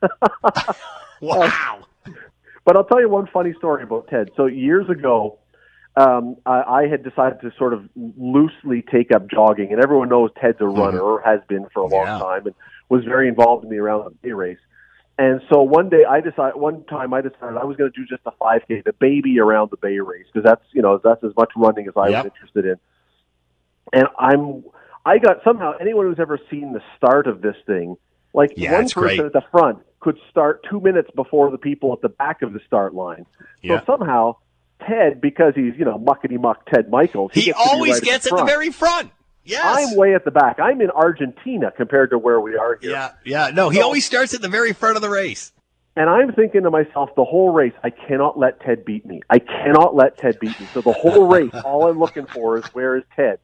wow! 1.21 1.81
but 2.65 2.77
I'll 2.77 2.85
tell 2.85 3.01
you 3.01 3.09
one 3.09 3.29
funny 3.33 3.53
story 3.59 3.83
about 3.85 4.09
Ted. 4.09 4.31
So 4.37 4.47
years 4.47 4.89
ago, 4.89 5.39
um, 5.97 6.37
I, 6.45 6.63
I 6.63 6.87
had 6.89 7.03
decided 7.05 7.41
to 7.43 7.53
sort 7.57 7.73
of 7.75 7.89
loosely 7.95 8.83
take 8.83 9.13
up 9.13 9.29
jogging, 9.29 9.73
and 9.73 9.81
everyone 9.83 10.09
knows 10.09 10.31
Ted's 10.41 10.61
a 10.61 10.67
runner 10.67 11.01
or 11.01 11.21
has 11.23 11.41
been 11.49 11.67
for 11.73 11.81
a 11.81 11.87
long 11.87 12.07
Yeah. 12.07 12.19
time, 12.19 12.47
and 12.47 12.55
was 12.89 13.05
very 13.05 13.29
involved 13.29 13.65
in 13.65 13.71
the 13.71 13.79
around 13.79 14.17
the 14.23 14.33
race. 14.33 14.59
And 15.21 15.43
so 15.53 15.61
one 15.63 15.91
day 15.91 16.07
I 16.09 16.23
decided, 16.23 16.59
one 16.59 16.83
time 16.85 17.13
I 17.13 17.21
decided 17.21 17.59
I 17.61 17.65
was 17.67 17.77
going 17.77 17.93
to 17.93 18.01
do 18.01 18.07
just 18.09 18.23
a 18.25 18.31
5K, 18.41 18.85
the 18.85 18.95
baby 18.95 19.39
around 19.39 19.71
the 19.71 19.77
Bay 19.77 19.99
race, 19.99 20.25
because 20.33 20.45
that's 20.49 20.65
you 20.73 20.81
know 20.81 20.99
that's 21.05 21.23
as 21.23 21.33
much 21.37 21.51
running 21.57 21.87
as 21.89 21.93
I 21.95 22.09
Yep. 22.09 22.25
was 22.25 22.33
interested 22.33 22.65
in. 22.65 22.77
And 23.93 24.05
I'm, 24.19 24.65
I 25.05 25.19
got 25.19 25.39
somehow 25.45 25.73
anyone 25.79 26.07
who's 26.07 26.19
ever 26.21 26.39
seen 26.51 26.73
the 26.73 26.81
start 26.97 27.27
of 27.27 27.43
this 27.43 27.57
thing, 27.67 27.97
like 28.33 28.53
Yeah, 28.57 28.73
one 28.73 28.85
person 28.89 29.17
great. 29.19 29.21
at 29.27 29.33
the 29.35 29.43
front 29.51 29.81
could 30.01 30.17
start 30.31 30.65
two 30.71 30.81
minutes 30.81 31.11
before 31.15 31.51
the 31.51 31.59
people 31.59 31.93
at 31.93 32.01
the 32.01 32.09
back 32.09 32.41
of 32.41 32.55
the 32.55 32.61
start 32.67 32.95
line. 32.95 33.27
So 33.69 33.79
somehow 33.87 34.37
Ted, 34.89 35.21
because 35.21 35.53
he's 35.55 35.75
you 35.77 35.85
know 35.85 35.99
muckety 35.99 36.41
muck 36.41 36.65
Ted 36.73 36.89
Michaels, 36.89 37.33
He 37.35 37.43
gets 37.43 37.59
always 37.63 37.93
right 37.97 38.03
gets 38.03 38.27
at 38.27 38.31
the 38.31 38.37
front. 38.37 38.49
very 38.49 38.71
front. 38.71 39.11
Yes. 39.45 39.91
I'm 39.91 39.97
way 39.97 40.15
at 40.15 40.25
the 40.25 40.31
back. 40.31 40.59
I'm 40.61 40.81
in 40.81 40.91
Argentina 40.91 41.71
compared 41.75 42.11
to 42.11 42.19
where 42.19 42.41
we 42.41 42.57
are 42.57 42.79
here. 42.81 42.91
Yeah, 42.91 43.13
yeah. 43.25 43.51
No, 43.53 43.69
he 43.71 43.81
always 43.81 44.05
starts 44.05 44.35
at 44.35 44.43
the 44.43 44.49
very 44.49 44.73
front 44.73 44.97
of 44.97 45.03
the 45.03 45.09
race. 45.11 45.53
And 45.97 46.09
I'm 46.09 46.33
thinking 46.33 46.63
to 46.63 46.71
myself, 46.71 47.11
the 47.17 47.25
whole 47.25 47.51
race, 47.53 47.73
I 47.83 47.91
cannot 47.91 48.39
let 48.39 48.61
Ted 48.61 48.85
beat 48.85 49.05
me. 49.05 49.23
I 49.29 49.39
cannot 49.41 49.95
let 49.95 50.19
Ted 50.19 50.39
beat 50.41 50.59
me. 50.61 50.67
So 50.73 50.81
the 50.83 50.93
whole 50.93 51.27
race, 51.27 51.51
all 51.65 51.89
I'm 51.89 51.99
looking 51.99 52.27
for 52.27 52.57
is 52.59 52.65
where 52.67 52.97
is 52.97 53.03
Ted? 53.17 53.39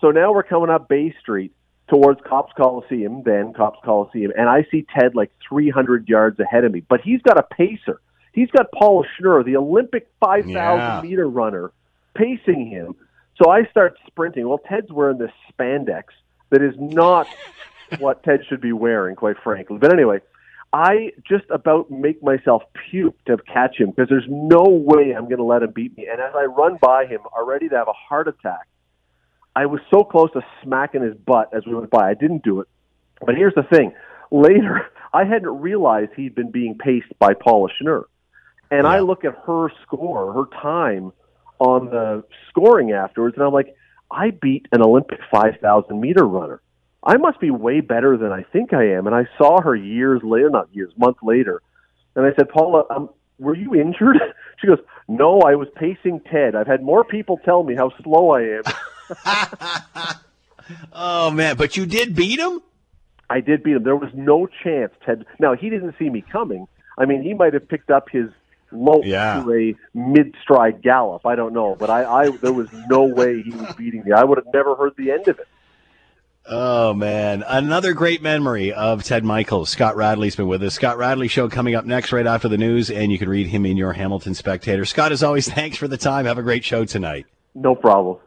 So 0.00 0.10
now 0.10 0.32
we're 0.32 0.42
coming 0.42 0.68
up 0.68 0.88
Bay 0.88 1.14
Street 1.20 1.52
towards 1.88 2.20
Copps 2.26 2.52
Coliseum, 2.56 3.22
then 3.24 3.52
Copps 3.54 3.78
Coliseum, 3.84 4.32
and 4.36 4.48
I 4.48 4.66
see 4.70 4.84
Ted 4.98 5.14
like 5.14 5.30
300 5.48 6.08
yards 6.08 6.40
ahead 6.40 6.64
of 6.64 6.72
me. 6.72 6.80
But 6.80 7.00
he's 7.02 7.22
got 7.22 7.38
a 7.38 7.44
pacer. 7.44 8.00
He's 8.32 8.50
got 8.50 8.70
Paula 8.72 9.04
Schnurr, 9.18 9.44
the 9.44 9.56
Olympic 9.56 10.08
5,000 10.20 10.50
Yeah. 10.50 11.00
meter 11.02 11.28
runner, 11.28 11.70
pacing 12.14 12.66
him. 12.68 12.96
So 13.42 13.50
I 13.50 13.64
start 13.66 13.98
sprinting. 14.06 14.48
Well, 14.48 14.58
Ted's 14.58 14.90
wearing 14.90 15.18
this 15.18 15.30
spandex 15.52 16.04
that 16.50 16.62
is 16.62 16.74
not 16.78 17.26
what 17.98 18.22
Ted 18.22 18.40
should 18.48 18.60
be 18.60 18.72
wearing, 18.72 19.16
quite 19.16 19.36
frankly. 19.42 19.78
But 19.78 19.92
anyway, 19.92 20.20
I 20.72 21.12
just 21.28 21.44
about 21.50 21.90
make 21.90 22.22
myself 22.22 22.62
puke 22.90 23.16
to 23.26 23.36
catch 23.38 23.76
him 23.78 23.90
because 23.90 24.08
there's 24.08 24.26
no 24.28 24.64
way 24.64 25.14
I'm 25.14 25.24
going 25.24 25.38
to 25.38 25.44
let 25.44 25.62
him 25.62 25.72
beat 25.72 25.96
me. 25.96 26.06
And 26.10 26.20
as 26.20 26.32
I 26.34 26.44
run 26.44 26.78
by 26.80 27.06
him, 27.06 27.20
already 27.36 27.68
to 27.68 27.76
have 27.76 27.88
a 27.88 27.92
heart 27.92 28.28
attack, 28.28 28.66
I 29.54 29.66
was 29.66 29.80
so 29.90 30.04
close 30.04 30.30
to 30.32 30.42
smacking 30.62 31.02
his 31.02 31.14
butt 31.14 31.50
as 31.54 31.64
we 31.66 31.74
went 31.74 31.90
by. 31.90 32.10
I 32.10 32.14
didn't 32.14 32.42
do 32.42 32.60
it. 32.60 32.68
But 33.24 33.36
here's 33.36 33.54
the 33.54 33.62
thing. 33.62 33.92
Later, 34.30 34.86
I 35.12 35.24
hadn't 35.24 35.60
realized 35.60 36.10
he'd 36.16 36.34
been 36.34 36.50
being 36.50 36.76
paced 36.76 37.18
by 37.18 37.32
Paula 37.34 37.68
Schnurr. 37.80 38.04
And 38.70 38.86
I 38.86 38.98
look 38.98 39.24
at 39.24 39.34
her 39.46 39.68
score, 39.82 40.32
her 40.32 40.60
time 40.60 41.12
on 41.58 41.86
the 41.86 42.24
scoring 42.48 42.92
afterwards, 42.92 43.36
and 43.36 43.44
I'm 43.44 43.52
like, 43.52 43.74
I 44.10 44.30
beat 44.30 44.66
an 44.72 44.82
Olympic 44.82 45.18
5,000 45.30 46.00
meter 46.00 46.24
runner. 46.26 46.60
I 47.02 47.16
must 47.16 47.40
be 47.40 47.50
way 47.50 47.80
better 47.80 48.16
than 48.16 48.32
I 48.32 48.42
think 48.42 48.72
I 48.72 48.90
am. 48.90 49.06
And 49.06 49.14
I 49.14 49.26
saw 49.38 49.60
her 49.60 49.74
years 49.74 50.22
later, 50.24 50.50
not 50.50 50.68
years, 50.72 50.92
months 50.96 51.20
later. 51.22 51.62
And 52.14 52.26
I 52.26 52.34
said, 52.36 52.48
Paula, 52.48 52.84
um, 52.90 53.10
were 53.38 53.56
you 53.56 53.74
injured? 53.74 54.18
She 54.58 54.68
goes, 54.68 54.78
No, 55.06 55.40
I 55.40 55.54
was 55.54 55.68
pacing 55.76 56.20
Ted. 56.20 56.54
I've 56.54 56.66
had 56.66 56.82
more 56.82 57.04
people 57.04 57.38
tell 57.44 57.62
me 57.62 57.74
how 57.74 57.92
slow 58.02 58.30
I 58.30 58.56
am. 58.56 60.16
Oh 60.92 61.30
man, 61.30 61.56
but 61.56 61.76
you 61.76 61.86
did 61.86 62.14
beat 62.14 62.40
him. 62.40 62.60
I 63.28 63.40
did 63.40 63.62
beat 63.62 63.76
him. 63.76 63.84
There 63.84 63.96
was 63.96 64.10
no 64.14 64.48
chance 64.64 64.92
Ted. 65.04 65.24
Now 65.38 65.54
he 65.54 65.70
didn't 65.70 65.94
see 65.98 66.08
me 66.08 66.22
coming. 66.32 66.66
I 66.98 67.04
mean, 67.04 67.22
he 67.22 67.34
might 67.34 67.54
have 67.54 67.68
picked 67.68 67.90
up 67.90 68.08
his 68.10 68.30
Yeah. 69.04 69.42
to 69.42 69.52
a 69.52 69.74
mid-stride 69.94 70.82
gallop. 70.82 71.26
I 71.26 71.34
don't 71.34 71.52
know, 71.52 71.74
but 71.78 71.90
I, 71.90 72.04
I 72.04 72.30
there 72.30 72.52
was 72.52 72.68
no 72.88 73.04
way 73.04 73.42
he 73.42 73.50
was 73.50 73.74
beating 73.74 74.02
me. 74.04 74.12
I 74.12 74.24
would 74.24 74.38
have 74.38 74.52
never 74.52 74.74
heard 74.74 74.92
the 74.96 75.10
end 75.10 75.28
of 75.28 75.38
it. 75.38 75.48
Oh 76.48 76.94
man, 76.94 77.42
another 77.46 77.92
great 77.92 78.22
memory 78.22 78.72
of 78.72 79.02
Ted 79.02 79.24
Michaels. 79.24 79.68
Scott 79.68 79.96
Radley's 79.96 80.36
been 80.36 80.46
with 80.46 80.62
us. 80.62 80.74
Scott 80.74 80.96
Radley 80.96 81.26
show 81.26 81.48
coming 81.48 81.74
up 81.74 81.84
next 81.84 82.12
right 82.12 82.26
after 82.26 82.48
the 82.48 82.56
news, 82.56 82.88
and 82.88 83.10
you 83.10 83.18
can 83.18 83.28
read 83.28 83.48
him 83.48 83.66
in 83.66 83.76
your 83.76 83.92
Hamilton 83.92 84.34
Spectator. 84.34 84.84
Scott, 84.84 85.10
as 85.10 85.24
always, 85.24 85.48
thanks 85.52 85.76
for 85.76 85.88
the 85.88 85.96
time. 85.96 86.24
Have 86.26 86.38
a 86.38 86.42
great 86.42 86.64
show 86.64 86.84
tonight. 86.84 87.26
No 87.56 87.74
problem. 87.74 88.18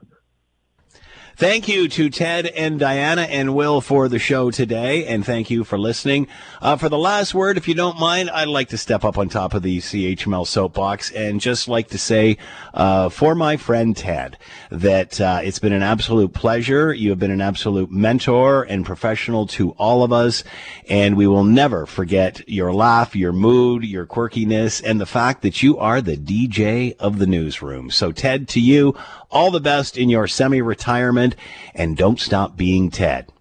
Thank 1.40 1.70
you 1.70 1.88
to 1.88 2.10
Ted 2.10 2.48
and 2.48 2.78
Diana 2.78 3.22
and 3.22 3.56
Will 3.56 3.80
for 3.80 4.10
the 4.10 4.20
show 4.20 4.52
today, 4.52 5.06
and 5.06 5.26
thank 5.26 5.50
you 5.50 5.64
for 5.64 5.80
listening. 5.80 6.28
Uh, 6.62 6.76
for 6.76 6.90
the 6.90 6.98
last 6.98 7.34
word, 7.34 7.56
if 7.56 7.66
you 7.66 7.74
don't 7.74 7.98
mind, 7.98 8.30
I'd 8.30 8.50
like 8.50 8.68
to 8.70 8.78
step 8.78 9.06
up 9.06 9.18
on 9.18 9.30
top 9.30 9.54
of 9.54 9.64
the 9.64 9.78
CHML 9.78 10.46
soapbox 10.46 11.12
and 11.12 11.40
just 11.40 11.70
like 11.70 11.88
to 11.92 11.98
say, 11.98 12.38
uh, 12.74 13.08
for 13.08 13.36
my 13.36 13.56
friend 13.56 13.96
Ted, 13.96 14.38
that 14.70 15.22
uh, 15.22 15.40
it's 15.42 15.60
been 15.60 15.72
an 15.72 15.82
absolute 15.82 16.34
pleasure. 16.34 16.92
You 16.94 17.12
have 17.12 17.20
been 17.20 17.32
an 17.32 17.40
absolute 17.40 17.90
mentor 17.90 18.64
and 18.64 18.86
professional 18.86 19.48
to 19.48 19.70
all 19.78 20.04
of 20.04 20.12
us, 20.12 20.44
and 20.90 21.16
we 21.16 21.26
will 21.26 21.46
never 21.46 21.86
forget 21.86 22.50
your 22.50 22.74
laugh, 22.74 23.16
your 23.16 23.32
mood, 23.32 23.86
your 23.86 24.06
quirkiness, 24.06 24.84
and 24.84 25.00
the 25.00 25.06
fact 25.06 25.44
that 25.44 25.64
you 25.64 25.78
are 25.78 26.02
the 26.02 26.18
DJ 26.18 26.98
of 26.98 27.18
the 27.18 27.28
newsroom. 27.28 27.92
So, 27.92 28.12
Ted, 28.12 28.50
to 28.50 28.60
you, 28.60 28.94
all 29.32 29.52
the 29.52 29.60
best 29.60 29.98
in 29.98 30.10
your 30.10 30.28
semi 30.28 30.62
retirement, 30.62 31.36
and 31.74 31.98
don't 31.98 32.20
stop 32.20 32.58
being 32.58 32.90
Ted. 32.90 33.32